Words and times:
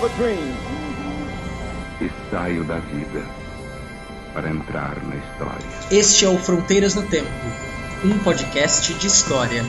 have 0.00 0.04
a 0.04 0.16
dream. 0.16 0.56
E 2.00 2.10
saio 2.30 2.64
da 2.64 2.78
vida 2.78 3.22
para 4.32 4.48
entrar 4.48 4.96
na 5.04 5.16
história. 5.16 5.66
Este 5.90 6.24
é 6.24 6.28
o 6.28 6.38
Fronteiras 6.38 6.94
no 6.94 7.02
Tempo, 7.02 7.28
um 8.04 8.18
podcast 8.20 8.94
de 8.94 9.06
história. 9.06 9.62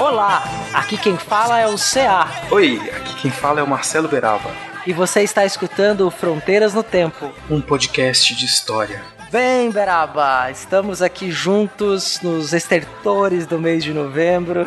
Olá, 0.00 0.42
aqui 0.74 0.96
quem 0.96 1.16
fala 1.16 1.60
é 1.60 1.68
o 1.68 1.76
CA. 1.76 2.28
Oi, 2.50 2.80
aqui 2.96 3.22
quem 3.22 3.30
fala 3.30 3.60
é 3.60 3.62
o 3.62 3.68
Marcelo 3.68 4.08
Beraba. 4.08 4.73
E 4.86 4.92
você 4.92 5.22
está 5.22 5.44
escutando 5.44 6.10
Fronteiras 6.10 6.74
no 6.74 6.82
Tempo. 6.82 7.32
Um 7.48 7.60
podcast 7.60 8.34
de 8.34 8.44
história. 8.44 9.13
Bem, 9.34 9.68
Beraba, 9.68 10.48
estamos 10.52 11.02
aqui 11.02 11.28
juntos 11.28 12.20
nos 12.22 12.52
estertores 12.52 13.48
do 13.48 13.58
mês 13.58 13.82
de 13.82 13.92
novembro, 13.92 14.64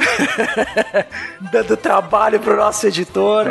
dando 1.54 1.78
trabalho 1.78 2.38
pro 2.38 2.58
nosso 2.58 2.86
editor. 2.86 3.46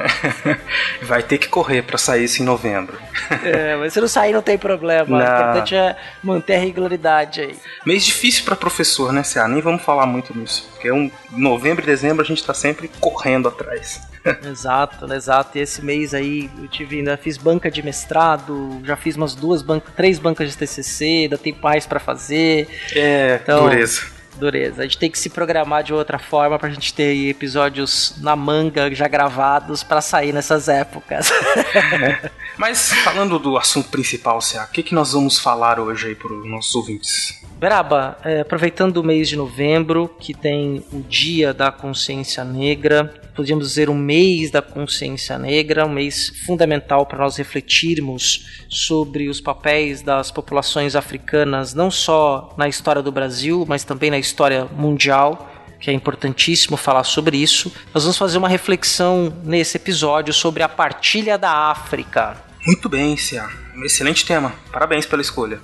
Vai 1.01 1.23
ter 1.23 1.39
que 1.39 1.49
correr 1.49 1.81
para 1.81 1.97
sair 1.97 2.25
isso 2.25 2.43
em 2.43 2.45
novembro. 2.45 2.99
é, 3.43 3.75
mas 3.77 3.95
se 3.95 4.01
não 4.03 4.09
sair 4.09 4.35
não 4.35 4.43
tem 4.43 4.59
problema, 4.59 5.17
o 5.17 5.23
importante 5.23 5.75
é 5.75 5.97
manter 6.23 6.57
a 6.57 6.59
regularidade 6.59 7.41
aí. 7.41 7.57
Mês 7.87 8.05
difícil 8.05 8.45
para 8.45 8.55
professor, 8.55 9.11
né, 9.11 9.23
Cé? 9.23 9.49
Nem 9.49 9.63
vamos 9.63 9.81
falar 9.81 10.05
muito 10.05 10.37
nisso, 10.37 10.69
porque 10.75 10.93
um, 10.93 11.11
novembro 11.33 11.83
e 11.83 11.87
dezembro 11.87 12.23
a 12.23 12.27
gente 12.27 12.45
tá 12.45 12.53
sempre 12.53 12.91
correndo 13.01 13.49
atrás. 13.49 14.03
exato, 14.45 15.13
exato. 15.13 15.59
E 15.59 15.61
esse 15.61 15.83
mês 15.83 16.15
aí 16.15 16.51
eu 16.59 16.69
tive, 16.69 16.99
ainda 16.99 17.17
fiz 17.17 17.37
banca 17.37 17.71
de 17.71 17.83
mestrado, 17.83 18.81
já 18.85 18.97
fiz 18.97 19.17
umas 19.17 19.35
duas 19.35 19.63
bancas, 19.63 19.93
três 19.95 20.19
bancas 20.19 20.51
de 20.51 20.57
TCC, 20.57 21.06
ainda 21.09 21.39
tem 21.39 21.57
mais 21.63 21.87
para 21.87 22.01
fazer. 22.01 22.69
É, 22.95 23.41
então, 23.43 23.63
dureza. 23.63 24.17
Dureza. 24.37 24.83
A 24.83 24.85
gente 24.85 24.99
tem 24.99 25.11
que 25.11 25.19
se 25.19 25.31
programar 25.31 25.83
de 25.83 25.95
outra 25.95 26.19
forma 26.19 26.59
pra 26.59 26.69
gente 26.69 26.93
ter 26.93 27.29
episódios 27.29 28.15
na 28.19 28.37
manga 28.37 28.95
já 28.95 29.09
gravados 29.09 29.83
para 29.83 30.01
sair 30.01 30.33
nessas 30.33 30.69
épocas. 30.69 31.31
É. 31.31 32.31
Mas 32.57 32.93
falando 33.05 33.39
do 33.39 33.57
assunto 33.57 33.89
principal, 33.89 34.41
Cé, 34.41 34.63
o 34.63 34.69
que, 34.69 34.83
que 34.83 34.95
nós 34.95 35.13
vamos 35.13 35.39
falar 35.39 35.81
hoje 35.81 36.09
aí 36.09 36.15
para 36.15 36.33
os 36.33 36.49
nossos 36.49 36.75
ouvintes? 36.75 37.46
Beraba, 37.59 38.19
é, 38.23 38.41
aproveitando 38.41 38.99
o 38.99 39.03
mês 39.03 39.29
de 39.29 39.37
novembro, 39.37 40.15
que 40.21 40.35
tem 40.35 40.85
o 40.93 41.01
Dia 41.01 41.55
da 41.55 41.73
Consciência 41.73 42.45
Negra, 42.45 43.15
podíamos 43.35 43.69
dizer 43.69 43.91
um 43.91 43.95
mês 43.95 44.51
da 44.51 44.63
consciência 44.63 45.39
negra, 45.39 45.87
um 45.87 45.91
mês 45.91 46.33
fundamental 46.47 47.05
para 47.05 47.19
nós 47.19 47.37
refletirmos 47.37 48.65
sobre 48.69 49.29
os 49.29 49.41
papéis 49.41 50.01
das 50.01 50.31
populações 50.31 50.97
africanas, 50.97 51.75
não 51.75 51.91
só 51.91 52.55
na 52.57 52.67
história 52.67 53.03
do 53.03 53.13
Brasil, 53.13 53.65
mas 53.69 53.85
também 53.85 54.11
na 54.11 54.19
história 54.19 54.65
mundial 54.65 55.53
que 55.79 55.91
é 55.91 55.93
importantíssimo 55.93 56.75
falar 56.77 57.05
sobre 57.05 57.37
isso. 57.37 57.71
Nós 57.93 58.05
vamos 58.05 58.17
fazer 58.17 58.39
uma 58.39 58.49
reflexão 58.49 59.31
nesse 59.45 59.77
episódio 59.77 60.33
sobre 60.33 60.63
a 60.63 60.69
partilha 60.69 61.37
da 61.37 61.51
África. 61.71 62.46
Muito 62.67 62.89
bem, 62.89 63.17
Cia. 63.17 63.49
Um 63.77 63.85
excelente 63.85 64.27
tema. 64.27 64.53
Parabéns 64.73 65.07
pela 65.07 65.23
escolha. 65.23 65.61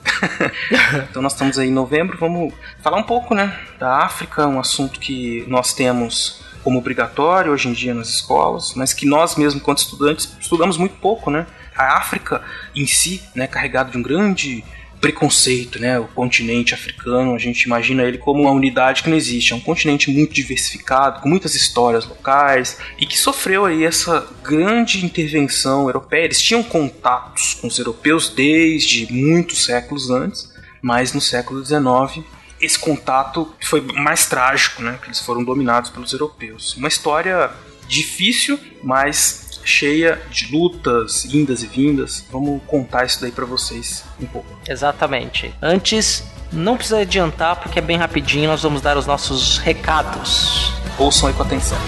então 1.10 1.20
nós 1.20 1.32
estamos 1.32 1.58
aí 1.58 1.66
em 1.66 1.72
novembro, 1.72 2.16
vamos 2.16 2.54
falar 2.80 2.96
um 2.96 3.02
pouco, 3.02 3.34
né, 3.34 3.58
da 3.76 4.04
África, 4.04 4.46
um 4.46 4.60
assunto 4.60 5.00
que 5.00 5.44
nós 5.48 5.74
temos 5.74 6.44
como 6.62 6.78
obrigatório 6.78 7.50
hoje 7.50 7.68
em 7.68 7.72
dia 7.72 7.92
nas 7.92 8.08
escolas, 8.08 8.74
mas 8.76 8.94
que 8.94 9.04
nós 9.04 9.34
mesmos, 9.34 9.60
enquanto 9.60 9.78
estudantes, 9.78 10.36
estudamos 10.40 10.76
muito 10.76 10.94
pouco, 10.94 11.28
né? 11.28 11.44
A 11.74 11.96
África 11.96 12.40
em 12.72 12.86
si, 12.86 13.20
né, 13.34 13.48
carregado 13.48 13.90
de 13.90 13.98
um 13.98 14.02
grande 14.02 14.62
preconceito, 15.02 15.80
né? 15.80 15.98
O 15.98 16.06
continente 16.06 16.72
africano, 16.72 17.34
a 17.34 17.38
gente 17.38 17.62
imagina 17.62 18.04
ele 18.04 18.18
como 18.18 18.42
uma 18.42 18.52
unidade 18.52 19.02
que 19.02 19.10
não 19.10 19.16
existe, 19.16 19.52
é 19.52 19.56
um 19.56 19.60
continente 19.60 20.08
muito 20.12 20.32
diversificado, 20.32 21.20
com 21.20 21.28
muitas 21.28 21.56
histórias 21.56 22.06
locais 22.06 22.78
e 22.96 23.04
que 23.04 23.18
sofreu 23.18 23.64
aí 23.64 23.84
essa 23.84 24.24
grande 24.44 25.04
intervenção 25.04 25.88
europeia. 25.88 26.24
Eles 26.24 26.40
tinham 26.40 26.62
contatos 26.62 27.54
com 27.54 27.66
os 27.66 27.76
europeus 27.80 28.28
desde 28.28 29.12
muitos 29.12 29.64
séculos 29.64 30.08
antes, 30.08 30.52
mas 30.80 31.12
no 31.12 31.20
século 31.20 31.64
XIX 31.64 32.24
esse 32.60 32.78
contato 32.78 33.52
foi 33.60 33.80
mais 33.80 34.26
trágico, 34.26 34.82
né? 34.82 34.96
Que 35.02 35.08
eles 35.08 35.18
foram 35.18 35.42
dominados 35.42 35.90
pelos 35.90 36.12
europeus. 36.12 36.76
Uma 36.76 36.86
história 36.86 37.50
difícil, 37.88 38.56
mas 38.84 39.51
cheia 39.64 40.20
de 40.30 40.50
lutas, 40.52 41.24
indas 41.24 41.62
e 41.62 41.66
vindas. 41.66 42.24
Vamos 42.30 42.60
contar 42.66 43.04
isso 43.04 43.20
daí 43.20 43.30
para 43.30 43.44
vocês 43.44 44.04
um 44.20 44.26
pouco. 44.26 44.48
Exatamente. 44.68 45.54
Antes, 45.60 46.24
não 46.52 46.76
precisa 46.76 47.00
adiantar 47.00 47.56
porque 47.56 47.78
é 47.78 47.82
bem 47.82 47.96
rapidinho, 47.96 48.48
nós 48.48 48.62
vamos 48.62 48.80
dar 48.80 48.96
os 48.96 49.06
nossos 49.06 49.58
recados. 49.58 50.72
Ouçam 50.98 51.28
aí 51.28 51.34
com 51.34 51.42
atenção. 51.42 51.78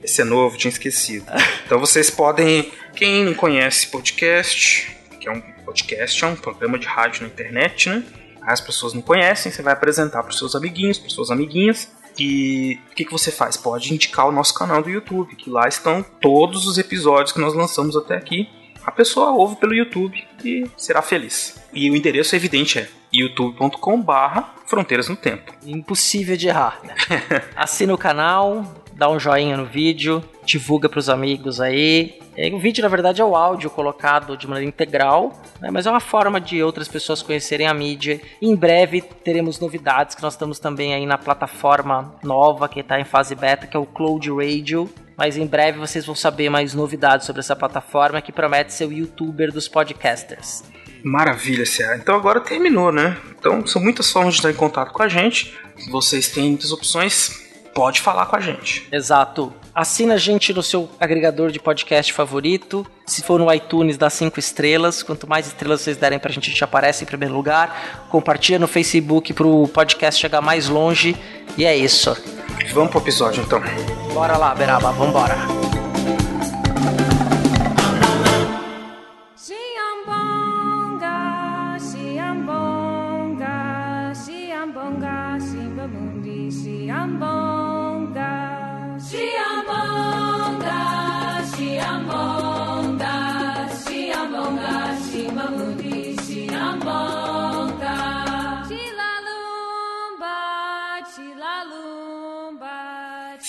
esse 0.03 0.21
é 0.21 0.25
novo, 0.25 0.57
tinha 0.57 0.71
esquecido. 0.71 1.25
Então 1.65 1.79
vocês 1.79 2.09
podem, 2.09 2.71
quem 2.95 3.23
não 3.23 3.35
conhece 3.35 3.87
podcast, 3.87 4.97
que 5.19 5.29
é 5.29 5.31
um 5.31 5.41
podcast, 5.63 6.23
é 6.23 6.27
um 6.27 6.35
programa 6.35 6.79
de 6.79 6.87
rádio 6.87 7.21
na 7.21 7.27
internet, 7.27 7.89
né? 7.89 8.03
As 8.41 8.59
pessoas 8.59 8.93
não 8.93 9.03
conhecem, 9.03 9.51
você 9.51 9.61
vai 9.61 9.73
apresentar 9.73 10.23
para 10.23 10.31
os 10.31 10.39
seus 10.39 10.55
amiguinhos, 10.55 10.97
para 10.97 11.09
suas 11.09 11.29
amiguinhas. 11.29 11.91
E 12.17 12.79
o 12.91 12.95
que, 12.95 13.05
que 13.05 13.11
você 13.11 13.31
faz? 13.31 13.55
Pode 13.55 13.93
indicar 13.93 14.27
o 14.27 14.31
nosso 14.31 14.53
canal 14.53 14.81
do 14.81 14.89
YouTube, 14.89 15.35
que 15.35 15.49
lá 15.49 15.67
estão 15.67 16.03
todos 16.19 16.65
os 16.65 16.77
episódios 16.79 17.31
que 17.31 17.39
nós 17.39 17.53
lançamos 17.53 17.95
até 17.95 18.15
aqui. 18.15 18.49
A 18.83 18.91
pessoa 18.91 19.31
ouve 19.31 19.57
pelo 19.57 19.75
YouTube 19.75 20.21
e 20.43 20.65
será 20.75 21.03
feliz. 21.03 21.61
E 21.71 21.89
o 21.89 21.95
endereço 21.95 22.35
evidente 22.35 22.79
é 22.79 22.89
youtube.com/barra 23.13 24.55
Fronteiras 24.65 25.09
no 25.09 25.15
Tempo. 25.15 25.51
Impossível 25.65 26.37
de 26.37 26.47
errar. 26.47 26.79
Assina 27.55 27.93
o 27.93 27.97
canal, 27.97 28.65
dá 28.93 29.09
um 29.09 29.19
joinha 29.19 29.57
no 29.57 29.65
vídeo, 29.65 30.23
divulga 30.45 30.87
para 30.87 30.99
os 30.99 31.09
amigos 31.09 31.59
aí. 31.59 32.19
O 32.53 32.59
vídeo, 32.59 32.81
na 32.81 32.87
verdade, 32.87 33.21
é 33.21 33.25
o 33.25 33.35
áudio 33.35 33.69
colocado 33.69 34.37
de 34.37 34.47
maneira 34.47 34.67
integral, 34.67 35.33
né? 35.59 35.69
mas 35.69 35.85
é 35.85 35.91
uma 35.91 35.99
forma 35.99 36.39
de 36.39 36.63
outras 36.63 36.87
pessoas 36.87 37.21
conhecerem 37.21 37.67
a 37.67 37.73
mídia. 37.73 38.21
Em 38.41 38.55
breve 38.55 39.01
teremos 39.01 39.59
novidades 39.59 40.15
que 40.15 40.21
nós 40.21 40.33
estamos 40.33 40.57
também 40.57 40.93
aí 40.93 41.05
na 41.05 41.17
plataforma 41.17 42.15
nova 42.23 42.69
que 42.69 42.79
está 42.79 42.99
em 42.99 43.03
fase 43.03 43.35
beta, 43.35 43.67
que 43.67 43.75
é 43.75 43.79
o 43.79 43.85
Cloud 43.85 44.29
Radio. 44.31 44.89
Mas 45.17 45.35
em 45.35 45.45
breve 45.45 45.77
vocês 45.77 46.05
vão 46.05 46.15
saber 46.15 46.49
mais 46.49 46.73
novidades 46.73 47.25
sobre 47.25 47.41
essa 47.41 47.55
plataforma 47.55 48.21
que 48.21 48.31
promete 48.31 48.73
ser 48.73 48.85
o 48.85 48.93
youtuber 48.93 49.51
dos 49.51 49.67
podcasters. 49.67 50.63
Maravilha, 51.03 51.65
Cia. 51.65 51.95
Então 51.95 52.15
agora 52.15 52.39
terminou, 52.39 52.91
né? 52.91 53.17
Então 53.37 53.65
são 53.65 53.81
muitas 53.81 54.11
formas 54.11 54.35
de 54.35 54.39
estar 54.39 54.51
em 54.51 54.55
contato 54.55 54.91
com 54.91 55.03
a 55.03 55.07
gente. 55.07 55.53
Vocês 55.89 56.27
têm 56.27 56.49
muitas 56.49 56.71
opções 56.71 57.41
pode 57.73 58.01
falar 58.01 58.25
com 58.25 58.35
a 58.35 58.39
gente. 58.39 58.87
Exato. 58.91 59.53
Assina 59.73 60.15
a 60.15 60.17
gente 60.17 60.53
no 60.53 60.61
seu 60.61 60.89
agregador 60.99 61.51
de 61.51 61.59
podcast 61.59 62.11
favorito. 62.11 62.85
Se 63.05 63.23
for 63.23 63.39
no 63.39 63.51
iTunes, 63.53 63.97
dá 63.97 64.09
cinco 64.09 64.39
estrelas. 64.39 65.01
Quanto 65.01 65.27
mais 65.27 65.47
estrelas 65.47 65.81
vocês 65.81 65.97
derem 65.97 66.19
pra 66.19 66.31
gente, 66.31 66.49
a 66.49 66.51
gente 66.51 66.63
aparece 66.63 67.03
em 67.03 67.07
primeiro 67.07 67.33
lugar. 67.33 68.07
Compartilha 68.09 68.59
no 68.59 68.67
Facebook 68.67 69.33
pro 69.33 69.67
podcast 69.69 70.19
chegar 70.19 70.41
mais 70.41 70.67
longe. 70.67 71.15
E 71.57 71.65
é 71.65 71.75
isso. 71.75 72.15
Vamos 72.73 72.91
pro 72.91 72.99
episódio 72.99 73.43
então. 73.43 73.61
Bora 74.13 74.37
lá, 74.37 74.53
Beraba, 74.53 74.91
vambora. 74.91 75.70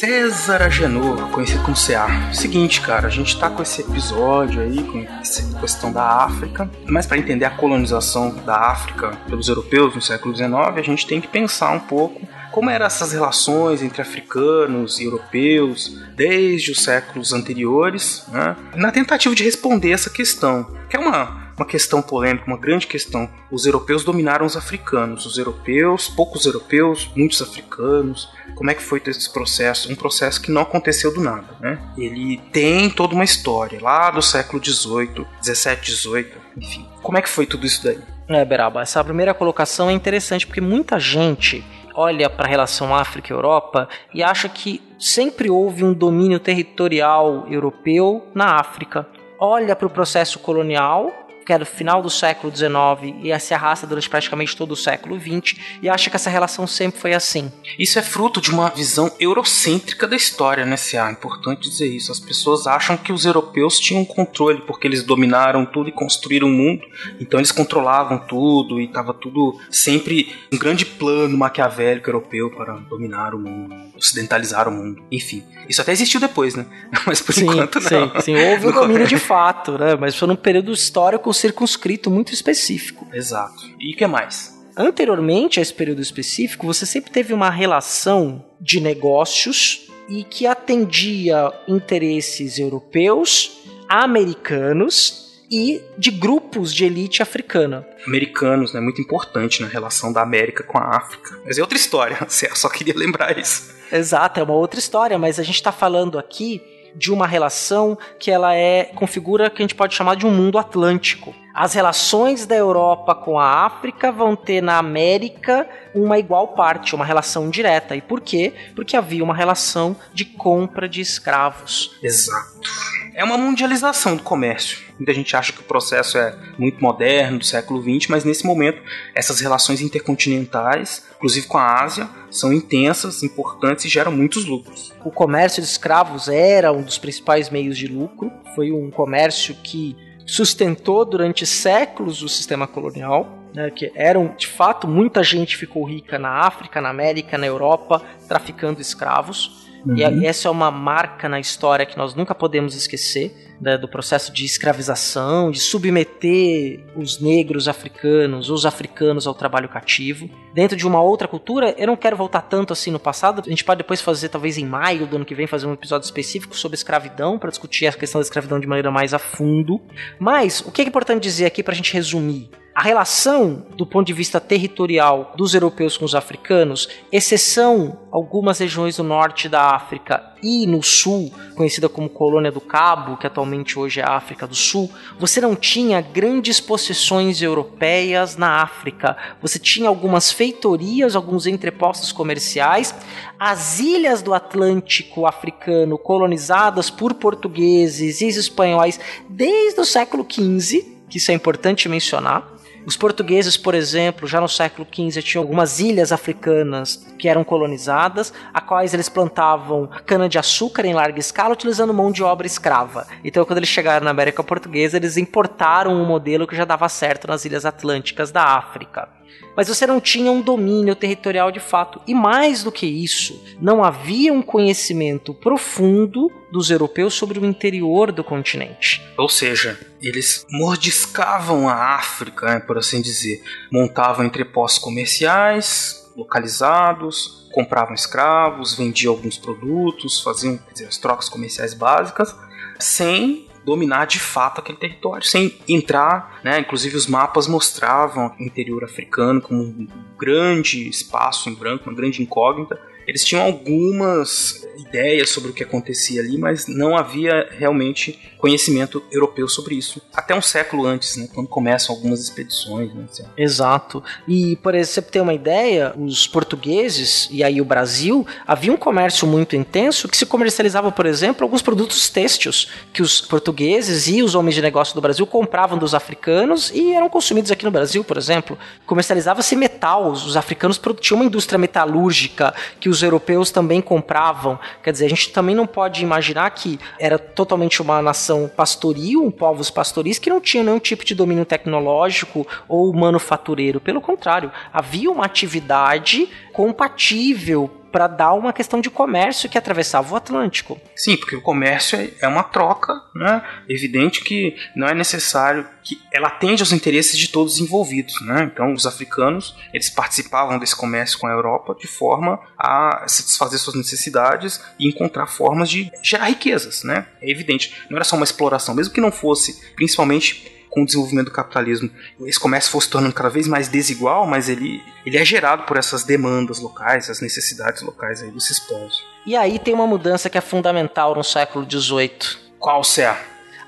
César 0.02 0.62
Agenor, 0.62 1.30
conhecido 1.30 1.62
como 1.62 1.76
CA. 1.76 2.32
Seguinte, 2.34 2.80
cara, 2.80 3.06
a 3.06 3.10
gente 3.10 3.38
tá 3.38 3.48
com 3.48 3.62
esse 3.62 3.82
episódio 3.82 4.60
aí, 4.60 4.82
com 4.82 4.98
essa 5.20 5.60
questão 5.60 5.92
da 5.92 6.02
África, 6.02 6.68
mas 6.88 7.06
para 7.06 7.18
entender 7.18 7.44
a 7.44 7.50
colonização 7.50 8.34
da 8.44 8.56
África 8.56 9.12
pelos 9.28 9.46
europeus 9.46 9.94
no 9.94 10.02
século 10.02 10.34
XIX, 10.34 10.52
a 10.76 10.82
gente 10.82 11.06
tem 11.06 11.20
que 11.20 11.28
pensar 11.28 11.70
um 11.70 11.78
pouco 11.78 12.20
como 12.52 12.70
eram 12.70 12.86
essas 12.86 13.12
relações 13.12 13.82
entre 13.82 14.00
africanos 14.00 15.00
e 15.00 15.04
europeus 15.04 15.98
desde 16.14 16.70
os 16.70 16.82
séculos 16.82 17.32
anteriores, 17.32 18.24
né? 18.28 18.56
na 18.76 18.92
tentativa 18.92 19.34
de 19.34 19.42
responder 19.42 19.90
essa 19.90 20.10
questão, 20.10 20.70
que 20.88 20.96
é 20.96 21.00
uma 21.00 21.42
uma 21.56 21.66
questão 21.66 22.02
polêmica, 22.02 22.46
uma 22.46 22.58
grande 22.58 22.86
questão. 22.86 23.28
Os 23.50 23.66
europeus 23.66 24.04
dominaram 24.04 24.44
os 24.44 24.56
africanos. 24.56 25.26
Os 25.26 25.38
europeus, 25.38 26.08
poucos 26.08 26.46
europeus, 26.46 27.10
muitos 27.14 27.40
africanos. 27.40 28.28
Como 28.54 28.70
é 28.70 28.74
que 28.74 28.82
foi 28.82 29.00
esse 29.06 29.32
processo? 29.32 29.90
Um 29.90 29.94
processo 29.94 30.40
que 30.40 30.50
não 30.50 30.62
aconteceu 30.62 31.12
do 31.12 31.20
nada, 31.20 31.56
né? 31.60 31.78
Ele 31.96 32.38
tem 32.52 32.90
toda 32.90 33.14
uma 33.14 33.24
história 33.24 33.78
lá 33.80 34.10
do 34.10 34.22
século 34.22 34.62
XVIII, 34.64 35.26
XVII, 35.42 35.84
XVIII, 35.84 36.32
enfim. 36.56 36.88
Como 37.02 37.18
é 37.18 37.22
que 37.22 37.28
foi 37.28 37.46
tudo 37.46 37.66
isso 37.66 37.84
daí? 37.84 37.98
É, 38.28 38.44
Beraba, 38.44 38.82
essa 38.82 39.02
primeira 39.02 39.34
colocação 39.34 39.90
é 39.90 39.92
interessante 39.92 40.46
porque 40.46 40.60
muita 40.60 40.98
gente 40.98 41.64
olha 41.94 42.28
para 42.28 42.46
a 42.46 42.48
relação 42.48 42.94
África-Europa 42.94 43.88
e 44.14 44.22
acha 44.22 44.48
que 44.48 44.80
sempre 44.98 45.50
houve 45.50 45.84
um 45.84 45.92
domínio 45.92 46.38
territorial 46.38 47.46
europeu 47.48 48.26
na 48.34 48.56
África. 48.56 49.06
Olha 49.38 49.74
para 49.74 49.86
o 49.86 49.90
processo 49.90 50.38
colonial 50.38 51.10
que 51.44 51.52
é 51.52 51.58
do 51.58 51.66
final 51.66 52.02
do 52.02 52.10
século 52.10 52.54
XIX 52.54 53.16
e 53.22 53.38
se 53.38 53.54
arrasta 53.54 53.86
durante 53.86 54.08
praticamente 54.08 54.56
todo 54.56 54.72
o 54.72 54.76
século 54.76 55.18
XX, 55.18 55.58
e 55.82 55.88
acha 55.88 56.10
que 56.10 56.16
essa 56.16 56.30
relação 56.30 56.66
sempre 56.66 57.00
foi 57.00 57.14
assim. 57.14 57.50
Isso 57.78 57.98
é 57.98 58.02
fruto 58.02 58.40
de 58.40 58.50
uma 58.50 58.70
visão 58.70 59.10
eurocêntrica 59.18 60.06
da 60.06 60.16
história, 60.16 60.64
né, 60.64 60.76
C.A.? 60.76 61.08
É 61.08 61.12
importante 61.12 61.68
dizer 61.68 61.86
isso. 61.86 62.12
As 62.12 62.20
pessoas 62.20 62.66
acham 62.66 62.96
que 62.96 63.12
os 63.12 63.24
europeus 63.24 63.78
tinham 63.78 64.04
controle 64.04 64.62
porque 64.62 64.86
eles 64.86 65.02
dominaram 65.02 65.64
tudo 65.66 65.88
e 65.88 65.92
construíram 65.92 66.48
o 66.48 66.50
mundo, 66.50 66.86
então 67.20 67.40
eles 67.40 67.52
controlavam 67.52 68.18
tudo 68.18 68.80
e 68.80 68.84
estava 68.84 69.12
tudo 69.12 69.58
sempre 69.70 70.34
um 70.52 70.58
grande 70.58 70.84
plano 70.84 71.36
maquiavélico 71.36 72.08
europeu 72.08 72.50
para 72.50 72.74
dominar 72.74 73.34
o 73.34 73.38
mundo, 73.38 73.91
ocidentalizar 74.02 74.68
o 74.68 74.72
mundo, 74.72 75.02
enfim. 75.12 75.44
Isso 75.68 75.80
até 75.80 75.92
existiu 75.92 76.18
depois, 76.18 76.56
né? 76.56 76.66
Mas 77.06 77.20
por 77.20 77.32
sim, 77.32 77.44
enquanto 77.44 77.78
não. 77.80 77.88
Sim, 77.88 78.20
sim. 78.20 78.34
houve 78.34 78.66
um 78.66 78.72
domínio 78.72 79.06
de 79.06 79.16
fato, 79.18 79.78
né? 79.78 79.94
Mas 79.94 80.16
foi 80.16 80.26
num 80.26 80.36
período 80.36 80.72
histórico 80.72 81.32
circunscrito 81.32 82.10
muito 82.10 82.34
específico. 82.34 83.06
Exato. 83.12 83.62
E 83.78 83.94
o 83.94 83.96
que 83.96 84.06
mais? 84.06 84.60
Anteriormente 84.76 85.60
a 85.60 85.62
esse 85.62 85.72
período 85.72 86.02
específico, 86.02 86.66
você 86.66 86.84
sempre 86.84 87.12
teve 87.12 87.32
uma 87.32 87.48
relação 87.48 88.44
de 88.60 88.80
negócios 88.80 89.86
e 90.08 90.24
que 90.24 90.46
atendia 90.46 91.52
interesses 91.68 92.58
europeus, 92.58 93.62
americanos 93.88 95.22
e 95.50 95.82
de 95.98 96.10
grupos 96.10 96.74
de 96.74 96.86
elite 96.86 97.22
africana. 97.22 97.86
Americanos, 98.06 98.72
né? 98.72 98.80
Muito 98.80 99.00
importante 99.00 99.60
na 99.60 99.68
relação 99.68 100.12
da 100.12 100.22
América 100.22 100.64
com 100.64 100.78
a 100.78 100.96
África. 100.96 101.38
Mas 101.44 101.58
é 101.58 101.60
outra 101.60 101.76
história, 101.76 102.18
só 102.54 102.68
queria 102.68 102.94
lembrar 102.96 103.38
isso. 103.38 103.81
Exato, 103.92 104.40
é 104.40 104.42
uma 104.42 104.54
outra 104.54 104.80
história, 104.80 105.18
mas 105.18 105.38
a 105.38 105.42
gente 105.42 105.56
está 105.56 105.70
falando 105.70 106.18
aqui 106.18 106.62
de 106.96 107.12
uma 107.12 107.26
relação 107.26 107.96
que 108.18 108.30
ela 108.30 108.54
é 108.54 108.84
configura 108.84 109.50
que 109.50 109.62
a 109.62 109.64
gente 109.64 109.74
pode 109.74 109.94
chamar 109.94 110.16
de 110.16 110.26
um 110.26 110.30
mundo 110.30 110.58
atlântico. 110.58 111.34
As 111.54 111.74
relações 111.74 112.46
da 112.46 112.54
Europa 112.54 113.14
com 113.14 113.38
a 113.38 113.66
África 113.66 114.10
vão 114.10 114.34
ter 114.34 114.62
na 114.62 114.78
América 114.78 115.68
uma 115.94 116.18
igual 116.18 116.48
parte, 116.48 116.94
uma 116.94 117.04
relação 117.04 117.50
direta. 117.50 117.94
E 117.94 118.00
por 118.00 118.20
quê? 118.20 118.54
Porque 118.74 118.96
havia 118.96 119.22
uma 119.22 119.34
relação 119.34 119.94
de 120.14 120.24
compra 120.24 120.88
de 120.88 121.00
escravos. 121.00 121.96
Exato. 122.02 122.70
É 123.14 123.22
uma 123.22 123.36
mundialização 123.36 124.16
do 124.16 124.22
comércio. 124.22 124.78
Muita 124.98 125.12
gente 125.12 125.36
acha 125.36 125.52
que 125.52 125.60
o 125.60 125.64
processo 125.64 126.16
é 126.16 126.34
muito 126.56 126.80
moderno, 126.82 127.38
do 127.38 127.44
século 127.44 127.82
XX, 127.82 128.08
mas 128.08 128.24
nesse 128.24 128.46
momento 128.46 128.80
essas 129.14 129.40
relações 129.40 129.82
intercontinentais, 129.82 131.04
inclusive 131.16 131.46
com 131.46 131.58
a 131.58 131.82
Ásia, 131.82 132.08
são 132.30 132.52
intensas, 132.52 133.22
importantes 133.22 133.84
e 133.84 133.88
geram 133.88 134.12
muitos 134.12 134.46
lucros. 134.46 134.94
O 135.04 135.10
comércio 135.10 135.62
de 135.62 135.68
escravos 135.68 136.28
era 136.28 136.72
um 136.72 136.82
dos 136.82 136.96
principais 136.96 137.50
meios 137.50 137.76
de 137.76 137.86
lucro. 137.86 138.32
Foi 138.54 138.72
um 138.72 138.90
comércio 138.90 139.54
que 139.56 139.94
sustentou 140.26 141.04
durante 141.04 141.46
séculos 141.46 142.22
o 142.22 142.28
sistema 142.28 142.66
colonial. 142.66 143.38
Né, 143.52 143.70
que 143.70 143.92
eram 143.94 144.34
de 144.34 144.46
fato 144.46 144.88
muita 144.88 145.22
gente 145.22 145.58
ficou 145.58 145.84
rica 145.84 146.18
na 146.18 146.46
África, 146.46 146.80
na 146.80 146.88
América, 146.88 147.36
na 147.36 147.46
Europa, 147.46 148.00
traficando 148.26 148.80
escravos. 148.80 149.61
Uhum. 149.84 149.96
E 149.96 150.26
essa 150.26 150.48
é 150.48 150.50
uma 150.50 150.70
marca 150.70 151.28
na 151.28 151.40
história 151.40 151.86
que 151.86 151.96
nós 151.96 152.14
nunca 152.14 152.34
podemos 152.34 152.74
esquecer. 152.74 153.50
Né, 153.62 153.78
do 153.78 153.86
processo 153.86 154.32
de 154.32 154.44
escravização, 154.44 155.48
de 155.52 155.60
submeter 155.60 156.84
os 156.96 157.20
negros 157.20 157.68
africanos, 157.68 158.50
os 158.50 158.66
africanos 158.66 159.24
ao 159.24 159.34
trabalho 159.34 159.68
cativo. 159.68 160.28
Dentro 160.52 160.76
de 160.76 160.84
uma 160.84 161.00
outra 161.00 161.28
cultura, 161.28 161.72
eu 161.78 161.86
não 161.86 161.94
quero 161.94 162.16
voltar 162.16 162.40
tanto 162.40 162.72
assim 162.72 162.90
no 162.90 162.98
passado, 162.98 163.40
a 163.46 163.48
gente 163.48 163.62
pode 163.62 163.78
depois 163.78 164.00
fazer, 164.00 164.30
talvez 164.30 164.58
em 164.58 164.66
maio 164.66 165.06
do 165.06 165.14
ano 165.14 165.24
que 165.24 165.32
vem, 165.32 165.46
fazer 165.46 165.68
um 165.68 165.74
episódio 165.74 166.04
específico 166.06 166.56
sobre 166.56 166.74
escravidão, 166.74 167.38
para 167.38 167.50
discutir 167.50 167.86
a 167.86 167.92
questão 167.92 168.20
da 168.20 168.24
escravidão 168.24 168.58
de 168.58 168.66
maneira 168.66 168.90
mais 168.90 169.14
a 169.14 169.18
fundo. 169.20 169.80
Mas, 170.18 170.60
o 170.60 170.72
que 170.72 170.82
é 170.82 170.84
importante 170.84 171.22
dizer 171.22 171.46
aqui 171.46 171.62
para 171.62 171.72
a 171.72 171.76
gente 171.76 171.94
resumir? 171.94 172.50
A 172.74 172.82
relação, 172.82 173.66
do 173.76 173.84
ponto 173.84 174.06
de 174.06 174.14
vista 174.14 174.40
territorial, 174.40 175.34
dos 175.36 175.52
europeus 175.52 175.98
com 175.98 176.06
os 176.06 176.14
africanos, 176.14 176.88
exceção 177.12 177.98
algumas 178.10 178.60
regiões 178.60 178.96
do 178.96 179.02
norte 179.02 179.46
da 179.46 179.74
África 179.74 180.32
e 180.42 180.66
no 180.66 180.82
sul, 180.82 181.30
conhecida 181.54 181.86
como 181.86 182.08
Colônia 182.08 182.50
do 182.50 182.62
Cabo, 182.62 183.18
que 183.18 183.26
atualmente 183.26 183.78
hoje 183.78 184.00
é 184.00 184.02
a 184.02 184.16
África 184.16 184.46
do 184.46 184.54
Sul, 184.54 184.90
você 185.18 185.38
não 185.38 185.54
tinha 185.54 186.00
grandes 186.00 186.60
possessões 186.60 187.42
europeias 187.42 188.38
na 188.38 188.62
África. 188.62 189.18
Você 189.42 189.58
tinha 189.58 189.90
algumas 189.90 190.32
feitorias, 190.32 191.14
alguns 191.14 191.46
entrepostos 191.46 192.10
comerciais, 192.10 192.94
as 193.38 193.80
ilhas 193.80 194.22
do 194.22 194.32
Atlântico 194.32 195.26
africano 195.26 195.98
colonizadas 195.98 196.88
por 196.88 197.12
portugueses 197.12 198.22
e 198.22 198.28
espanhóis 198.28 198.98
desde 199.28 199.78
o 199.78 199.84
século 199.84 200.26
XV, 200.26 201.02
que 201.10 201.18
isso 201.18 201.30
é 201.30 201.34
importante 201.34 201.86
mencionar. 201.86 202.51
Os 202.84 202.96
portugueses, 202.96 203.56
por 203.56 203.74
exemplo, 203.74 204.26
já 204.26 204.40
no 204.40 204.48
século 204.48 204.86
XV 204.90 205.22
tinham 205.22 205.42
algumas 205.42 205.78
ilhas 205.78 206.10
africanas 206.10 207.06
que 207.18 207.28
eram 207.28 207.44
colonizadas, 207.44 208.32
a 208.52 208.60
quais 208.60 208.92
eles 208.92 209.08
plantavam 209.08 209.88
cana-de-açúcar 210.04 210.84
em 210.84 210.94
larga 210.94 211.20
escala 211.20 211.54
utilizando 211.54 211.94
mão 211.94 212.10
de 212.10 212.24
obra 212.24 212.46
escrava. 212.46 213.06
Então, 213.24 213.44
quando 213.44 213.58
eles 213.58 213.68
chegaram 213.68 214.04
na 214.04 214.10
América 214.10 214.42
Portuguesa, 214.42 214.96
eles 214.96 215.16
importaram 215.16 215.92
um 215.92 216.04
modelo 216.04 216.46
que 216.46 216.56
já 216.56 216.64
dava 216.64 216.88
certo 216.88 217.28
nas 217.28 217.44
ilhas 217.44 217.64
atlânticas 217.64 218.30
da 218.30 218.42
África 218.42 219.21
mas 219.56 219.68
você 219.68 219.86
não 219.86 220.00
tinha 220.00 220.30
um 220.30 220.40
domínio 220.40 220.94
territorial 220.94 221.50
de 221.52 221.60
fato. 221.60 222.00
E 222.06 222.14
mais 222.14 222.62
do 222.62 222.72
que 222.72 222.86
isso, 222.86 223.42
não 223.60 223.84
havia 223.84 224.32
um 224.32 224.42
conhecimento 224.42 225.34
profundo 225.34 226.30
dos 226.50 226.70
europeus 226.70 227.14
sobre 227.14 227.38
o 227.38 227.44
interior 227.44 228.12
do 228.12 228.24
continente. 228.24 229.02
Ou 229.16 229.28
seja, 229.28 229.78
eles 230.00 230.46
mordiscavam 230.50 231.68
a 231.68 231.96
África, 231.96 232.46
né, 232.46 232.60
por 232.60 232.78
assim 232.78 233.00
dizer, 233.00 233.42
montavam 233.70 234.24
entrepostos 234.24 234.82
comerciais 234.82 236.02
localizados, 236.16 237.48
compravam 237.52 237.94
escravos, 237.94 238.74
vendiam 238.74 239.14
alguns 239.14 239.38
produtos, 239.38 240.20
faziam 240.20 240.58
dizer, 240.72 240.86
as 240.86 240.98
trocas 240.98 241.28
comerciais 241.28 241.74
básicas, 241.74 242.34
sem 242.78 243.48
dominar 243.64 244.06
de 244.06 244.18
fato 244.18 244.60
aquele 244.60 244.78
território, 244.78 245.24
sem 245.24 245.58
entrar, 245.68 246.40
né? 246.42 246.58
Inclusive 246.58 246.96
os 246.96 247.06
mapas 247.06 247.46
mostravam 247.46 248.34
o 248.38 248.42
interior 248.42 248.84
africano 248.84 249.40
como 249.40 249.62
um 249.62 249.88
grande 250.18 250.88
espaço 250.88 251.48
em 251.48 251.54
branco, 251.54 251.88
uma 251.88 251.96
grande 251.96 252.22
incógnita, 252.22 252.80
eles 253.06 253.24
tinham 253.24 253.42
algumas 253.42 254.66
ideias 254.76 255.30
sobre 255.30 255.50
o 255.50 255.52
que 255.52 255.62
acontecia 255.62 256.20
ali, 256.20 256.38
mas 256.38 256.66
não 256.66 256.96
havia 256.96 257.48
realmente 257.50 258.18
conhecimento 258.38 259.02
europeu 259.10 259.48
sobre 259.48 259.76
isso. 259.76 260.02
Até 260.12 260.34
um 260.34 260.42
século 260.42 260.84
antes, 260.84 261.16
né, 261.16 261.28
quando 261.32 261.46
começam 261.46 261.94
algumas 261.94 262.20
expedições. 262.20 262.92
Né. 262.92 263.04
Exato. 263.36 264.02
E, 264.26 264.56
por 264.56 264.74
exemplo, 264.74 265.12
ter 265.12 265.20
uma 265.20 265.32
ideia, 265.32 265.94
os 265.96 266.26
portugueses 266.26 267.28
e 267.30 267.44
aí 267.44 267.60
o 267.60 267.64
Brasil 267.64 268.26
havia 268.44 268.72
um 268.72 268.76
comércio 268.76 269.26
muito 269.28 269.54
intenso 269.54 270.08
que 270.08 270.16
se 270.16 270.26
comercializava, 270.26 270.90
por 270.90 271.06
exemplo, 271.06 271.44
alguns 271.44 271.62
produtos 271.62 272.08
têxteis 272.08 272.68
que 272.92 273.00
os 273.00 273.20
portugueses 273.20 274.08
e 274.08 274.22
os 274.22 274.34
homens 274.34 274.56
de 274.56 274.62
negócio 274.62 274.94
do 274.94 275.00
Brasil 275.00 275.26
compravam 275.26 275.78
dos 275.78 275.94
africanos 275.94 276.72
e 276.74 276.92
eram 276.92 277.08
consumidos 277.08 277.50
aqui 277.50 277.64
no 277.64 277.70
Brasil, 277.70 278.02
por 278.02 278.16
exemplo. 278.16 278.58
Comercializava-se 278.86 279.54
metal, 279.54 280.10
os 280.10 280.36
africanos 280.36 280.80
tinham 281.00 281.20
uma 281.20 281.26
indústria 281.26 281.58
metalúrgica 281.58 282.52
que 282.80 282.88
os 282.92 283.02
europeus 283.02 283.50
também 283.50 283.80
compravam. 283.80 284.58
Quer 284.82 284.92
dizer, 284.92 285.06
a 285.06 285.08
gente 285.08 285.32
também 285.32 285.54
não 285.54 285.66
pode 285.66 286.02
imaginar 286.02 286.48
que 286.50 286.78
era 286.98 287.18
totalmente 287.18 287.82
uma 287.82 288.00
nação 288.00 288.50
pastoril, 288.54 289.30
povos 289.32 289.70
pastoris 289.70 290.18
que 290.18 290.30
não 290.30 290.40
tinham 290.40 290.64
nenhum 290.64 290.78
tipo 290.78 291.04
de 291.04 291.14
domínio 291.14 291.44
tecnológico 291.44 292.46
ou 292.68 292.92
manufatureiro. 292.92 293.80
Pelo 293.80 294.00
contrário, 294.00 294.52
havia 294.72 295.10
uma 295.10 295.24
atividade 295.24 296.28
compatível 296.52 297.81
para 297.92 298.06
dar 298.06 298.32
uma 298.32 298.52
questão 298.52 298.80
de 298.80 298.90
comércio 298.90 299.48
que 299.48 299.58
atravessava 299.58 300.12
o 300.12 300.16
Atlântico. 300.16 300.80
Sim, 300.96 301.16
porque 301.16 301.36
o 301.36 301.42
comércio 301.42 302.10
é 302.20 302.26
uma 302.26 302.42
troca, 302.42 302.94
né? 303.14 303.44
Evidente 303.68 304.24
que 304.24 304.56
não 304.74 304.88
é 304.88 304.94
necessário 304.94 305.66
que 305.84 306.00
ela 306.10 306.28
atende 306.28 306.62
aos 306.62 306.72
interesses 306.72 307.18
de 307.18 307.28
todos 307.28 307.54
os 307.54 307.60
envolvidos, 307.60 308.14
né? 308.22 308.50
Então, 308.50 308.72
os 308.72 308.86
africanos, 308.86 309.54
eles 309.74 309.90
participavam 309.90 310.58
desse 310.58 310.74
comércio 310.74 311.18
com 311.18 311.26
a 311.26 311.32
Europa 311.32 311.76
de 311.78 311.86
forma 311.86 312.40
a 312.56 313.04
satisfazer 313.06 313.58
suas 313.58 313.76
necessidades 313.76 314.60
e 314.78 314.88
encontrar 314.88 315.26
formas 315.26 315.68
de 315.68 315.92
gerar 316.02 316.26
riquezas, 316.26 316.82
né? 316.82 317.06
É 317.20 317.30
evidente, 317.30 317.74
não 317.90 317.98
era 317.98 318.04
só 318.04 318.16
uma 318.16 318.24
exploração, 318.24 318.74
mesmo 318.74 318.94
que 318.94 319.00
não 319.00 319.12
fosse, 319.12 319.74
principalmente 319.74 320.61
com 320.72 320.82
o 320.82 320.86
desenvolvimento 320.86 321.26
do 321.26 321.32
capitalismo, 321.32 321.90
esse 322.26 322.40
comércio 322.40 322.72
fosse 322.72 322.88
tornando 322.88 323.14
cada 323.14 323.28
vez 323.28 323.46
mais 323.46 323.68
desigual, 323.68 324.26
mas 324.26 324.48
ele, 324.48 324.82
ele 325.04 325.18
é 325.18 325.24
gerado 325.24 325.64
por 325.64 325.76
essas 325.76 326.02
demandas 326.02 326.58
locais, 326.60 327.10
as 327.10 327.20
necessidades 327.20 327.82
locais 327.82 328.22
aí 328.22 328.30
desses 328.30 328.58
povos. 328.58 329.04
E 329.26 329.36
aí 329.36 329.58
tem 329.58 329.74
uma 329.74 329.86
mudança 329.86 330.30
que 330.30 330.38
é 330.38 330.40
fundamental 330.40 331.14
no 331.14 331.22
século 331.22 331.66
XVIII. 331.70 332.38
Qual, 332.58 332.82
Sé? 332.82 333.14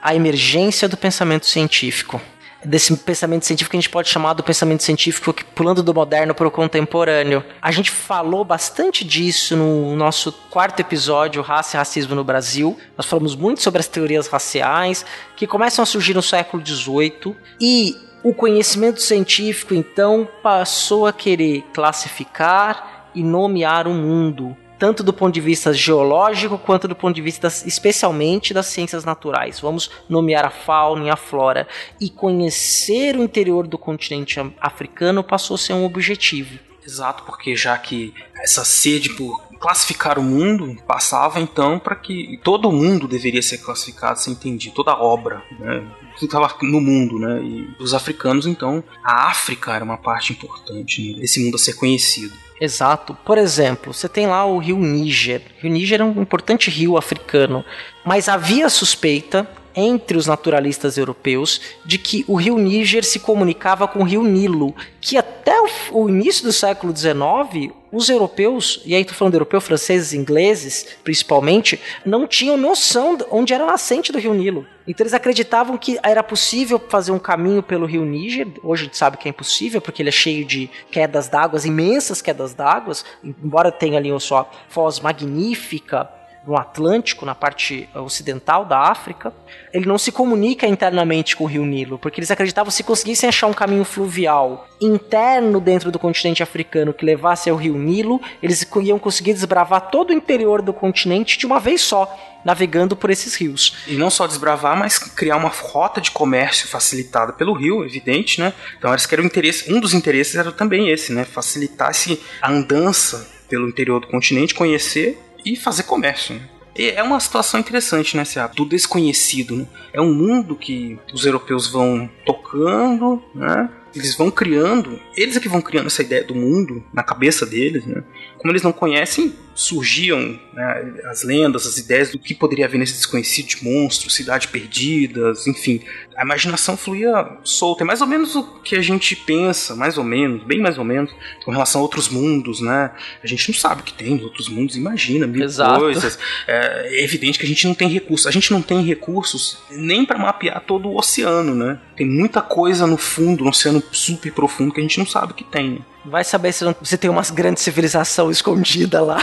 A 0.03 0.15
emergência 0.15 0.89
do 0.89 0.97
pensamento 0.97 1.47
científico 1.47 2.21
desse 2.65 2.97
pensamento 2.97 3.45
científico 3.45 3.73
que 3.73 3.77
a 3.77 3.81
gente 3.81 3.91
pode 3.91 4.09
chamar 4.09 4.33
do 4.35 4.43
pensamento 4.43 4.83
científico 4.83 5.33
que 5.33 5.45
pulando 5.45 5.83
do 5.83 5.95
moderno 5.95 6.35
para 6.35 6.49
o 6.49 6.51
contemporâneo. 6.51 7.45
A 7.61 7.71
gente 7.71 7.91
falou 7.91 8.45
bastante 8.45 9.05
disso 9.05 9.57
no 9.57 9.95
nosso 9.97 10.33
quarto 10.51 10.81
episódio, 10.81 11.43
Raça 11.43 11.77
e 11.77 11.79
Racismo 11.79 12.15
no 12.15 12.25
Brasil. 12.25 12.79
Nós 12.97 13.07
falamos 13.07 13.37
muito 13.37 13.63
sobre 13.63 13.81
as 13.81 13.89
teorias 13.89 14.27
raciais 14.27 15.05
que 15.37 15.47
começam 15.47 15.83
a 15.83 15.87
surgir 15.87 16.15
no 16.15 16.23
século 16.23 16.65
XVIII 16.65 17.37
e 17.61 17.97
o 18.23 18.33
conhecimento 18.33 19.03
científico 19.03 19.75
então 19.75 20.27
passou 20.43 21.07
a 21.07 21.13
querer 21.13 21.63
classificar 21.75 23.11
e 23.15 23.23
nomear 23.23 23.87
o 23.87 23.93
mundo 23.93 24.57
tanto 24.79 25.03
do 25.03 25.13
ponto 25.13 25.35
de 25.35 25.41
vista 25.41 25.73
geológico 25.73 26.59
quanto 26.59 26.89
do 26.89 26.97
ponto 26.97 27.15
de 27.15 27.23
vista 27.23 27.49
especialmente 27.49 28.53
das 28.53 28.67
ciências 28.67 29.05
naturais. 29.05 29.61
Vamos 29.61 29.91
nomear 30.09 30.45
a 30.45 30.51
fauna 30.51 31.07
e 31.07 31.11
a 31.11 31.17
flora 31.17 31.67
e 32.01 32.11
conhecer 32.11 33.17
o 33.17 33.23
interior 33.23 33.67
do 33.67 33.79
continente 33.79 34.41
africano 34.61 35.23
passou 35.23 35.55
a 35.55 35.59
ser 35.59 35.73
um 35.73 35.85
objetivo. 35.85 36.59
Exato, 36.87 37.23
porque 37.25 37.57
já 37.57 37.77
que 37.79 38.13
essa 38.37 38.63
sede 38.65 39.15
por 39.15 39.43
classificar 39.59 40.19
o 40.19 40.23
mundo 40.23 40.77
passava 40.87 41.41
então 41.41 41.79
para 41.79 41.97
que 41.97 42.39
todo 42.45 42.71
mundo 42.71 43.09
deveria 43.09 43.41
ser 43.41 43.57
classificado, 43.59 44.21
se 44.21 44.31
entendia, 44.31 44.71
toda 44.75 44.95
obra, 44.95 45.43
né? 45.59 45.83
estava 46.21 46.55
no 46.63 46.81
mundo, 46.83 47.19
né? 47.19 47.43
E 47.43 47.75
os 47.81 47.95
africanos, 47.95 48.47
então, 48.47 48.85
a 49.03 49.29
África 49.31 49.73
era 49.73 49.83
uma 49.83 49.97
parte 49.97 50.35
importante 50.35 51.17
né? 51.17 51.25
mundo 51.39 51.55
a 51.55 51.59
ser 51.59 51.75
conhecido. 51.75 52.35
Exato. 52.65 53.15
Por 53.25 53.37
exemplo, 53.37 53.93
você 53.93 54.09
tem 54.09 54.27
lá 54.27 54.47
o 54.47 54.59
rio 54.59 54.79
Níger. 54.79 55.43
O 55.59 55.63
rio 55.63 55.71
Níger 55.71 56.01
é 56.01 56.05
um 56.05 56.23
importante 56.23 56.71
rio 56.71 56.97
africano, 56.97 57.63
mas 58.05 58.27
havia 58.27 58.71
suspeita 58.71 59.47
entre 59.77 60.17
os 60.17 60.27
naturalistas 60.27 60.97
europeus 60.97 61.61
de 61.85 61.99
que 61.99 62.25
o 62.27 62.37
rio 62.37 62.57
Níger 62.57 63.05
se 63.05 63.19
comunicava 63.19 63.87
com 63.87 64.01
o 64.01 64.05
rio 64.05 64.23
Nilo, 64.23 64.75
que 65.01 65.19
até 65.19 65.61
o, 65.61 65.69
o 65.93 66.09
início 66.09 66.45
do 66.45 66.53
século 66.53 66.97
XIX 66.97 67.75
os 67.95 68.09
europeus, 68.09 68.81
e 68.85 68.93
aí 68.93 69.03
estou 69.03 69.17
falando 69.17 69.35
europeu, 69.35 69.61
franceses, 69.61 70.13
ingleses, 70.13 70.85
principalmente, 71.05 71.81
não 72.05 72.27
tinham 72.27 72.57
noção 72.57 73.17
de 73.17 73.25
onde 73.31 73.55
era 73.55 73.65
nascente 73.65 74.11
do 74.11 74.19
rio 74.19 74.35
Nilo. 74.35 74.67
Então 74.87 75.05
eles 75.05 75.15
acreditavam 75.15 75.79
que 75.79 75.99
era 76.03 76.23
possível 76.23 76.83
fazer 76.89 77.13
um 77.13 77.19
caminho 77.19 77.63
pelo 77.63 77.87
rio 77.87 78.05
Níger. 78.05 78.49
Hoje 78.65 78.83
a 78.83 78.85
gente 78.87 78.97
sabe 78.97 79.17
que 79.17 79.29
é 79.29 79.31
impossível, 79.31 79.81
porque 79.81 80.03
ele 80.03 80.09
é 80.09 80.13
cheio 80.13 80.45
de 80.45 80.69
quedas 80.91 81.29
d'água, 81.29 81.61
imensas 81.65 82.21
quedas 82.21 82.53
d'água, 82.53 82.95
embora 83.23 83.71
tenha 83.71 83.97
ali 83.97 84.11
sua 84.21 84.45
foz 84.69 84.99
magnífica, 84.99 86.11
no 86.47 86.57
Atlântico, 86.57 87.25
na 87.25 87.35
parte 87.35 87.89
ocidental 87.95 88.65
da 88.65 88.79
África, 88.79 89.33
ele 89.73 89.87
não 89.87 89.97
se 89.97 90.13
comunica 90.13 90.67
internamente 90.67 91.35
com 91.35 91.45
o 91.45 91.47
rio 91.47 91.65
Nilo, 91.65 91.99
porque 91.99 92.21
eles 92.21 92.31
acreditavam 92.31 92.71
que 92.71 92.77
se 92.77 92.83
conseguissem 92.83 93.29
achar 93.29 93.47
um 93.47 93.55
caminho 93.55 93.85
fluvial 93.85 94.69
interno 94.81 95.61
dentro 95.61 95.91
do 95.91 95.99
continente 95.99 96.43
africano 96.43 96.93
que 96.93 97.05
levasse 97.05 97.49
ao 97.49 97.57
rio 97.57 97.75
Nilo, 97.75 98.21
eles 98.43 98.67
iam 98.83 98.99
conseguir 98.99 99.33
desbravar 99.33 99.91
todo 99.91 100.11
o 100.11 100.13
interior 100.13 100.61
do 100.61 100.73
continente 100.73 101.39
de 101.39 101.47
uma 101.47 101.59
vez 101.59 101.81
só, 101.81 102.15
navegando 102.45 102.95
por 102.95 103.09
esses 103.09 103.35
rios. 103.35 103.79
E 103.87 103.95
não 103.95 104.11
só 104.11 104.27
desbravar, 104.27 104.77
mas 104.77 104.99
criar 104.99 105.37
uma 105.37 105.49
rota 105.49 106.01
de 106.01 106.11
comércio 106.11 106.69
facilitada 106.69 107.33
pelo 107.33 107.55
rio, 107.55 107.85
evidente, 107.85 108.39
né? 108.39 108.53
Então 108.79 108.91
eles 108.91 109.07
queriam 109.07 109.25
interesse, 109.25 109.73
um 109.73 109.81
dos 109.81 109.95
interesses 109.95 110.35
era 110.35 110.53
também 110.53 110.91
esse, 110.91 111.13
né? 111.13 111.25
Facilitasse 111.25 112.21
a 112.43 112.51
andança 112.51 113.33
pelo 113.49 113.69
interior 113.69 114.01
do 114.01 114.09
continente, 114.09 114.55
conhecer 114.55 115.19
e 115.45 115.57
fazer 115.57 115.85
comércio. 115.85 116.35
Né? 116.35 116.49
É 116.77 117.03
uma 117.03 117.21
situação 117.21 117.61
interessante, 117.61 118.17
né, 118.17 118.25
Seab? 118.25 118.57
Do 118.57 118.65
desconhecido, 118.65 119.57
né? 119.57 119.67
É 119.93 120.01
um 120.01 120.13
mundo 120.13 120.57
que 120.57 120.99
os 121.13 121.25
europeus 121.25 121.69
vão 121.69 122.11
tocando, 122.27 123.23
né? 123.33 123.71
Eles 123.95 124.17
vão 124.17 124.29
criando, 124.29 125.01
eles 125.17 125.37
é 125.37 125.41
que 125.41 125.49
vão 125.49 125.63
criando 125.63 125.87
essa 125.87 126.03
ideia 126.03 126.25
do 126.25 126.35
mundo 126.35 126.83
na 126.93 127.05
cabeça 127.05 127.47
deles, 127.47 127.87
né? 127.87 128.03
Como 128.45 128.53
eles 128.53 128.63
não 128.63 128.73
conhecem, 128.73 129.33
surgiam 129.55 130.39
né, 130.53 130.95
as 131.07 131.23
lendas, 131.23 131.67
as 131.67 131.79
ideias 131.79 132.11
do 132.11 132.19
que 132.19 132.35
poderia 132.35 132.67
haver 132.67 132.77
nesse 132.77 132.93
desconhecido 132.93 133.47
de 133.47 133.65
monstros, 133.65 134.15
cidades 134.15 134.47
perdidas, 134.47 135.47
enfim. 135.47 135.81
A 136.15 136.25
imaginação 136.25 136.77
fluía 136.77 137.39
solta. 137.43 137.85
É 137.85 137.87
mais 137.87 138.03
ou 138.03 138.07
menos 138.07 138.37
o 138.37 138.43
que 138.61 138.77
a 138.77 138.83
gente 138.83 139.17
pensa, 139.17 139.75
mais 139.75 139.97
ou 139.97 140.05
menos, 140.05 140.45
bem 140.45 140.61
mais 140.61 140.77
ou 140.77 140.85
menos, 140.85 141.11
com 141.43 141.53
relação 141.53 141.81
a 141.81 141.85
outros 141.85 142.11
mundos, 142.11 142.61
né? 142.61 142.91
A 143.23 143.27
gente 143.27 143.49
não 143.49 143.55
sabe 143.55 143.81
o 143.81 143.85
que 143.85 143.95
tem 143.95 144.11
nos 144.17 144.25
outros 144.25 144.51
mundos, 144.51 144.77
imagina 144.77 145.27
mil 145.27 145.43
Exato. 145.43 145.81
coisas. 145.81 146.19
É, 146.47 146.99
é 146.99 147.03
evidente 147.03 147.39
que 147.39 147.47
a 147.47 147.49
gente 147.49 147.67
não 147.67 147.75
tem 147.75 147.89
recursos. 147.89 148.27
A 148.27 148.31
gente 148.31 148.53
não 148.53 148.61
tem 148.61 148.83
recursos 148.83 149.57
nem 149.71 150.05
para 150.05 150.19
mapear 150.19 150.61
todo 150.61 150.91
o 150.91 150.99
oceano, 150.99 151.55
né? 151.55 151.81
Tem 151.97 152.07
muita 152.07 152.43
coisa 152.43 152.87
no 152.87 152.99
fundo, 152.99 153.43
no 153.43 153.49
oceano 153.49 153.83
super 153.91 154.31
profundo, 154.33 154.75
que 154.75 154.81
a 154.81 154.83
gente 154.83 154.99
não 154.99 155.07
sabe 155.07 155.33
o 155.33 155.35
que 155.35 155.45
tem. 155.45 155.83
Vai 156.05 156.23
saber 156.23 156.53
se 156.53 156.65
não, 156.65 156.77
você 156.79 156.99
tem 156.99 157.09
uma 157.09 157.23
grande 157.23 157.61
civilização 157.61 158.31
escondida 158.31 159.01
lá. 159.01 159.19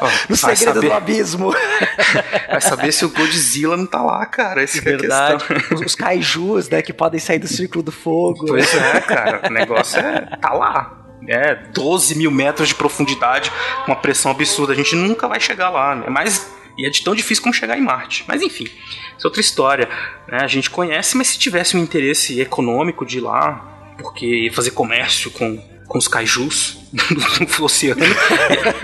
Oh, 0.00 0.06
no 0.30 0.36
segredo 0.36 0.74
saber. 0.74 0.88
do 0.88 0.92
abismo. 0.92 1.54
Vai 2.50 2.60
saber 2.60 2.92
se 2.92 3.04
o 3.04 3.08
Godzilla 3.08 3.76
não 3.76 3.86
tá 3.86 4.02
lá, 4.02 4.26
cara. 4.26 4.62
Essa 4.62 4.78
é, 4.78 4.80
Verdade. 4.80 5.44
Os, 5.72 5.80
os 5.80 5.94
kaijus, 5.94 6.68
né, 6.68 6.82
que 6.82 6.92
podem 6.92 7.20
sair 7.20 7.38
do 7.38 7.46
círculo 7.46 7.84
do 7.84 7.92
fogo. 7.92 8.46
Pois 8.46 8.74
é, 8.74 9.00
cara. 9.00 9.42
O 9.48 9.52
negócio 9.52 10.00
é. 10.00 10.36
tá 10.40 10.52
lá. 10.52 10.98
É, 11.28 11.54
12 11.54 12.16
mil 12.16 12.32
metros 12.32 12.68
de 12.68 12.74
profundidade, 12.74 13.52
uma 13.86 13.94
pressão 13.94 14.32
absurda. 14.32 14.72
A 14.72 14.76
gente 14.76 14.96
nunca 14.96 15.28
vai 15.28 15.38
chegar 15.38 15.70
lá, 15.70 15.94
né? 15.94 16.06
Mas. 16.08 16.50
E 16.76 16.86
é 16.86 16.90
de 16.90 17.04
tão 17.04 17.14
difícil 17.14 17.42
como 17.42 17.54
chegar 17.54 17.78
em 17.78 17.82
Marte. 17.82 18.24
Mas 18.26 18.40
enfim, 18.40 18.64
isso 18.64 19.24
é 19.24 19.26
outra 19.26 19.42
história. 19.42 19.88
Né? 20.26 20.38
A 20.40 20.46
gente 20.46 20.70
conhece, 20.70 21.16
mas 21.16 21.28
se 21.28 21.38
tivesse 21.38 21.76
um 21.76 21.80
interesse 21.80 22.40
econômico 22.40 23.04
de 23.04 23.18
ir 23.18 23.20
lá, 23.20 23.92
porque 23.98 24.50
fazer 24.54 24.70
comércio 24.70 25.30
com 25.30 25.62
com 25.92 25.98
os 25.98 26.08
kaijus 26.08 26.78
do 27.58 27.64
oceano, 27.66 28.00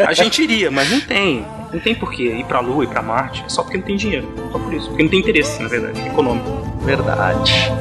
a 0.07 0.13
gente 0.13 0.43
iria, 0.43 0.71
mas 0.71 0.91
não 0.91 1.01
tem. 1.01 1.43
Não 1.73 1.81
tem 1.81 1.95
porquê 1.95 2.35
ir 2.35 2.45
pra 2.45 2.61
Lua, 2.61 2.85
ir 2.85 2.87
pra 2.87 3.01
Marte, 3.01 3.43
só 3.49 3.63
porque 3.63 3.79
não 3.79 3.85
tem 3.85 3.97
dinheiro. 3.97 4.31
Só 4.53 4.59
por 4.59 4.75
isso. 4.75 4.89
Porque 4.89 5.03
não 5.03 5.11
tem 5.11 5.21
interesse, 5.21 5.63
na 5.63 5.69
verdade, 5.69 6.07
econômico. 6.07 6.51
Verdade. 6.83 7.73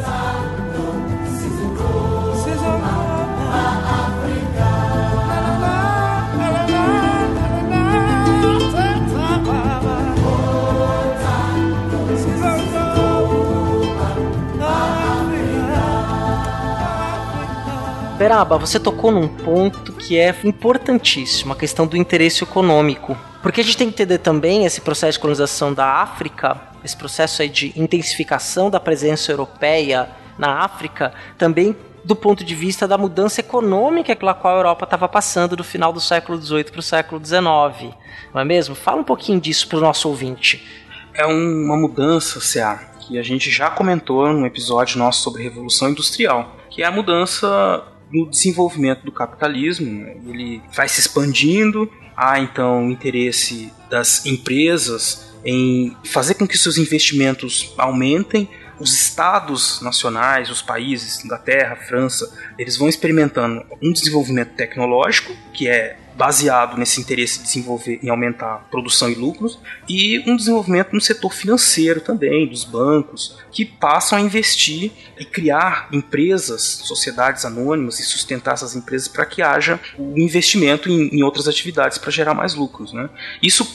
Beraba, 18.18 18.58
você 18.58 18.80
tocou 18.80 19.12
num 19.12 19.28
ponto 19.28 19.94
que 19.94 20.18
é 20.18 20.36
importantíssimo, 20.44 21.54
a 21.54 21.56
questão 21.56 21.86
do 21.86 21.96
interesse 21.96 22.44
econômico. 22.44 23.16
Porque 23.44 23.62
a 23.62 23.63
gente 23.63 23.78
tem 23.78 23.88
que 23.88 23.94
entender 23.94 24.18
também 24.18 24.65
esse 24.65 24.82
processo 24.82 25.13
de 25.13 25.20
colonização 25.20 25.72
da 25.72 25.86
África, 25.86 26.60
esse 26.84 26.98
processo 26.98 27.44
aí 27.44 27.50
de 27.50 27.72
intensificação 27.76 28.72
da 28.72 28.80
presença 28.80 29.32
europeia 29.32 30.10
na 30.36 30.63
África, 30.63 31.13
também 31.38 31.76
do 32.04 32.15
ponto 32.15 32.44
de 32.44 32.56
vista 32.56 32.88
da 32.88 32.98
mudança 32.98 33.41
econômica 33.41 34.15
pela 34.15 34.34
qual 34.34 34.56
a 34.56 34.58
Europa 34.58 34.86
estava 34.86 35.08
passando 35.08 35.56
do 35.56 35.63
final 35.63 35.94
do 35.94 36.02
século 36.02 36.41
XVIII 36.41 36.63
para 36.63 36.80
o 36.80 36.84
século 36.84 37.24
XIX. 37.24 37.94
Não 38.34 38.41
é 38.41 38.44
mesmo? 38.44 38.74
Fala 38.74 39.02
um 39.02 39.04
pouquinho 39.04 39.39
disso 39.39 39.68
para 39.68 39.78
o 39.78 39.82
nosso 39.82 40.10
ouvinte. 40.10 40.65
É 41.13 41.26
uma 41.28 41.78
mudança, 41.78 42.39
CA, 42.39 42.80
que 43.00 43.20
a 43.20 43.24
gente 43.24 43.52
já 43.52 43.70
comentou 43.70 44.28
num 44.34 44.46
episódio 44.48 44.98
nosso 44.98 45.22
sobre 45.22 45.44
Revolução 45.44 45.89
Industrial, 45.89 46.56
que 46.72 46.82
é 46.82 46.86
a 46.88 46.91
mudança 46.91 47.84
no 48.12 48.30
desenvolvimento 48.30 49.04
do 49.04 49.12
capitalismo. 49.12 49.86
Né? 49.86 50.15
Ele 50.28 50.62
vai 50.74 50.88
se 50.88 51.00
expandindo, 51.00 51.91
há 52.15 52.39
então 52.39 52.89
interesse 52.89 53.72
das 53.89 54.26
empresas 54.26 55.34
em 55.46 55.96
fazer 56.04 56.34
com 56.34 56.48
que 56.48 56.58
seus 56.58 56.78
investimentos 56.78 57.74
aumentem. 57.78 58.50
Os 58.80 58.93
estados 58.93 59.82
nacionais, 59.82 60.52
os 60.52 60.62
países, 60.62 61.24
Inglaterra, 61.26 61.76
França, 61.76 62.32
eles 62.60 62.78
vão 62.78 62.88
experimentando 62.88 63.65
um 63.82 63.91
desenvolvimento 63.91 64.54
tecnológico, 64.54 65.36
que 65.54 65.67
é 65.67 65.98
baseado 66.17 66.77
nesse 66.77 66.99
interesse 66.99 67.38
de 67.38 67.45
desenvolver 67.45 67.99
e 68.01 68.10
aumentar 68.10 68.67
produção 68.71 69.10
e 69.10 69.13
lucros, 69.13 69.60
e 69.88 70.19
um 70.27 70.36
desenvolvimento 70.36 70.93
no 70.93 70.99
setor 70.99 71.32
financeiro 71.32 72.01
também, 72.01 72.47
dos 72.47 72.63
bancos, 72.63 73.38
que 73.51 73.63
passam 73.63 74.17
a 74.17 74.21
investir 74.21 74.91
e 75.19 75.23
criar 75.23 75.88
empresas, 75.91 76.62
sociedades 76.62 77.45
anônimas 77.45 77.99
e 77.99 78.03
sustentar 78.03 78.56
essas 78.56 78.75
empresas 78.75 79.08
para 79.08 79.25
que 79.25 79.43
haja 79.43 79.80
o 79.97 80.17
investimento 80.17 80.89
em, 80.89 81.15
em 81.15 81.21
outras 81.21 81.47
atividades 81.47 81.99
para 81.99 82.12
gerar 82.12 82.34
mais 82.34 82.56
lucros. 82.56 82.91
Né? 82.91 83.08
Isso 83.41 83.67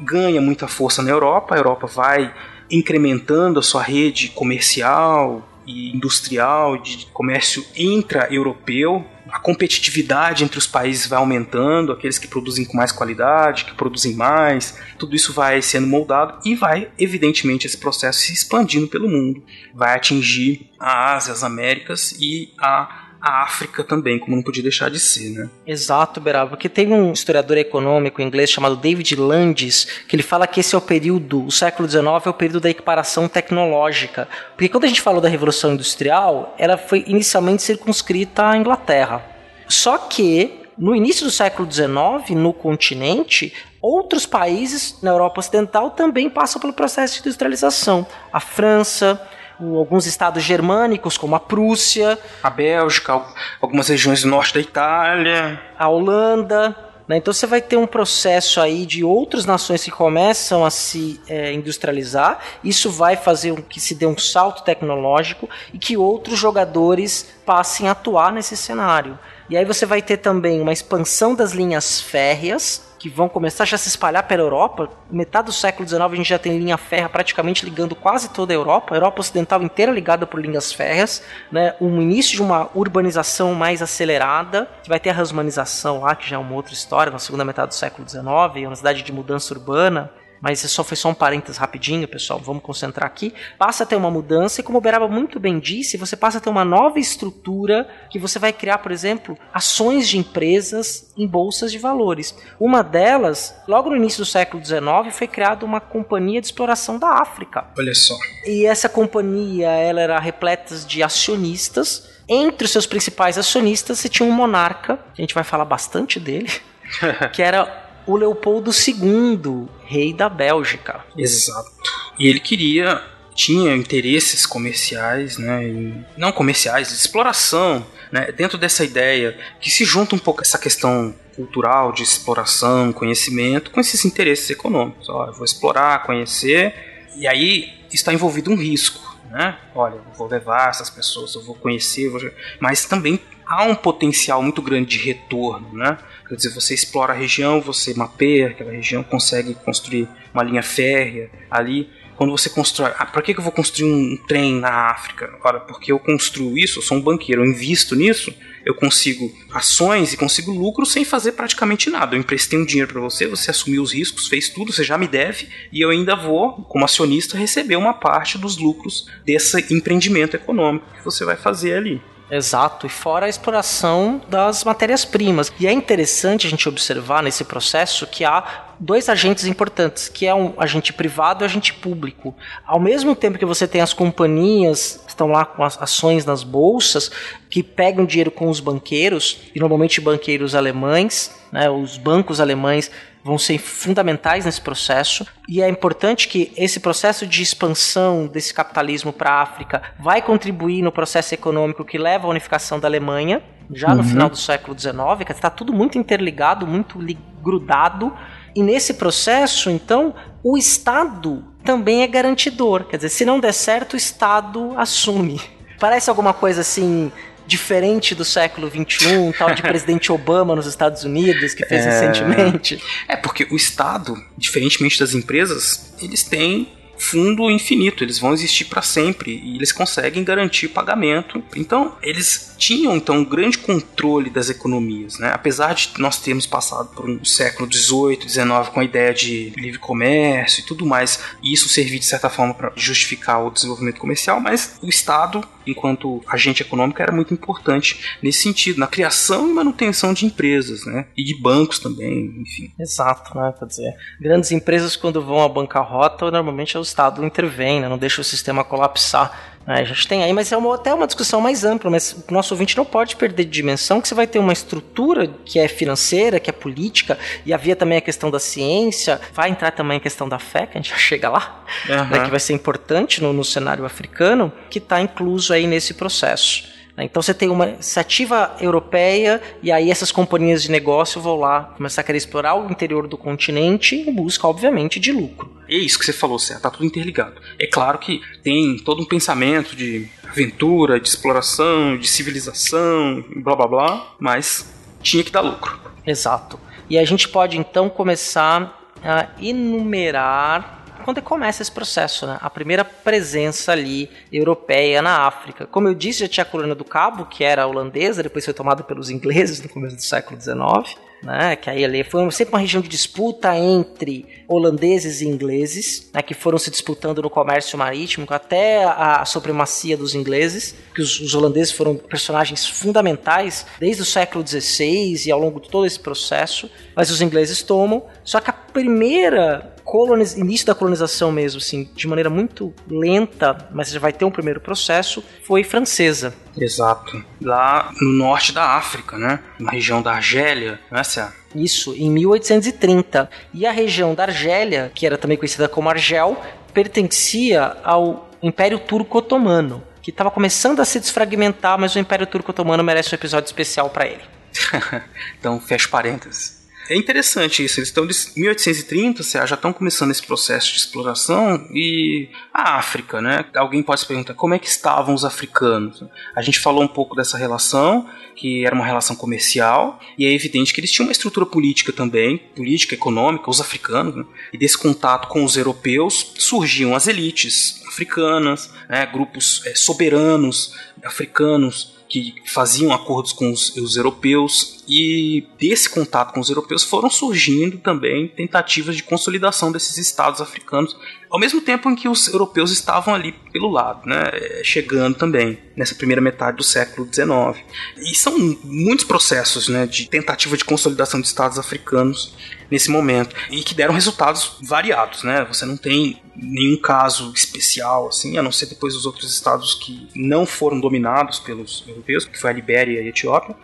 ganha 0.00 0.40
muita 0.40 0.66
força 0.66 1.02
na 1.02 1.10
Europa, 1.10 1.54
a 1.54 1.58
Europa 1.58 1.86
vai 1.86 2.34
incrementando 2.70 3.58
a 3.58 3.62
sua 3.62 3.82
rede 3.82 4.28
comercial, 4.28 5.46
e 5.66 5.94
industrial, 5.94 6.78
de 6.78 7.06
comércio 7.12 7.64
intra-europeu. 7.76 9.04
A 9.30 9.38
competitividade 9.38 10.42
entre 10.42 10.58
os 10.58 10.66
países 10.66 11.06
vai 11.06 11.18
aumentando, 11.18 11.92
aqueles 11.92 12.18
que 12.18 12.26
produzem 12.26 12.64
com 12.64 12.76
mais 12.76 12.90
qualidade, 12.90 13.64
que 13.64 13.74
produzem 13.74 14.14
mais, 14.14 14.76
tudo 14.98 15.14
isso 15.14 15.32
vai 15.32 15.62
sendo 15.62 15.86
moldado 15.86 16.40
e 16.44 16.54
vai, 16.54 16.90
evidentemente, 16.98 17.66
esse 17.66 17.78
processo 17.78 18.20
se 18.20 18.32
expandindo 18.32 18.88
pelo 18.88 19.08
mundo. 19.08 19.42
Vai 19.72 19.94
atingir 19.94 20.70
a 20.78 21.14
Ásia, 21.14 21.32
as 21.32 21.44
Américas 21.44 22.12
e 22.20 22.52
a 22.58 22.99
a 23.20 23.42
África 23.42 23.84
também, 23.84 24.18
como 24.18 24.36
não 24.36 24.42
podia 24.42 24.62
deixar 24.62 24.90
de 24.90 24.98
ser, 24.98 25.30
né? 25.30 25.48
Exato, 25.66 26.20
Beraba, 26.20 26.50
porque 26.50 26.68
tem 26.68 26.92
um 26.92 27.12
historiador 27.12 27.58
econômico 27.58 28.22
inglês 28.22 28.50
chamado 28.50 28.76
David 28.76 29.14
Landis, 29.16 29.86
que 30.08 30.16
ele 30.16 30.22
fala 30.22 30.46
que 30.46 30.60
esse 30.60 30.74
é 30.74 30.78
o 30.78 30.80
período, 30.80 31.44
o 31.44 31.50
século 31.50 31.88
XIX 31.88 32.06
é 32.24 32.30
o 32.30 32.34
período 32.34 32.60
da 32.60 32.70
equiparação 32.70 33.28
tecnológica. 33.28 34.26
Porque 34.52 34.68
quando 34.68 34.84
a 34.84 34.88
gente 34.88 35.02
falou 35.02 35.20
da 35.20 35.28
Revolução 35.28 35.74
Industrial, 35.74 36.54
ela 36.58 36.78
foi 36.78 37.04
inicialmente 37.06 37.62
circunscrita 37.62 38.48
à 38.48 38.56
Inglaterra. 38.56 39.22
Só 39.68 39.98
que 39.98 40.60
no 40.78 40.96
início 40.96 41.26
do 41.26 41.30
século 41.30 41.70
XIX, 41.70 42.30
no 42.30 42.54
continente, 42.54 43.52
outros 43.82 44.24
países 44.24 44.96
na 45.02 45.10
Europa 45.10 45.40
Ocidental 45.40 45.90
também 45.90 46.30
passam 46.30 46.58
pelo 46.58 46.72
processo 46.72 47.16
de 47.16 47.20
industrialização. 47.20 48.06
A 48.32 48.40
França, 48.40 49.20
alguns 49.60 50.06
estados 50.06 50.42
germânicos, 50.42 51.16
como 51.16 51.34
a 51.34 51.40
Prússia, 51.40 52.18
a 52.42 52.50
Bélgica, 52.50 53.20
algumas 53.60 53.88
regiões 53.88 54.22
do 54.22 54.28
norte 54.28 54.54
da 54.54 54.60
Itália, 54.60 55.60
a 55.78 55.88
Holanda. 55.88 56.76
Né? 57.10 57.16
Então 57.16 57.34
você 57.34 57.46
vai 57.46 57.60
ter 57.60 57.76
um 57.76 57.88
processo 57.88 58.60
aí 58.60 58.86
de 58.86 59.02
outras 59.02 59.44
nações 59.44 59.82
que 59.82 59.90
começam 59.90 60.64
a 60.64 60.70
se 60.70 61.20
é, 61.28 61.52
industrializar. 61.52 62.38
Isso 62.62 62.88
vai 62.88 63.16
fazer 63.16 63.52
com 63.52 63.62
que 63.62 63.80
se 63.80 63.96
dê 63.96 64.06
um 64.06 64.16
salto 64.16 64.62
tecnológico 64.62 65.50
e 65.74 65.78
que 65.78 65.96
outros 65.96 66.38
jogadores 66.38 67.28
passem 67.44 67.88
a 67.88 67.92
atuar 67.92 68.32
nesse 68.32 68.56
cenário. 68.56 69.18
E 69.48 69.56
aí 69.56 69.64
você 69.64 69.84
vai 69.84 70.00
ter 70.00 70.18
também 70.18 70.60
uma 70.60 70.72
expansão 70.72 71.34
das 71.34 71.50
linhas 71.50 72.00
férreas, 72.00 72.89
que 73.00 73.08
vão 73.08 73.30
começar 73.30 73.64
já 73.64 73.76
a 73.76 73.78
se 73.78 73.88
espalhar 73.88 74.22
pela 74.24 74.42
Europa. 74.42 74.90
Metade 75.10 75.46
do 75.46 75.52
século 75.52 75.88
XIX 75.88 76.02
a 76.02 76.14
gente 76.16 76.28
já 76.28 76.38
tem 76.38 76.58
linha 76.58 76.76
férrea 76.76 77.08
praticamente 77.08 77.64
ligando 77.64 77.96
quase 77.96 78.28
toda 78.28 78.52
a 78.52 78.54
Europa, 78.54 78.94
a 78.94 78.98
Europa 78.98 79.20
Ocidental 79.20 79.62
inteira 79.62 79.90
ligada 79.90 80.26
por 80.26 80.38
linhas 80.38 80.70
férreas, 80.70 81.24
né? 81.50 81.74
um 81.80 82.00
início 82.00 82.36
de 82.36 82.42
uma 82.42 82.68
urbanização 82.74 83.54
mais 83.54 83.80
acelerada, 83.80 84.68
que 84.82 84.88
vai 84.90 85.00
ter 85.00 85.08
a 85.08 85.14
rasmanização 85.14 86.02
lá, 86.02 86.14
que 86.14 86.28
já 86.28 86.36
é 86.36 86.38
uma 86.38 86.54
outra 86.54 86.74
história, 86.74 87.10
na 87.10 87.18
segunda 87.18 87.42
metade 87.42 87.68
do 87.68 87.74
século 87.74 88.06
XIX, 88.06 88.22
é 88.56 88.66
uma 88.66 88.76
cidade 88.76 89.02
de 89.02 89.12
mudança 89.12 89.54
urbana, 89.54 90.10
mas 90.40 90.60
só 90.60 90.82
foi 90.82 90.96
só 90.96 91.10
um 91.10 91.14
parênteses 91.14 91.58
rapidinho, 91.58 92.08
pessoal, 92.08 92.38
vamos 92.38 92.62
concentrar 92.62 93.06
aqui. 93.06 93.34
Passa 93.58 93.82
a 93.84 93.86
ter 93.86 93.96
uma 93.96 94.10
mudança 94.10 94.60
e 94.60 94.64
como 94.64 94.78
o 94.78 94.80
Beraba 94.80 95.06
muito 95.06 95.38
bem 95.38 95.58
disse, 95.58 95.96
você 95.96 96.16
passa 96.16 96.38
a 96.38 96.40
ter 96.40 96.48
uma 96.48 96.64
nova 96.64 96.98
estrutura 96.98 97.88
que 98.08 98.18
você 98.18 98.38
vai 98.38 98.52
criar, 98.52 98.78
por 98.78 98.90
exemplo, 98.90 99.36
ações 99.52 100.08
de 100.08 100.18
empresas 100.18 101.12
em 101.16 101.26
bolsas 101.26 101.70
de 101.70 101.78
valores. 101.78 102.34
Uma 102.58 102.82
delas, 102.82 103.54
logo 103.68 103.90
no 103.90 103.96
início 103.96 104.20
do 104.20 104.26
século 104.26 104.64
XIX, 104.64 104.80
foi 105.12 105.26
criada 105.26 105.64
uma 105.64 105.80
companhia 105.80 106.40
de 106.40 106.46
exploração 106.46 106.98
da 106.98 107.20
África. 107.20 107.66
Olha 107.78 107.94
só. 107.94 108.14
E 108.46 108.64
essa 108.64 108.88
companhia, 108.88 109.68
ela 109.68 110.00
era 110.00 110.18
repleta 110.18 110.74
de 110.76 111.02
acionistas. 111.02 112.08
Entre 112.28 112.64
os 112.64 112.70
seus 112.70 112.86
principais 112.86 113.36
acionistas, 113.36 113.98
você 113.98 114.08
tinha 114.08 114.28
um 114.28 114.32
monarca, 114.32 115.00
a 115.16 115.20
gente 115.20 115.34
vai 115.34 115.42
falar 115.42 115.64
bastante 115.64 116.20
dele, 116.20 116.48
que 117.32 117.42
era 117.42 117.89
o 118.12 118.16
Leopoldo 118.16 118.70
II, 118.70 119.68
rei 119.84 120.12
da 120.12 120.28
Bélgica. 120.28 121.04
Exato. 121.16 121.70
E 122.18 122.28
ele 122.28 122.40
queria 122.40 123.02
tinha 123.34 123.74
interesses 123.74 124.44
comerciais, 124.44 125.38
né, 125.38 126.04
não 126.16 126.30
comerciais, 126.30 126.88
de 126.88 126.94
exploração 126.94 127.86
Né? 128.10 128.32
Dentro 128.32 128.58
dessa 128.58 128.84
ideia 128.84 129.38
que 129.60 129.70
se 129.70 129.84
junta 129.84 130.16
um 130.16 130.18
pouco 130.18 130.42
essa 130.42 130.58
questão 130.58 131.14
cultural 131.36 131.92
de 131.92 132.02
exploração, 132.02 132.92
conhecimento, 132.92 133.70
com 133.70 133.80
esses 133.80 134.04
interesses 134.04 134.50
econômicos. 134.50 135.08
Ó, 135.08 135.30
vou 135.30 135.44
explorar, 135.44 136.02
conhecer, 136.02 136.74
e 137.16 137.26
aí 137.28 137.72
está 137.92 138.12
envolvido 138.12 138.50
um 138.50 138.56
risco. 138.56 139.16
Né? 139.30 139.56
Olha, 139.74 139.94
eu 139.94 140.12
vou 140.18 140.26
levar 140.26 140.70
essas 140.70 140.90
pessoas, 140.90 141.36
eu 141.36 141.42
vou 141.42 141.54
conhecer, 141.54 142.08
vou... 142.08 142.20
mas 142.58 142.84
também 142.84 143.20
há 143.46 143.62
um 143.62 143.76
potencial 143.76 144.42
muito 144.42 144.60
grande 144.60 144.98
de 144.98 145.04
retorno, 145.04 145.72
né? 145.72 145.96
Quer 146.30 146.36
dizer, 146.36 146.50
você 146.50 146.74
explora 146.74 147.12
a 147.12 147.16
região, 147.16 147.60
você 147.60 147.92
mapeia 147.92 148.50
aquela 148.50 148.70
região, 148.70 149.02
consegue 149.02 149.52
construir 149.52 150.06
uma 150.32 150.44
linha 150.44 150.62
férrea 150.62 151.28
ali 151.50 151.90
quando 152.14 152.30
você 152.30 152.48
constrói. 152.48 152.92
Ah, 152.96 153.04
para 153.04 153.20
que, 153.20 153.32
eu 153.32 153.42
vou 153.42 153.50
construir 153.50 153.90
um 153.90 154.16
trem 154.28 154.54
na 154.54 154.90
África? 154.90 155.28
Ora, 155.42 155.58
porque 155.58 155.90
eu 155.90 155.98
construo 155.98 156.56
isso, 156.56 156.78
eu 156.78 156.82
sou 156.84 156.98
um 156.98 157.00
banqueiro, 157.00 157.42
eu 157.42 157.50
invisto 157.50 157.96
nisso, 157.96 158.32
eu 158.64 158.76
consigo 158.76 159.28
ações 159.52 160.12
e 160.12 160.16
consigo 160.16 160.52
lucro 160.52 160.86
sem 160.86 161.04
fazer 161.04 161.32
praticamente 161.32 161.90
nada. 161.90 162.14
Eu 162.14 162.20
emprestei 162.20 162.56
um 162.56 162.64
dinheiro 162.64 162.92
para 162.92 163.00
você, 163.00 163.26
você 163.26 163.50
assumiu 163.50 163.82
os 163.82 163.92
riscos, 163.92 164.28
fez 164.28 164.50
tudo, 164.50 164.72
você 164.72 164.84
já 164.84 164.96
me 164.96 165.08
deve 165.08 165.48
e 165.72 165.80
eu 165.80 165.90
ainda 165.90 166.14
vou, 166.14 166.62
como 166.68 166.84
acionista, 166.84 167.36
receber 167.36 167.74
uma 167.74 167.94
parte 167.94 168.38
dos 168.38 168.56
lucros 168.56 169.08
desse 169.26 169.74
empreendimento 169.74 170.36
econômico 170.36 170.86
que 170.96 171.04
você 171.04 171.24
vai 171.24 171.36
fazer 171.36 171.74
ali. 171.74 172.00
Exato, 172.30 172.86
e 172.86 172.88
fora 172.88 173.26
a 173.26 173.28
exploração 173.28 174.20
das 174.28 174.62
matérias-primas. 174.62 175.52
E 175.58 175.66
é 175.66 175.72
interessante 175.72 176.46
a 176.46 176.50
gente 176.50 176.68
observar 176.68 177.22
nesse 177.22 177.44
processo 177.44 178.06
que 178.06 178.24
há 178.24 178.66
dois 178.78 179.08
agentes 179.08 179.44
importantes, 179.44 180.08
que 180.08 180.26
é 180.26 180.34
um 180.34 180.54
agente 180.56 180.92
privado 180.92 181.42
e 181.42 181.44
um 181.44 181.46
agente 181.46 181.74
público. 181.74 182.34
Ao 182.64 182.78
mesmo 182.78 183.14
tempo 183.16 183.38
que 183.38 183.44
você 183.44 183.66
tem 183.66 183.80
as 183.80 183.92
companhias 183.92 185.00
que 185.04 185.10
estão 185.10 185.28
lá 185.28 185.44
com 185.44 185.64
as 185.64 185.80
ações 185.82 186.24
nas 186.24 186.42
bolsas, 186.42 187.10
que 187.50 187.62
pegam 187.62 188.06
dinheiro 188.06 188.30
com 188.30 188.48
os 188.48 188.60
banqueiros, 188.60 189.38
e 189.54 189.58
normalmente 189.58 190.00
banqueiros 190.00 190.54
alemães, 190.54 191.34
né, 191.52 191.68
os 191.68 191.98
bancos 191.98 192.40
alemães 192.40 192.90
vão 193.22 193.38
ser 193.38 193.58
fundamentais 193.58 194.44
nesse 194.44 194.60
processo. 194.60 195.26
E 195.48 195.60
é 195.62 195.68
importante 195.68 196.28
que 196.28 196.52
esse 196.56 196.80
processo 196.80 197.26
de 197.26 197.42
expansão 197.42 198.26
desse 198.26 198.52
capitalismo 198.52 199.12
para 199.12 199.30
a 199.30 199.42
África 199.42 199.82
vai 199.98 200.22
contribuir 200.22 200.82
no 200.82 200.92
processo 200.92 201.34
econômico 201.34 201.84
que 201.84 201.98
leva 201.98 202.26
à 202.26 202.30
unificação 202.30 202.80
da 202.80 202.88
Alemanha, 202.88 203.42
já 203.72 203.94
no 203.94 204.02
uhum. 204.02 204.08
final 204.08 204.30
do 204.30 204.36
século 204.36 204.78
XIX, 204.78 204.96
que 205.24 205.32
está 205.32 205.50
tudo 205.50 205.72
muito 205.72 205.98
interligado, 205.98 206.66
muito 206.66 206.98
grudado. 207.42 208.12
E 208.54 208.62
nesse 208.62 208.94
processo, 208.94 209.70
então, 209.70 210.14
o 210.42 210.56
Estado 210.56 211.44
também 211.62 212.02
é 212.02 212.06
garantidor. 212.06 212.84
Quer 212.84 212.96
dizer, 212.96 213.10
se 213.10 213.24
não 213.24 213.38
der 213.38 213.52
certo, 213.52 213.94
o 213.94 213.96
Estado 213.96 214.72
assume. 214.76 215.40
Parece 215.78 216.10
alguma 216.10 216.34
coisa 216.34 216.60
assim 216.62 217.12
diferente 217.50 218.14
do 218.14 218.24
século 218.24 218.70
XXI, 218.70 219.34
tal 219.36 219.52
de 219.52 219.60
presidente 219.60 220.10
Obama 220.12 220.54
nos 220.54 220.66
Estados 220.66 221.02
Unidos, 221.02 221.52
que 221.52 221.66
fez 221.66 221.84
é... 221.84 221.90
recentemente. 221.90 222.80
É, 223.08 223.16
porque 223.16 223.46
o 223.50 223.56
Estado, 223.56 224.16
diferentemente 224.38 224.98
das 225.00 225.14
empresas, 225.14 225.92
eles 226.00 226.22
têm 226.22 226.68
fundo 227.00 227.50
infinito, 227.50 228.04
eles 228.04 228.18
vão 228.18 228.34
existir 228.34 228.66
para 228.66 228.82
sempre 228.82 229.40
e 229.42 229.56
eles 229.56 229.72
conseguem 229.72 230.22
garantir 230.22 230.68
pagamento. 230.68 231.42
Então, 231.56 231.96
eles 232.02 232.54
tinham 232.58 232.94
então 232.94 233.16
um 233.16 233.24
grande 233.24 233.56
controle 233.56 234.28
das 234.28 234.50
economias, 234.50 235.18
né? 235.18 235.32
Apesar 235.32 235.74
de 235.74 235.90
nós 235.98 236.18
termos 236.18 236.46
passado 236.46 236.90
por 236.94 237.08
um 237.08 237.24
século 237.24 237.66
18, 237.66 238.26
19 238.26 238.70
com 238.70 238.80
a 238.80 238.84
ideia 238.84 239.14
de 239.14 239.48
livre 239.56 239.78
comércio 239.78 240.60
e 240.60 240.64
tudo 240.64 240.84
mais, 240.84 241.18
e 241.42 241.54
isso 241.54 241.70
servir 241.70 241.98
de 241.98 242.04
certa 242.04 242.28
forma 242.28 242.52
para 242.52 242.70
justificar 242.76 243.42
o 243.42 243.50
desenvolvimento 243.50 243.98
comercial, 243.98 244.38
mas 244.38 244.78
o 244.82 244.88
Estado, 244.88 245.42
enquanto 245.66 246.22
agente 246.26 246.62
econômico, 246.62 247.00
era 247.00 247.12
muito 247.12 247.34
importante 247.34 248.18
nesse 248.22 248.42
sentido, 248.42 248.78
na 248.78 248.86
criação 248.86 249.48
e 249.48 249.52
manutenção 249.52 250.12
de 250.12 250.26
empresas, 250.26 250.84
né? 250.86 251.06
E 251.16 251.24
de 251.24 251.40
bancos 251.40 251.78
também, 251.78 252.34
enfim. 252.40 252.72
Exato, 252.78 253.36
né? 253.36 253.54
Quer 253.58 253.66
dizer, 253.66 253.94
grandes 254.20 254.50
empresas 254.52 254.96
quando 254.96 255.22
vão 255.22 255.42
à 255.42 255.48
bancarrota, 255.48 256.30
normalmente 256.30 256.76
o 256.76 256.82
Estado 256.82 257.24
intervém, 257.24 257.80
né? 257.80 257.88
não 257.88 257.98
deixa 257.98 258.20
o 258.20 258.24
sistema 258.24 258.64
colapsar. 258.64 259.58
A 259.74 259.84
gente 259.84 260.08
tem 260.08 260.24
aí, 260.24 260.32
mas 260.32 260.50
é 260.50 260.56
uma, 260.56 260.74
até 260.74 260.92
uma 260.92 261.06
discussão 261.06 261.40
mais 261.40 261.64
ampla, 261.64 261.90
mas 261.90 262.12
o 262.12 262.32
nosso 262.32 262.54
ouvinte 262.54 262.76
não 262.76 262.84
pode 262.84 263.16
perder 263.16 263.44
de 263.44 263.50
dimensão 263.50 264.00
que 264.00 264.08
você 264.08 264.14
vai 264.14 264.26
ter 264.26 264.38
uma 264.38 264.52
estrutura 264.52 265.28
que 265.44 265.58
é 265.58 265.68
financeira, 265.68 266.40
que 266.40 266.50
é 266.50 266.52
política, 266.52 267.18
e 267.46 267.52
havia 267.52 267.76
também 267.76 267.98
a 267.98 268.00
questão 268.00 268.30
da 268.30 268.38
ciência, 268.38 269.20
vai 269.32 269.50
entrar 269.50 269.70
também 269.70 269.98
a 269.98 270.00
questão 270.00 270.28
da 270.28 270.38
fé, 270.38 270.66
que 270.66 270.76
a 270.76 270.80
gente 270.80 270.90
já 270.90 270.96
chega 270.96 271.28
lá, 271.28 271.64
uhum. 271.88 272.08
né? 272.08 272.24
que 272.24 272.30
vai 272.30 272.40
ser 272.40 272.52
importante 272.52 273.22
no, 273.22 273.32
no 273.32 273.44
cenário 273.44 273.84
africano, 273.84 274.52
que 274.68 274.78
está 274.78 275.00
incluso 275.00 275.52
aí 275.52 275.66
nesse 275.66 275.94
processo. 275.94 276.79
Né? 277.00 277.04
Então 277.06 277.22
você 277.22 277.32
tem 277.32 277.48
uma 277.48 277.66
iniciativa 277.68 278.54
europeia 278.60 279.40
e 279.62 279.72
aí 279.72 279.90
essas 279.90 280.12
companhias 280.12 280.62
de 280.62 280.70
negócio 280.70 281.20
vão 281.20 281.38
lá 281.38 281.72
começar 281.76 282.02
a 282.02 282.04
querer 282.04 282.18
explorar 282.18 282.54
o 282.54 282.70
interior 282.70 283.08
do 283.08 283.16
continente 283.16 283.96
em 283.96 284.12
busca, 284.12 284.46
obviamente, 284.46 285.00
de 285.00 285.10
lucro. 285.10 285.50
É 285.66 285.76
isso 285.76 285.98
que 285.98 286.04
você 286.04 286.12
falou, 286.12 286.38
certo? 286.38 286.62
Tá 286.62 286.70
tudo 286.70 286.84
interligado. 286.84 287.40
É 287.58 287.66
claro 287.66 287.98
que 287.98 288.20
tem 288.42 288.76
todo 288.78 289.00
um 289.00 289.06
pensamento 289.06 289.74
de 289.74 290.06
aventura, 290.28 291.00
de 291.00 291.08
exploração, 291.08 291.96
de 291.96 292.06
civilização, 292.06 293.24
blá 293.36 293.56
blá 293.56 293.66
blá, 293.66 294.14
mas 294.18 294.70
tinha 295.02 295.24
que 295.24 295.30
dar 295.30 295.40
lucro. 295.40 295.80
Exato. 296.06 296.60
E 296.88 296.98
a 296.98 297.04
gente 297.04 297.28
pode 297.28 297.56
então 297.56 297.88
começar 297.88 298.76
a 299.02 299.28
enumerar 299.40 300.79
quando 301.04 301.20
começa 301.22 301.62
esse 301.62 301.72
processo, 301.72 302.26
né? 302.26 302.38
A 302.40 302.50
primeira 302.50 302.84
presença 302.84 303.72
ali 303.72 304.10
europeia 304.32 305.02
na 305.02 305.26
África. 305.26 305.66
Como 305.66 305.88
eu 305.88 305.94
disse, 305.94 306.20
já 306.20 306.28
tinha 306.28 306.42
a 306.42 306.46
colônia 306.46 306.74
do 306.74 306.84
Cabo, 306.84 307.26
que 307.26 307.44
era 307.44 307.66
holandesa, 307.66 308.22
depois 308.22 308.44
foi 308.44 308.54
tomada 308.54 308.82
pelos 308.82 309.10
ingleses 309.10 309.60
no 309.62 309.68
começo 309.68 309.96
do 309.96 310.02
século 310.02 310.40
XIX 310.40 311.10
né? 311.22 311.56
Que 311.56 311.70
aí 311.70 311.84
ali 311.84 312.02
foi 312.02 312.30
sempre 312.30 312.54
uma 312.54 312.60
região 312.60 312.82
de 312.82 312.88
disputa 312.88 313.56
entre 313.56 314.26
holandeses 314.48 315.20
e 315.20 315.26
ingleses, 315.26 316.10
né? 316.12 316.22
Que 316.22 316.34
foram 316.34 316.58
se 316.58 316.70
disputando 316.70 317.22
no 317.22 317.30
comércio 317.30 317.78
marítimo 317.78 318.26
até 318.30 318.84
a, 318.84 319.24
supremacia 319.24 319.96
dos 319.96 320.14
ingleses, 320.14 320.74
que 320.94 321.02
os, 321.02 321.20
os, 321.20 321.34
holandeses 321.34 321.72
foram 321.72 321.96
personagens 321.96 322.66
fundamentais 322.66 323.66
desde 323.78 324.02
o 324.02 324.04
século 324.04 324.46
XVI 324.46 325.26
e 325.26 325.30
ao 325.30 325.38
longo 325.38 325.60
de 325.60 325.68
todo 325.68 325.86
esse 325.86 325.98
processo, 325.98 326.70
mas 326.94 327.10
os 327.10 327.20
ingleses 327.20 327.62
tomam. 327.62 328.04
Só 328.24 328.40
que 328.40 328.50
a 328.50 328.54
primeira 328.54 329.74
coloniz... 329.90 330.36
início 330.36 330.64
da 330.64 330.74
colonização 330.74 331.32
mesmo, 331.32 331.58
assim, 331.58 331.90
de 331.96 332.06
maneira 332.06 332.30
muito 332.30 332.72
lenta, 332.88 333.68
mas 333.72 333.90
já 333.90 333.98
vai 333.98 334.12
ter 334.12 334.24
um 334.24 334.30
primeiro 334.30 334.60
processo, 334.60 335.22
foi 335.44 335.64
francesa. 335.64 336.32
Exato. 336.56 337.22
Lá 337.42 337.92
no 338.00 338.12
norte 338.12 338.52
da 338.52 338.76
África, 338.76 339.18
né? 339.18 339.40
Na 339.58 339.72
região 339.72 340.00
da 340.00 340.12
Argélia, 340.12 340.78
né, 340.92 341.02
Cé? 341.02 341.28
Isso, 341.54 341.92
em 341.96 342.08
1830. 342.08 343.28
E 343.52 343.66
a 343.66 343.72
região 343.72 344.14
da 344.14 344.22
Argélia, 344.22 344.92
que 344.94 345.04
era 345.04 345.18
também 345.18 345.36
conhecida 345.36 345.68
como 345.68 345.88
Argel, 345.90 346.40
pertencia 346.72 347.76
ao 347.82 348.30
Império 348.40 348.78
Turco 348.78 349.18
Otomano, 349.18 349.82
que 350.00 350.10
estava 350.10 350.30
começando 350.30 350.78
a 350.78 350.84
se 350.84 351.00
desfragmentar, 351.00 351.76
mas 351.76 351.96
o 351.96 351.98
Império 351.98 352.28
Turco 352.28 352.52
Otomano 352.52 352.84
merece 352.84 353.12
um 353.12 353.16
episódio 353.16 353.46
especial 353.46 353.90
para 353.90 354.06
ele. 354.06 354.22
então, 355.36 355.58
fecha 355.58 355.88
parênteses. 355.88 356.59
É 356.90 356.96
interessante 356.96 357.64
isso. 357.64 357.78
Eles 357.78 357.88
estão 357.88 358.04
de 358.04 358.16
1830, 358.36 359.22
já 359.22 359.54
estão 359.54 359.72
começando 359.72 360.10
esse 360.10 360.26
processo 360.26 360.72
de 360.72 360.78
exploração 360.78 361.68
e 361.72 362.28
a 362.52 362.78
África, 362.78 363.20
né? 363.20 363.44
Alguém 363.54 363.80
pode 363.80 364.00
se 364.00 364.06
perguntar 364.08 364.34
como 364.34 364.54
é 364.54 364.58
que 364.58 364.66
estavam 364.66 365.14
os 365.14 365.24
africanos. 365.24 366.02
A 366.34 366.42
gente 366.42 366.58
falou 366.58 366.82
um 366.82 366.88
pouco 366.88 367.14
dessa 367.14 367.38
relação, 367.38 368.10
que 368.34 368.66
era 368.66 368.74
uma 368.74 368.84
relação 368.84 369.14
comercial, 369.14 370.00
e 370.18 370.26
é 370.26 370.32
evidente 370.32 370.74
que 370.74 370.80
eles 370.80 370.90
tinham 370.90 371.06
uma 371.06 371.12
estrutura 371.12 371.46
política 371.46 371.92
também, 371.92 372.38
política, 372.56 372.96
econômica, 372.96 373.48
os 373.48 373.60
africanos, 373.60 374.16
né? 374.16 374.24
e 374.52 374.58
desse 374.58 374.76
contato 374.76 375.28
com 375.28 375.44
os 375.44 375.56
europeus 375.56 376.32
surgiam 376.38 376.96
as 376.96 377.06
elites 377.06 377.84
africanas, 377.86 378.68
né? 378.88 379.06
grupos 379.06 379.62
é, 379.64 379.76
soberanos 379.76 380.74
africanos 381.04 381.99
que 382.10 382.34
faziam 382.44 382.92
acordos 382.92 383.32
com 383.32 383.52
os, 383.52 383.74
os, 383.76 383.96
europeus 383.96 384.82
e 384.88 385.46
desse 385.56 385.88
contato 385.88 386.34
com 386.34 386.40
os 386.40 386.48
europeus 386.48 386.82
foram 386.82 387.08
surgindo 387.08 387.78
também 387.78 388.26
tentativas 388.26 388.96
de 388.96 389.04
consolidação 389.04 389.70
desses 389.70 389.96
estados 389.96 390.40
africanos, 390.40 390.96
ao 391.30 391.38
mesmo 391.38 391.60
tempo 391.60 391.88
em 391.88 391.94
que 391.94 392.08
os 392.08 392.26
europeus 392.26 392.72
estavam 392.72 393.14
ali 393.14 393.32
pelo 393.52 393.70
lado, 393.70 394.08
né, 394.08 394.24
chegando 394.64 395.16
também 395.16 395.56
nessa 395.76 395.94
primeira 395.94 396.20
metade 396.20 396.56
do 396.56 396.64
século 396.64 397.06
XIX. 397.06 397.64
E 397.98 398.12
são 398.16 398.36
muitos 398.64 399.04
processos 399.04 399.68
né, 399.68 399.86
de 399.86 400.08
tentativa 400.08 400.56
de 400.56 400.64
consolidação 400.64 401.20
de 401.20 401.28
estados 401.28 401.60
africanos 401.60 402.34
nesse 402.70 402.90
momento 402.90 403.34
e 403.50 403.62
que 403.62 403.74
deram 403.74 403.94
resultados 403.94 404.56
variados, 404.62 405.22
né? 405.22 405.44
Você 405.44 405.64
não 405.64 405.76
tem 405.76 406.20
nenhum 406.36 406.76
caso 406.76 407.32
especial 407.34 408.08
assim, 408.08 408.38
a 408.38 408.42
não 408.42 408.52
ser 408.52 408.66
depois 408.66 408.94
dos 408.94 409.04
outros 409.04 409.32
estados 409.32 409.74
que 409.74 410.08
não 410.14 410.46
foram 410.46 410.80
dominados 410.80 411.38
pelos 411.38 411.84
europeus, 411.86 412.24
que 412.24 412.38
foi 412.38 412.50
a 412.50 412.52
Libéria 412.52 413.00
e 413.00 413.04
a 413.04 413.08
Etiópia. 413.08 413.54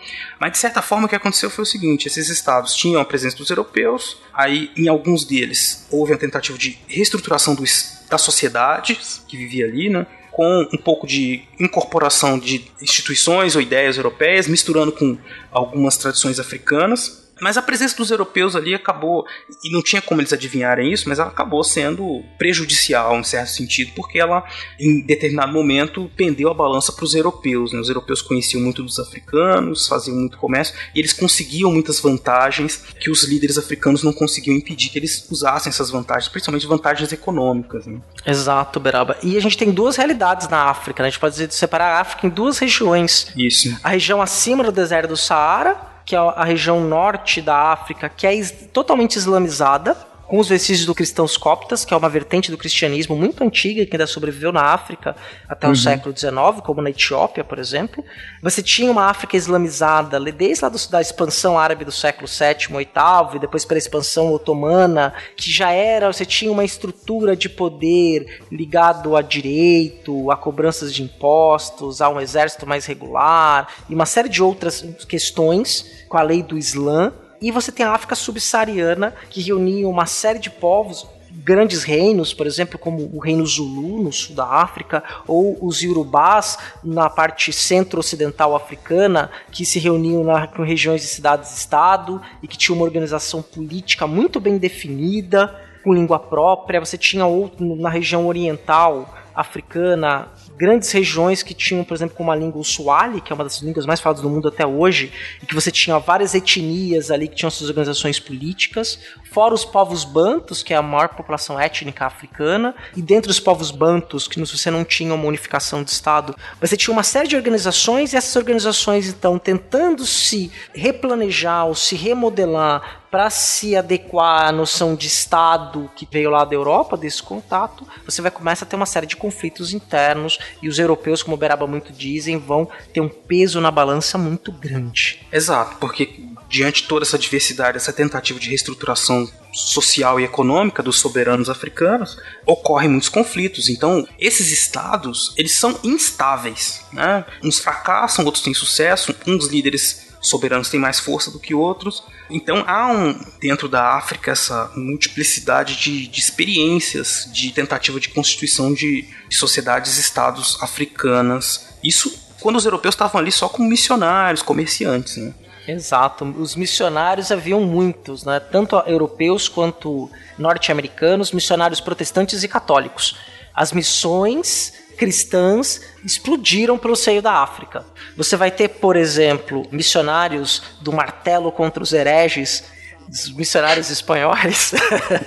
Mas 0.41 0.53
de 0.53 0.59
certa 0.59 0.83
forma 0.83 1.07
o 1.07 1.09
que 1.09 1.17
aconteceu 1.17 1.49
foi 1.49 1.63
o 1.63 1.67
seguinte: 1.67 2.07
esses 2.07 2.29
estados 2.29 2.75
tinham 2.75 3.01
a 3.01 3.05
presença 3.05 3.37
dos 3.37 3.51
europeus, 3.51 4.19
aí 4.33 4.71
em 4.77 4.89
alguns 4.89 5.25
deles 5.25 5.87
houve 5.91 6.13
a 6.13 6.19
tentativa 6.19 6.59
de 6.59 6.79
reestruturação 6.87 7.55
do, 7.55 7.63
da 8.11 8.19
sociedade 8.19 8.99
que 9.27 9.37
vivia 9.37 9.67
ali, 9.67 9.89
né? 9.89 10.07
com 10.37 10.69
um 10.71 10.77
pouco 10.77 11.07
de 11.07 11.45
incorporação 11.59 12.39
de 12.39 12.71
instituições 12.83 13.57
ou 13.57 13.63
ideias 13.63 13.97
europeias, 13.97 14.47
misturando 14.47 14.93
com 14.93 15.17
algumas 15.51 15.97
tradições 15.97 16.39
africanas. 16.39 17.26
Mas 17.41 17.57
a 17.57 17.63
presença 17.63 17.97
dos 17.97 18.11
europeus 18.11 18.57
ali 18.57 18.75
acabou, 18.75 19.25
e 19.63 19.71
não 19.71 19.83
tinha 19.83 20.01
como 20.01 20.21
eles 20.21 20.33
adivinharem 20.33 20.93
isso, 20.93 21.09
mas 21.09 21.19
ela 21.19 21.29
acabou 21.29 21.63
sendo 21.63 22.25
prejudicial 22.39 23.19
em 23.19 23.25
certo 23.25 23.51
sentido, 23.51 23.93
porque 23.95 24.19
ela, 24.19 24.45
em 24.81 25.05
determinado 25.05 25.53
momento, 25.53 26.11
pendeu 26.17 26.51
a 26.51 26.55
balança 26.55 26.93
para 26.93 27.05
os 27.05 27.15
europeus. 27.15 27.73
Né? 27.73 27.79
Os 27.79 27.89
europeus 27.89 28.23
conheciam 28.23 28.63
muito 28.63 28.83
dos 28.83 28.99
africanos, 28.99 29.87
faziam 29.87 30.17
muito 30.17 30.39
comércio, 30.39 30.75
e 30.95 30.99
eles 30.99 31.13
conseguiam 31.13 31.71
muitas 31.71 32.01
vantagens 32.01 32.83
que 32.99 33.11
os 33.11 33.25
líderes 33.25 33.59
africanos 33.59 34.03
não 34.03 34.13
conseguiam 34.13 34.57
impedir 34.57 34.89
que 34.89 34.99
eles 34.99 35.27
usassem 35.31 35.71
essas 35.71 35.91
vantagens, 35.91 36.29
principalmente 36.29 36.67
vantagens 36.67 37.13
econômicas. 37.13 37.87
Né? 37.87 38.01
Exato, 38.25 38.81
Beraba. 38.81 39.17
E 39.23 39.37
a 39.37 39.41
gente 39.41 39.59
tem 39.59 39.71
duas 39.71 39.97
realidades 39.97 40.49
na 40.49 40.65
África, 40.71 41.03
né? 41.03 41.09
a 41.09 41.11
gente 41.11 41.21
pode 41.21 41.35
dizer, 41.35 41.53
separar 41.53 41.97
a 41.97 42.01
África 42.01 42.27
em 42.27 42.31
duas 42.31 42.59
regiões. 42.59 43.29
Isso. 43.37 43.77
A 43.83 43.91
região 43.91 44.23
acima 44.23 44.65
do 44.65 44.73
deserto 44.73 45.11
do 45.11 45.17
Saara, 45.17 45.96
que 46.07 46.15
é 46.15 46.19
a 46.19 46.45
região 46.45 46.81
norte 46.81 47.43
da 47.43 47.73
África, 47.73 48.09
que 48.09 48.27
é 48.29 48.41
totalmente 48.73 49.17
islamizada, 49.17 49.97
com 50.29 50.39
os 50.39 50.49
vestígios 50.49 50.87
do 50.87 50.95
cristãos 50.95 51.37
coptas, 51.37 51.85
que 51.85 51.95
é 51.95 51.97
uma 51.97 52.09
vertente 52.09 52.51
do 52.51 52.59
cristianismo 52.59 53.17
muito 53.17 53.43
antiga, 53.45 53.87
que 53.87 53.95
ainda 53.95 54.07
sobreviveu 54.07 54.53
na 54.53 54.63
África 54.63 55.15
até 55.49 55.67
uhum. 55.67 55.73
o 55.73 55.77
século 55.77 56.17
XIX, 56.17 56.61
como 56.65 56.83
na 56.83 56.91
Etiópia, 56.91 57.45
por 57.45 57.59
exemplo. 57.59 58.05
Você 58.43 58.63
tinha 58.63 58.91
uma 58.91 59.05
África 59.05 59.37
islamizada, 59.37 60.19
desde 60.33 60.65
lá 60.65 60.69
do, 60.69 60.89
da 60.89 61.01
expansão 61.01 61.59
árabe 61.59 61.85
do 61.85 61.93
século 61.93 62.27
VII, 62.27 62.77
VIII, 62.77 63.37
e 63.37 63.39
depois 63.39 63.65
pela 63.65 63.79
expansão 63.79 64.33
otomana, 64.33 65.15
que 65.37 65.51
já 65.51 65.71
era, 65.71 66.13
você 66.13 66.25
tinha 66.25 66.51
uma 66.51 66.65
estrutura 66.65 67.37
de 67.37 67.49
poder 67.49 68.43
ligado 68.51 69.17
a 69.17 69.23
direito, 69.23 70.31
a 70.31 70.37
cobranças 70.37 70.93
de 70.93 71.03
impostos, 71.03 72.01
a 72.01 72.09
um 72.09 72.21
exército 72.21 72.67
mais 72.67 72.85
regular, 72.87 73.69
e 73.89 73.95
uma 73.95 74.07
série 74.07 74.29
de 74.29 74.43
outras 74.43 74.83
questões 75.09 76.05
com 76.09 76.17
a 76.17 76.23
lei 76.23 76.43
do 76.43 76.59
Islã, 76.59 77.13
e 77.47 77.53
você 77.53 77.71
tem 77.71 77.87
a 77.87 77.93
África 77.93 78.17
subsaariana, 78.17 79.15
que 79.31 79.41
reunia 79.41 79.89
uma 79.89 80.05
série 80.05 80.41
de 80.41 80.51
povos, 80.51 81.07
grandes 81.31 81.85
reinos, 81.85 82.35
por 82.35 82.45
exemplo, 82.45 82.77
como 82.77 83.09
o 83.15 83.21
reino 83.21 83.47
Zulu 83.47 84.03
no 84.03 84.13
sul 84.13 84.35
da 84.35 84.45
África, 84.45 85.05
ou 85.29 85.57
os 85.65 85.81
Yorubás 85.81 86.59
na 86.83 87.09
parte 87.09 87.53
centro-ocidental 87.53 88.57
africana, 88.57 89.31
que 89.53 89.65
se 89.65 89.79
reuniam 89.79 90.25
na, 90.25 90.49
em 90.59 90.65
regiões 90.65 91.03
de 91.03 91.07
cidades-estado 91.07 92.21
e 92.43 92.49
que 92.49 92.59
tinham 92.59 92.77
uma 92.77 92.85
organização 92.85 93.41
política 93.43 94.09
muito 94.09 94.41
bem 94.41 94.59
definida, 94.59 95.55
com 95.85 95.95
língua 95.95 96.19
própria. 96.19 96.81
Você 96.81 96.99
tinha 96.99 97.27
outro 97.27 97.77
na 97.77 97.89
região 97.89 98.27
oriental 98.27 99.15
africana, 99.37 100.27
grandes 100.57 100.91
regiões 100.91 101.43
que 101.43 101.55
tinham, 101.55 101.85
por 101.85 101.95
exemplo, 101.95 102.17
como 102.17 102.31
a 102.31 102.37
língua 102.37 102.63
Swahili, 102.65 103.21
que 103.21 103.33
é 103.33 103.35
uma 103.35 103.45
das 103.45 103.59
línguas 103.59 103.87
mais 103.87 104.01
faladas 104.01 104.23
do 104.23 104.31
mundo 104.31 104.49
até 104.49 104.67
hoje, 104.67 105.13
e 105.43 105.47
que 105.47 105.55
você 105.55 105.71
tinha 105.71 105.99
várias 105.99 106.35
etnias 106.35 107.11
ali 107.11 107.29
que 107.29 107.37
tinham 107.37 107.51
suas 107.51 107.69
organizações 107.69 108.19
políticas, 108.19 108.99
fora 109.31 109.55
os 109.55 109.65
povos 109.65 110.05
bantus, 110.05 110.63
que 110.63 110.73
é 110.73 110.77
a 110.77 110.83
maior 110.83 111.09
população 111.11 111.61
étnica 111.61 112.07
africana, 112.07 112.75
e 112.97 113.03
dentro 113.03 113.29
dos 113.29 113.39
povos 113.39 113.71
bantus, 113.71 114.27
que 114.27 114.41
você 114.41 114.71
não 114.71 114.85
tinha 114.85 115.15
uma 115.15 115.27
unificação 115.27 115.83
de 115.83 115.91
Estado, 115.91 116.35
você 116.61 116.77
tinha 116.77 116.93
uma 116.93 117.03
série 117.03 117.29
de 117.29 117.37
organizações, 117.37 118.13
e 118.13 118.17
essas 118.17 118.35
organizações, 118.37 119.09
então, 119.09 119.39
tentando 119.39 120.07
se 120.07 120.51
replanejar 120.75 121.67
ou 121.67 121.75
se 121.75 121.95
remodelar 121.95 123.06
para 123.11 123.31
se 123.31 123.77
adequar 123.77 124.49
à 124.49 124.53
noção 124.53 124.95
de 124.95 125.07
Estado 125.07 125.91
que 125.95 126.09
veio 126.11 126.31
lá 126.31 126.45
da 126.45 126.55
Europa, 126.55 126.97
desse 126.97 127.23
contato, 127.23 127.87
você 128.05 128.21
vai 128.21 128.31
começar 128.31 128.65
a 128.65 128.69
ter 128.69 128.77
uma 128.77 128.87
série 128.87 129.07
de 129.07 129.17
conflitos 129.17 129.73
internos 129.73 130.39
e 130.63 130.69
os 130.69 130.79
europeus, 130.79 131.23
como 131.23 131.35
o 131.35 131.39
Beraba 131.39 131.67
muito 131.67 131.93
dizem, 131.93 132.39
vão 132.39 132.69
ter 132.93 133.01
um 133.01 133.09
peso 133.09 133.61
na 133.61 133.71
balança 133.71 134.19
muito 134.19 134.53
grande. 134.53 135.27
Exato, 135.33 135.77
porque 135.77 136.27
diante 136.49 136.83
de 136.83 136.89
toda 136.89 137.05
essa 137.05 137.19
diversidade, 137.19 137.77
essa 137.77 137.93
tentativa 137.93 138.39
de 138.39 138.49
reestruturação 138.49 139.29
social 139.53 140.21
e 140.21 140.25
econômica 140.25 140.83
dos 140.83 141.01
soberanos 141.01 141.49
africanos, 141.49 142.19
ocorrem 142.45 142.91
muitos 142.91 143.09
conflitos. 143.09 143.69
Então, 143.69 144.07
esses 144.19 144.53
estados, 144.53 145.33
eles 145.37 145.53
são 145.53 145.79
instáveis, 145.83 146.85
né? 146.93 147.25
Uns 147.43 147.59
fracassam, 147.59 148.25
outros 148.25 148.45
têm 148.45 148.53
sucesso, 148.53 149.15
uns 149.27 149.47
líderes 149.47 150.06
soberanos 150.29 150.69
têm 150.69 150.81
mais 150.81 150.99
força 150.99 151.31
do 151.31 151.39
que 151.39 151.55
outros. 151.55 152.03
Então 152.29 152.65
há 152.67 152.89
um, 152.89 153.19
dentro 153.41 153.69
da 153.69 153.95
África 153.95 154.33
essa 154.33 154.71
multiplicidade 154.77 155.77
de, 155.77 156.07
de 156.07 156.21
experiências 156.21 157.29
de 157.33 157.53
tentativa 157.53 158.01
de 158.01 158.09
constituição 158.09 158.75
de, 158.75 159.09
de 159.29 159.37
sociedades-estados 159.37 160.59
africanas. 160.63 161.77
Isso 161.83 162.27
quando 162.41 162.57
os 162.57 162.65
europeus 162.65 162.95
estavam 162.95 163.21
ali 163.21 163.33
só 163.33 163.49
como 163.49 163.69
missionários, 163.69 164.43
comerciantes, 164.43 165.17
né? 165.17 165.35
Exato. 165.67 166.25
Os 166.39 166.55
missionários 166.55 167.33
haviam 167.33 167.61
muitos, 167.63 168.25
né? 168.25 168.39
Tanto 168.39 168.77
europeus 168.87 169.49
quanto 169.49 170.09
norte-americanos, 170.39 171.33
missionários 171.33 171.81
protestantes 171.81 172.45
e 172.45 172.49
católicos. 172.49 173.17
As 173.53 173.73
missões 173.73 174.73
cristãs 174.97 175.81
explodiram 176.05 176.79
pelo 176.79 176.97
seio 176.97 177.23
da 177.23 177.33
África. 177.35 177.85
Você 178.17 178.37
vai 178.37 178.51
ter, 178.51 178.69
por 178.69 178.97
exemplo, 178.97 179.67
missionários 179.71 180.63
do 180.81 180.93
martelo 180.93 181.53
contra 181.53 181.83
os 181.83 181.93
hereges, 181.93 182.65
os 183.09 183.33
missionários 183.33 183.91
espanhóis, 183.91 184.73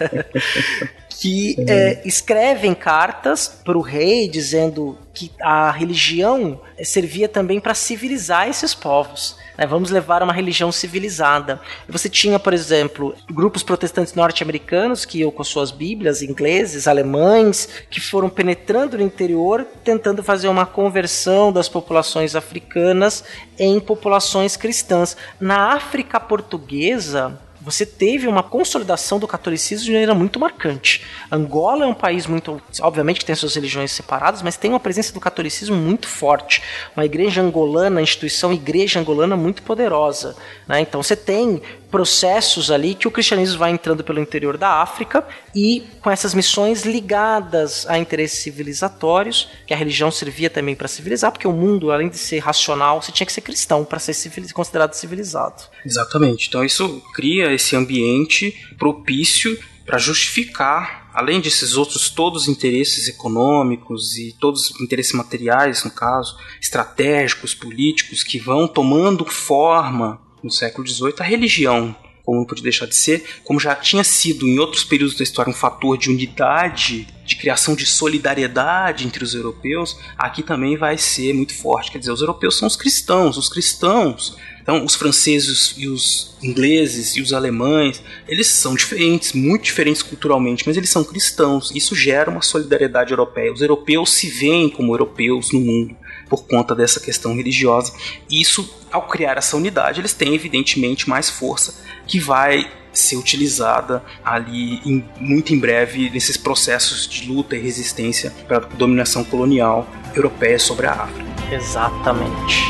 que 1.19 1.55
é, 1.67 2.01
escrevem 2.05 2.73
cartas 2.73 3.47
para 3.63 3.77
o 3.77 3.82
rei 3.82 4.27
dizendo 4.27 4.97
que 5.13 5.32
a 5.41 5.69
religião 5.71 6.62
servia 6.84 7.27
também 7.27 7.60
para 7.60 7.73
civilizar 7.73 8.47
esses 8.47 8.73
povos 8.73 9.36
né, 9.60 9.67
vamos 9.67 9.91
levar 9.91 10.23
uma 10.23 10.32
religião 10.32 10.71
civilizada. 10.71 11.60
Você 11.89 12.08
tinha, 12.08 12.39
por 12.39 12.53
exemplo, 12.53 13.13
grupos 13.29 13.62
protestantes 13.62 14.13
norte-americanos 14.13 15.03
que 15.03 15.19
iam 15.19 15.29
com 15.29 15.43
suas 15.43 15.69
bíblias, 15.69 16.21
ingleses, 16.21 16.88
alemães, 16.88 17.67
que 17.89 17.99
foram 17.99 18.29
penetrando 18.29 18.97
no 18.97 19.03
interior, 19.03 19.67
tentando 19.84 20.23
fazer 20.23 20.47
uma 20.47 20.65
conversão 20.65 21.51
das 21.51 21.67
populações 21.67 22.38
africanas 22.38 23.25
em 23.58 23.82
populações 23.82 24.55
cristãs. 24.55 25.17
Na 25.41 25.73
África 25.73 26.21
portuguesa, 26.21 27.38
você 27.61 27.85
teve 27.85 28.27
uma 28.27 28.41
consolidação 28.41 29.19
do 29.19 29.27
catolicismo 29.27 29.85
de 29.85 29.91
maneira 29.91 30.13
muito 30.13 30.39
marcante. 30.39 31.05
Angola 31.31 31.83
é 31.83 31.87
um 31.87 31.93
país 31.93 32.25
muito, 32.25 32.61
obviamente 32.81 33.19
que 33.19 33.25
tem 33.25 33.35
suas 33.35 33.55
religiões 33.55 33.91
separadas, 33.91 34.41
mas 34.41 34.55
tem 34.55 34.71
uma 34.71 34.79
presença 34.79 35.13
do 35.13 35.19
catolicismo 35.19 35.75
muito 35.75 36.07
forte. 36.07 36.61
Uma 36.95 37.05
igreja 37.05 37.41
angolana, 37.41 38.01
instituição 38.01 38.53
igreja 38.53 38.99
angolana 38.99 39.35
muito 39.35 39.61
poderosa. 39.61 40.35
Né? 40.67 40.81
Então 40.81 41.03
você 41.03 41.15
tem 41.15 41.61
processos 41.89 42.69
ali 42.69 42.93
que 42.93 43.08
o 43.08 43.12
cristianismo 43.12 43.58
vai 43.58 43.71
entrando 43.71 44.04
pelo 44.04 44.19
interior 44.19 44.58
da 44.58 44.82
África 44.82 45.28
e 45.56 45.84
com 46.02 46.12
essas 46.12 46.34
missões 46.34 46.86
ligadas 46.86 47.86
a 47.88 47.97
interesses 47.97 48.39
civilizatórios, 48.39 49.49
que 49.65 49.73
a 49.73 49.78
religião 49.78 50.12
servia 50.12 50.49
também 50.49 50.75
para 50.75 50.88
civilizar, 50.88 51.32
porque 51.32 51.47
o 51.47 51.52
mundo, 51.52 51.91
além 51.91 52.10
de 52.10 52.17
ser 52.17 52.39
racional, 52.39 53.02
você 53.02 53.12
tinha 53.12 53.25
que 53.25 53.34
ser 53.34 53.41
cristão 53.41 53.84
para 53.84 53.99
ser 53.99 54.13
civiliz 54.13 54.52
considerado 54.52 54.93
civilizado. 54.93 55.63
Exatamente. 55.86 56.47
Então 56.47 56.63
isso 56.63 57.02
cria 57.13 57.52
esse 57.52 57.75
ambiente 57.75 58.56
propício 58.78 59.58
para 59.86 59.97
justificar, 59.97 61.10
além 61.15 61.41
desses 61.41 61.75
outros 61.75 62.12
todos 62.12 62.43
os 62.43 62.47
interesses 62.47 63.08
econômicos 63.08 64.15
e 64.15 64.36
todos 64.39 64.69
os 64.69 64.82
interesses 64.82 65.13
materiais, 65.13 65.84
no 65.84 65.89
caso, 65.89 66.38
estratégicos, 66.62 67.56
políticos, 67.56 68.21
que 68.21 68.38
vão 68.38 68.67
tomando 68.67 69.25
forma 69.25 70.21
no 70.43 70.52
século 70.52 70.88
XVIII, 70.88 71.15
a 71.19 71.23
religião, 71.23 71.95
como 72.23 72.39
não 72.39 72.45
podia 72.45 72.63
deixar 72.63 72.86
de 72.86 72.95
ser, 72.95 73.23
como 73.43 73.60
já 73.60 73.75
tinha 73.75 74.04
sido 74.04 74.47
em 74.47 74.60
outros 74.60 74.84
períodos 74.84 75.15
da 75.15 75.23
história 75.23 75.49
um 75.49 75.56
fator 75.56 75.97
de 75.97 76.10
unidade, 76.10 77.08
de 77.25 77.36
criação 77.36 77.75
de 77.75 77.86
solidariedade 77.86 79.06
entre 79.06 79.23
os 79.23 79.34
europeus, 79.34 79.97
aqui 80.17 80.43
também 80.43 80.78
vai 80.78 80.97
ser 80.97 81.34
muito 81.34 81.56
forte. 81.56 81.91
Quer 81.91 81.99
dizer, 81.99 82.12
os 82.12 82.21
europeus 82.21 82.58
são 82.58 82.67
os 82.67 82.75
cristãos, 82.75 83.38
os 83.38 83.49
cristãos 83.49 84.38
então, 84.69 84.86
os 84.86 84.93
franceses 84.93 85.73
e 85.78 85.88
os 85.88 86.36
ingleses 86.43 87.15
e 87.15 87.21
os 87.21 87.34
alemães, 87.34 88.04
eles 88.28 88.45
são 88.45 88.75
diferentes, 88.75 89.34
muito 89.34 89.63
diferentes 89.63 90.04
culturalmente, 90.04 90.63
mas 90.67 90.78
eles 90.78 90.91
são 90.91 91.04
cristãos. 91.04 91.71
Isso 91.73 91.95
gera 91.95 92.30
uma 92.30 92.43
solidariedade 92.43 93.12
europeia. 93.12 93.52
Os 93.52 93.62
europeus 93.62 94.13
se 94.13 94.30
veem 94.30 94.69
como 94.69 94.93
europeus 94.93 95.52
no 95.52 95.60
mundo 95.60 95.95
por 96.29 96.45
conta 96.45 96.75
dessa 96.75 96.99
questão 96.99 97.35
religiosa. 97.35 97.91
Isso, 98.29 98.69
ao 98.91 99.07
criar 99.07 99.37
essa 99.37 99.57
unidade, 99.57 99.99
eles 99.99 100.13
têm 100.13 100.35
evidentemente 100.35 101.09
mais 101.09 101.29
força 101.29 101.83
que 102.07 102.19
vai 102.19 102.71
ser 102.91 103.15
utilizada 103.15 104.03
ali 104.23 104.81
em, 104.85 105.03
muito 105.19 105.53
em 105.53 105.59
breve 105.59 106.09
nesses 106.09 106.37
processos 106.37 107.07
de 107.07 107.27
luta 107.27 107.55
e 107.55 107.59
resistência 107.59 108.33
para 108.47 108.57
a 108.57 108.59
dominação 108.59 109.23
colonial 109.23 109.87
europeia 110.15 110.59
sobre 110.59 110.87
a 110.87 110.93
África. 110.93 111.29
Exatamente. 111.51 112.65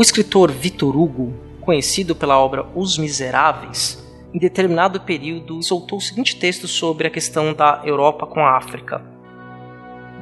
O 0.00 0.02
escritor 0.02 0.50
Victor 0.50 0.96
Hugo, 0.96 1.34
conhecido 1.60 2.16
pela 2.16 2.38
obra 2.38 2.66
Os 2.74 2.96
Miseráveis, 2.96 4.02
em 4.32 4.38
determinado 4.38 4.98
período 5.02 5.62
soltou 5.62 5.98
o 5.98 6.00
seguinte 6.00 6.36
texto 6.36 6.66
sobre 6.66 7.06
a 7.06 7.10
questão 7.10 7.52
da 7.52 7.82
Europa 7.84 8.26
com 8.26 8.40
a 8.40 8.56
África: 8.56 9.04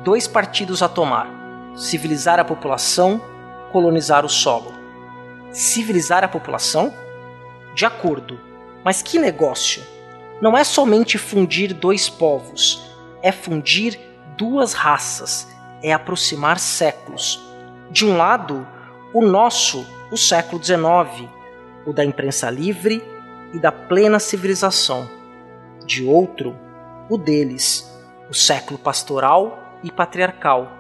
Dois 0.03 0.27
partidos 0.27 0.83
a 0.83 0.89
tomar: 0.89 1.31
civilizar 1.77 2.41
a 2.41 2.45
população, 2.45 3.23
colonizar 3.71 4.25
o 4.25 4.29
solo. 4.29 4.73
Civilizar 5.53 6.25
a 6.25 6.29
população? 6.29 6.93
De 7.73 7.87
acordo. 7.87 8.41
Mas 8.85 9.01
que 9.01 9.17
negócio? 9.17 9.81
Não 10.43 10.59
é 10.59 10.65
somente 10.65 11.17
fundir 11.19 11.73
dois 11.73 12.09
povos, 12.09 12.83
é 13.23 13.31
fundir 13.31 13.97
duas 14.37 14.73
raças, 14.73 15.47
é 15.81 15.93
aproximar 15.93 16.59
séculos. 16.59 17.41
De 17.93 18.05
um 18.05 18.17
lado, 18.17 18.67
o 19.13 19.25
nosso, 19.25 19.87
o 20.11 20.17
século 20.17 20.63
XIX, 20.63 21.29
o 21.87 21.93
da 21.93 22.05
imprensa 22.05 22.51
livre 22.51 23.03
e 23.55 23.59
da 23.59 23.73
plena 23.73 24.19
civilização. 24.19 25.09
De 25.87 26.05
outro, 26.05 26.55
o 27.09 27.17
deles, 27.17 27.91
o 28.29 28.35
século 28.35 28.79
pastoral 28.79 29.79
e 29.83 29.91
patriarcal, 29.91 30.71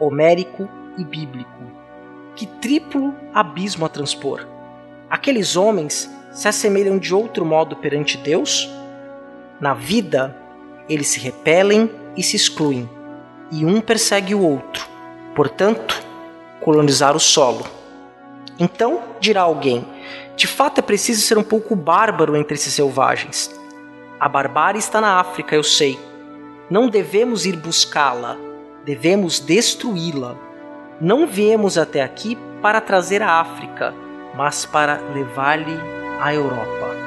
homérico 0.00 0.68
e 0.96 1.04
bíblico. 1.04 1.62
Que 2.34 2.46
triplo 2.46 3.14
abismo 3.32 3.86
a 3.86 3.88
transpor! 3.88 4.46
Aqueles 5.08 5.56
homens 5.56 6.10
se 6.32 6.48
assemelham 6.48 6.98
de 6.98 7.14
outro 7.14 7.44
modo 7.44 7.76
perante 7.76 8.18
Deus? 8.18 8.68
Na 9.60 9.74
vida, 9.74 10.36
eles 10.88 11.08
se 11.08 11.20
repelem 11.20 11.90
e 12.16 12.22
se 12.22 12.36
excluem, 12.36 12.88
e 13.52 13.64
um 13.64 13.80
persegue 13.80 14.34
o 14.34 14.42
outro. 14.42 14.86
Portanto, 15.34 16.07
colonizar 16.68 17.16
o 17.16 17.20
solo. 17.20 17.64
Então, 18.58 19.00
dirá 19.20 19.40
alguém, 19.40 19.86
de 20.36 20.46
fato 20.46 20.80
é 20.80 20.82
preciso 20.82 21.22
ser 21.22 21.38
um 21.38 21.42
pouco 21.42 21.74
bárbaro 21.74 22.36
entre 22.36 22.56
esses 22.56 22.74
selvagens. 22.74 23.50
A 24.20 24.28
barbárie 24.28 24.78
está 24.78 25.00
na 25.00 25.18
África, 25.18 25.56
eu 25.56 25.62
sei. 25.64 25.98
Não 26.68 26.86
devemos 26.86 27.46
ir 27.46 27.56
buscá-la, 27.56 28.36
devemos 28.84 29.40
destruí-la. 29.40 30.36
Não 31.00 31.26
viemos 31.26 31.78
até 31.78 32.02
aqui 32.02 32.36
para 32.60 32.82
trazer 32.82 33.22
a 33.22 33.40
África, 33.40 33.94
mas 34.36 34.66
para 34.66 35.00
levar-lhe 35.14 35.80
a 36.20 36.34
Europa. 36.34 36.97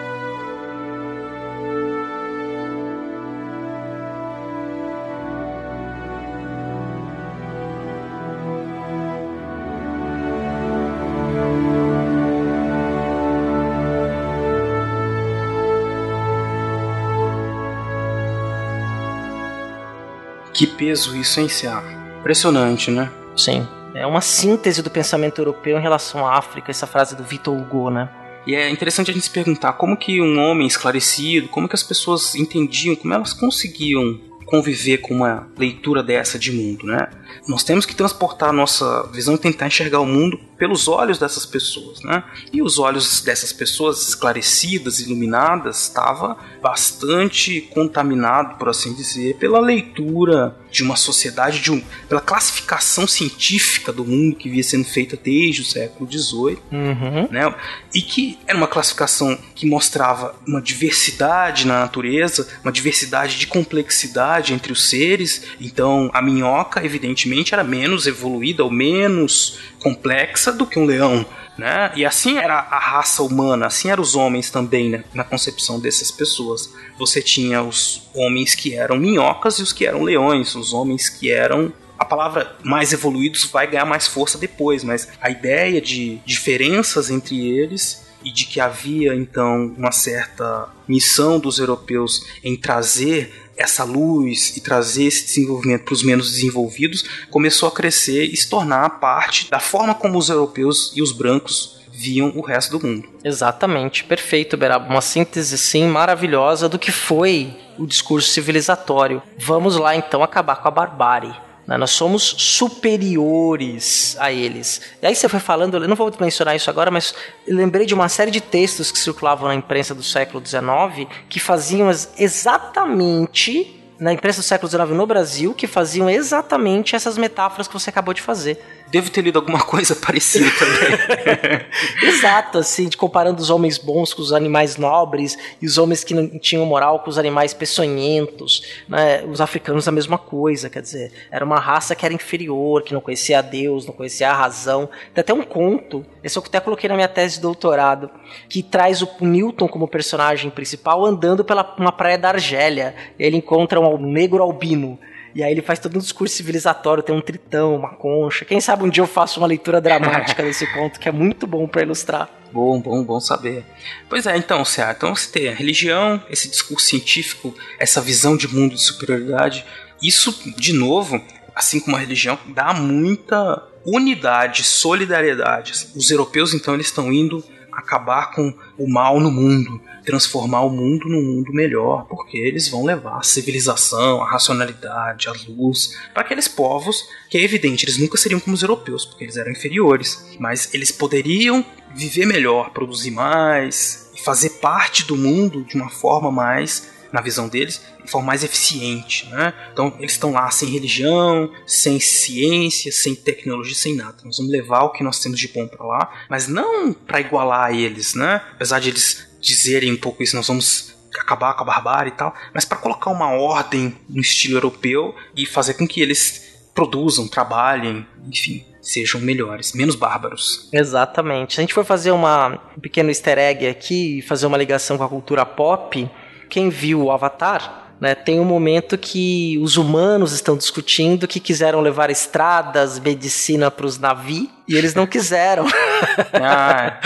Que 20.54 20.68
peso 20.68 21.16
isso, 21.16 21.40
hein, 21.40 21.48
Cia? 21.48 21.82
Impressionante, 22.20 22.92
né? 22.92 23.12
Sim. 23.36 23.68
É 23.94 24.06
uma 24.06 24.22
síntese 24.22 24.82
do 24.82 24.90
pensamento 24.90 25.40
europeu 25.40 25.78
em 25.78 25.82
relação 25.82 26.26
à 26.26 26.38
África, 26.38 26.72
essa 26.72 26.88
frase 26.88 27.16
do 27.16 27.24
Victor 27.24 27.58
Hugo, 27.58 27.90
né? 27.90 28.10
E 28.46 28.56
é 28.56 28.70
interessante 28.70 29.12
a 29.12 29.14
gente 29.14 29.24
se 29.24 29.30
perguntar 29.30 29.74
como 29.74 29.98
que 29.98 30.22
um 30.22 30.40
homem 30.40 30.66
esclarecido, 30.66 31.48
como 31.48 31.68
que 31.68 31.76
as 31.76 31.84
pessoas 31.84 32.36
entendiam, 32.36 32.96
como 32.96 33.14
elas 33.14 33.34
conseguiam 33.34 34.20
conviver 34.46 34.98
com 34.98 35.14
uma 35.14 35.48
leitura 35.58 36.04
dessa 36.04 36.38
de 36.38 36.52
mundo, 36.52 36.86
né? 36.86 37.08
Nós 37.48 37.64
temos 37.64 37.86
que 37.86 37.96
transportar 37.96 38.50
a 38.50 38.54
nossa 38.54 39.08
visão 39.14 39.36
e 39.36 39.38
tentar 39.38 39.68
enxergar 39.68 40.00
o 40.00 40.06
mundo 40.06 40.40
pelos 40.62 40.88
olhos 40.88 41.18
dessas 41.18 41.44
pessoas, 41.44 42.04
né? 42.04 42.24
E 42.54 42.62
os 42.62 42.78
olhos 42.78 43.20
dessas 43.22 43.52
pessoas 43.52 44.08
esclarecidas, 44.10 45.00
iluminadas, 45.00 45.82
estava 45.82 46.38
bastante 46.62 47.62
contaminado, 47.62 48.60
por 48.60 48.70
assim 48.70 48.94
dizer, 48.94 49.38
pela 49.38 49.60
leitura 49.60 50.56
de 50.70 50.84
uma 50.84 50.96
sociedade, 50.96 51.60
de 51.60 51.72
um, 51.72 51.82
pela 52.08 52.22
classificação 52.22 53.08
científica 53.08 53.92
do 53.92 54.06
mundo 54.06 54.36
que 54.36 54.50
via 54.50 54.64
sendo 54.64 54.86
feita 54.86 55.18
desde 55.22 55.64
o 55.64 55.66
século 55.66 56.10
XVIII, 56.10 56.60
uhum. 56.72 57.28
né? 57.32 57.54
E 57.92 58.04
que 58.04 58.38
era 58.46 58.56
uma 58.56 58.68
classificação 58.68 59.36
que 59.56 59.66
mostrava 59.66 60.36
uma 60.48 60.62
diversidade 60.62 61.66
na 61.66 61.80
natureza, 61.80 62.48
uma 62.64 62.72
diversidade 62.72 63.40
de 63.40 63.48
complexidade 63.48 64.54
entre 64.54 64.72
os 64.72 64.88
seres. 64.88 65.44
Então, 65.60 66.12
a 66.14 66.22
minhoca, 66.22 66.86
evidentemente, 66.86 67.52
era 67.52 67.64
menos 67.64 68.06
evoluída 68.06 68.64
ou 68.64 68.70
menos 68.70 69.60
complexa 69.82 70.52
do 70.52 70.66
que 70.66 70.80
um 70.80 70.86
leão. 70.86 71.26
Né? 71.58 71.92
E 71.96 72.06
assim 72.06 72.38
era 72.38 72.56
a 72.56 72.80
raça 72.80 73.22
humana, 73.22 73.68
assim 73.68 73.90
eram 73.90 74.02
os 74.02 74.16
homens 74.16 74.50
também, 74.50 74.90
né? 74.90 75.04
na 75.14 75.24
concepção 75.24 75.80
dessas 75.80 76.10
pessoas. 76.10 76.74
Você 76.98 77.22
tinha 77.22 77.62
os 77.62 78.10
homens 78.16 78.56
que 78.56 78.76
eram 78.76 78.98
minhocas 78.98 79.60
e 79.60 79.64
os 79.64 79.74
que 79.74 79.86
eram 79.86 80.04
leões, 80.04 80.56
os 80.56 80.74
homens 80.74 81.10
que 81.10 81.30
eram 81.30 81.74
a 82.00 82.06
palavra 82.06 82.56
mais 82.64 82.92
evoluídos 82.94 83.46
vai 83.46 83.68
ganhar 83.68 83.86
mais 83.86 84.08
força 84.08 84.36
depois, 84.36 84.84
mas 84.84 85.10
a 85.22 85.30
ideia 85.30 85.80
de 85.80 86.20
diferenças 86.26 87.12
entre 87.12 87.48
eles 87.48 88.08
e 88.24 88.32
de 88.32 88.46
que 88.46 88.60
havia 88.60 89.14
então 89.14 89.72
uma 89.78 89.92
certa 89.92 90.68
missão 90.88 91.40
dos 91.40 91.60
europeus 91.60 92.26
em 92.44 92.56
trazer 92.56 93.41
essa 93.58 93.84
luz 93.84 94.56
e 94.58 94.62
trazer 94.62 95.06
esse 95.06 95.26
desenvolvimento 95.26 95.84
para 95.84 95.94
os 95.94 96.04
menos 96.04 96.32
desenvolvidos 96.32 97.06
começou 97.30 97.70
a 97.70 97.72
crescer 97.72 98.26
e 98.26 98.36
se 98.36 98.50
tornar 98.50 98.90
parte 99.00 99.50
da 99.50 99.60
forma 99.60 99.94
como 99.94 100.18
os 100.18 100.30
europeus 100.30 100.92
e 100.96 101.02
os 101.02 101.12
brancos 101.12 101.82
viam 101.92 102.32
o 102.36 102.42
resto 102.42 102.78
do 102.78 102.88
mundo. 102.88 103.08
Exatamente, 103.24 104.04
perfeito, 104.04 104.58
Beraba. 104.58 104.90
Uma 104.90 105.02
síntese, 105.02 105.58
sim, 105.58 105.86
maravilhosa 105.86 106.68
do 106.68 106.80
que 106.80 106.92
foi 106.92 107.56
o 107.78 107.86
discurso 107.86 108.30
civilizatório. 108.30 109.22
Vamos 109.38 109.76
lá, 109.76 109.96
então, 109.96 110.24
acabar 110.24 110.56
com 110.56 110.68
a 110.68 110.72
barbárie. 110.72 111.36
Né? 111.72 111.78
Nós 111.78 111.92
somos 111.92 112.22
superiores 112.38 114.18
a 114.20 114.30
eles. 114.30 114.82
E 115.02 115.08
aí 115.08 115.16
você 115.16 115.30
foi 115.30 115.40
falando, 115.40 115.78
eu 115.78 115.88
não 115.88 115.96
vou 115.96 116.12
mencionar 116.20 116.54
isso 116.54 116.70
agora, 116.70 116.92
mas 116.92 117.16
lembrei 117.48 117.86
de 117.86 117.94
uma 117.94 118.10
série 118.10 118.30
de 118.30 118.42
textos 118.42 118.92
que 118.92 119.00
circulavam 119.00 119.48
na 119.48 119.56
imprensa 119.56 119.96
do 119.96 120.04
século 120.04 120.46
XIX 120.46 121.08
que 121.30 121.40
faziam 121.40 121.90
exatamente 122.18 123.82
na 123.98 124.12
imprensa 124.12 124.42
do 124.42 124.44
século 124.44 124.70
XIX 124.70 124.90
no 124.90 125.08
Brasil 125.08 125.54
que 125.54 125.66
faziam 125.66 126.10
exatamente 126.10 126.94
essas 126.94 127.18
metáforas 127.18 127.70
que 127.70 127.74
você 127.74 127.90
acabou 127.90 128.14
de 128.14 128.22
fazer. 128.22 128.62
Devo 128.92 129.10
ter 129.10 129.22
lido 129.22 129.40
alguma 129.40 129.62
coisa 129.66 129.96
parecida 129.96 130.50
também. 130.60 131.62
Exato, 132.04 132.58
assim, 132.58 132.90
de 132.90 132.98
comparando 132.98 133.42
os 133.42 133.50
homens 133.50 133.78
bons 133.78 134.14
com 134.14 134.22
os 134.22 134.34
animais 134.34 134.76
nobres 134.76 135.38
e 135.62 135.66
os 135.66 135.78
homens 135.78 136.04
que 136.04 136.14
não 136.14 136.28
tinham 136.38 136.66
moral 136.66 137.00
com 137.00 137.10
os 137.10 137.18
animais 137.18 137.54
peçonhentos. 137.54 138.64
Né? 138.88 139.24
Os 139.24 139.40
africanos 139.40 139.88
a 139.88 139.92
mesma 139.92 140.18
coisa, 140.18 140.70
quer 140.70 140.82
dizer, 140.82 141.12
era 141.32 141.46
uma 141.46 141.60
raça 141.60 141.96
que 141.96 142.06
era 142.06 142.14
inferior, 142.14 142.84
que 142.84 142.94
não 142.94 143.02
conhecia 143.02 143.40
a 143.40 143.42
Deus, 143.42 143.86
não 143.86 143.94
conhecia 143.94 144.30
a 144.30 144.34
razão. 144.34 144.90
Tem 145.14 145.22
até 145.22 145.34
um 145.34 145.44
conto, 145.44 146.06
esse 146.24 146.38
eu 146.38 146.44
até 146.46 146.60
coloquei 146.60 146.90
na 146.90 146.96
minha 146.96 147.08
tese 147.08 147.36
de 147.36 147.42
doutorado, 147.42 148.10
que 148.50 148.62
traz 148.62 149.02
o 149.02 149.10
Newton 149.22 149.68
como 149.68 149.88
personagem 149.88 150.52
principal 150.52 151.06
andando 151.06 151.46
pela 151.46 151.76
uma 151.78 151.92
praia 151.92 152.18
da 152.18 152.30
Argélia. 152.30 152.94
Ele 153.18 153.38
encontra 153.38 153.80
um 153.80 153.98
negro 153.98 154.44
albino. 154.44 155.00
E 155.34 155.44
aí 155.44 155.52
ele 155.52 155.62
faz 155.62 155.80
todo 155.80 155.96
um 155.96 156.00
discurso 156.00 156.36
civilizatório, 156.36 157.04
tem 157.04 157.16
um 157.16 157.22
tritão, 157.22 157.76
uma 157.76 157.96
concha. 157.96 158.46
Quem 158.46 158.60
sabe 158.60 158.84
um 158.84 158.90
dia 158.90 159.04
eu 159.04 159.08
faço 159.08 159.40
uma 159.40 159.48
leitura 159.48 159.80
dramática 159.80 160.44
desse 160.44 160.68
conto, 160.74 161.00
que 161.00 161.08
é 161.08 161.12
muito 161.12 161.48
bom 161.48 161.68
para 161.68 161.82
ilustrar. 161.84 162.30
Bom, 162.52 162.82
bom, 162.82 163.04
bom 163.04 163.20
saber. 163.20 163.64
Pois 164.10 164.26
é, 164.26 164.36
então, 164.36 164.66
Ceará, 164.66 164.94
então 164.96 165.16
você 165.16 165.32
tem 165.32 165.48
a 165.48 165.54
religião, 165.54 166.22
esse 166.30 166.50
discurso 166.50 166.88
científico, 166.88 167.56
essa 167.80 168.02
visão 168.02 168.36
de 168.36 168.48
mundo 168.48 168.76
de 168.76 168.82
superioridade. 168.82 169.66
Isso, 170.02 170.54
de 170.58 170.74
novo, 170.74 171.22
assim 171.56 171.80
como 171.80 171.96
a 171.96 172.00
religião, 172.00 172.38
dá 172.48 172.74
muita 172.74 173.64
unidade, 173.86 174.64
solidariedade. 174.64 175.74
Os 175.96 176.12
europeus, 176.12 176.54
então, 176.54 176.74
eles 176.74 176.88
estão 176.88 177.12
indo 177.12 177.44
acabar 177.74 178.32
com 178.32 178.54
o 178.78 178.90
mal 178.90 179.20
no 179.20 179.32
mundo 179.32 179.82
transformar 180.06 180.62
o 180.62 180.70
mundo 180.70 181.08
num 181.08 181.22
mundo 181.22 181.54
melhor, 181.54 182.06
porque 182.08 182.38
eles 182.38 182.68
vão 182.68 182.84
levar 182.84 183.20
a 183.20 183.24
civilização, 183.24 184.22
a 184.22 184.30
racionalidade, 184.30 185.28
a 185.28 185.34
luz 185.48 185.98
para 186.14 186.24
aqueles 186.24 186.48
povos 186.48 187.08
que 187.30 187.38
é 187.38 187.44
evidente, 187.44 187.86
eles 187.86 187.98
nunca 187.98 188.18
seriam 188.18 188.40
como 188.40 188.56
os 188.56 188.62
europeus, 188.62 189.06
porque 189.06 189.24
eles 189.24 189.38
eram 189.38 189.52
inferiores, 189.52 190.36
mas 190.40 190.74
eles 190.74 190.92
poderiam 190.92 191.64
viver 191.96 192.26
melhor, 192.26 192.72
produzir 192.72 193.12
mais, 193.12 194.12
fazer 194.24 194.50
parte 194.62 195.06
do 195.06 195.16
mundo 195.16 195.64
de 195.64 195.76
uma 195.76 195.90
forma 195.90 196.32
mais 196.32 196.90
na 197.12 197.22
visão 197.22 197.48
deles, 197.48 197.82
de 198.04 198.10
forma 198.10 198.28
mais 198.28 198.44
eficiente. 198.44 199.28
Né? 199.28 199.54
Então, 199.72 199.96
eles 200.00 200.14
estão 200.14 200.32
lá 200.32 200.50
sem 200.52 200.70
religião, 200.70 201.52
sem 201.66 202.00
ciência, 202.00 202.92
sem 202.92 203.16
tecnologia, 203.16 203.76
sem 203.76 203.96
nada. 203.96 204.18
Nós 204.24 204.38
vamos 204.38 204.52
levar 204.52 204.84
o 204.84 204.92
que 204.92 205.04
nós 205.04 205.20
temos 205.20 205.40
de 205.40 205.48
bom 205.48 205.68
para 205.68 205.86
lá, 205.86 206.12
mas 206.30 206.48
não 206.48 206.94
para 206.94 207.20
igualar 207.20 207.66
a 207.66 207.74
eles, 207.74 208.16
né? 208.16 208.42
apesar 208.54 208.80
de 208.80 208.90
eles 208.90 209.28
dizerem 209.40 209.92
um 209.92 209.98
pouco 209.98 210.22
isso, 210.22 210.36
nós 210.36 210.48
vamos 210.48 210.96
acabar 211.20 211.54
com 211.56 211.64
a 211.64 211.66
barbárie 211.66 212.12
e 212.12 212.16
tal, 212.16 212.34
mas 212.54 212.64
para 212.64 212.78
colocar 212.78 213.10
uma 213.10 213.32
ordem 213.32 213.96
no 214.10 214.22
estilo 214.22 214.58
europeu 214.58 215.14
e 215.36 215.46
fazer 215.46 215.74
com 215.74 215.88
que 215.88 216.02
eles 216.02 216.52
produzam, 216.74 217.28
trabalhem, 217.28 218.06
enfim. 218.28 218.66
sejam 218.82 219.20
melhores, 219.22 219.74
menos 219.74 219.96
bárbaros. 219.96 220.70
Exatamente. 220.72 221.54
Se 221.54 221.60
a 221.60 221.64
gente 221.64 221.74
for 221.74 221.86
fazer 221.86 222.12
uma, 222.12 222.60
um 222.78 222.80
pequeno 222.80 223.10
easter 223.10 223.38
egg 223.38 223.68
aqui 223.68 224.20
e 224.20 224.22
fazer 224.22 224.46
uma 224.46 224.58
ligação 224.58 224.98
com 224.98 225.04
a 225.04 225.10
cultura 225.10 225.46
pop, 225.46 226.10
quem 226.52 226.70
viu 226.70 227.04
o 227.04 227.12
Avatar 227.12 227.86
né, 228.00 228.14
tem 228.14 228.40
um 228.40 228.44
momento 228.44 228.98
que 228.98 229.58
os 229.62 229.78
humanos 229.78 230.34
estão 230.34 230.58
discutindo 230.58 231.28
que 231.28 231.40
quiseram 231.40 231.80
levar 231.80 232.10
estradas, 232.10 233.00
medicina 233.00 233.72
para 233.72 233.86
os 233.86 233.98
navios 233.98 234.50
e 234.68 234.76
eles 234.76 234.94
não 234.94 235.08
quiseram. 235.08 235.66
ah, 236.34 237.00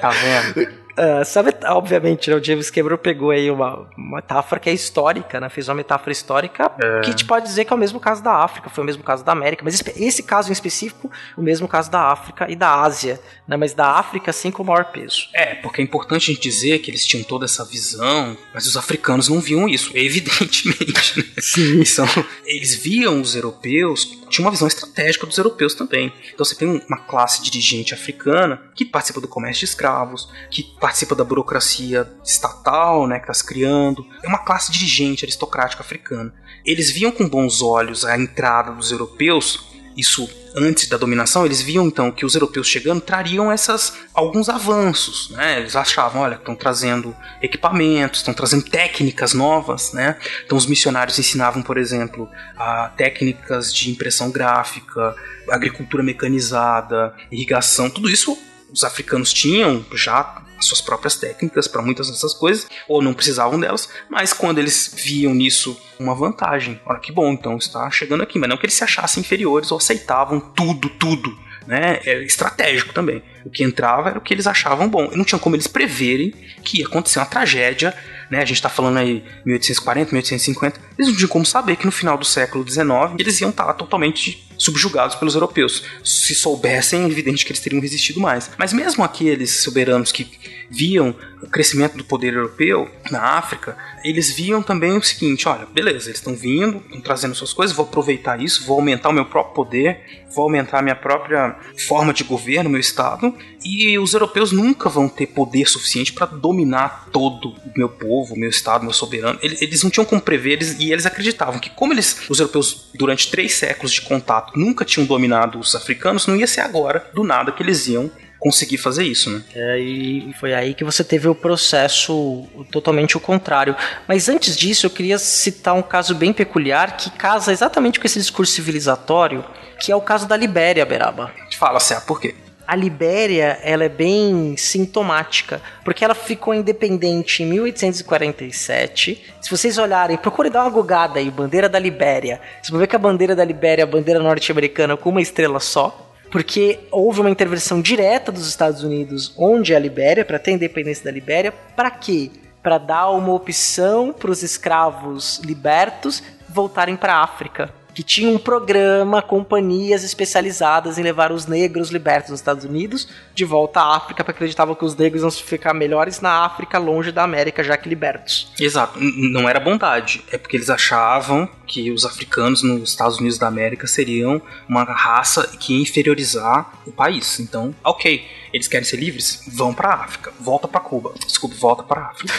tá 0.00 0.10
vendo? 0.10 0.85
Uh, 0.98 1.24
sabe, 1.26 1.54
obviamente, 1.66 2.30
né, 2.30 2.36
o 2.36 2.42
James 2.42 2.70
Cameron 2.70 2.96
pegou 2.96 3.30
aí 3.30 3.50
uma, 3.50 3.86
uma 3.96 4.16
metáfora 4.16 4.58
que 4.58 4.70
é 4.70 4.72
histórica, 4.72 5.38
né? 5.38 5.50
Fez 5.50 5.68
uma 5.68 5.74
metáfora 5.74 6.10
histórica 6.10 6.72
é. 6.78 7.00
que 7.00 7.08
a 7.08 7.10
gente 7.10 7.26
pode 7.26 7.44
dizer 7.44 7.66
que 7.66 7.72
é 7.72 7.76
o 7.76 7.78
mesmo 7.78 8.00
caso 8.00 8.22
da 8.22 8.32
África, 8.32 8.70
foi 8.70 8.82
o 8.82 8.86
mesmo 8.86 9.02
caso 9.02 9.22
da 9.22 9.32
América, 9.32 9.62
mas 9.62 9.74
esse, 9.74 10.02
esse 10.02 10.22
caso 10.22 10.48
em 10.48 10.52
específico, 10.52 11.10
o 11.36 11.42
mesmo 11.42 11.68
caso 11.68 11.90
da 11.90 12.00
África 12.10 12.50
e 12.50 12.56
da 12.56 12.80
Ásia, 12.80 13.20
né? 13.46 13.58
Mas 13.58 13.74
da 13.74 13.90
África, 13.90 14.32
sim, 14.32 14.50
com 14.50 14.62
o 14.62 14.66
maior 14.66 14.86
peso. 14.86 15.28
É, 15.34 15.56
porque 15.56 15.82
é 15.82 15.84
importante 15.84 16.30
a 16.30 16.34
gente 16.34 16.42
dizer 16.42 16.78
que 16.78 16.90
eles 16.90 17.04
tinham 17.04 17.22
toda 17.24 17.44
essa 17.44 17.62
visão, 17.62 18.34
mas 18.54 18.66
os 18.66 18.76
africanos 18.76 19.28
não 19.28 19.38
viam 19.38 19.68
isso, 19.68 19.90
evidentemente. 19.94 21.18
Né? 21.18 21.24
Sim. 21.40 21.84
São, 21.84 22.06
eles 22.46 22.74
viam 22.74 23.20
os 23.20 23.34
europeus, 23.34 24.18
tinha 24.28 24.44
uma 24.44 24.50
visão 24.50 24.68
estratégica 24.68 25.26
dos 25.26 25.38
europeus 25.38 25.74
também. 25.74 26.12
Então 26.32 26.44
você 26.44 26.54
tem 26.54 26.82
uma 26.88 26.98
classe 26.98 27.42
dirigente 27.42 27.94
africana 27.94 28.70
que 28.74 28.84
participa 28.84 29.20
do 29.20 29.28
comércio 29.28 29.60
de 29.60 29.66
escravos, 29.66 30.28
que 30.50 30.62
participa 30.80 31.14
da 31.14 31.24
burocracia 31.24 32.10
estatal, 32.24 33.06
né, 33.06 33.16
que 33.18 33.24
está 33.24 33.34
se 33.34 33.44
criando. 33.44 34.06
É 34.22 34.28
uma 34.28 34.44
classe 34.44 34.70
dirigente 34.72 35.24
aristocrática 35.24 35.82
africana. 35.82 36.34
Eles 36.64 36.90
viam 36.90 37.12
com 37.12 37.28
bons 37.28 37.62
olhos 37.62 38.04
a 38.04 38.18
entrada 38.18 38.72
dos 38.72 38.90
europeus, 38.90 39.75
isso 39.96 40.28
antes 40.54 40.88
da 40.88 40.96
dominação, 40.96 41.44
eles 41.44 41.60
viam 41.60 41.86
então 41.86 42.10
que 42.10 42.24
os 42.24 42.34
europeus 42.34 42.66
chegando 42.66 43.00
trariam 43.00 43.52
essas 43.52 43.94
alguns 44.14 44.48
avanços, 44.48 45.30
né? 45.30 45.58
Eles 45.60 45.76
achavam, 45.76 46.22
olha, 46.22 46.36
estão 46.36 46.54
trazendo 46.54 47.14
equipamentos, 47.42 48.20
estão 48.20 48.32
trazendo 48.32 48.64
técnicas 48.64 49.34
novas, 49.34 49.92
né? 49.92 50.16
Então 50.44 50.56
os 50.56 50.66
missionários 50.66 51.18
ensinavam, 51.18 51.62
por 51.62 51.76
exemplo, 51.76 52.28
a 52.56 52.88
técnicas 52.96 53.72
de 53.72 53.90
impressão 53.90 54.30
gráfica, 54.30 55.14
agricultura 55.50 56.02
mecanizada, 56.02 57.14
irrigação, 57.30 57.90
tudo 57.90 58.08
isso 58.08 58.38
os 58.72 58.84
africanos 58.84 59.32
tinham 59.32 59.84
já 59.94 60.42
suas 60.60 60.80
próprias 60.80 61.16
técnicas 61.16 61.68
para 61.68 61.82
muitas 61.82 62.10
dessas 62.10 62.34
coisas, 62.34 62.66
ou 62.88 63.02
não 63.02 63.14
precisavam 63.14 63.58
delas, 63.58 63.88
mas 64.08 64.32
quando 64.32 64.58
eles 64.58 64.94
viam 64.96 65.34
nisso 65.34 65.78
uma 65.98 66.14
vantagem, 66.14 66.80
olha 66.84 66.98
que 66.98 67.12
bom, 67.12 67.32
então 67.32 67.56
está 67.56 67.90
chegando 67.90 68.22
aqui, 68.22 68.38
mas 68.38 68.48
não 68.48 68.56
que 68.56 68.66
eles 68.66 68.74
se 68.74 68.84
achassem 68.84 69.20
inferiores 69.20 69.70
ou 69.70 69.78
aceitavam 69.78 70.40
tudo, 70.40 70.88
tudo, 70.88 71.36
né? 71.66 72.00
É 72.04 72.22
estratégico 72.22 72.92
também. 72.92 73.22
O 73.44 73.50
que 73.50 73.64
entrava 73.64 74.10
era 74.10 74.18
o 74.18 74.22
que 74.22 74.32
eles 74.32 74.46
achavam 74.46 74.88
bom. 74.88 75.10
E 75.12 75.16
não 75.16 75.24
tinha 75.24 75.38
como 75.38 75.56
eles 75.56 75.66
preverem 75.66 76.32
que 76.62 76.78
ia 76.78 76.86
acontecer 76.86 77.18
uma 77.18 77.26
tragédia 77.26 77.94
né? 78.30 78.38
A 78.38 78.44
gente 78.44 78.56
está 78.56 78.68
falando 78.68 78.98
aí 78.98 79.24
1840, 79.44 80.12
1850. 80.12 80.80
Eles 80.98 81.08
não 81.08 81.16
tinham 81.16 81.28
como 81.28 81.46
saber 81.46 81.76
que 81.76 81.86
no 81.86 81.92
final 81.92 82.18
do 82.18 82.24
século 82.24 82.68
XIX 82.68 82.88
eles 83.18 83.40
iam 83.40 83.50
estar 83.50 83.72
totalmente 83.74 84.45
subjugados 84.58 85.16
pelos 85.16 85.34
europeus. 85.34 85.82
Se 86.04 86.34
soubessem, 86.34 87.04
é 87.04 87.06
evidente 87.06 87.44
que 87.44 87.52
eles 87.52 87.60
teriam 87.60 87.80
resistido 87.80 88.20
mais. 88.20 88.50
Mas 88.58 88.72
mesmo 88.72 89.04
aqueles 89.04 89.62
soberanos 89.62 90.12
que 90.12 90.28
viam 90.70 91.14
o 91.42 91.48
crescimento 91.48 91.96
do 91.96 92.04
poder 92.04 92.34
europeu 92.34 92.90
na 93.10 93.20
África, 93.20 93.76
eles 94.02 94.30
viam 94.30 94.62
também 94.62 94.96
o 94.96 95.02
seguinte: 95.02 95.48
olha, 95.48 95.66
beleza, 95.66 96.08
eles 96.08 96.18
estão 96.18 96.34
vindo, 96.34 96.78
estão 96.86 97.00
trazendo 97.00 97.34
suas 97.34 97.52
coisas, 97.52 97.76
vou 97.76 97.86
aproveitar 97.86 98.40
isso, 98.40 98.66
vou 98.66 98.76
aumentar 98.76 99.10
o 99.10 99.12
meu 99.12 99.26
próprio 99.26 99.54
poder, 99.54 100.24
vou 100.34 100.44
aumentar 100.44 100.78
a 100.78 100.82
minha 100.82 100.96
própria 100.96 101.56
forma 101.86 102.12
de 102.12 102.24
governo, 102.24 102.70
meu 102.70 102.80
estado, 102.80 103.34
e 103.64 103.98
os 103.98 104.14
europeus 104.14 104.52
nunca 104.52 104.88
vão 104.88 105.08
ter 105.08 105.26
poder 105.26 105.66
suficiente 105.66 106.12
para 106.12 106.26
dominar 106.26 107.08
todo 107.12 107.48
o 107.48 107.72
meu 107.76 107.88
povo, 107.88 108.36
meu 108.36 108.50
estado, 108.50 108.84
meu 108.84 108.92
soberano. 108.92 109.38
Eles, 109.42 109.82
não 109.82 109.90
tinham 109.90 110.04
como 110.04 110.20
prever, 110.20 110.52
eles, 110.52 110.78
e 110.78 110.92
eles 110.92 111.06
acreditavam 111.06 111.58
que, 111.58 111.70
como 111.70 111.92
eles, 111.92 112.28
os 112.28 112.38
europeus, 112.38 112.90
durante 112.94 113.30
três 113.30 113.54
séculos 113.54 113.92
de 113.92 114.02
contato, 114.02 114.45
nunca 114.54 114.84
tinham 114.84 115.06
dominado 115.06 115.58
os 115.58 115.74
africanos, 115.74 116.26
não 116.26 116.36
ia 116.36 116.46
ser 116.46 116.60
agora, 116.60 117.10
do 117.14 117.24
nada, 117.24 117.52
que 117.52 117.62
eles 117.62 117.86
iam 117.88 118.10
conseguir 118.38 118.78
fazer 118.78 119.04
isso, 119.04 119.30
né? 119.30 119.42
É, 119.54 119.78
e 119.78 120.32
foi 120.38 120.54
aí 120.54 120.74
que 120.74 120.84
você 120.84 121.02
teve 121.02 121.26
o 121.26 121.34
processo 121.34 122.46
totalmente 122.70 123.16
o 123.16 123.20
contrário. 123.20 123.74
Mas 124.06 124.28
antes 124.28 124.56
disso, 124.56 124.86
eu 124.86 124.90
queria 124.90 125.18
citar 125.18 125.74
um 125.74 125.82
caso 125.82 126.14
bem 126.14 126.32
peculiar 126.32 126.96
que 126.96 127.10
casa 127.10 127.50
exatamente 127.50 127.98
com 127.98 128.06
esse 128.06 128.18
discurso 128.18 128.52
civilizatório, 128.52 129.44
que 129.80 129.90
é 129.90 129.96
o 129.96 130.00
caso 130.00 130.28
da 130.28 130.36
Libéria, 130.36 130.84
Beraba. 130.86 131.32
Fala, 131.56 131.80
Cé, 131.80 131.98
por 132.00 132.20
quê? 132.20 132.34
A 132.66 132.74
Libéria 132.74 133.58
ela 133.62 133.84
é 133.84 133.88
bem 133.88 134.56
sintomática, 134.56 135.60
porque 135.84 136.04
ela 136.04 136.14
ficou 136.14 136.52
independente 136.52 137.42
em 137.42 137.46
1847. 137.46 139.24
Se 139.40 139.50
vocês 139.50 139.78
olharem, 139.78 140.16
procurem 140.16 140.50
dar 140.50 140.62
uma 140.62 140.70
gogada 140.70 141.18
aí, 141.18 141.30
bandeira 141.30 141.68
da 141.68 141.78
Libéria. 141.78 142.40
Vocês 142.54 142.70
vão 142.70 142.80
ver 142.80 142.86
que 142.86 142.96
a 142.96 142.98
bandeira 142.98 143.36
da 143.36 143.44
Libéria 143.44 143.82
é 143.82 143.84
a 143.84 143.86
bandeira 143.86 144.20
norte-americana 144.20 144.96
com 144.96 145.10
uma 145.10 145.22
estrela 145.22 145.60
só 145.60 146.02
porque 146.30 146.80
houve 146.90 147.20
uma 147.20 147.30
intervenção 147.30 147.80
direta 147.80 148.32
dos 148.32 148.48
Estados 148.48 148.82
Unidos 148.82 149.32
onde 149.38 149.72
é 149.72 149.76
a 149.76 149.78
Libéria, 149.78 150.24
para 150.24 150.40
ter 150.40 150.50
a 150.50 150.54
independência 150.54 151.04
da 151.04 151.10
Libéria, 151.10 151.52
para 151.74 151.90
quê? 151.90 152.30
Para 152.62 152.78
dar 152.78 153.10
uma 153.10 153.32
opção 153.32 154.12
para 154.12 154.30
os 154.30 154.42
escravos 154.42 155.38
libertos 155.44 156.22
voltarem 156.48 156.96
para 156.96 157.14
a 157.14 157.22
África 157.22 157.72
que 157.96 158.02
tinha 158.02 158.28
um 158.28 158.36
programa, 158.36 159.22
companhias 159.22 160.04
especializadas 160.04 160.98
em 160.98 161.02
levar 161.02 161.32
os 161.32 161.46
negros 161.46 161.88
libertos 161.88 162.28
dos 162.30 162.40
Estados 162.40 162.62
Unidos 162.62 163.08
de 163.34 163.42
volta 163.42 163.80
à 163.80 163.96
África, 163.96 164.22
porque 164.22 164.36
acreditavam 164.36 164.74
que 164.74 164.84
os 164.84 164.94
negros 164.94 165.22
iam 165.22 165.30
ficar 165.30 165.72
melhores 165.72 166.20
na 166.20 166.44
África, 166.44 166.76
longe 166.76 167.10
da 167.10 167.22
América, 167.22 167.64
já 167.64 167.74
que 167.74 167.88
libertos. 167.88 168.52
Exato, 168.60 168.98
não 169.00 169.48
era 169.48 169.58
bondade, 169.58 170.22
é 170.30 170.36
porque 170.36 170.58
eles 170.58 170.68
achavam 170.68 171.48
que 171.66 171.90
os 171.90 172.04
africanos 172.04 172.62
nos 172.62 172.90
Estados 172.90 173.18
Unidos 173.18 173.38
da 173.38 173.46
América 173.46 173.86
seriam 173.86 174.42
uma 174.68 174.84
raça 174.84 175.56
que 175.58 175.76
ia 175.76 175.80
inferiorizar 175.80 176.70
o 176.86 176.92
país. 176.92 177.40
Então, 177.40 177.74
ok, 177.82 178.22
eles 178.52 178.68
querem 178.68 178.84
ser 178.84 178.98
livres? 178.98 179.42
Vão 179.54 179.72
para 179.72 179.94
África, 179.94 180.34
volta 180.38 180.68
para 180.68 180.80
Cuba. 180.80 181.14
Desculpa, 181.26 181.56
volta 181.58 181.82
para 181.82 182.10
África. 182.10 182.34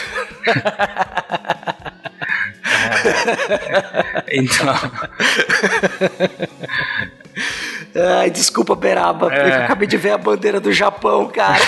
então. 4.32 4.74
Ai, 7.94 8.30
desculpa, 8.30 8.74
Beraba. 8.74 9.32
É. 9.32 9.48
Eu 9.48 9.54
acabei 9.64 9.88
de 9.88 9.96
ver 9.96 10.10
a 10.10 10.18
bandeira 10.18 10.60
do 10.60 10.72
Japão, 10.72 11.28
cara. 11.28 11.58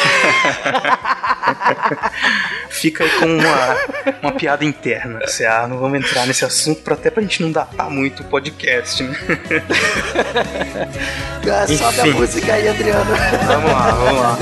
Fica 2.69 3.05
aí 3.05 3.11
com 3.11 3.27
uma, 3.27 3.77
uma 4.23 4.33
piada 4.33 4.65
interna, 4.65 5.21
CA. 5.21 5.67
Não 5.67 5.79
vamos 5.79 5.99
entrar 5.99 6.27
nesse 6.27 6.45
assunto, 6.45 6.83
pra, 6.83 6.95
até 6.95 7.11
pra 7.11 7.23
gente 7.23 7.43
não 7.43 7.51
datar 7.51 7.91
muito 7.91 8.23
o 8.23 8.27
podcast, 8.27 9.03
né? 9.03 9.17
Ah, 11.53 11.67
sobe 11.67 12.01
a 12.01 12.07
música 12.15 12.53
aí, 12.53 12.69
Adriano. 12.69 13.11
Vamos 13.47 13.73
lá, 13.73 13.91
vamos 13.93 14.21
lá. 14.21 14.39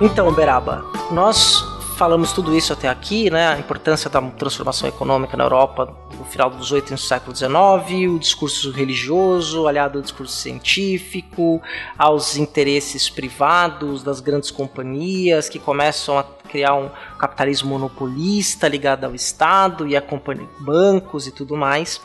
Então, 0.00 0.32
Beraba, 0.32 0.84
nós 1.10 1.60
falamos 1.96 2.32
tudo 2.32 2.56
isso 2.56 2.72
até 2.72 2.88
aqui, 2.88 3.28
né? 3.28 3.48
A 3.48 3.58
importância 3.58 4.08
da 4.08 4.22
transformação 4.22 4.88
econômica 4.88 5.36
na 5.36 5.42
Europa 5.42 5.92
no 6.16 6.24
final 6.24 6.48
dos 6.48 6.68
18 6.68 6.92
no 6.92 6.98
século 6.98 7.34
XIX, 7.34 8.08
o 8.14 8.18
discurso 8.20 8.70
religioso 8.70 9.66
aliado 9.66 9.98
ao 9.98 10.02
discurso 10.02 10.36
científico, 10.36 11.60
aos 11.98 12.36
interesses 12.36 13.10
privados 13.10 14.04
das 14.04 14.20
grandes 14.20 14.52
companhias 14.52 15.48
que 15.48 15.58
começam 15.58 16.16
a 16.16 16.22
criar 16.22 16.76
um 16.76 16.88
capitalismo 17.18 17.70
monopolista 17.70 18.68
ligado 18.68 19.02
ao 19.02 19.16
Estado 19.16 19.84
e 19.84 19.96
a 19.96 20.02
bancos 20.60 21.26
e 21.26 21.32
tudo 21.32 21.56
mais. 21.56 22.00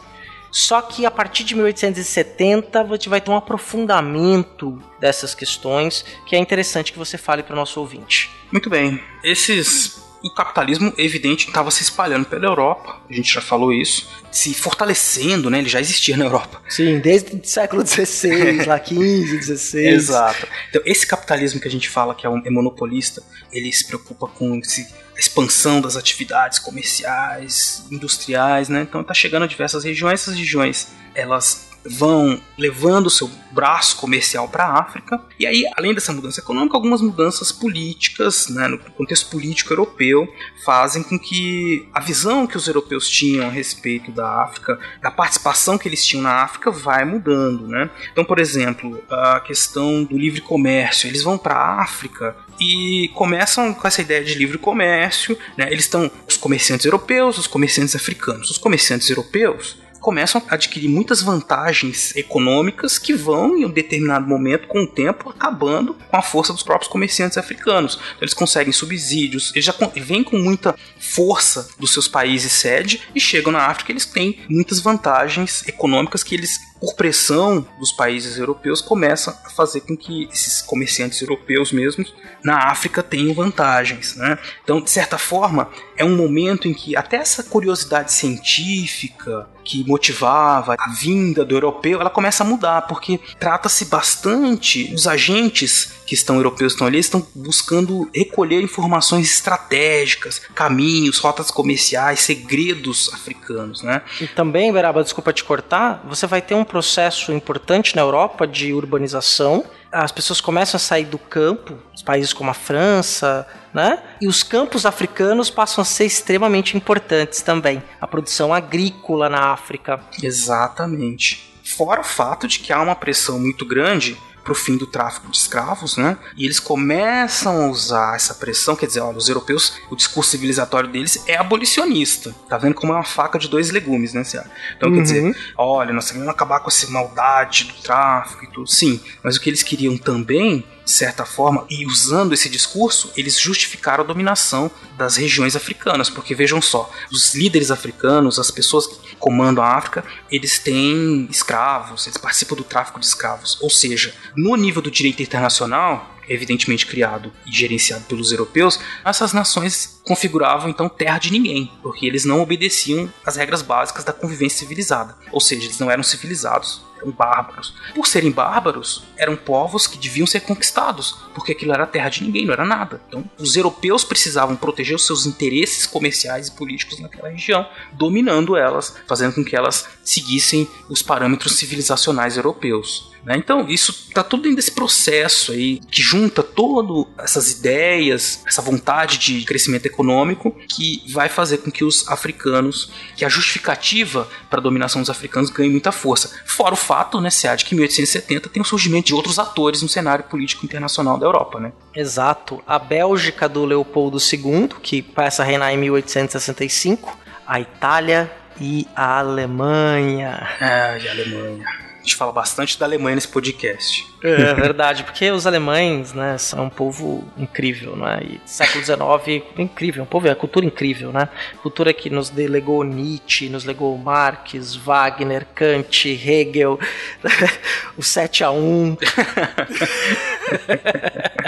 Só 0.54 0.84
que 0.84 1.04
a 1.04 1.10
partir 1.10 1.44
de 1.44 1.56
1870 1.56 2.80
a 2.80 2.86
gente 2.86 3.10
vai 3.10 3.20
ter 3.20 3.32
um 3.32 3.36
aprofundamento 3.36 4.80
dessas 5.00 5.34
questões 5.34 6.06
que 6.28 6.36
é 6.36 6.40
interessante 6.40 6.94
que 6.94 7.00
você 7.00 7.18
fale 7.18 7.42
para 7.42 7.54
o 7.54 7.56
nosso 7.56 7.80
ouvinte. 7.80 8.30
Muito 8.52 8.70
bem. 8.70 9.02
Esses 9.24 10.04
o 10.24 10.34
capitalismo, 10.34 10.94
evidente, 10.98 11.48
estava 11.48 11.70
se 11.70 11.84
espalhando 11.84 12.26
pela 12.26 12.46
Europa, 12.46 13.02
a 13.10 13.14
gente 13.14 13.34
já 13.34 13.42
falou 13.42 13.74
isso, 13.74 14.10
se 14.32 14.54
fortalecendo, 14.54 15.50
né? 15.50 15.60
Ele 15.60 15.68
já 15.68 15.82
existia 15.82 16.16
na 16.16 16.24
Europa. 16.24 16.62
Sim, 16.70 17.00
desde 17.00 17.36
o 17.36 17.42
século 17.44 17.86
XVI, 17.86 18.64
lá 18.66 18.80
15, 18.80 19.38
16. 19.38 19.94
Exato. 19.94 20.48
Então, 20.70 20.82
esse 20.86 21.06
capitalismo 21.06 21.60
que 21.60 21.68
a 21.68 21.72
gente 21.72 21.90
fala 21.90 22.16
que 22.16 22.26
é, 22.26 22.30
um, 22.30 22.42
é 22.46 22.50
monopolista, 22.50 23.22
ele 23.52 23.72
se 23.74 23.86
preocupa 23.86 24.28
com 24.28 24.58
esse, 24.60 24.88
expansão 25.18 25.80
das 25.80 25.96
atividades 25.96 26.60
comerciais, 26.60 27.84
industriais, 27.92 28.70
né? 28.70 28.82
Então, 28.82 29.02
está 29.02 29.14
chegando 29.14 29.44
a 29.44 29.48
diversas 29.48 29.84
regiões, 29.84 30.22
essas 30.22 30.36
regiões, 30.36 30.88
elas 31.14 31.73
vão 31.86 32.40
levando 32.58 33.08
o 33.08 33.10
seu 33.10 33.30
braço 33.52 33.98
comercial 33.98 34.48
para 34.50 34.66
a 34.66 34.80
África. 34.80 35.22
E 35.40 35.46
aí, 35.46 35.64
além 35.78 35.94
dessa 35.94 36.12
mudança 36.12 36.40
econômica, 36.40 36.76
algumas 36.76 37.02
mudanças 37.02 37.52
políticas, 37.52 38.48
né, 38.48 38.68
no 38.68 38.80
contexto 38.80 39.30
político 39.30 39.72
europeu, 39.72 40.28
fazem 40.66 41.04
com 41.04 41.20
que 41.20 41.88
a 41.94 42.00
visão 42.00 42.48
que 42.48 42.58
os 42.58 42.68
europeus 42.68 43.08
tinham 43.08 43.48
a 43.48 43.52
respeito 43.52 44.12
da 44.12 44.44
África, 44.44 44.80
da 45.02 45.12
participação 45.12 45.78
que 45.78 45.88
eles 45.88 46.06
tinham 46.06 46.24
na 46.24 46.44
África, 46.44 46.72
vai 46.72 47.06
mudando. 47.06 47.68
Né? 47.68 47.90
Então, 48.12 48.26
por 48.26 48.40
exemplo, 48.40 49.04
a 49.10 49.40
questão 49.40 50.04
do 50.04 50.18
livre 50.18 50.42
comércio. 50.42 51.08
Eles 51.08 51.24
vão 51.24 51.38
para 51.38 51.56
a 51.56 51.82
África 51.82 52.36
e 52.60 53.10
começam 53.14 53.74
com 53.74 53.88
essa 53.88 54.02
ideia 54.02 54.24
de 54.24 54.34
livre 54.36 54.58
comércio. 54.58 55.38
Né? 55.58 55.68
Eles 55.72 55.86
estão 55.86 56.10
os 56.28 56.38
comerciantes 56.38 56.86
europeus, 56.86 57.38
os 57.38 57.48
comerciantes 57.48 57.96
africanos. 57.96 58.50
Os 58.50 58.58
comerciantes 58.58 59.10
europeus 59.10 59.84
começam 60.04 60.44
a 60.50 60.56
adquirir 60.56 60.90
muitas 60.90 61.22
vantagens 61.22 62.14
econômicas 62.14 63.00
que 63.00 63.14
vão, 63.14 63.58
em 63.58 63.66
um 63.66 63.72
determinado 63.72 64.28
momento, 64.28 64.68
com 64.68 64.84
o 64.84 64.88
tempo, 64.88 65.30
acabando 65.30 65.94
com 65.94 66.18
a 66.18 66.22
força 66.22 66.52
dos 66.52 66.62
próprios 66.62 66.92
comerciantes 66.92 67.38
africanos. 67.38 67.96
Então, 67.96 68.18
eles 68.22 68.34
conseguem 68.34 68.74
subsídios, 68.74 69.52
eles 69.56 69.64
já 69.64 69.74
vêm 69.96 70.24
com 70.24 70.38
muita 70.38 70.76
força 71.00 71.70
dos 71.80 71.94
seus 71.94 72.08
países 72.08 72.52
sede 72.52 73.02
e 73.16 73.20
chegam 73.20 73.54
na 73.54 73.66
África 73.66 73.94
eles 73.94 74.06
têm 74.06 74.40
muitas 74.50 74.82
vantagens 74.82 75.66
econômicas 75.68 76.22
que 76.22 76.36
eles 76.36 76.60
por 76.84 76.96
pressão 76.96 77.66
dos 77.80 77.94
países 77.94 78.38
europeus, 78.38 78.82
começam 78.82 79.34
a 79.46 79.50
fazer 79.50 79.80
com 79.82 79.96
que 79.96 80.28
esses 80.30 80.62
comerciantes 80.62 81.22
europeus 81.22 81.72
mesmos 81.72 82.14
na 82.44 82.70
África 82.70 83.02
tenham 83.02 83.34
vantagens. 83.34 84.18
Né? 84.18 84.38
Então, 84.62 84.82
de 84.82 84.92
certa 84.92 85.18
forma, 85.18 85.70
é 85.96 86.04
um 86.04 86.14
momento 86.14 86.68
em 86.68 86.74
que 86.74 86.94
até 86.94 87.16
essa 87.16 87.42
curiosidade 87.42 88.12
científica 88.12 89.48
que 89.64 89.88
motivava 89.88 90.76
a 90.78 90.92
vinda 90.92 91.46
do 91.46 91.56
europeu, 91.56 92.02
ela 92.02 92.10
começa 92.10 92.44
a 92.44 92.46
mudar, 92.46 92.82
porque 92.82 93.18
trata-se 93.40 93.86
bastante 93.86 94.90
dos 94.90 95.08
agentes 95.08 95.94
que 96.06 96.14
estão 96.14 96.36
europeus 96.36 96.74
estão 96.74 96.88
ali, 96.88 97.00
estão 97.00 97.26
buscando 97.34 98.10
recolher 98.14 98.62
informações 98.62 99.32
estratégicas, 99.32 100.40
caminhos, 100.54 101.18
rotas 101.18 101.50
comerciais, 101.50 102.22
segredos 102.22 103.12
africanos, 103.14 103.82
né? 103.82 104.02
E 104.20 104.28
também, 104.28 104.72
Beraba, 104.72 105.04
desculpa 105.04 105.34
te 105.34 105.44
cortar, 105.44 106.04
você 106.08 106.28
vai 106.28 106.42
ter 106.42 106.56
um 106.56 106.64
processo 106.64 107.32
importante 107.32 107.96
na 107.96 108.02
Europa 108.02 108.46
de 108.46 108.74
urbanização. 108.74 109.66
As 109.92 110.12
pessoas 110.12 110.42
começam 110.42 110.78
a 110.78 110.80
sair 110.80 111.06
do 111.06 111.20
campo, 111.20 111.78
os 111.94 112.02
países 112.02 112.34
como 112.34 112.50
a 112.50 112.54
França, 112.54 113.48
né? 113.74 114.02
E 114.20 114.28
os 114.28 114.42
campos 114.44 114.86
africanos 114.86 115.50
passam 115.50 115.82
a 115.82 115.86
ser 115.86 116.06
extremamente 116.06 116.76
importantes 116.76 117.42
também. 117.42 117.82
A 118.02 118.08
produção 118.08 118.54
agrícola 118.54 119.30
na 119.30 119.52
África. 119.52 120.00
Exatamente. 120.22 121.54
Fora 121.64 122.02
o 122.02 122.04
fato 122.04 122.48
de 122.48 122.60
que 122.60 122.74
há 122.74 122.82
uma 122.82 122.96
pressão 122.96 123.40
muito 123.40 123.66
grande 123.66 124.18
para 124.44 124.52
o 124.52 124.56
fim 124.56 124.78
do 124.78 124.86
tráfico 124.86 125.30
de 125.30 125.38
escravos, 125.38 125.98
né? 125.98 126.18
E 126.36 126.46
eles 126.46 126.60
começam 126.60 127.64
a 127.64 127.68
usar 127.68 128.16
essa 128.16 128.34
pressão, 128.34 128.76
quer 128.76 128.88
dizer, 128.88 129.00
olha, 129.00 129.18
os 129.18 129.30
europeus, 129.30 129.74
o 129.90 129.96
discurso 129.96 130.32
civilizatório 130.32 130.90
deles 130.90 131.24
é 131.28 131.38
abolicionista. 131.38 132.36
Tá 132.50 132.58
vendo 132.58 132.76
como 132.76 132.92
é 132.92 132.96
uma 132.96 133.04
faca 133.04 133.40
de 133.40 133.48
dois 133.48 133.72
legumes, 133.72 134.14
né, 134.14 134.24
Ciara? 134.24 134.50
Então, 134.76 134.90
uhum. 134.90 134.96
quer 134.96 135.02
dizer, 135.02 135.54
olha, 135.58 135.94
nós 135.94 136.08
queremos 136.08 136.28
acabar 136.28 136.60
com 136.60 136.70
essa 136.70 136.90
maldade 136.92 137.66
do 137.66 137.74
tráfico 137.82 138.44
e 138.44 138.48
tudo. 138.48 138.70
Sim, 138.70 139.00
mas 139.24 139.36
o 139.36 139.42
que 139.42 139.50
eles 139.50 139.64
queriam 139.64 139.98
também 139.98 140.66
de 140.84 140.92
certa 140.92 141.26
forma, 141.26 141.66
e 141.70 141.86
usando 141.86 142.34
esse 142.34 142.50
discurso, 142.50 143.12
eles 143.16 143.40
justificaram 143.40 144.04
a 144.04 144.08
dominação 144.08 144.70
das 144.98 145.16
regiões 145.16 145.56
africanas, 145.56 146.10
porque 146.10 146.36
vejam 146.36 146.62
só, 146.62 146.92
os 147.12 147.34
líderes 147.34 147.72
africanos, 147.72 148.40
as 148.40 148.52
pessoas 148.52 148.88
que 148.88 149.16
comandam 149.16 149.64
a 149.64 149.76
África, 149.76 150.04
eles 150.30 150.60
têm 150.60 151.28
escravos, 151.30 152.06
eles 152.06 152.18
participam 152.18 152.56
do 152.56 152.64
tráfico 152.64 153.00
de 153.00 153.06
escravos. 153.06 153.58
Ou 153.62 153.70
seja, 153.70 154.14
no 154.36 154.56
nível 154.56 154.82
do 154.82 154.92
direito 154.92 155.22
internacional, 155.22 156.18
evidentemente 156.28 156.86
criado 156.86 157.32
e 157.46 157.52
gerenciado 157.52 158.06
pelos 158.06 158.32
europeus, 158.32 158.80
essas 159.04 159.34
nações 159.34 159.93
configuravam 160.04 160.70
então 160.70 160.90
terra 160.90 161.18
de 161.18 161.32
ninguém, 161.32 161.72
porque 161.82 162.06
eles 162.06 162.26
não 162.26 162.42
obedeciam 162.42 163.12
às 163.26 163.36
regras 163.36 163.62
básicas 163.62 164.04
da 164.04 164.14
convivência 164.14 164.60
civilizada. 164.60 165.16
Ou 165.32 165.40
seja, 165.40 165.66
eles 165.66 165.80
não 165.80 165.90
eram 165.90 166.04
civilizados, 166.04 166.82
eram 167.04 167.12
bárbaros. 167.12 167.74
Por 167.94 168.08
serem 168.08 168.32
bárbaros, 168.32 169.04
eram 169.18 169.36
povos 169.36 169.88
que 169.88 169.98
deviam 169.98 170.26
ser 170.26 170.42
conquistados, 170.42 171.18
porque 171.34 171.52
aquilo 171.52 171.74
era 171.74 171.86
terra 171.86 172.10
de 172.10 172.24
ninguém, 172.24 172.46
não 172.46 172.54
era 172.54 172.66
nada. 172.66 173.02
Então, 173.08 173.24
os 173.38 173.56
europeus 173.56 174.04
precisavam 174.04 174.56
proteger 174.56 174.96
os 174.96 175.06
seus 175.06 175.26
interesses 175.26 175.86
comerciais 175.86 176.48
e 176.48 176.52
políticos 176.52 177.00
naquela 177.00 177.30
região, 177.30 177.68
dominando 177.92 178.56
elas, 178.56 178.96
fazendo 179.08 179.36
com 179.36 179.44
que 179.44 179.56
elas 179.56 179.88
seguissem 180.04 180.68
os 180.90 181.02
parâmetros 181.02 181.58
civilizacionais 181.58 182.38
europeus. 182.38 183.14
Né? 183.24 183.38
Então, 183.38 183.68
isso 183.70 183.92
está 184.08 184.24
tudo 184.24 184.44
dentro 184.44 184.58
desse 184.58 184.72
processo 184.72 185.52
aí 185.52 185.80
que 185.90 186.02
junta 186.02 186.44
todas 186.44 187.06
essas 187.18 187.52
ideias, 187.52 188.44
essa 188.46 188.62
vontade 188.62 189.18
de 189.18 189.44
crescimento 189.46 189.86
econômico 189.94 190.56
que 190.68 191.04
vai 191.12 191.30
fazer 191.30 191.60
com 191.60 191.72
que 191.72 191.84
os 191.84 192.08
africanos, 192.10 192.92
que 193.16 193.24
a 193.24 193.30
justificativa 193.30 194.28
para 194.50 194.60
a 194.60 194.64
dominação 194.64 195.02
dos 195.02 195.10
africanos 195.10 195.50
ganhe 195.50 195.70
muita 195.70 195.92
força. 195.92 196.32
Fora 196.46 196.74
o 196.74 196.78
fato, 196.78 197.22
né, 197.22 197.30
Sead, 197.30 197.60
de 197.60 197.66
que 197.66 197.76
em 197.76 197.78
1870 197.78 198.50
tem 198.50 198.62
o 198.62 198.66
surgimento 198.66 199.08
de 199.08 199.14
outros 199.14 199.40
atores 199.40 199.82
no 199.82 199.90
cenário 199.90 200.26
político 200.26 200.66
internacional 200.66 201.18
da 201.18 201.26
Europa, 201.26 201.60
né? 201.60 201.72
Exato. 201.96 202.62
A 202.68 202.80
Bélgica 202.80 203.48
do 203.48 203.66
Leopoldo 203.66 204.18
II, 204.18 204.70
que 204.82 205.02
passa 205.02 205.44
a 205.44 205.46
reinar 205.46 205.74
em 205.74 205.78
1865, 205.78 207.18
a 207.46 207.60
Itália 207.60 208.32
e 208.60 208.88
a 208.96 209.20
Alemanha. 209.20 210.48
Ah, 210.60 210.98
e 210.98 211.08
a 211.08 211.12
Alemanha. 211.12 211.93
A 212.04 212.06
gente 212.06 212.18
fala 212.18 212.34
bastante 212.34 212.78
da 212.78 212.86
Alemanha 212.86 213.16
nesse 213.16 213.30
podcast. 213.30 214.06
É 214.22 214.54
verdade, 214.54 215.06
porque 215.06 215.32
os 215.32 215.48
alemães, 215.48 216.12
né, 216.12 216.38
são 216.38 216.66
um 216.66 216.70
povo 216.70 217.24
incrível, 217.38 217.96
né? 217.96 218.20
E 218.24 218.42
século 218.46 218.84
XIX, 218.84 219.42
incrível, 219.58 220.04
um 220.04 220.06
povo, 220.06 220.28
é 220.28 220.36
cultura 220.36 220.66
incrível, 220.66 221.14
né? 221.14 221.30
Cultura 221.62 221.94
que 221.94 222.10
nos 222.10 222.30
delegou 222.30 222.84
Nietzsche, 222.84 223.48
nos 223.48 223.64
legou 223.64 223.98
Marx, 223.98 224.76
Wagner, 224.76 225.48
Kant, 225.56 226.10
Hegel, 226.10 226.78
o 227.98 228.04
7 228.04 228.44
a 228.44 228.52
1. 228.52 228.98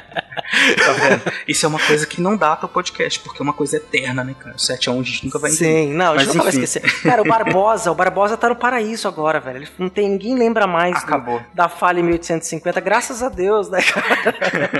tá 0.75 0.91
vendo? 0.93 1.21
Isso 1.47 1.65
é 1.65 1.69
uma 1.69 1.79
coisa 1.79 2.05
que 2.05 2.21
não 2.21 2.35
data 2.35 2.65
o 2.65 2.69
podcast, 2.69 3.19
porque 3.19 3.41
é 3.41 3.43
uma 3.43 3.53
coisa 3.53 3.77
eterna, 3.77 4.23
né, 4.23 4.35
cara? 4.37 4.55
O 4.55 4.59
7x1 4.59 4.99
a 4.99 5.03
gente 5.03 5.25
nunca 5.25 5.39
vai 5.39 5.51
entender. 5.51 5.87
Sim, 5.87 5.93
não, 5.93 6.13
a 6.13 6.17
gente 6.17 6.27
nunca 6.27 6.43
vai 6.43 6.51
esquecer. 6.51 6.81
Cara, 7.01 7.21
o 7.21 7.25
Barbosa, 7.25 7.91
o 7.91 7.95
Barbosa 7.95 8.37
tá 8.37 8.49
no 8.49 8.55
paraíso 8.55 9.07
agora, 9.07 9.39
velho. 9.39 9.57
Ele 9.57 9.67
não 9.77 9.89
tem, 9.89 10.09
ninguém 10.09 10.35
lembra 10.35 10.67
mais 10.67 10.97
Acabou. 10.97 11.39
Do, 11.39 11.45
da 11.53 11.69
falha 11.69 11.99
em 11.99 12.03
1850, 12.03 12.79
graças 12.81 13.21
a 13.21 13.29
Deus, 13.29 13.69
né, 13.69 13.81
cara? 13.81 14.71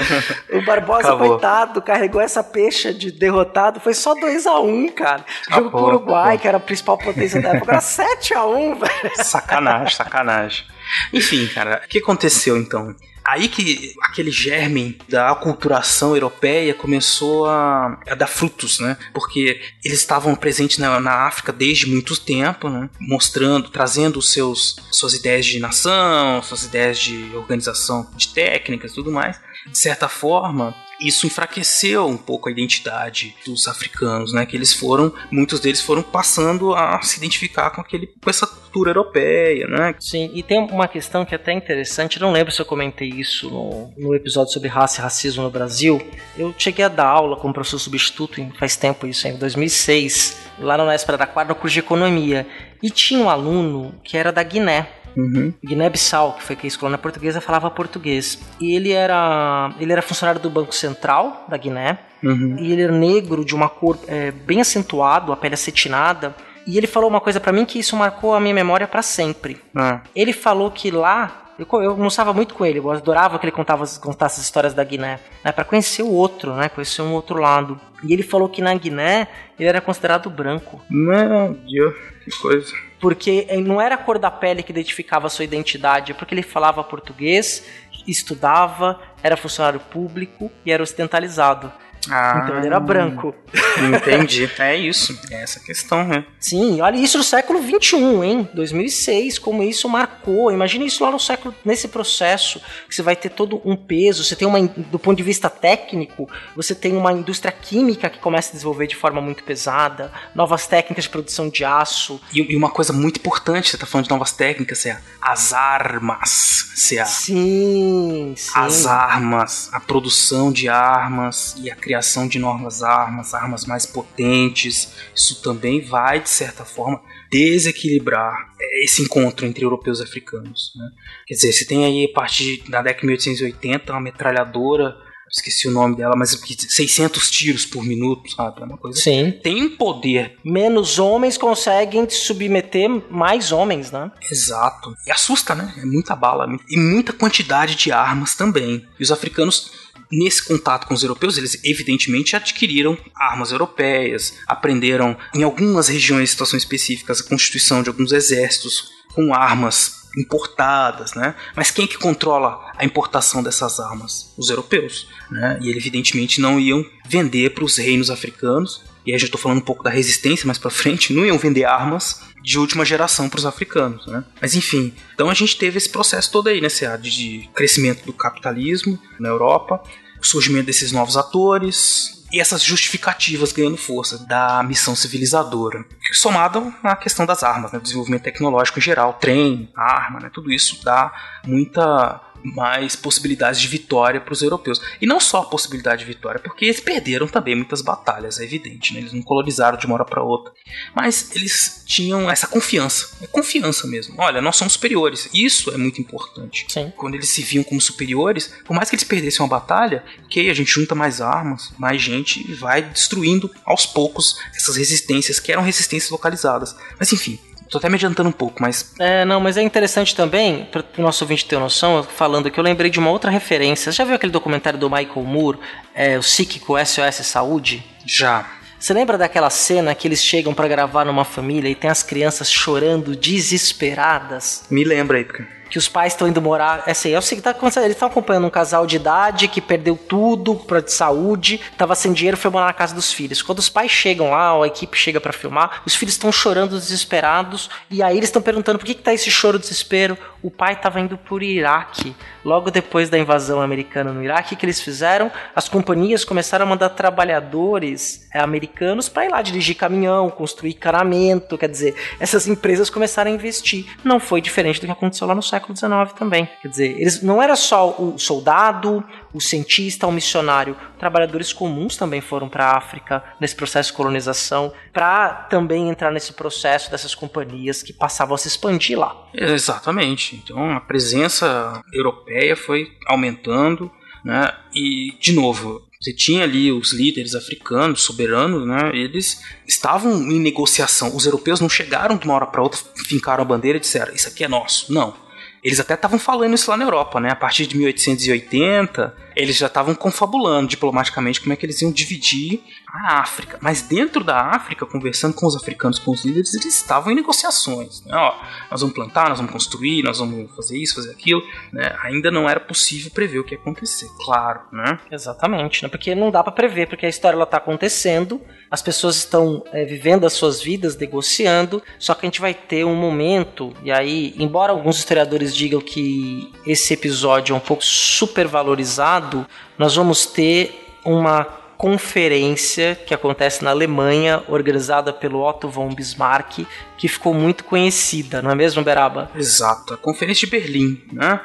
o 0.54 0.66
Barbosa, 0.66 1.10
Acabou. 1.10 1.30
coitado, 1.30 1.82
carregou 1.82 2.22
essa 2.22 2.44
peixe 2.44 2.94
de 2.94 3.12
derrotado, 3.12 3.80
foi 3.80 3.94
só 3.94 4.16
2x1, 4.16 4.64
um, 4.64 4.90
cara. 4.90 5.26
Jogo 5.50 5.70
pro 5.70 5.84
Uruguai, 5.86 6.22
acabou. 6.22 6.40
que 6.40 6.48
era 6.48 6.58
a 6.58 6.62
principal 6.62 6.98
potência 6.98 7.42
da 7.42 7.50
época, 7.50 7.72
agora 7.72 7.80
7x1, 7.80 8.80
velho. 8.80 9.16
Sacanagem, 9.24 9.96
sacanagem. 9.96 10.66
Enfim, 11.14 11.48
cara, 11.48 11.82
o 11.84 11.88
que 11.88 12.00
aconteceu 12.00 12.58
então? 12.58 12.96
Aí 13.28 13.48
que 13.48 13.96
aquele 14.04 14.30
germe 14.30 15.00
da 15.10 15.32
aculturação 15.32 16.14
europeia 16.14 16.76
começou 16.76 17.48
a, 17.48 18.00
a 18.08 18.14
dar 18.14 18.28
frutos, 18.28 18.80
né? 18.80 18.98
Porque 19.14 19.60
eles 19.84 19.98
estavam 19.98 20.36
presentes 20.36 20.78
na, 20.78 21.00
na, 21.00 21.26
África 21.28 21.52
desde 21.52 21.90
muito 21.90 22.20
tempo, 22.20 22.70
né? 22.70 22.88
Mostrando, 23.00 23.70
trazendo 23.70 24.20
os 24.20 24.32
seus 24.32 24.76
suas 24.92 25.16
ideias 25.16 25.46
de 25.46 25.60
nação, 25.60 26.42
suas 26.44 26.66
ideias 26.66 27.00
de 27.00 27.36
organização 27.36 28.08
de 28.16 28.28
técnicas 28.28 28.94
tudo 28.94 29.12
mais. 29.12 29.40
De 29.66 29.78
certa 29.78 30.08
forma, 30.08 30.76
isso 31.00 31.28
enfraqueceu 31.28 32.06
um 32.08 32.18
pouco 32.18 32.50
a 32.50 32.52
identidade 32.52 33.36
dos 33.46 33.68
africanos, 33.68 34.34
né? 34.34 34.46
Que 34.46 34.56
eles 34.56 34.74
foram, 34.74 35.14
muitos 35.32 35.60
deles 35.60 35.82
foram 35.82 36.02
passando 36.02 36.74
a 36.74 37.02
se 37.02 37.18
identificar 37.18 37.70
com 37.72 37.82
aquele, 37.82 38.08
com 38.08 38.30
essa 38.30 38.48
cultura 38.48 38.92
europeia, 38.92 39.68
né? 39.68 39.96
Sim, 40.00 40.32
e 40.34 40.42
tem 40.42 40.60
uma 40.60 40.88
questão 40.88 41.26
que 41.26 41.34
é 41.34 41.38
até 41.38 41.52
interessante. 41.54 42.20
Não 42.20 42.32
lembro 42.32 42.52
se 42.52 42.62
eu 42.62 42.66
comentei 42.66 43.10
isso 43.10 43.50
no, 43.50 43.94
no 43.98 44.16
episódio 44.16 44.54
sobre 44.54 44.70
raça 44.70 45.00
e 45.00 45.04
racismo 45.04 45.44
no 45.44 45.50
Brasil. 45.50 46.02
Eu 46.38 46.54
cheguei 46.58 46.86
a 46.86 46.90
dar 46.90 47.08
aula 47.08 47.38
como 47.38 47.54
professor 47.54 47.80
substituto, 47.80 48.46
faz 48.58 48.76
tempo 48.76 49.08
isso, 49.08 49.28
em 49.28 49.38
2006, 49.38 50.38
lá 50.60 50.78
na 50.78 50.96
Espada 50.96 51.18
da 51.18 51.28
Quadra, 51.28 51.54
no 51.54 51.60
curso 51.60 51.74
de 51.74 51.80
economia. 51.80 52.48
E 52.82 52.90
tinha 52.90 53.20
um 53.20 53.30
aluno 53.30 53.96
que 54.04 54.18
era 54.18 54.32
da 54.32 54.44
Guiné. 54.44 54.88
Uhum. 55.16 55.54
Guiné-Bissau, 55.64 56.34
que 56.34 56.44
foi 56.44 56.56
que 56.56 56.68
a 56.68 56.72
colônia 56.78 56.98
portuguesa, 56.98 57.40
falava 57.42 57.70
português. 57.72 58.40
E 58.60 58.76
ele 58.76 58.92
era, 58.92 59.74
ele 59.80 59.92
era 59.92 60.02
funcionário 60.02 60.42
do 60.42 60.50
Banco 60.50 60.74
Central 60.74 61.46
da 61.48 61.58
Guiné. 61.58 62.00
Uhum. 62.24 62.58
E 62.60 62.72
ele 62.72 62.82
era 62.82 62.92
negro, 62.92 63.46
de 63.46 63.54
uma 63.54 63.70
cor 63.70 63.98
é, 64.08 64.32
bem 64.32 64.62
acentuado, 64.62 65.32
a 65.32 65.38
pele 65.38 65.54
acetinada. 65.54 66.36
E 66.68 66.78
ele 66.78 66.88
falou 66.88 67.10
uma 67.10 67.22
coisa 67.22 67.40
para 67.40 67.52
mim 67.52 67.66
que 67.66 67.80
isso 67.80 67.96
marcou 67.96 68.34
a 68.34 68.40
minha 68.40 68.54
memória 68.54 68.88
para 68.88 69.02
sempre. 69.02 69.58
Ah. 69.76 70.02
Ele 70.16 70.34
falou 70.34 70.72
que 70.72 70.90
lá 70.90 71.46
eu, 71.58 71.66
eu 71.82 71.92
almoçava 71.92 72.34
muito 72.34 72.54
com 72.54 72.66
ele, 72.66 72.80
eu 72.80 72.92
adorava 72.92 73.40
que 73.40 73.46
ele 73.46 73.52
contava, 73.52 73.86
contasse 74.02 74.40
as 74.40 74.46
histórias 74.46 74.74
da 74.74 74.84
Guiné, 74.84 75.20
né, 75.44 75.52
para 75.52 75.64
conhecer 75.64 76.04
o 76.04 76.12
outro, 76.12 76.54
né, 76.54 76.68
conhecer 76.68 77.02
um 77.02 77.14
outro 77.14 77.40
lado. 77.40 77.80
E 78.04 78.12
ele 78.12 78.24
falou 78.24 78.50
que 78.50 78.62
na 78.62 78.74
Guiné 78.76 79.28
ele 79.58 79.70
era 79.70 79.80
considerado 79.80 80.30
branco. 80.30 80.82
Meu 80.90 81.54
Deus, 81.54 81.96
que 82.24 82.32
coisa. 82.42 82.74
Porque 83.06 83.46
não 83.64 83.80
era 83.80 83.94
a 83.94 83.98
cor 84.00 84.18
da 84.18 84.32
pele 84.32 84.64
que 84.64 84.72
identificava 84.72 85.28
a 85.28 85.30
sua 85.30 85.46
identidade, 85.46 86.12
é 86.12 86.16
porque 86.16 86.34
ele 86.34 86.42
falava 86.42 86.84
português, 86.84 87.64
estudava, 88.08 89.00
era 89.22 89.38
funcionário 89.38 89.80
público 89.80 90.52
e 90.66 90.72
era 90.72 90.82
ocidentalizado. 90.82 91.72
Ah, 92.10 92.42
Então 92.44 92.58
ele 92.58 92.68
era 92.68 92.80
branco. 92.80 93.34
Entendi. 93.78 94.50
É 94.60 94.76
isso. 94.76 95.18
É 95.32 95.42
essa 95.44 95.60
a 95.60 95.64
questão, 95.64 96.04
né? 96.04 96.26
Sim, 96.40 96.82
olha 96.82 96.98
isso 96.98 97.18
no 97.18 97.24
século 97.24 97.60
21, 97.62 98.24
hein? 98.24 98.50
2006, 98.54 99.38
como 99.40 99.64
isso 99.64 99.88
marcou. 99.90 100.52
Imagina 100.52 100.86
isso 100.86 101.04
lá 101.04 101.12
no 101.12 101.20
século, 101.20 101.54
nesse 101.64 101.88
processo, 101.88 102.60
que 102.88 102.96
você 102.96 103.02
vai 103.02 103.16
ter 103.16 103.30
todo 103.30 103.62
um 103.66 103.76
peso. 103.76 104.24
Você 104.24 104.36
tem 104.36 104.48
uma, 104.48 104.60
do 104.62 104.98
ponto 105.00 105.18
de 105.18 105.24
vista 105.24 105.50
técnico, 105.50 106.30
você 106.56 106.74
tem 106.74 106.96
uma 106.96 107.12
indústria 107.12 107.52
química 107.52 108.10
que 108.10 108.20
começa 108.20 108.50
a 108.50 108.54
desenvolver 108.54 108.88
de 108.88 108.96
forma 108.96 109.22
muito 109.22 109.44
pesada, 109.44 110.12
novas 110.34 110.68
técnicas 110.68 111.04
de 111.06 111.10
produção 111.10 111.50
de 111.50 111.64
aço. 111.66 112.20
E, 112.34 112.54
e 112.54 112.56
uma 112.56 112.70
coisa 112.70 112.94
muito 112.94 113.18
importante, 113.18 113.70
você 113.70 113.78
tá 113.78 113.86
falando 113.86 114.06
de 114.06 114.12
novas 114.12 114.32
técnicas, 114.32 114.86
é 114.86 115.00
as 115.22 115.54
armas. 115.54 116.72
Se 116.76 117.00
a, 117.00 117.06
Sim, 117.06 118.34
sim. 118.38 118.52
as 118.56 118.86
armas, 118.86 119.70
a 119.72 119.80
produção 119.80 120.52
de 120.52 120.68
armas 120.70 121.56
e 121.58 121.70
a 121.72 121.76
criação 121.76 121.95
de 122.28 122.40
novas 122.40 122.84
armas, 122.84 123.34
armas 123.34 123.66
mais 123.66 123.86
potentes. 123.86 124.94
Isso 125.14 125.42
também 125.42 125.82
vai, 125.82 126.20
de 126.20 126.30
certa 126.30 126.66
forma, 126.66 127.02
desequilibrar 127.30 128.54
esse 128.82 129.02
encontro 129.02 129.46
entre 129.46 129.66
europeus 129.66 130.00
e 130.00 130.04
africanos. 130.04 130.74
Né? 130.76 130.90
Quer 131.28 131.34
dizer, 131.36 131.54
você 131.54 131.66
tem 131.66 131.86
aí 131.86 132.06
a 132.06 132.14
partir 132.14 132.64
da 132.70 132.82
década 132.82 133.02
de 133.02 133.08
1880 133.08 133.92
uma 133.92 134.02
metralhadora, 134.02 134.98
esqueci 135.30 135.68
o 135.68 135.72
nome 135.72 135.96
dela, 135.96 136.16
mas 136.16 136.32
600 136.70 137.30
tiros 137.30 137.66
por 137.66 137.84
minuto, 137.84 138.30
sabe? 138.32 138.62
É 138.62 138.66
uma 138.66 138.78
coisa. 138.78 139.00
Sim. 139.00 139.32
Tem 139.44 139.64
um 139.64 139.76
poder. 139.76 140.38
Menos 140.44 141.00
homens 141.00 141.38
conseguem 141.38 142.10
submeter 142.10 142.90
mais 143.10 143.52
homens, 143.52 143.92
né? 143.92 144.12
Exato. 144.32 144.96
E 145.06 145.12
assusta, 145.12 145.56
né? 145.56 145.74
É 145.78 145.86
muita 145.86 146.16
bala 146.16 146.48
e 146.70 146.78
muita 146.78 147.14
quantidade 147.14 147.76
de 147.76 147.92
armas 147.92 148.36
também. 148.36 148.86
E 149.00 149.04
os 149.04 149.12
africanos 149.12 149.72
nesse 150.12 150.44
contato 150.44 150.88
com 150.88 150.94
os 150.94 151.04
europeus, 151.04 151.38
eles 151.38 151.60
evidentemente 151.64 152.36
adquiriram 152.36 152.98
armas 153.16 153.52
europeias, 153.52 154.36
aprenderam 154.48 155.18
em 155.34 155.44
algumas 155.44 155.88
regiões, 155.88 156.30
situações 156.30 156.62
específicas, 156.64 157.22
a 157.22 157.24
constituição 157.24 157.82
de 157.82 157.90
alguns 157.90 158.12
exércitos 158.12 158.92
com 159.14 159.34
armas 159.34 159.95
importadas, 160.18 161.14
né? 161.14 161.36
Mas 161.56 161.72
quem 161.72 161.88
que 161.88 161.98
controla 161.98 162.72
a 162.78 162.86
importação 162.86 163.44
dessas 163.44 163.80
armas? 163.80 164.34
Os 164.38 164.50
europeus, 164.50 165.08
né? 165.30 165.60
E 165.62 165.70
eles 165.70 165.82
evidentemente 165.82 166.42
não 166.42 166.60
iam 166.60 166.86
vender 167.08 167.54
para 167.54 167.64
os 167.64 167.78
reinos 167.78 168.10
africanos. 168.10 168.84
E 169.06 169.14
aí 169.14 169.20
já 169.20 169.26
estou 169.26 169.40
falando 169.40 169.60
um 169.60 169.66
pouco 169.66 169.84
da 169.84 169.90
resistência 169.90 170.48
mais 170.48 170.58
para 170.58 170.72
frente, 170.72 171.12
não 171.14 171.26
iam 171.26 171.38
vender 171.38 171.66
armas 171.66 172.22
de 172.44 172.60
última 172.60 172.86
geração 172.86 173.28
para 173.28 173.40
os 173.40 173.46
africanos, 173.46 174.06
né? 174.06 174.24
Mas 174.40 174.56
enfim, 174.56 174.94
então 175.14 175.30
a 175.30 175.34
gente 175.34 175.58
teve 175.58 175.78
esse 175.78 175.90
processo 175.90 176.32
todo 176.32 176.48
aí, 176.48 176.62
né, 176.62 176.68
de 177.02 177.50
crescimento 177.56 178.06
do 178.06 178.14
capitalismo 178.14 179.00
na 179.20 179.30
Europa, 179.30 179.82
surgimento 180.26 180.66
desses 180.66 180.92
novos 180.92 181.16
atores, 181.16 182.15
e 182.36 182.40
essas 182.42 182.62
justificativas 182.62 183.54
ganhando 183.54 183.78
força 183.78 184.18
da 184.26 184.62
missão 184.62 184.94
civilizadora, 184.94 185.86
somado 186.12 186.74
à 186.84 186.94
questão 186.94 187.26
das 187.26 187.44
armas, 187.44 187.72
né, 187.72 187.80
desenvolvimento 187.80 188.24
tecnológico 188.24 188.78
em 188.78 188.82
geral, 188.82 189.14
trem, 189.14 189.72
arma, 189.74 190.20
né, 190.20 190.30
tudo 190.34 190.52
isso 190.52 190.84
dá 190.84 191.14
muita 191.48 192.20
mais 192.46 192.96
possibilidades 192.96 193.60
de 193.60 193.68
vitória 193.68 194.22
para 194.22 194.34
os 194.34 194.42
europeus. 194.42 194.82
E 195.02 195.06
não 195.06 195.20
só 195.20 195.42
a 195.42 195.46
possibilidade 195.46 196.00
de 196.00 196.06
vitória, 196.06 196.40
porque 196.40 196.66
eles 196.66 196.80
perderam 196.80 197.28
também 197.28 197.56
muitas 197.56 197.82
batalhas, 197.82 198.40
é 198.40 198.44
evidente, 198.44 198.94
né? 198.94 199.00
eles 199.00 199.14
não 199.14 199.22
colonizaram 199.22 199.78
de 199.78 199.86
uma 199.86 199.96
hora 199.96 200.06
para 200.06 200.24
outra. 200.24 200.54
Mas 200.96 201.32
eles 201.36 201.84
tinham 201.86 202.30
essa 202.30 202.48
confiança, 202.48 203.18
é 203.22 203.28
confiança 203.28 203.88
mesmo. 203.88 204.16
Olha, 204.18 204.42
nós 204.42 204.56
somos 204.56 204.74
superiores. 204.74 205.30
Isso 205.34 205.72
é 205.72 205.78
muito 205.78 206.00
importante. 206.00 206.66
Sim. 206.70 206.92
Quando 206.96 207.16
eles 207.16 207.30
se 207.30 207.42
viam 207.42 207.64
como 207.64 207.82
superiores, 207.82 208.54
por 208.66 208.76
mais 208.76 208.90
que 208.90 208.96
eles 208.96 209.04
perdessem 209.06 209.44
uma 209.44 209.50
batalha, 209.50 210.04
ok, 210.26 210.50
a 210.50 210.54
gente 210.54 210.72
junta 210.72 210.94
mais 210.94 211.22
armas, 211.22 211.74
mais 211.78 212.02
gente 212.02 212.50
e 212.50 212.54
vai 212.54 212.82
destruindo 212.82 213.50
aos 213.66 213.86
poucos 213.86 214.38
essas 214.56 214.76
resistências 214.76 215.40
que 215.40 215.52
eram 215.52 215.64
resistências 215.64 216.10
localizadas. 216.10 216.76
Mas 217.00 217.12
enfim, 217.12 217.40
Tô 217.76 217.80
até 217.80 217.90
me 217.90 217.96
adiantando 217.96 218.30
um 218.30 218.32
pouco, 218.32 218.62
mas. 218.62 218.94
É, 219.00 219.26
não, 219.26 219.42
mas 219.42 219.58
é 219.58 219.62
interessante 219.62 220.16
também, 220.16 220.66
para 220.72 220.84
o 220.98 221.02
nosso 221.02 221.26
ouvinte 221.26 221.46
ter 221.46 221.60
noção, 221.60 222.02
falando 222.04 222.50
que 222.50 222.58
eu 222.58 222.64
lembrei 222.64 222.90
de 222.90 223.00
uma 223.00 223.10
outra 223.10 223.30
referência. 223.30 223.92
Você 223.92 223.98
já 223.98 224.06
viu 224.06 224.16
aquele 224.16 224.32
documentário 224.32 224.80
do 224.80 224.90
Michael 224.90 225.24
Moore, 225.24 225.60
é, 225.94 226.18
o 226.18 226.22
Psíquico 226.22 226.76
SOS 226.78 227.26
Saúde? 227.26 227.84
Já. 228.06 228.50
Você 228.80 228.94
lembra 228.94 229.18
daquela 229.18 229.50
cena 229.50 229.94
que 229.94 230.08
eles 230.08 230.24
chegam 230.24 230.54
para 230.54 230.68
gravar 230.70 231.04
numa 231.04 231.26
família 231.26 231.68
e 231.68 231.76
tem 231.76 231.90
as 231.90 232.02
crianças 232.02 232.50
chorando 232.50 233.16
desesperadas? 233.16 234.64
Me 234.70 234.84
lembra 234.84 235.18
aí, 235.18 235.26
porque 235.26 235.44
que 235.76 235.80
os 235.80 235.90
pais 235.90 236.14
estão 236.14 236.26
indo 236.26 236.42
morar. 236.42 236.84
É 236.88 236.92
assim, 236.92 237.12
é 237.12 237.20
o 237.20 237.22
seguinte, 237.22 237.44
tá 237.44 237.50
acontecendo, 237.50 237.84
eles 237.84 237.98
estão 237.98 238.08
acompanhando 238.08 238.48
um 238.48 238.50
casal 238.50 238.88
de 238.88 238.96
idade 238.96 239.50
que 239.50 239.60
perdeu 239.60 239.98
tudo 239.98 240.56
pra, 240.56 240.80
de 240.80 240.90
saúde, 240.90 241.60
tava 241.78 241.94
sem 241.96 242.14
dinheiro, 242.14 242.38
foi 242.38 242.50
morar 242.50 242.68
na 242.68 242.74
casa 242.74 242.96
dos 242.96 243.12
filhos. 243.12 243.42
Quando 243.42 243.60
os 243.60 243.68
pais 243.68 243.92
chegam 243.92 244.30
lá, 244.30 244.54
a 244.54 244.68
equipe 244.68 244.98
chega 244.98 245.20
para 245.20 245.34
filmar, 245.34 245.82
os 245.86 245.94
filhos 245.94 246.14
estão 246.14 246.32
chorando 246.32 246.80
desesperados, 246.80 247.70
e 247.92 248.02
aí 248.02 248.16
eles 248.16 248.30
estão 248.30 248.42
perguntando 248.42 248.80
por 248.80 248.86
que, 248.86 248.94
que 248.94 249.02
tá 249.02 249.14
esse 249.14 249.30
choro 249.30 249.60
desespero. 249.60 250.18
O 250.42 250.50
pai 250.50 250.80
tava 250.80 251.02
indo 251.02 251.18
por 251.18 251.44
Iraque. 251.44 252.16
Logo 252.46 252.70
depois 252.70 253.10
da 253.10 253.18
invasão 253.18 253.60
americana 253.60 254.14
no 254.14 254.24
Iraque, 254.24 254.56
que 254.56 254.64
eles 254.64 254.80
fizeram? 254.80 255.32
As 255.56 255.68
companhias 255.68 256.24
começaram 256.24 256.66
a 256.66 256.70
mandar 256.70 256.90
trabalhadores 256.90 258.30
é, 258.32 258.40
americanos 258.40 259.10
para 259.10 259.26
ir 259.26 259.30
lá 259.30 259.42
dirigir 259.42 259.76
caminhão, 259.76 260.30
construir 260.30 260.70
encanamento, 260.70 261.58
quer 261.58 261.68
dizer, 261.68 261.96
essas 262.20 262.48
empresas 262.48 262.90
começaram 262.90 263.32
a 263.32 263.34
investir. 263.34 263.88
Não 264.04 264.20
foi 264.20 264.40
diferente 264.40 264.80
do 264.80 264.86
que 264.86 264.92
aconteceu 264.92 265.28
lá 265.28 265.34
no 265.34 265.42
século 265.42 265.65
XIX 265.74 266.14
também. 266.18 266.50
Quer 266.62 266.68
dizer, 266.68 267.00
eles 267.00 267.22
não 267.22 267.42
era 267.42 267.56
só 267.56 267.92
o 267.92 268.18
soldado, 268.18 269.04
o 269.34 269.40
cientista, 269.40 270.06
o 270.08 270.12
missionário, 270.12 270.76
trabalhadores 271.00 271.54
comuns 271.54 271.96
também 271.96 272.22
foram 272.22 272.50
para 272.50 272.66
a 272.66 272.78
África 272.78 273.24
nesse 273.40 273.56
processo 273.56 273.92
de 273.92 273.98
colonização, 273.98 274.74
para 274.92 275.30
também 275.50 275.90
entrar 275.90 276.12
nesse 276.12 276.34
processo 276.34 276.92
dessas 276.92 277.16
companhias 277.16 277.82
que 277.82 277.94
passavam 277.94 278.36
a 278.36 278.38
se 278.38 278.48
expandir 278.48 278.98
lá. 279.00 279.16
Exatamente. 279.34 280.36
Então 280.36 280.72
a 280.72 280.80
presença 280.82 281.82
europeia 281.94 282.56
foi 282.56 282.92
aumentando, 283.08 283.92
né? 284.24 284.54
E 284.74 285.16
de 285.20 285.34
novo, 285.34 285.86
você 286.06 286.14
tinha 286.14 286.44
ali 286.44 286.72
os 286.72 286.94
líderes 286.94 287.34
africanos, 287.34 288.04
soberanos, 288.04 288.68
né? 288.68 288.92
Eles 288.94 289.42
estavam 289.68 290.14
em 290.32 290.40
negociação. 290.40 291.16
Os 291.16 291.26
europeus 291.26 291.60
não 291.60 291.68
chegaram 291.68 292.16
de 292.16 292.26
uma 292.26 292.36
hora 292.36 292.46
para 292.46 292.62
outra, 292.62 292.80
fincaram 293.08 293.42
a 293.42 293.46
bandeira 293.46 293.78
e 293.78 293.82
disseram: 293.82 294.14
Isso 294.14 294.28
aqui 294.28 294.44
é 294.44 294.48
nosso. 294.48 294.94
Não. 294.94 295.25
Eles 295.66 295.80
até 295.80 295.96
estavam 295.96 296.20
falando 296.20 296.54
isso 296.54 296.70
lá 296.70 296.78
na 296.78 296.86
Europa, 296.86 297.20
né? 297.20 297.32
A 297.32 297.36
partir 297.36 297.66
de 297.66 297.76
1880, 297.76 299.16
eles 299.36 299.58
já 299.58 299.66
estavam 299.66 299.96
confabulando 299.96 300.68
diplomaticamente 300.68 301.42
como 301.42 301.54
é 301.54 301.56
que 301.56 301.66
eles 301.66 301.82
iam 301.82 301.92
dividir 301.92 302.62
a 302.96 303.20
África. 303.20 303.58
Mas 303.62 303.82
dentro 303.82 304.24
da 304.24 304.40
África, 304.52 304.86
conversando 304.86 305.34
com 305.34 305.46
os 305.46 305.56
africanos, 305.56 306.00
com 306.00 306.12
os 306.12 306.24
líderes, 306.24 306.54
eles 306.54 306.76
estavam 306.76 307.12
em 307.12 307.16
negociações. 307.16 308.04
Né? 308.06 308.16
Ó, 308.16 308.36
nós 308.72 308.82
vamos 308.82 308.96
plantar, 308.96 309.30
nós 309.30 309.38
vamos 309.38 309.52
construir, 309.52 310.04
nós 310.04 310.20
vamos 310.20 310.50
fazer 310.56 310.78
isso, 310.78 310.96
fazer 310.96 311.12
aquilo. 311.12 311.42
Né? 311.72 311.96
Ainda 312.04 312.32
não 312.32 312.50
era 312.50 312.60
possível 312.60 313.12
prever 313.12 313.40
o 313.40 313.44
que 313.44 313.56
ia 313.56 313.60
acontecer, 313.60 314.10
claro, 314.24 314.62
né? 314.72 315.00
Exatamente, 315.12 315.84
né? 315.84 315.90
porque 315.90 316.16
não 316.16 316.32
dá 316.32 316.44
para 316.44 316.52
prever, 316.52 316.88
porque 316.88 317.06
a 317.06 317.10
história 317.10 317.42
está 317.42 317.58
acontecendo, 317.58 318.42
as 318.72 318.82
pessoas 318.82 319.18
estão 319.18 319.64
é, 319.72 319.84
vivendo 319.84 320.26
as 320.26 320.34
suas 320.34 320.62
vidas, 320.62 320.96
negociando, 320.96 321.84
só 322.00 322.14
que 322.14 322.26
a 322.26 322.28
gente 322.28 322.42
vai 322.42 322.54
ter 322.54 322.86
um 322.86 322.96
momento, 322.96 323.74
e 323.84 323.92
aí, 323.92 324.34
embora 324.38 324.72
alguns 324.72 324.98
historiadores 324.98 325.56
digam 325.56 325.82
que 325.82 326.52
esse 326.66 326.94
episódio 326.94 327.54
é 327.54 327.58
um 327.58 327.60
pouco 327.60 327.84
supervalorizado, 327.84 329.46
nós 329.78 329.96
vamos 329.96 330.26
ter 330.26 330.98
uma 331.04 331.65
conferência 331.78 332.96
que 332.96 333.14
acontece 333.14 333.64
na 333.64 333.70
Alemanha, 333.72 334.44
organizada 334.48 335.12
pelo 335.14 335.42
Otto 335.42 335.70
von 335.70 335.94
Bismarck, 335.94 336.66
que 336.98 337.08
ficou 337.08 337.34
muito 337.34 337.64
conhecida, 337.64 338.42
não 338.42 338.52
é 338.52 338.56
mesmo, 338.56 338.84
Beraba? 338.84 339.32
Exato, 339.36 339.94
a 339.94 339.98
Conferência 339.98 340.48
de 340.48 340.52
Berlim, 340.52 341.02
né? 341.12 341.40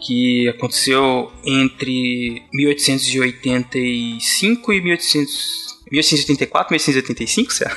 Que 0.00 0.48
aconteceu 0.48 1.30
entre 1.44 2.42
1885 2.52 4.72
e 4.72 4.80
1800, 4.80 5.82
1884, 5.90 6.72
1885, 6.72 7.52
será? 7.52 7.76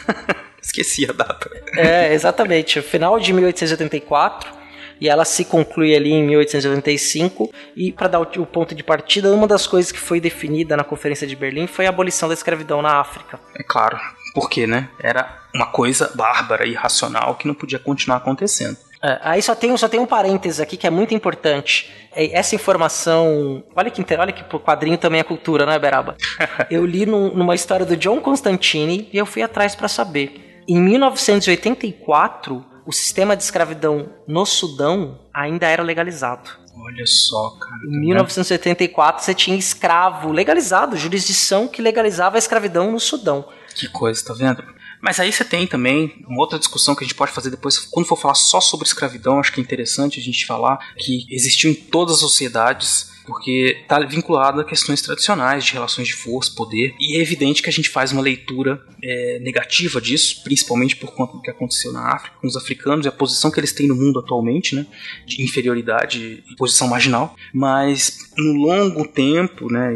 Esqueci 0.62 1.08
a 1.08 1.14
data. 1.14 1.50
É, 1.78 2.14
exatamente. 2.14 2.82
Final 2.82 3.20
de 3.20 3.32
1884 3.32 4.65
e 5.00 5.10
ela 5.10 5.26
se 5.26 5.46
conclui 5.46 5.96
ali 5.96 6.12
em 6.12 6.24
1885. 6.24 7.52
E 7.76 7.92
para 7.92 8.08
dar 8.08 8.20
o, 8.20 8.46
ponto 8.46 8.74
de 8.74 8.84
partida, 8.84 9.34
uma 9.34 9.48
das 9.48 9.68
coisas 9.68 9.92
que 9.92 10.00
foi 10.00 10.20
definida 10.20 10.78
na 10.78 10.84
Conferência 10.84 11.28
de 11.28 11.36
Berlim 11.36 11.68
foi 11.68 11.86
a 11.86 11.90
abolição 11.90 12.28
da 12.28 12.34
escravidão 12.34 12.82
na 12.82 13.00
África. 13.00 13.40
É 13.56 13.64
claro, 13.64 14.00
porque 14.34 14.66
né, 14.68 14.90
era 15.00 15.46
uma 15.54 15.68
coisa 15.68 16.12
bárbara 16.16 16.66
e 16.66 16.72
irracional 16.72 17.36
que 17.36 17.48
não 17.48 17.54
podia 17.54 17.80
continuar 17.80 18.18
acontecendo. 18.18 18.78
É, 19.04 19.20
aí 19.22 19.42
só 19.42 19.54
tem, 19.54 19.76
só 19.78 19.88
tem 19.88 20.00
um 20.00 20.06
parênteses 20.06 20.60
aqui 20.60 20.76
que 20.76 20.88
é 20.88 20.90
muito 20.90 21.14
importante. 21.14 21.94
É, 22.12 22.36
essa 22.36 22.56
informação. 22.56 23.64
Olha 23.76 23.92
que, 23.92 24.04
olha 24.16 24.34
que 24.34 24.44
quadrinho 24.60 24.98
também 24.98 25.20
é 25.20 25.24
cultura, 25.24 25.66
né, 25.66 25.78
Beraba? 25.78 26.16
Eu 26.72 26.86
li 26.86 27.06
num, 27.06 27.32
numa 27.34 27.54
história 27.54 27.86
do 27.86 27.96
John 27.96 28.20
Constantine 28.20 29.08
e 29.14 29.18
eu 29.18 29.26
fui 29.26 29.44
atrás 29.44 29.76
para 29.76 29.88
saber. 29.88 30.64
Em 30.68 30.80
1984, 30.80 32.66
o 32.86 32.92
sistema 32.92 33.36
de 33.36 33.44
escravidão 33.44 34.10
no 34.28 34.46
Sudão 34.46 35.20
ainda 35.34 35.68
era 35.68 35.82
legalizado. 35.82 36.50
Olha 36.78 37.06
só, 37.06 37.52
cara. 37.52 37.82
Em 37.86 38.00
1984 38.02 39.24
você 39.24 39.34
tinha 39.34 39.58
escravo 39.58 40.32
legalizado, 40.32 40.98
jurisdição 40.98 41.68
que 41.68 41.82
legalizava 41.82 42.38
a 42.38 42.40
escravidão 42.40 42.92
no 42.92 43.00
Sudão. 43.00 43.48
Que 43.74 43.88
coisa, 43.88 44.24
tá 44.24 44.34
vendo? 44.34 44.64
Mas 45.02 45.20
aí 45.20 45.32
você 45.32 45.44
tem 45.44 45.68
também 45.68 46.24
uma 46.28 46.40
outra 46.40 46.60
discussão 46.60 46.96
que 46.96 47.04
a 47.04 47.08
gente 47.08 47.16
pode 47.16 47.32
fazer 47.32 47.50
depois, 47.50 47.78
quando 47.78 48.06
for 48.06 48.18
falar 48.18 48.36
só 48.36 48.60
sobre 48.60 48.88
escravidão, 48.88 49.40
acho 49.40 49.52
que 49.52 49.60
é 49.60 49.64
interessante 49.64 50.20
a 50.20 50.24
gente 50.24 50.46
falar 50.46 50.78
que 50.98 51.26
existiu 51.30 51.72
em 51.72 51.76
todas 51.76 52.16
as 52.16 52.22
sociedades 52.22 53.15
porque 53.26 53.78
está 53.82 54.00
vinculado 54.00 54.62
a 54.62 54.66
questões 54.66 55.02
tradicionais 55.02 55.66
de 55.66 55.74
relações 55.74 56.08
de 56.08 56.14
força, 56.14 56.52
poder, 56.56 56.94
e 57.00 57.18
é 57.18 57.22
evidente 57.22 57.62
que 57.62 57.70
a 57.70 57.74
gente 57.74 57.90
faz 57.90 58.12
uma 58.12 58.22
leitura 58.22 58.82
é, 59.04 59.40
negativa 59.40 60.00
disso, 60.00 60.44
principalmente 60.44 60.96
por 60.96 61.14
conta 61.14 61.34
do 61.34 61.42
que 61.42 61.50
aconteceu 61.50 61.92
na 61.92 62.14
África 62.14 62.38
com 62.40 62.48
os 62.48 62.56
africanos 62.56 63.06
e 63.06 63.10
a 63.10 63.12
posição 63.12 63.52
que 63.52 63.60
eles 63.60 63.74
têm 63.74 63.88
no 63.88 63.96
mundo 63.96 64.20
atualmente, 64.20 64.76
né, 64.76 64.86
de 65.26 65.42
inferioridade 65.44 66.44
e 66.50 66.56
posição 66.56 66.88
marginal, 66.88 67.36
mas 67.54 68.32
no 68.38 68.54
longo 68.54 69.08
tempo, 69.08 69.72
né, 69.72 69.92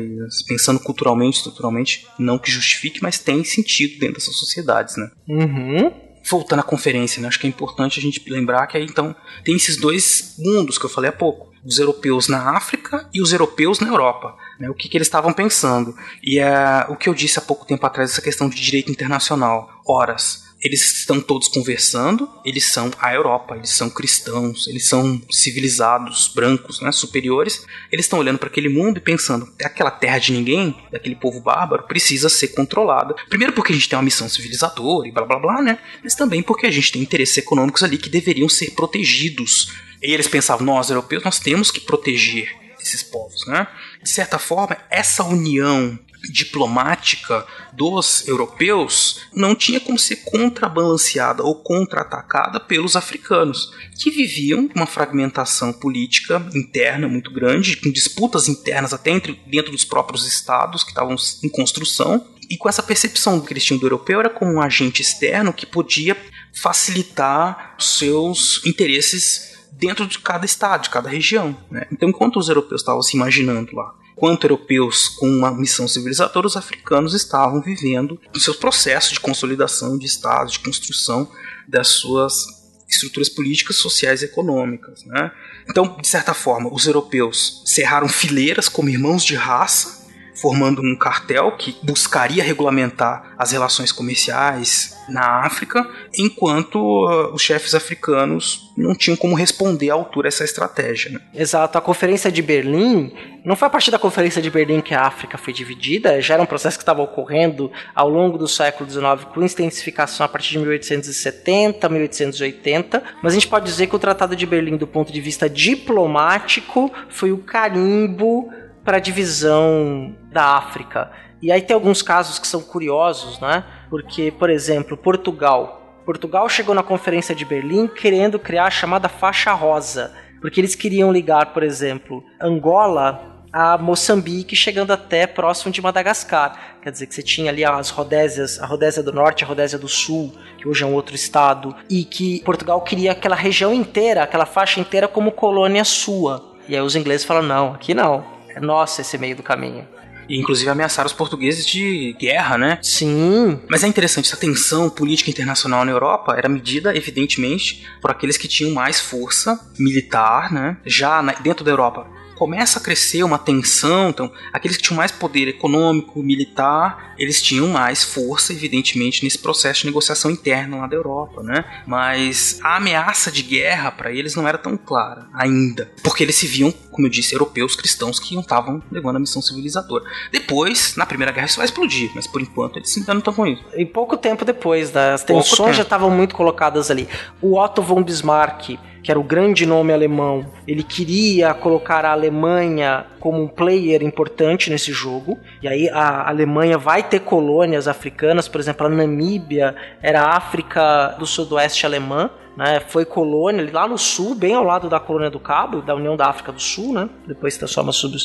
pensando 0.47 0.79
culturalmente, 0.79 1.37
estruturalmente, 1.37 2.07
não 2.17 2.37
que 2.37 2.51
justifique, 2.51 3.01
mas 3.01 3.19
tem 3.19 3.43
sentido 3.43 3.99
dentro 3.99 4.15
dessas 4.15 4.35
sociedades, 4.35 4.97
né. 4.97 5.09
Uhum 5.27 6.08
voltando 6.29 6.59
à 6.59 6.63
conferência, 6.63 7.21
né? 7.21 7.27
acho 7.27 7.39
que 7.39 7.47
é 7.47 7.49
importante 7.49 7.99
a 7.99 8.01
gente 8.01 8.23
lembrar 8.29 8.67
que 8.67 8.77
aí 8.77 8.83
então 8.83 9.15
tem 9.43 9.55
esses 9.55 9.77
dois 9.77 10.35
mundos 10.37 10.77
que 10.77 10.85
eu 10.85 10.89
falei 10.89 11.09
há 11.09 11.13
pouco 11.13 11.49
os 11.63 11.77
europeus 11.77 12.27
na 12.27 12.55
África 12.55 13.09
e 13.13 13.21
os 13.21 13.31
europeus 13.31 13.79
na 13.79 13.87
Europa. 13.87 14.35
Né, 14.59 14.69
o 14.69 14.73
que, 14.73 14.87
que, 14.87 14.97
eles 14.97 15.07
estavam 15.07 15.33
pensando. 15.33 15.95
E 16.23 16.39
é 16.39 16.85
o 16.89 16.95
que 16.95 17.09
eu 17.09 17.13
disse 17.13 17.39
há 17.39 17.41
pouco 17.41 17.65
tempo 17.65 17.85
atrás, 17.85 18.11
essa 18.11 18.21
questão 18.21 18.49
de 18.49 18.55
direito 18.55 18.91
internacional. 18.91 19.69
Horas, 19.85 20.48
eles 20.61 20.99
estão 20.99 21.21
todos 21.21 21.47
conversando, 21.47 22.29
eles 22.43 22.65
são 22.65 22.91
a 22.99 23.13
Europa, 23.13 23.55
eles 23.55 23.71
são 23.71 23.89
cristãos, 23.89 24.67
eles 24.67 24.87
são 24.87 25.21
civilizados, 25.31 26.31
brancos, 26.33 26.81
né, 26.81 26.91
superiores. 26.91 27.65
Eles 27.91 28.05
estão 28.05 28.19
olhando 28.19 28.39
para 28.39 28.49
aquele 28.49 28.69
mundo 28.69 28.97
e 28.97 29.01
pensando: 29.01 29.47
aquela 29.63 29.91
terra 29.91 30.19
de 30.19 30.33
ninguém, 30.33 30.75
daquele 30.91 31.15
povo 31.15 31.39
bárbaro, 31.39 31.83
precisa 31.83 32.27
ser 32.27 32.49
controlada. 32.49 33.15
Primeiro 33.29 33.53
porque 33.53 33.71
a 33.71 33.75
gente 33.75 33.87
tem 33.87 33.97
uma 33.97 34.03
missão 34.03 34.27
civilizadora 34.27 35.07
e 35.07 35.11
blá 35.11 35.25
blá 35.25 35.39
blá, 35.39 35.61
né? 35.61 35.79
Mas 36.03 36.15
também 36.15 36.43
porque 36.43 36.67
a 36.67 36.71
gente 36.71 36.91
tem 36.91 37.01
interesses 37.01 37.37
econômicos 37.37 37.83
ali 37.83 37.97
que 37.97 38.09
deveriam 38.09 38.49
ser 38.49 38.71
protegidos 38.71 39.71
e 40.01 40.13
eles 40.13 40.27
pensavam, 40.27 40.65
nós 40.65 40.89
europeus, 40.89 41.23
nós 41.23 41.39
temos 41.39 41.71
que 41.71 41.81
proteger 41.81 42.49
esses 42.81 43.03
povos, 43.03 43.45
né? 43.47 43.67
De 44.01 44.09
certa 44.09 44.39
forma, 44.39 44.77
essa 44.89 45.23
união 45.23 45.97
diplomática 46.31 47.45
dos 47.73 48.27
europeus 48.27 49.21
não 49.33 49.55
tinha 49.55 49.79
como 49.79 49.97
ser 49.97 50.17
contrabalanceada 50.17 51.43
ou 51.43 51.55
contra-atacada 51.55 52.59
pelos 52.59 52.95
africanos, 52.95 53.73
que 53.97 54.11
viviam 54.11 54.69
uma 54.75 54.85
fragmentação 54.85 55.71
política 55.71 56.45
interna 56.53 57.07
muito 57.07 57.31
grande, 57.31 57.77
com 57.77 57.91
disputas 57.91 58.49
internas 58.49 58.93
até 58.93 59.11
entre, 59.11 59.39
dentro 59.47 59.71
dos 59.71 59.85
próprios 59.85 60.27
estados 60.27 60.83
que 60.83 60.89
estavam 60.89 61.15
em 61.43 61.49
construção, 61.49 62.25
e 62.49 62.57
com 62.57 62.67
essa 62.67 62.83
percepção 62.83 63.45
eles 63.49 63.63
tinham 63.63 63.79
do 63.79 63.85
europeu 63.85 64.19
era 64.19 64.29
como 64.29 64.53
um 64.53 64.61
agente 64.61 65.01
externo 65.01 65.53
que 65.53 65.65
podia 65.65 66.17
facilitar 66.51 67.75
seus 67.77 68.65
interesses 68.65 69.58
dentro 69.79 70.05
de 70.05 70.19
cada 70.19 70.45
estado, 70.45 70.83
de 70.83 70.89
cada 70.89 71.09
região. 71.09 71.57
Né? 71.71 71.87
Então, 71.91 72.09
enquanto 72.09 72.37
os 72.37 72.49
europeus 72.49 72.81
estavam 72.81 73.01
se 73.01 73.15
imaginando 73.15 73.75
lá, 73.75 73.95
quanto 74.15 74.43
europeus 74.43 75.07
com 75.07 75.27
uma 75.27 75.51
missão 75.51 75.87
civilizadora, 75.87 76.45
os 76.45 76.57
africanos 76.57 77.13
estavam 77.13 77.61
vivendo 77.61 78.19
os 78.35 78.43
seus 78.43 78.57
processos 78.57 79.13
de 79.13 79.19
consolidação 79.19 79.97
de 79.97 80.05
estados, 80.05 80.53
de 80.53 80.59
construção 80.59 81.31
das 81.67 81.87
suas 81.87 82.59
estruturas 82.89 83.29
políticas, 83.29 83.77
sociais 83.77 84.21
e 84.21 84.25
econômicas. 84.25 85.05
Né? 85.05 85.31
Então, 85.69 85.95
de 86.01 86.07
certa 86.07 86.33
forma, 86.33 86.73
os 86.73 86.85
europeus 86.85 87.63
cerraram 87.65 88.09
fileiras 88.09 88.67
como 88.67 88.89
irmãos 88.89 89.23
de 89.23 89.35
raça 89.35 89.98
formando 90.41 90.81
um 90.81 90.95
cartel 90.95 91.51
que 91.53 91.75
buscaria 91.83 92.43
regulamentar 92.43 93.35
as 93.37 93.51
relações 93.51 93.91
comerciais 93.91 94.97
na 95.07 95.45
África, 95.45 95.87
enquanto 96.17 96.77
uh, 96.77 97.33
os 97.33 97.41
chefes 97.41 97.73
africanos 97.73 98.69
não 98.77 98.95
tinham 98.95 99.17
como 99.17 99.35
responder 99.35 99.89
à 99.89 99.93
altura 99.93 100.27
essa 100.27 100.43
estratégia. 100.43 101.11
Né? 101.11 101.19
Exato. 101.33 101.77
A 101.77 101.81
Conferência 101.81 102.31
de 102.31 102.41
Berlim 102.41 103.11
não 103.43 103.55
foi 103.55 103.67
a 103.67 103.71
partir 103.71 103.91
da 103.91 103.99
Conferência 103.99 104.41
de 104.41 104.49
Berlim 104.49 104.81
que 104.81 104.93
a 104.93 105.01
África 105.01 105.37
foi 105.37 105.51
dividida, 105.51 106.21
já 106.21 106.35
era 106.35 106.43
um 106.43 106.45
processo 106.45 106.77
que 106.77 106.83
estava 106.83 107.01
ocorrendo 107.01 107.71
ao 107.95 108.09
longo 108.09 108.37
do 108.37 108.47
século 108.47 108.89
XIX, 108.89 109.25
com 109.33 109.41
intensificação 109.43 110.25
a 110.25 110.29
partir 110.29 110.51
de 110.51 110.59
1870, 110.59 111.89
1880, 111.89 113.03
mas 113.21 113.33
a 113.33 113.35
gente 113.35 113.47
pode 113.47 113.65
dizer 113.65 113.87
que 113.87 113.95
o 113.95 113.99
Tratado 113.99 114.35
de 114.35 114.45
Berlim, 114.45 114.77
do 114.77 114.87
ponto 114.87 115.11
de 115.11 115.21
vista 115.21 115.49
diplomático, 115.49 116.91
foi 117.09 117.31
o 117.31 117.37
carimbo 117.39 118.49
para 118.83 118.97
a 118.97 118.99
divisão 118.99 120.15
da 120.31 120.57
África. 120.57 121.11
E 121.41 121.51
aí 121.51 121.61
tem 121.61 121.73
alguns 121.73 122.01
casos 122.01 122.37
que 122.37 122.47
são 122.47 122.61
curiosos, 122.61 123.39
né? 123.39 123.63
Porque, 123.89 124.31
por 124.31 124.49
exemplo, 124.49 124.97
Portugal. 124.97 126.01
Portugal 126.05 126.49
chegou 126.49 126.75
na 126.75 126.83
Conferência 126.83 127.33
de 127.33 127.45
Berlim 127.45 127.87
querendo 127.87 128.39
criar 128.39 128.65
a 128.65 128.71
chamada 128.71 129.07
faixa 129.07 129.53
rosa, 129.53 130.11
porque 130.41 130.59
eles 130.59 130.75
queriam 130.75 131.11
ligar, 131.11 131.53
por 131.53 131.63
exemplo, 131.63 132.23
Angola 132.41 133.37
a 133.51 133.77
Moçambique, 133.77 134.55
chegando 134.55 134.91
até 134.91 135.25
próximo 135.25 135.71
de 135.71 135.81
Madagascar. 135.81 136.77
Quer 136.83 136.91
dizer 136.91 137.07
que 137.07 137.15
você 137.15 137.23
tinha 137.23 137.49
ali 137.49 137.65
as 137.65 137.89
Rodésias, 137.89 138.59
a 138.61 138.65
Rodésia 138.65 139.01
do 139.01 139.11
Norte, 139.11 139.43
a 139.43 139.47
Rodésia 139.47 139.79
do 139.79 139.87
Sul, 139.87 140.33
que 140.57 140.67
hoje 140.67 140.83
é 140.83 140.87
um 140.87 140.93
outro 140.93 141.15
estado, 141.15 141.75
e 141.89 142.03
que 142.03 142.41
Portugal 142.43 142.81
queria 142.81 143.11
aquela 143.11 143.35
região 143.35 143.73
inteira, 143.73 144.23
aquela 144.23 144.45
faixa 144.45 144.79
inteira 144.79 145.07
como 145.07 145.31
colônia 145.31 145.83
sua. 145.83 146.55
E 146.67 146.75
aí 146.75 146.81
os 146.81 146.95
ingleses 146.95 147.25
falam: 147.25 147.43
não, 147.43 147.73
aqui 147.73 147.93
não 147.93 148.38
é 148.55 148.59
nossa 148.59 149.01
esse 149.01 149.17
meio 149.17 149.35
do 149.35 149.43
caminho. 149.43 149.87
E 150.29 150.37
inclusive 150.37 150.69
ameaçaram 150.69 151.07
os 151.07 151.13
portugueses 151.13 151.65
de 151.65 152.15
guerra, 152.19 152.55
né? 152.55 152.77
Sim. 152.83 153.59
Mas 153.67 153.83
é 153.83 153.87
interessante, 153.87 154.27
essa 154.27 154.37
tensão 154.37 154.87
política 154.87 155.31
internacional 155.31 155.83
na 155.83 155.91
Europa 155.91 156.35
era 156.37 156.47
medida, 156.47 156.95
evidentemente, 156.95 157.83
por 157.99 158.11
aqueles 158.11 158.37
que 158.37 158.47
tinham 158.47 158.71
mais 158.71 158.99
força 158.99 159.59
militar, 159.79 160.53
né? 160.53 160.77
Já 160.85 161.19
dentro 161.41 161.65
da 161.65 161.71
Europa 161.71 162.19
começa 162.39 162.79
a 162.79 162.81
crescer 162.81 163.21
uma 163.21 163.37
tensão, 163.37 164.09
então 164.09 164.31
aqueles 164.53 164.77
que 164.77 164.83
tinham 164.83 164.95
mais 164.95 165.11
poder 165.11 165.49
econômico, 165.49 166.23
militar, 166.23 167.13
eles 167.17 167.41
tinham 167.41 167.67
mais 167.67 168.01
força, 168.05 168.53
evidentemente, 168.53 169.25
nesse 169.25 169.37
processo 169.37 169.81
de 169.81 169.87
negociação 169.87 170.31
interna 170.31 170.77
lá 170.77 170.87
da 170.87 170.95
Europa, 170.95 171.43
né? 171.43 171.65
Mas 171.85 172.57
a 172.63 172.77
ameaça 172.77 173.29
de 173.29 173.43
guerra 173.43 173.91
para 173.91 174.13
eles 174.13 174.35
não 174.35 174.47
era 174.47 174.57
tão 174.57 174.77
clara 174.77 175.27
ainda, 175.33 175.91
porque 176.01 176.23
eles 176.23 176.35
se 176.35 176.47
viam, 176.47 176.73
como 176.99 177.07
eu 177.07 177.11
disse, 177.11 177.33
europeus 177.33 177.77
cristãos 177.77 178.19
que 178.19 178.35
não 178.35 178.41
estavam 178.41 178.83
levando 178.91 179.15
a 179.15 179.19
missão 179.19 179.41
civilizadora. 179.41 180.03
Depois, 180.33 180.97
na 180.97 181.05
Primeira 181.05 181.31
Guerra, 181.31 181.45
isso 181.45 181.55
vai 181.55 181.65
explodir, 181.65 182.11
mas 182.13 182.27
por 182.27 182.41
enquanto 182.41 182.75
eles 182.75 182.95
ainda 182.97 183.13
não 183.13 183.19
estão 183.19 183.33
com 183.33 183.47
isso. 183.47 183.63
E 183.73 183.85
pouco 183.85 184.17
tempo 184.17 184.43
depois, 184.43 184.91
né? 184.91 185.13
as 185.13 185.23
tensões 185.23 185.77
já 185.77 185.83
estavam 185.83 186.11
muito 186.11 186.35
colocadas 186.35 186.91
ali. 186.91 187.07
O 187.41 187.57
Otto 187.57 187.81
von 187.81 188.03
Bismarck 188.03 188.77
que 189.01 189.09
era 189.09 189.19
o 189.19 189.23
grande 189.23 189.65
nome 189.65 189.93
alemão, 189.93 190.45
ele 190.67 190.83
queria 190.83 191.53
colocar 191.53 192.03
a 192.03 192.11
Alemanha 192.11 193.05
como 193.17 193.41
um 193.41 193.47
player 193.47 194.03
importante 194.03 194.69
nesse 194.69 194.91
jogo. 194.91 195.39
E 195.61 195.67
aí 195.69 195.89
a 195.89 196.27
Alemanha 196.27 196.77
vai 196.77 197.01
ter 197.01 197.19
colônias 197.21 197.87
africanas, 197.87 198.49
por 198.49 198.59
exemplo, 198.59 198.85
a 198.85 198.89
Namíbia 198.89 199.73
era 200.01 200.23
a 200.23 200.35
África 200.35 201.15
do 201.17 201.25
Sudoeste 201.25 201.85
alemã. 201.85 202.29
Né, 202.59 202.81
foi 202.81 203.05
colônia 203.05 203.69
lá 203.71 203.87
no 203.87 203.97
sul, 203.97 204.35
bem 204.35 204.53
ao 204.53 204.65
lado 204.65 204.89
da 204.89 204.99
colônia 204.99 205.29
do 205.29 205.39
Cabo, 205.39 205.81
da 205.81 205.95
União 205.95 206.17
da 206.17 206.25
África 206.25 206.51
do 206.51 206.59
Sul, 206.59 206.91
né, 206.91 207.09
depois 207.25 207.53
se 207.53 207.59
transforma 207.59 207.93
sob 207.93 208.17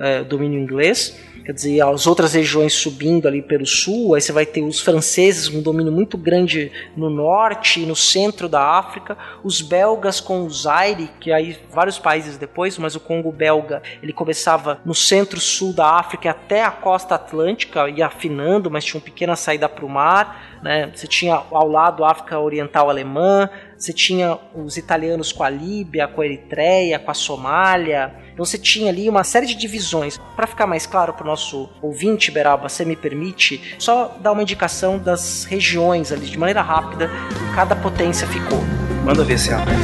é, 0.00 0.24
domínio 0.24 0.58
inglês 0.58 1.14
quer 1.42 1.52
dizer, 1.52 1.80
as 1.82 2.06
outras 2.06 2.34
regiões 2.34 2.72
subindo 2.72 3.26
ali 3.26 3.42
pelo 3.42 3.66
sul, 3.66 4.14
aí 4.14 4.20
você 4.20 4.32
vai 4.32 4.46
ter 4.46 4.62
os 4.62 4.80
franceses 4.80 5.48
com 5.48 5.58
um 5.58 5.62
domínio 5.62 5.92
muito 5.92 6.16
grande 6.16 6.70
no 6.96 7.10
norte 7.10 7.80
e 7.80 7.86
no 7.86 7.96
centro 7.96 8.48
da 8.48 8.62
África, 8.78 9.16
os 9.42 9.60
belgas 9.60 10.20
com 10.20 10.44
o 10.44 10.50
Zaire, 10.50 11.10
que 11.20 11.32
aí 11.32 11.58
vários 11.70 11.98
países 11.98 12.36
depois, 12.36 12.78
mas 12.78 12.94
o 12.94 13.00
Congo 13.00 13.32
belga, 13.32 13.82
ele 14.02 14.12
começava 14.12 14.80
no 14.84 14.94
centro-sul 14.94 15.72
da 15.72 15.98
África 15.98 16.30
até 16.30 16.62
a 16.62 16.70
costa 16.70 17.16
atlântica, 17.16 17.88
ia 17.88 18.06
afinando, 18.06 18.70
mas 18.70 18.84
tinha 18.84 18.98
uma 18.98 19.04
pequena 19.04 19.36
saída 19.36 19.68
para 19.68 19.84
o 19.84 19.88
mar, 19.88 20.60
né? 20.62 20.90
Você 20.94 21.06
tinha 21.06 21.34
ao 21.34 21.68
lado 21.68 22.04
a 22.04 22.10
África 22.10 22.38
Oriental 22.38 22.88
Alemã, 22.88 23.50
você 23.82 23.92
tinha 23.92 24.38
os 24.54 24.76
italianos 24.76 25.32
com 25.32 25.42
a 25.42 25.50
Líbia, 25.50 26.06
com 26.06 26.20
a 26.20 26.24
Eritreia, 26.24 27.00
com 27.00 27.10
a 27.10 27.14
Somália. 27.14 28.14
Então 28.32 28.44
você 28.44 28.56
tinha 28.56 28.88
ali 28.88 29.08
uma 29.08 29.24
série 29.24 29.44
de 29.44 29.56
divisões. 29.56 30.20
Para 30.36 30.46
ficar 30.46 30.68
mais 30.68 30.86
claro 30.86 31.12
para 31.12 31.24
o 31.24 31.26
nosso 31.26 31.68
ouvinte, 31.82 32.30
Beraba, 32.30 32.68
você 32.68 32.84
me 32.84 32.94
permite 32.94 33.74
só 33.80 34.16
dar 34.20 34.30
uma 34.30 34.42
indicação 34.42 34.98
das 34.98 35.44
regiões 35.44 36.12
ali, 36.12 36.26
de 36.26 36.38
maneira 36.38 36.62
rápida, 36.62 37.10
cada 37.56 37.74
potência 37.74 38.24
ficou. 38.28 38.60
Manda 39.04 39.24
ver 39.24 39.36
se 39.36 39.52
abre. 39.52 39.74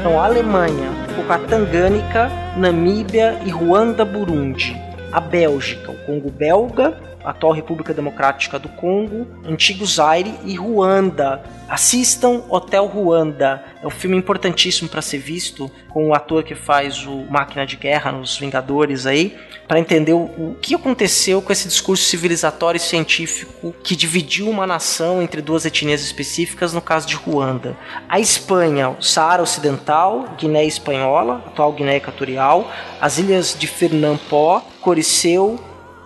Então, 0.00 0.20
a 0.20 0.26
Alemanha 0.26 0.90
ficou 1.08 1.24
com 1.24 1.32
a 1.32 1.38
Tangânica, 1.38 2.30
Namíbia 2.58 3.40
e 3.46 3.50
Ruanda, 3.50 4.04
Burundi. 4.04 4.85
A 5.12 5.20
Bélgica, 5.20 5.90
o 5.92 5.96
Congo 5.96 6.30
belga, 6.30 6.94
atual 7.26 7.52
República 7.52 7.92
Democrática 7.92 8.58
do 8.58 8.68
Congo, 8.68 9.26
Antigo 9.44 9.84
Zaire 9.84 10.32
e 10.44 10.54
Ruanda. 10.54 11.42
Assistam 11.68 12.44
Hotel 12.48 12.86
Ruanda. 12.86 13.64
É 13.82 13.86
um 13.86 13.90
filme 13.90 14.16
importantíssimo 14.16 14.88
para 14.88 15.02
ser 15.02 15.18
visto 15.18 15.68
com 15.88 16.08
o 16.08 16.14
ator 16.14 16.44
que 16.44 16.54
faz 16.54 17.04
o 17.04 17.26
Máquina 17.28 17.66
de 17.66 17.76
Guerra 17.76 18.12
nos 18.12 18.38
Vingadores 18.38 19.04
aí, 19.04 19.36
para 19.66 19.80
entender 19.80 20.12
o, 20.12 20.56
que 20.62 20.74
aconteceu 20.76 21.42
com 21.42 21.52
esse 21.52 21.66
discurso 21.66 22.04
civilizatório 22.04 22.76
e 22.76 22.80
científico 22.80 23.74
que 23.82 23.96
dividiu 23.96 24.48
uma 24.48 24.66
nação 24.66 25.20
entre 25.20 25.42
duas 25.42 25.64
etnias 25.64 26.02
específicas, 26.02 26.72
no 26.72 26.80
caso 26.80 27.08
de 27.08 27.16
Ruanda. 27.16 27.76
A 28.08 28.20
Espanha, 28.20 28.96
Saara 29.00 29.42
Ocidental, 29.42 30.36
Guiné 30.38 30.64
Espanhola, 30.64 31.42
atual 31.46 31.72
Guiné 31.72 31.96
Equatorial, 31.96 32.70
as 33.00 33.18
ilhas 33.18 33.56
de 33.58 33.66
Fernand-Pó, 33.66 34.62
Coriceu, 34.80 35.58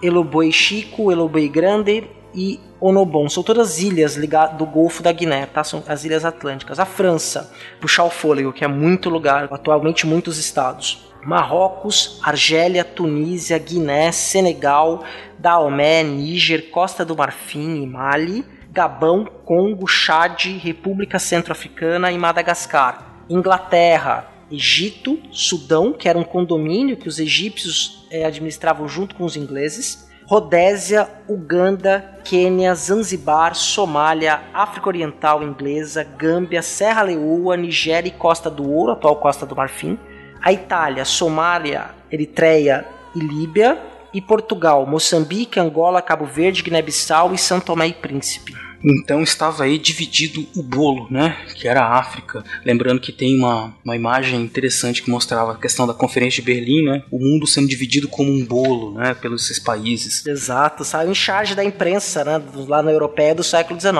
Eloboi 0.02 0.50
Chico, 0.52 1.10
Eloboi 1.10 1.48
Grande 1.48 2.08
e 2.34 2.60
Onobon. 2.80 3.28
São 3.28 3.42
todas 3.42 3.78
ilhas 3.78 4.16
do 4.56 4.66
Golfo 4.66 5.02
da 5.02 5.12
Guiné, 5.12 5.46
tá? 5.46 5.62
São 5.62 5.82
as 5.86 6.04
ilhas 6.04 6.24
atlânticas. 6.24 6.78
A 6.78 6.84
França, 6.84 7.52
puxar 7.80 8.04
o 8.04 8.10
fôlego, 8.10 8.52
que 8.52 8.64
é 8.64 8.68
muito 8.68 9.10
lugar, 9.10 9.48
atualmente 9.50 10.06
muitos 10.06 10.38
estados. 10.38 11.10
Marrocos, 11.24 12.18
Argélia, 12.22 12.82
Tunísia, 12.82 13.58
Guiné, 13.58 14.10
Senegal, 14.10 15.04
Daomé, 15.38 16.02
Níger, 16.02 16.70
Costa 16.70 17.04
do 17.04 17.16
Marfim 17.16 17.82
e 17.82 17.86
Mali, 17.86 18.44
Gabão, 18.70 19.26
Congo, 19.44 19.86
Chad, 19.86 20.46
República 20.58 21.18
Centro-Africana 21.18 22.10
e 22.10 22.16
Madagascar. 22.16 23.24
Inglaterra, 23.28 24.29
Egito, 24.50 25.18
Sudão, 25.30 25.92
que 25.92 26.08
era 26.08 26.18
um 26.18 26.24
condomínio 26.24 26.96
que 26.96 27.08
os 27.08 27.18
egípcios 27.18 28.06
é, 28.10 28.24
administravam 28.24 28.88
junto 28.88 29.14
com 29.14 29.24
os 29.24 29.36
ingleses, 29.36 30.08
Rodésia, 30.26 31.08
Uganda, 31.28 32.18
Quênia, 32.24 32.74
Zanzibar, 32.74 33.54
Somália, 33.54 34.42
África 34.54 34.88
Oriental 34.88 35.42
Inglesa, 35.42 36.04
Gâmbia, 36.04 36.62
Serra 36.62 37.02
Leoa, 37.02 37.56
Nigéria 37.56 38.08
e 38.08 38.12
Costa 38.12 38.48
do 38.48 38.68
Ouro, 38.70 38.92
atual 38.92 39.16
Costa 39.16 39.44
do 39.44 39.56
Marfim, 39.56 39.98
a 40.40 40.52
Itália, 40.52 41.04
Somália, 41.04 41.90
Eritreia 42.10 42.86
e 43.14 43.18
Líbia, 43.18 43.78
e 44.12 44.20
Portugal, 44.20 44.86
Moçambique, 44.86 45.60
Angola, 45.60 46.02
Cabo 46.02 46.24
Verde, 46.24 46.62
Guiné-Bissau 46.62 47.32
e 47.32 47.38
São 47.38 47.60
Tomé 47.60 47.88
e 47.88 47.92
Príncipe. 47.92 48.69
Então 48.84 49.22
estava 49.22 49.64
aí 49.64 49.78
dividido 49.78 50.46
o 50.56 50.62
bolo, 50.62 51.06
né? 51.10 51.36
Que 51.54 51.68
era 51.68 51.82
a 51.82 51.98
África. 51.98 52.44
Lembrando 52.64 53.00
que 53.00 53.12
tem 53.12 53.36
uma, 53.36 53.74
uma 53.84 53.96
imagem 53.96 54.40
interessante 54.40 55.02
que 55.02 55.10
mostrava 55.10 55.52
a 55.52 55.56
questão 55.56 55.86
da 55.86 55.94
Conferência 55.94 56.42
de 56.42 56.46
Berlim, 56.46 56.84
né? 56.84 57.02
O 57.10 57.18
mundo 57.18 57.46
sendo 57.46 57.68
dividido 57.68 58.08
como 58.08 58.30
um 58.30 58.44
bolo, 58.44 58.94
né? 58.94 59.14
Pelos 59.14 59.44
esses 59.44 59.58
países. 59.58 60.24
Exato, 60.26 60.84
saiu 60.84 61.10
em 61.10 61.14
charge 61.14 61.54
da 61.54 61.64
imprensa, 61.64 62.24
né? 62.24 62.42
Lá 62.66 62.82
na 62.82 62.90
europeia 62.90 63.34
do 63.34 63.44
século 63.44 63.78
XIX. 63.78 63.92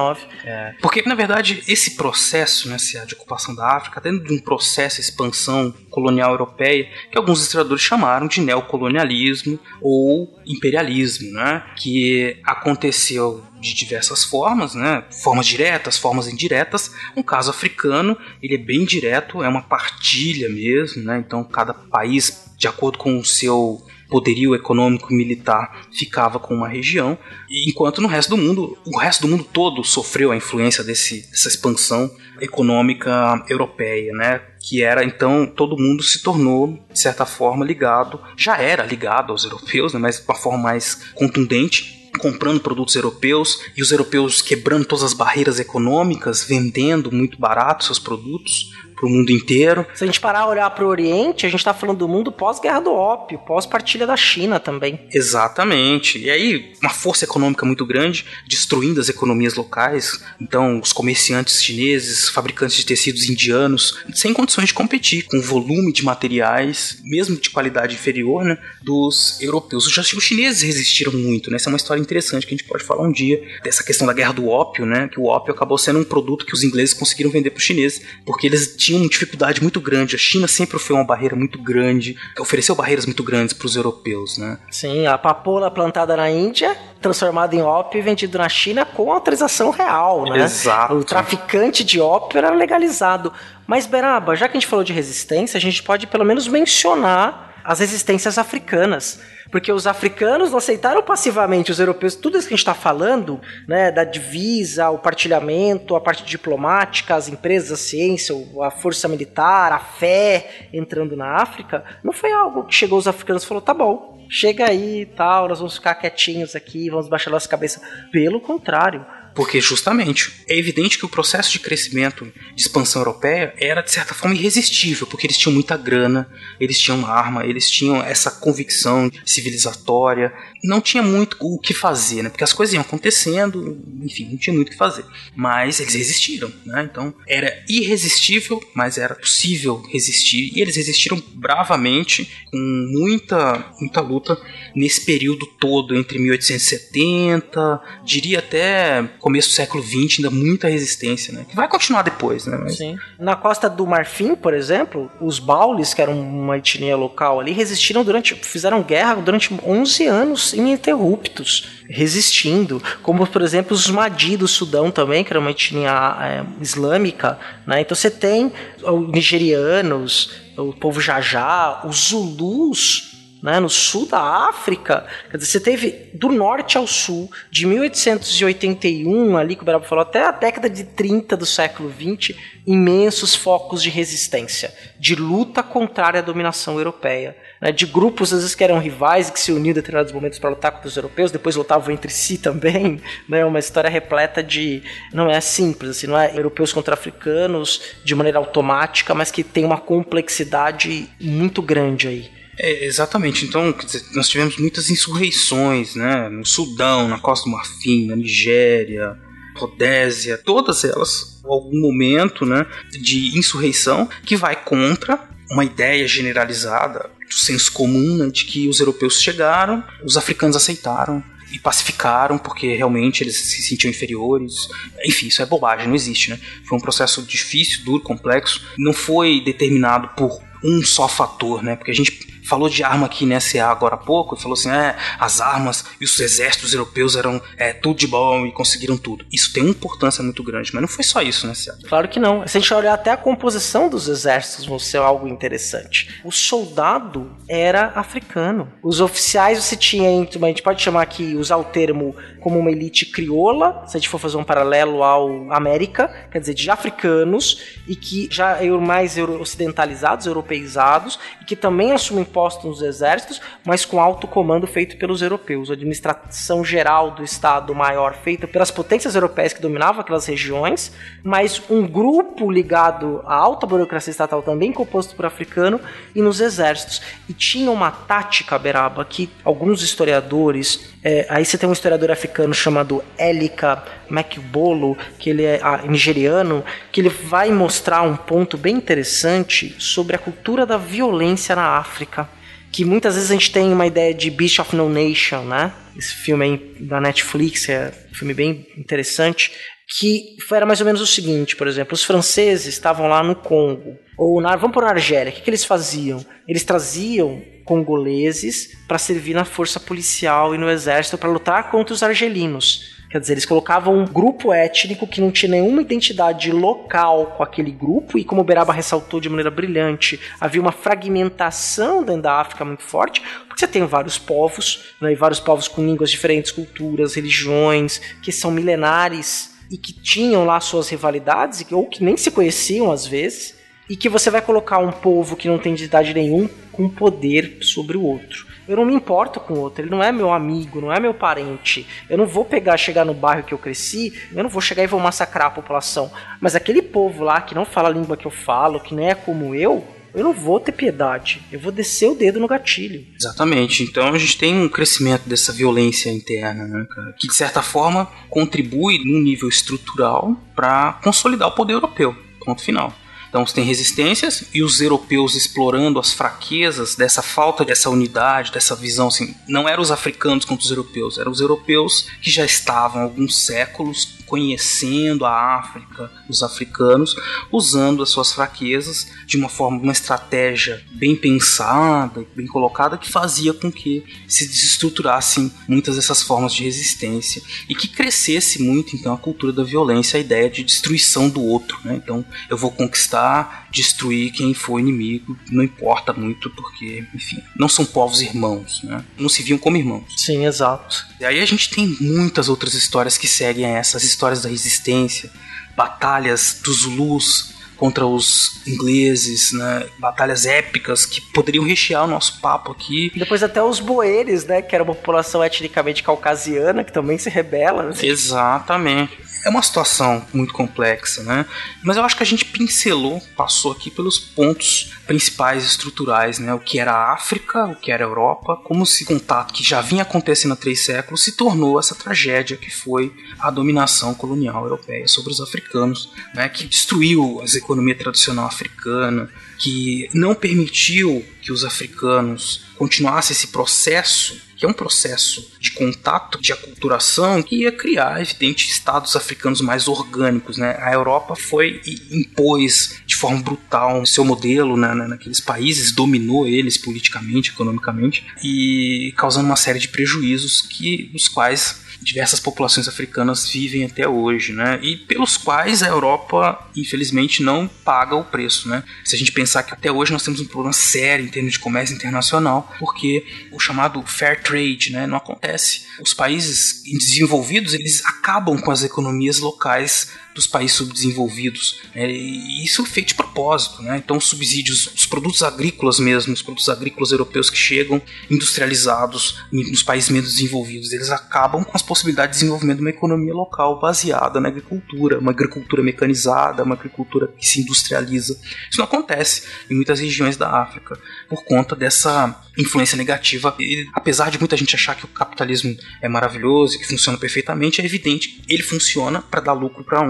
É, 0.45 0.75
porque, 0.81 1.03
na 1.07 1.15
verdade, 1.15 1.63
esse 1.67 1.97
processo, 1.97 2.69
né? 2.69 2.77
De 3.07 3.15
ocupação 3.15 3.55
da 3.55 3.77
África, 3.77 4.01
dentro 4.01 4.27
de 4.27 4.35
um 4.35 4.39
processo 4.39 4.97
de 4.97 5.03
expansão 5.03 5.73
colonial 5.91 6.31
europeia, 6.31 6.89
que 7.11 7.19
alguns 7.19 7.43
historiadores 7.43 7.83
chamaram 7.83 8.27
de 8.27 8.41
neocolonialismo 8.41 9.59
ou 9.81 10.39
imperialismo, 10.47 11.33
né? 11.33 11.63
Que 11.77 12.39
aconteceu 12.45 13.45
de 13.61 13.75
diversas 13.75 14.25
formas, 14.25 14.75
né? 14.75 15.05
Formas 15.23 15.47
diretas, 15.47 15.99
formas 15.99 16.27
indiretas. 16.27 16.93
Um 17.17 17.23
caso 17.23 17.51
africano, 17.51 18.17
ele 18.43 18.55
é 18.55 18.59
bem 18.59 18.85
direto, 18.85 19.43
é 19.43 19.49
uma 19.49 19.63
partilha 19.63 20.49
mesmo, 20.49 21.03
né? 21.03 21.19
Então 21.19 21.45
cada 21.45 21.75
país, 21.75 22.51
de 22.57 22.67
acordo 22.67 22.99
com 22.99 23.19
o 23.19 23.25
seu 23.25 23.83
poderio 24.09 24.57
econômico 24.57 25.13
e 25.13 25.17
militar 25.17 25.87
ficava 25.93 26.41
com 26.41 26.53
uma 26.53 26.69
região, 26.69 27.17
enquanto 27.49 28.03
no 28.03 28.09
resto 28.09 28.31
do 28.31 28.37
mundo, 28.37 28.77
o 28.85 28.99
resto 28.99 29.23
do 29.23 29.29
mundo 29.29 29.45
todo 29.45 29.85
sofreu 29.85 30.33
a 30.33 30.37
influência 30.37 30.83
desse, 30.83 31.31
dessa 31.31 31.47
expansão 31.47 32.11
econômica 32.41 33.45
europeia, 33.49 34.13
né? 34.13 34.41
Que 34.61 34.83
era 34.83 35.05
então 35.05 35.47
todo 35.47 35.79
mundo 35.79 36.03
se 36.03 36.23
tornou 36.23 36.79
de 36.93 36.99
certa 36.99 37.25
forma 37.25 37.65
ligado, 37.65 38.21
já 38.37 38.57
era 38.59 38.85
ligado 38.85 39.31
aos 39.31 39.45
europeus, 39.45 39.95
né? 39.95 40.01
Mas 40.01 40.17
de 40.17 40.25
uma 40.25 40.35
forma 40.35 40.59
mais 40.59 40.95
contundente 41.15 42.00
comprando 42.19 42.61
produtos 42.61 42.95
europeus 42.95 43.61
e 43.77 43.83
os 43.83 43.91
europeus 43.91 44.43
quebrando 44.43 44.85
todas 44.85 45.05
as 45.05 45.15
barreiras 45.15 45.59
econômicas, 45.59 46.45
vendendo 46.45 47.13
muito 47.13 47.39
barato 47.39 47.85
seus 47.85 47.99
produtos 47.99 48.73
para 49.01 49.09
o 49.09 49.11
mundo 49.11 49.31
inteiro. 49.33 49.87
Se 49.95 50.05
a 50.05 50.07
gente 50.07 50.21
parar 50.21 50.41
a 50.41 50.47
olhar 50.47 50.69
para 50.71 50.85
o 50.85 50.89
Oriente, 50.89 51.47
a 51.47 51.49
gente 51.49 51.61
está 51.61 51.73
falando 51.73 51.99
do 51.99 52.09
mundo 52.09 52.31
pós-guerra 52.31 52.81
do 52.81 52.93
ópio, 52.93 53.39
pós-partilha 53.39 54.07
da 54.07 54.17
China 54.17 54.61
também. 54.61 55.01
Exatamente. 55.11 56.19
E 56.19 56.31
aí, 56.31 56.75
uma 56.83 56.91
força 56.91 57.25
econômica 57.25 57.65
muito 57.65 57.87
grande, 57.87 58.27
destruindo 58.47 59.01
as 59.01 59.09
economias 59.09 59.55
locais. 59.55 60.23
Então, 60.41 60.79
os 60.81 60.93
comerciantes 60.93 61.63
chineses, 61.63 62.29
fabricantes 62.29 62.77
de 62.77 62.85
tecidos 62.85 63.29
indianos, 63.29 63.99
sem 64.13 64.35
condições 64.35 64.67
de 64.67 64.75
competir 64.75 65.25
com 65.25 65.39
o 65.39 65.43
volume 65.43 65.93
de 65.93 66.05
materiais, 66.05 66.99
mesmo 67.03 67.37
de 67.37 67.49
qualidade 67.49 67.95
inferior, 67.95 68.45
né, 68.45 68.59
dos 68.83 69.41
europeus. 69.41 69.87
Os 69.87 70.25
chineses 70.25 70.63
resistiram 70.63 71.13
muito, 71.13 71.51
né? 71.51 71.57
Essa 71.57 71.71
é 71.71 71.73
uma 71.73 71.77
história 71.77 72.01
interessante 72.01 72.47
que 72.47 72.55
a 72.55 72.57
gente 72.57 72.69
pode 72.69 72.85
falar 72.85 73.07
um 73.07 73.13
dia 73.13 73.43
dessa 73.63 73.83
questão 73.83 74.07
da 74.07 74.13
guerra 74.13 74.33
do 74.33 74.49
ópio, 74.49 74.85
né? 74.85 75.09
Que 75.09 75.19
o 75.19 75.25
ópio 75.25 75.55
acabou 75.55 75.79
sendo 75.79 76.01
um 76.01 76.05
produto 76.05 76.45
que 76.45 76.53
os 76.53 76.63
ingleses 76.63 76.93
conseguiram 76.93 77.31
vender 77.31 77.51
para 77.51 77.59
os 77.59 77.65
chineses, 77.65 78.03
porque 78.27 78.47
eles 78.47 78.75
tinham 78.77 78.90
tinham 78.91 79.09
dificuldade 79.09 79.63
muito 79.63 79.81
grande. 79.81 80.17
A 80.17 80.19
China 80.19 80.49
sempre 80.49 80.79
foi 80.79 80.97
uma 80.97 81.05
barreira 81.05 81.37
muito 81.37 81.61
grande, 81.61 82.17
ofereceu 82.39 82.75
barreiras 82.75 83.07
muito 83.07 83.23
grandes 83.23 83.55
para 83.55 83.67
os 83.67 83.77
europeus, 83.77 84.39
né? 84.39 84.59
Sim, 84.71 85.07
a 85.07 85.17
papoula 85.17 85.71
plantada 85.71 86.17
na 86.17 86.31
Índia, 86.31 86.77
transformada 87.01 87.55
em 87.55 87.63
ópio 87.63 87.99
e 87.99 88.03
vendido 88.03 88.39
na 88.39 88.49
China 88.49 88.85
com 88.85 89.13
autorização 89.13 89.71
real, 89.71 90.25
né? 90.25 90.43
Exato. 90.43 90.95
O 90.95 91.05
traficante 91.05 91.85
de 91.85 92.01
ópio 92.01 92.39
era 92.39 92.51
legalizado. 92.51 93.33
Mas, 93.67 93.87
Beraba, 93.87 94.35
já 94.35 94.49
que 94.49 94.57
a 94.57 94.61
gente 94.61 94.69
falou 94.69 94.85
de 94.85 94.93
resistência, 94.93 95.57
a 95.57 95.61
gente 95.61 95.83
pode 95.83 96.07
pelo 96.07 96.25
menos 96.25 96.49
mencionar 96.49 97.50
as 97.71 97.79
resistências 97.79 98.37
africanas 98.37 99.21
porque 99.51 99.73
os 99.73 99.87
africanos 99.87 100.51
não 100.51 100.59
aceitaram 100.59 101.03
passivamente 101.03 101.71
os 101.71 101.81
europeus. 101.81 102.15
Tudo 102.15 102.39
isso 102.39 102.47
que 102.47 102.55
a 102.55 102.57
gente 102.57 102.67
está 102.67 102.75
falando, 102.75 103.41
né, 103.67 103.91
da 103.91 104.05
divisa, 104.05 104.89
o 104.91 104.99
partilhamento, 104.99 105.97
a 105.97 106.01
parte 106.01 106.25
diplomática, 106.25 107.17
as 107.17 107.29
empresas, 107.29 107.73
a 107.73 107.77
ciência, 107.77 108.35
a 108.63 108.71
força 108.71 109.09
militar, 109.09 109.73
a 109.73 109.79
fé 109.79 110.69
entrando 110.73 111.17
na 111.17 111.37
África, 111.43 111.85
não 112.03 112.13
foi 112.13 112.33
algo 112.33 112.65
que 112.65 112.75
chegou 112.75 112.99
os 112.99 113.09
africanos 113.09 113.43
e 113.43 113.47
falou: 113.47 113.61
tá 113.61 113.75
bom, 113.75 114.25
chega 114.29 114.67
aí 114.67 115.03
e 115.03 115.07
tal, 115.07 115.49
nós 115.49 115.59
vamos 115.59 115.75
ficar 115.75 115.95
quietinhos 115.97 116.55
aqui, 116.55 116.89
vamos 116.89 117.09
baixar 117.09 117.31
nossa 117.31 117.49
cabeça. 117.49 117.81
Pelo 118.13 118.41
contrário 118.41 119.05
porque, 119.41 119.59
justamente, 119.59 120.35
é 120.47 120.55
evidente 120.55 120.99
que 120.99 121.07
o 121.07 121.09
processo 121.09 121.51
de 121.51 121.61
crescimento, 121.61 122.31
de 122.55 122.61
expansão 122.61 123.01
europeia, 123.01 123.55
era, 123.57 123.81
de 123.81 123.91
certa 123.91 124.13
forma, 124.13 124.37
irresistível, 124.37 125.07
porque 125.07 125.27
eles 125.27 125.39
tinham 125.39 125.55
muita 125.55 125.79
grana, 125.79 126.31
eles 126.61 126.79
tinham 126.79 127.07
arma, 127.07 127.47
eles 127.47 127.71
tinham 127.71 128.03
essa 128.03 128.31
convicção 128.31 129.11
civilizatória. 129.25 130.31
Não 130.63 130.81
tinha 130.81 131.03
muito 131.03 131.37
o 131.41 131.59
que 131.59 131.73
fazer, 131.73 132.23
né? 132.23 132.29
Porque 132.29 132.45
as 132.45 132.53
coisas 132.53 132.75
iam 132.75 132.83
acontecendo, 132.83 133.79
enfim, 134.03 134.29
não 134.31 134.39
tinha 134.39 134.55
muito 134.55 134.69
o 134.69 134.71
que 134.73 134.77
fazer. 134.77 135.05
Mas 135.35 135.81
eles 135.81 135.95
resistiram, 135.95 136.53
né? 136.65 136.89
Então, 136.91 137.15
era 137.27 137.65
irresistível, 137.69 138.63
mas 138.75 138.99
era 138.99 139.15
possível 139.15 139.83
resistir. 139.91 140.53
E 140.55 140.61
eles 140.61 140.77
resistiram 140.77 141.23
bravamente, 141.35 142.31
com 142.51 142.59
muita, 142.93 143.73
muita 143.81 144.01
luta, 144.01 144.39
nesse 144.75 145.05
período 145.05 145.47
todo, 145.47 145.97
entre 145.97 146.19
1870, 146.19 147.81
diria 148.05 148.39
até 148.39 149.03
começo 149.19 149.49
do 149.49 149.55
século 149.55 149.83
XX, 149.83 150.19
ainda 150.19 150.31
muita 150.31 150.69
resistência, 150.69 151.33
né? 151.33 151.47
Que 151.49 151.57
vai 151.57 151.69
continuar 151.69 152.03
depois, 152.03 152.47
né? 152.47 152.57
Mas... 152.57 152.77
Sim. 152.77 152.97
Na 153.19 153.37
costa 153.37 153.69
do 153.69 153.87
Marfim, 153.87 154.35
por 154.35 154.55
exemplo, 154.55 155.11
os 155.21 155.39
Baulis, 155.39 155.95
que 155.95 156.03
eram 156.03 156.21
uma 156.21 156.59
etnia 156.59 156.97
local 156.97 157.41
ali, 157.41 157.53
resistiram 157.53 158.05
durante. 158.05 158.35
fizeram 158.35 158.83
guerra 158.83 159.15
durante 159.17 159.53
11 159.65 160.07
anos 160.07 160.50
ininterruptos, 160.53 161.83
resistindo. 161.89 162.83
Como, 163.03 163.27
por 163.27 163.43
exemplo, 163.43 163.75
os 163.75 163.89
Mahdi 163.89 164.37
do 164.37 164.49
Sudão 164.49 164.91
também, 164.91 165.25
que 165.25 165.33
era 165.33 165.41
uma 165.41 165.51
etnia 165.51 166.17
é, 166.21 166.63
islâmica, 166.63 167.39
né? 167.67 167.81
Então 167.81 167.95
você 167.95 168.11
tem 168.11 168.53
os 168.83 169.09
nigerianos, 169.09 170.31
o 170.57 170.73
povo 170.73 171.01
Jajá, 171.01 171.83
os 171.85 172.09
Zulus 172.09 173.11
né, 173.43 173.59
no 173.59 173.69
sul 173.69 174.07
da 174.07 174.49
África. 174.49 175.07
Dizer, 175.33 175.47
você 175.47 175.61
teve 175.61 176.11
do 176.15 176.29
norte 176.29 176.77
ao 176.77 176.87
sul, 176.87 177.31
de 177.51 177.67
1881, 177.67 179.37
ali 179.37 179.57
que 179.57 179.63
o 179.63 179.65
Beraba 179.65 179.85
falou, 179.85 180.03
até 180.03 180.25
a 180.25 180.31
década 180.31 180.69
de 180.69 180.85
30 180.85 181.37
do 181.37 181.47
século 181.47 181.89
20, 181.89 182.37
imensos 182.67 183.35
focos 183.35 183.83
de 183.83 183.91
resistência, 183.91 184.75
de 184.99 185.15
luta 185.15 185.63
contrária 185.63 186.21
à 186.21 186.23
dominação 186.23 186.79
europeia. 186.79 187.37
Né, 187.61 187.71
de 187.73 187.85
grupos, 187.85 188.33
às 188.33 188.41
vezes, 188.41 188.55
que 188.55 188.65
eram 188.65 188.79
rivais 188.79 189.29
que 189.29 189.39
se 189.39 189.53
uniam 189.53 189.73
em 189.73 189.75
determinados 189.75 190.13
momentos 190.13 190.39
para 190.39 190.51
lutar 190.51 190.73
contra 190.73 190.89
os 190.89 190.97
europeus, 190.97 191.31
depois 191.31 191.57
lutavam 191.57 191.93
entre 191.93 192.11
si 192.11 192.39
também. 192.39 193.01
Né, 193.29 193.45
uma 193.45 193.59
história 193.59 193.89
repleta 193.89 194.43
de. 194.43 194.83
Não 195.13 195.31
é 195.31 195.41
simples, 195.41 195.91
assim, 195.91 196.07
não 196.07 196.19
é 196.19 196.37
europeus 196.37 196.73
contra 196.73 196.95
africanos 196.95 197.81
de 198.05 198.15
maneira 198.15 198.39
automática, 198.39 199.15
mas 199.15 199.31
que 199.31 199.45
tem 199.45 199.65
uma 199.65 199.79
complexidade 199.79 201.09
muito 201.21 201.63
grande 201.63 202.09
aí. 202.09 202.31
É, 202.59 202.85
exatamente. 202.85 203.45
Então, 203.45 203.73
dizer, 203.73 204.03
nós 204.15 204.29
tivemos 204.29 204.57
muitas 204.57 204.91
insurreições, 204.91 205.95
né? 205.95 206.29
No 206.29 206.45
Sudão, 206.45 207.09
na 207.09 207.19
Costa 207.19 207.49
do 207.49 207.53
Marfim, 207.53 208.07
na 208.07 208.17
Nigéria, 208.17 209.17
Rodésia, 209.55 210.39
todas 210.39 210.85
elas, 210.85 211.41
algum 211.45 211.81
momento, 211.81 212.47
né, 212.47 212.67
de 212.91 213.39
insurreição 213.39 214.09
que 214.25 214.37
vai 214.37 214.57
contra 214.57 215.29
uma 215.51 215.65
ideia 215.65 216.07
generalizada 216.07 217.11
do 217.31 217.37
senso 217.37 217.73
comum 217.73 218.17
né, 218.17 218.29
de 218.29 218.45
que 218.45 218.69
os 218.69 218.81
europeus 218.81 219.23
chegaram, 219.23 219.85
os 220.05 220.17
africanos 220.17 220.57
aceitaram 220.57 221.23
e 221.53 221.59
pacificaram 221.59 222.37
porque 222.37 222.75
realmente 222.75 223.23
eles 223.23 223.37
se 223.37 223.63
sentiam 223.63 223.91
inferiores. 223.91 224.69
Enfim, 225.05 225.29
isso 225.29 225.41
é 225.41 225.47
bobagem, 225.47 225.87
não 225.87 225.95
existe, 225.95 226.31
né? 226.31 226.41
Foi 226.69 226.77
um 226.77 226.81
processo 226.81 227.23
difícil, 227.23 227.85
duro, 227.85 228.03
complexo, 228.03 228.63
não 228.77 228.93
foi 228.93 229.41
determinado 229.41 230.09
por 230.17 230.41
um 230.63 230.83
só 230.83 231.09
fator, 231.09 231.63
né? 231.63 231.77
Porque 231.77 231.91
a 231.91 231.95
gente 231.95 232.30
falou 232.45 232.69
de 232.69 232.83
arma 232.83 233.07
aqui 233.07 233.27
na 233.27 233.41
SA 233.41 233.67
agora 233.67 233.95
há 233.95 233.99
pouco, 233.99 234.37
falou 234.37 234.55
assim, 234.55 234.71
é, 234.71 234.97
as 235.19 235.41
armas 235.41 235.85
e 236.01 236.05
os 236.05 236.19
exércitos 236.19 236.73
europeus 236.73 237.17
eram 237.17 237.41
é, 237.57 237.73
tudo 237.73 237.99
de 237.99 238.07
bom 238.07 238.47
e 238.47 238.53
conseguiram 238.53 238.97
tudo. 238.97 239.25
Isso 239.33 239.53
tem 239.53 239.63
uma 239.63 239.71
importância 239.71 240.23
muito 240.23 240.43
grande, 240.43 240.71
mas 240.73 240.81
não 240.81 240.89
foi 240.89 241.05
só 241.05 241.23
isso, 241.23 241.47
né? 241.47 241.53
Claro 241.89 242.09
que 242.09 242.19
não. 242.19 242.47
Se 242.47 242.57
a 242.57 242.61
gente 242.61 242.73
olhar 242.73 242.95
até 242.95 243.11
a 243.11 243.17
composição 243.17 243.89
dos 243.89 244.09
exércitos, 244.09 244.67
vão 244.67 244.79
ser 244.79 244.99
algo 244.99 245.27
interessante. 245.29 246.21
O 246.25 246.31
soldado 246.31 247.31
era 247.49 247.93
africano. 247.95 248.73
Os 248.83 249.01
oficiais 249.01 249.63
você 249.63 249.77
tinha, 249.77 250.09
a 250.09 250.47
gente 250.47 250.63
pode 250.63 250.83
chamar 250.83 251.03
aqui, 251.03 251.35
usar 251.35 251.57
o 251.57 251.65
termo 251.65 252.15
como 252.41 252.59
uma 252.59 252.71
elite 252.71 253.07
crioula, 253.07 253.85
se 253.87 253.97
a 253.97 254.01
gente 254.01 254.09
for 254.09 254.19
fazer 254.19 254.37
um 254.37 254.45
paralelo 254.45 255.03
ao 255.03 255.53
América, 255.53 256.09
quer 256.31 256.41
dizer, 256.41 256.55
de 256.55 256.71
africanos 256.71 257.79
e 257.87 257.95
que 257.95 258.29
já 258.31 258.59
mais 258.81 259.17
ocidentalizados, 259.19 260.27
europeizados, 260.27 261.19
e 261.41 261.45
que 261.45 261.57
também 261.57 261.93
assumem 261.93 262.25
postos 262.31 262.65
nos 262.65 262.83
exércitos, 262.83 263.41
mas 263.67 263.85
com 263.85 264.01
alto 264.01 264.27
comando 264.27 264.67
feito 264.67 264.97
pelos 264.97 265.21
europeus. 265.21 265.71
A 265.71 265.75
administração 265.75 266.65
geral 266.65 267.11
do 267.11 267.23
Estado 267.23 267.75
maior 267.75 268.15
feita 268.15 268.47
pelas 268.47 268.71
potências 268.71 269.15
europeias 269.15 269.53
que 269.53 269.61
dominavam 269.61 270.01
aquelas 270.01 270.27
regiões, 270.27 270.93
mas 271.23 271.61
um 271.69 271.87
grupo 271.87 272.51
ligado 272.51 273.23
à 273.27 273.35
alta 273.35 273.67
burocracia 273.67 274.11
estatal 274.11 274.43
também 274.43 274.73
composto 274.73 275.15
por 275.15 275.27
africano 275.27 275.81
e 276.15 276.23
nos 276.23 276.41
exércitos. 276.41 277.03
E 277.29 277.33
tinha 277.33 277.71
uma 277.71 277.91
tática, 277.91 278.59
Beraba, 278.59 279.05
que 279.05 279.29
alguns 279.45 279.83
historiadores, 279.83 280.95
é, 281.03 281.27
aí 281.29 281.45
você 281.45 281.57
tem 281.57 281.69
um 281.69 281.73
historiador 281.73 282.11
africano 282.11 282.53
chamado 282.53 283.03
Elika 283.19 283.83
Mekbolo, 284.09 284.97
que 285.19 285.31
ele 285.31 285.45
é 285.45 285.59
ah, 285.63 285.83
nigeriano, 285.87 286.65
que 286.93 287.01
ele 287.01 287.09
vai 287.09 287.51
mostrar 287.51 288.03
um 288.03 288.17
ponto 288.17 288.59
bem 288.59 288.77
interessante 288.77 289.75
sobre 289.79 290.17
a 290.17 290.19
cultura 290.19 290.67
da 290.67 290.77
violência 290.77 291.57
na 291.57 291.79
África 291.79 292.29
que 292.73 292.85
muitas 292.85 293.15
vezes 293.15 293.31
a 293.31 293.35
gente 293.35 293.51
tem 293.51 293.73
uma 293.73 293.87
ideia 293.87 294.15
de 294.15 294.31
Beast 294.31 294.61
of 294.61 294.77
No 294.77 294.89
Nation, 294.89 295.43
né? 295.43 295.73
Esse 295.97 296.15
filme 296.15 296.45
aí 296.45 296.77
da 296.81 297.01
Netflix 297.01 297.69
é 297.69 297.93
um 298.11 298.15
filme 298.15 298.33
bem 298.33 298.67
interessante, 298.77 299.53
que 299.99 300.37
era 300.53 300.65
mais 300.65 300.81
ou 300.81 300.87
menos 300.87 301.01
o 301.01 301.07
seguinte, 301.07 301.57
por 301.57 301.67
exemplo, 301.67 301.95
os 301.95 302.05
franceses 302.05 302.67
estavam 302.75 303.09
lá 303.09 303.25
no 303.25 303.35
Congo, 303.35 303.99
ou 304.17 304.41
na, 304.41 304.55
vamos 304.55 304.73
por 304.73 304.85
Argélia, 304.85 305.33
o 305.33 305.35
que, 305.35 305.43
que 305.43 305.51
eles 305.51 305.65
faziam? 305.65 306.25
Eles 306.47 306.63
traziam 306.63 307.43
congoleses 307.65 308.77
para 308.87 308.99
servir 308.99 309.35
na 309.35 309.45
força 309.45 309.81
policial 309.81 310.55
e 310.55 310.59
no 310.59 310.71
exército 310.71 311.19
para 311.19 311.29
lutar 311.29 311.71
contra 311.71 311.93
os 311.93 312.03
argelinos. 312.03 313.01
Quer 313.11 313.19
dizer, 313.19 313.33
eles 313.33 313.45
colocavam 313.45 313.99
um 313.99 314.05
grupo 314.05 314.53
étnico 314.53 315.07
que 315.07 315.21
não 315.21 315.33
tinha 315.33 315.51
nenhuma 315.51 315.83
identidade 315.83 316.53
local 316.53 317.35
com 317.37 317.43
aquele 317.43 317.73
grupo, 317.73 318.17
e 318.17 318.25
como 318.25 318.43
o 318.43 318.45
Beraba 318.45 318.73
ressaltou 318.73 319.21
de 319.21 319.29
maneira 319.29 319.51
brilhante, 319.51 320.21
havia 320.41 320.61
uma 320.61 320.71
fragmentação 320.71 322.05
dentro 322.05 322.23
da 322.23 322.35
África 322.35 322.65
muito 322.65 322.85
forte, 322.85 323.21
porque 323.49 323.59
você 323.59 323.67
tem 323.67 323.85
vários 323.85 324.19
povos, 324.19 324.95
né, 325.01 325.11
e 325.11 325.17
vários 325.17 325.41
povos 325.41 325.67
com 325.67 325.85
línguas 325.85 326.11
diferentes, 326.13 326.53
culturas, 326.53 327.17
religiões, 327.17 328.01
que 328.23 328.31
são 328.31 328.53
milenares 328.53 329.59
e 329.71 329.77
que 329.77 329.93
tinham 329.93 330.45
lá 330.45 330.59
suas 330.61 330.89
rivalidades, 330.89 331.65
ou 331.71 331.87
que 331.87 332.03
nem 332.03 332.17
se 332.17 332.31
conheciam 332.31 332.91
às 332.91 333.07
vezes, 333.07 333.59
e 333.89 333.97
que 333.97 334.09
você 334.09 334.31
vai 334.31 334.43
colocar 334.43 334.79
um 334.79 334.93
povo 334.93 335.37
que 335.37 335.49
não 335.49 335.59
tem 335.59 335.73
identidade 335.73 336.13
nenhum 336.15 336.49
com 336.73 336.89
poder 336.89 337.59
sobre 337.63 337.97
o 337.97 338.03
outro. 338.03 338.47
Eu 338.69 338.77
não 338.77 338.85
me 338.85 338.95
importo 338.95 339.41
com 339.41 339.55
o 339.55 339.59
outro, 339.59 339.83
ele 339.83 339.91
não 339.91 340.03
é 340.03 340.13
meu 340.13 340.33
amigo, 340.33 340.81
não 340.81 340.93
é 340.93 341.01
meu 341.01 341.13
parente. 341.13 341.87
Eu 342.09 342.17
não 342.17 342.27
vou 342.27 342.45
pegar, 342.45 342.77
chegar 342.77 343.05
no 343.05 343.13
bairro 343.13 343.43
que 343.43 343.53
eu 343.53 343.59
cresci, 343.59 344.13
eu 344.33 344.43
não 344.45 344.51
vou 344.51 344.61
chegar 344.61 344.85
e 344.85 344.87
vou 344.87 345.01
massacrar 345.01 345.49
a 345.49 345.51
população. 345.51 346.11
Mas 346.41 346.55
aquele 346.55 346.83
povo 346.83 347.25
lá 347.25 347.41
que 347.41 347.55
não 347.55 347.65
fala 347.65 347.89
a 347.89 347.93
língua 347.93 348.17
que 348.17 348.27
eu 348.27 348.31
falo, 348.31 348.79
que 348.79 348.95
nem 348.95 349.11
é 349.11 349.15
como 349.15 349.57
eu, 349.57 349.85
eu 350.15 350.25
não 350.25 350.33
vou 350.33 350.61
ter 350.61 350.73
piedade. 350.73 351.43
Eu 351.51 351.61
vou 351.61 351.73
descer 351.73 352.09
o 352.09 352.15
dedo 352.15 352.41
no 352.41 352.49
gatilho. 352.49 353.07
Exatamente. 353.19 353.83
Então 353.83 354.09
a 354.09 354.19
gente 354.19 354.39
tem 354.39 354.55
um 354.55 354.69
crescimento 354.69 355.29
dessa 355.29 355.53
violência 355.53 356.11
interna, 356.11 356.67
né, 356.67 356.87
cara? 356.95 357.15
Que 357.19 357.29
de 357.29 357.35
certa 357.35 357.63
forma 357.63 358.11
contribui 358.29 358.99
num 359.05 359.21
nível 359.21 359.49
estrutural 359.49 360.37
para 360.55 360.95
consolidar 361.05 361.49
o 361.49 361.53
poder 361.53 361.75
europeu. 361.75 362.15
Ponto 362.45 362.63
final. 362.63 362.93
Então 363.31 363.47
você 363.47 363.55
tem 363.55 363.65
resistências 363.65 364.45
e 364.53 364.61
os 364.61 364.81
europeus 364.81 365.37
explorando 365.37 366.01
as 366.01 366.13
fraquezas 366.13 366.97
dessa 366.97 367.23
falta 367.23 367.65
dessa 367.65 367.89
unidade, 367.89 368.51
dessa 368.51 368.75
visão 368.75 369.07
assim, 369.07 369.35
não 369.49 369.69
eram 369.69 369.81
os 369.81 369.93
africanos 369.93 370.45
contra 370.45 370.65
os 370.65 370.71
europeus, 370.71 371.17
eram 371.17 371.31
os 371.31 371.41
europeus 371.41 372.09
que 372.21 372.29
já 372.29 372.45
estavam 372.45 373.01
há 373.01 373.05
alguns 373.05 373.47
séculos 373.47 374.05
conhecendo 374.31 375.27
a 375.27 375.57
África, 375.59 376.09
os 376.29 376.41
africanos, 376.41 377.17
usando 377.51 378.01
as 378.01 378.11
suas 378.11 378.33
fraquezas 378.33 379.09
de 379.27 379.37
uma 379.37 379.49
forma, 379.49 379.83
uma 379.83 379.91
estratégia 379.91 380.81
bem 380.93 381.17
pensada, 381.17 382.25
bem 382.37 382.47
colocada, 382.47 382.97
que 382.97 383.11
fazia 383.11 383.53
com 383.53 383.73
que 383.73 384.05
se 384.29 384.47
desestruturassem 384.47 385.53
muitas 385.67 385.97
dessas 385.97 386.23
formas 386.23 386.55
de 386.55 386.63
resistência 386.63 387.43
e 387.69 387.75
que 387.75 387.89
crescesse 387.89 388.63
muito 388.63 388.95
então 388.95 389.13
a 389.13 389.19
cultura 389.19 389.53
da 389.53 389.65
violência, 389.65 390.17
a 390.17 390.21
ideia 390.21 390.49
de 390.49 390.63
destruição 390.63 391.29
do 391.29 391.43
outro. 391.43 391.81
Né? 391.85 391.97
Então 391.97 392.25
eu 392.49 392.57
vou 392.57 392.71
conquistar, 392.71 393.69
destruir 393.71 394.33
quem 394.33 394.53
for 394.53 394.79
inimigo, 394.79 395.39
não 395.51 395.63
importa 395.63 396.13
muito 396.13 396.51
porque, 396.51 397.05
enfim, 397.15 397.43
não 397.57 397.69
são 397.69 397.85
povos 397.85 398.21
irmãos, 398.21 398.83
né? 398.83 399.05
não 399.19 399.29
se 399.29 399.43
viam 399.43 399.59
como 399.59 399.77
irmãos. 399.77 400.05
Sim, 400.17 400.45
exato. 400.45 401.07
E 401.21 401.25
aí 401.25 401.41
a 401.41 401.47
gente 401.47 401.71
tem 401.71 401.97
muitas 402.01 402.49
outras 402.49 402.75
histórias 402.75 403.17
que 403.17 403.29
seguem 403.29 403.65
essas 403.65 404.03
histórias 404.03 404.43
da 404.43 404.49
resistência, 404.49 405.31
batalhas 405.77 406.61
dos 406.63 406.81
Zulus 406.81 407.55
contra 407.77 408.07
os 408.07 408.61
ingleses, 408.67 409.53
né? 409.53 409.87
Batalhas 409.99 410.45
épicas 410.45 411.07
que 411.07 411.19
poderiam 411.33 411.65
rechear 411.65 412.05
o 412.05 412.07
nosso 412.07 412.39
papo 412.39 412.73
aqui. 412.73 413.11
Depois 413.17 413.43
até 413.43 413.63
os 413.63 413.81
boeres, 413.81 414.45
né? 414.45 414.61
Que 414.61 414.75
era 414.75 414.85
uma 414.85 414.95
população 414.95 415.43
etnicamente 415.43 416.03
caucasiana 416.03 416.85
que 416.85 416.93
também 416.93 417.17
se 417.17 417.31
rebela. 417.31 417.85
Né? 417.85 417.95
Exatamente 418.03 419.30
é 419.45 419.49
uma 419.49 419.63
situação 419.63 420.25
muito 420.33 420.53
complexa, 420.53 421.23
né? 421.23 421.47
Mas 421.83 421.97
eu 421.97 422.05
acho 422.05 422.17
que 422.17 422.23
a 422.23 422.27
gente 422.27 422.45
pincelou, 422.45 423.23
passou 423.37 423.73
aqui 423.73 423.91
pelos 423.91 424.19
pontos 424.19 424.93
principais 425.07 425.65
estruturais, 425.65 426.39
né? 426.39 426.53
O 426.53 426.59
que 426.59 426.79
era 426.79 426.93
a 426.93 427.13
África, 427.15 427.67
o 427.67 427.77
que 427.77 427.91
era 427.91 428.05
a 428.05 428.09
Europa, 428.09 428.57
como 428.57 428.83
esse 428.83 429.05
contato 429.05 429.55
que 429.55 429.65
já 429.65 429.81
vinha 429.81 430.03
acontecendo 430.03 430.53
há 430.53 430.57
três 430.57 430.85
séculos 430.85 431.25
se 431.25 431.33
tornou 431.33 431.79
essa 431.79 431.95
tragédia 431.95 432.57
que 432.57 432.71
foi 432.71 433.13
a 433.39 433.51
dominação 433.51 434.15
colonial 434.15 434.65
europeia 434.65 435.09
sobre 435.09 435.33
os 435.33 435.41
africanos, 435.41 436.13
né? 436.35 436.49
Que 436.49 436.67
destruiu 436.67 437.41
a 437.41 437.57
economia 437.57 437.97
tradicional 437.97 438.47
africana, 438.47 439.29
que 439.59 440.09
não 440.13 440.35
permitiu 440.35 441.25
que 441.43 441.53
os 441.53 441.65
africanos 441.65 442.65
continuassem 442.77 443.35
esse 443.35 443.49
processo 443.49 444.50
que 444.61 444.67
é 444.67 444.69
um 444.69 444.75
processo 444.75 445.53
de 445.59 445.71
contato, 445.71 446.39
de 446.39 446.53
aculturação, 446.53 447.43
que 447.43 447.63
ia 447.63 447.73
criar, 447.73 448.21
evidente, 448.21 448.71
estados 448.71 449.17
africanos 449.17 449.63
mais 449.63 449.89
orgânicos. 449.89 450.59
Né? 450.59 450.77
A 450.79 450.93
Europa 450.93 451.35
foi 451.35 451.81
e 451.87 452.19
impôs 452.21 453.01
de 453.07 453.17
forma 453.17 453.41
brutal 453.41 454.05
seu 454.05 454.23
modelo 454.23 454.77
né, 454.77 454.95
naqueles 454.95 455.41
países, 455.41 455.93
dominou 455.93 456.47
eles 456.47 456.77
politicamente, 456.77 457.51
economicamente, 457.51 458.27
e 458.45 459.15
causando 459.17 459.47
uma 459.47 459.57
série 459.57 459.79
de 459.79 459.89
prejuízos 459.89 460.61
que 460.61 461.11
os 461.15 461.27
quais 461.27 461.81
diversas 462.03 462.41
populações 462.41 462.89
africanas 462.89 463.49
vivem 463.49 463.85
até 463.85 464.09
hoje, 464.09 464.53
né? 464.53 464.79
E 464.83 464.97
pelos 464.97 465.37
quais 465.37 465.83
a 465.83 465.89
Europa, 465.89 466.71
infelizmente, 466.77 467.43
não 467.43 467.69
paga 467.69 468.15
o 468.17 468.25
preço, 468.25 468.69
né? 468.69 468.83
Se 469.05 469.15
a 469.15 469.19
gente 469.19 469.33
pensar 469.33 469.63
que 469.63 469.75
até 469.75 469.91
hoje 469.93 470.13
nós 470.13 470.23
temos 470.23 470.41
um 470.41 470.47
problema 470.47 470.73
sério 470.73 471.25
em 471.25 471.29
termos 471.29 471.53
de 471.53 471.59
comércio 471.59 471.95
internacional, 471.95 472.75
porque 472.79 473.25
o 473.53 473.59
chamado 473.59 474.03
fair 474.07 474.43
trade, 474.43 474.93
né, 474.93 475.07
não 475.07 475.17
acontece. 475.17 475.83
Os 476.01 476.15
países 476.15 476.83
desenvolvidos, 476.85 477.75
eles 477.75 478.05
acabam 478.05 478.59
com 478.59 478.71
as 478.71 478.83
economias 478.83 479.39
locais 479.39 480.13
dos 480.35 480.47
países 480.47 480.77
subdesenvolvidos. 480.77 481.81
Né? 481.95 482.11
E 482.11 482.65
isso 482.65 482.83
é 482.83 482.87
feito 482.87 483.09
de 483.09 483.15
propósito. 483.15 483.83
Né? 483.83 483.97
Então, 483.97 484.17
os 484.17 484.27
subsídios, 484.27 484.87
os 484.95 485.07
produtos 485.07 485.43
agrícolas 485.43 485.99
mesmo, 485.99 486.33
os 486.33 486.43
produtos 486.43 486.69
agrícolas 486.69 487.13
europeus 487.13 487.51
que 487.51 487.57
chegam 487.57 488.01
industrializados 488.31 489.43
nos 489.51 489.83
países 489.83 490.11
menos 490.11 490.35
desenvolvidos, 490.35 490.93
eles 490.93 491.11
acabam 491.11 491.65
com 491.65 491.73
as 491.75 491.83
possibilidades 491.83 492.37
de 492.37 492.41
desenvolvimento 492.41 492.79
de 492.79 492.85
uma 492.85 492.91
economia 492.91 493.35
local 493.35 493.81
baseada 493.81 494.41
na 494.41 494.49
agricultura, 494.49 495.19
uma 495.19 495.31
agricultura 495.31 495.83
mecanizada, 495.83 496.63
uma 496.63 496.75
agricultura 496.75 497.29
que 497.29 497.47
se 497.47 497.61
industrializa. 497.61 498.39
Isso 498.71 498.79
não 498.79 498.85
acontece 498.85 499.43
em 499.71 499.75
muitas 499.75 500.01
regiões 500.01 500.37
da 500.37 500.63
África 500.63 500.99
por 501.29 501.45
conta 501.45 501.75
dessa 501.75 502.41
influência 502.57 502.97
negativa. 502.97 503.55
E, 503.59 503.87
apesar 503.95 504.31
de 504.31 504.39
muita 504.39 504.57
gente 504.57 504.75
achar 504.75 504.95
que 504.95 505.05
o 505.05 505.09
capitalismo 505.09 505.77
é 506.01 506.09
maravilhoso 506.09 506.77
e 506.77 506.79
que 506.79 506.87
funciona 506.87 507.19
perfeitamente, 507.19 507.81
é 507.81 507.85
evidente 507.85 508.29
que 508.29 508.53
ele 508.53 508.63
funciona 508.63 509.23
para 509.23 509.41
dar 509.41 509.53
lucro 509.53 509.85
para 509.85 510.01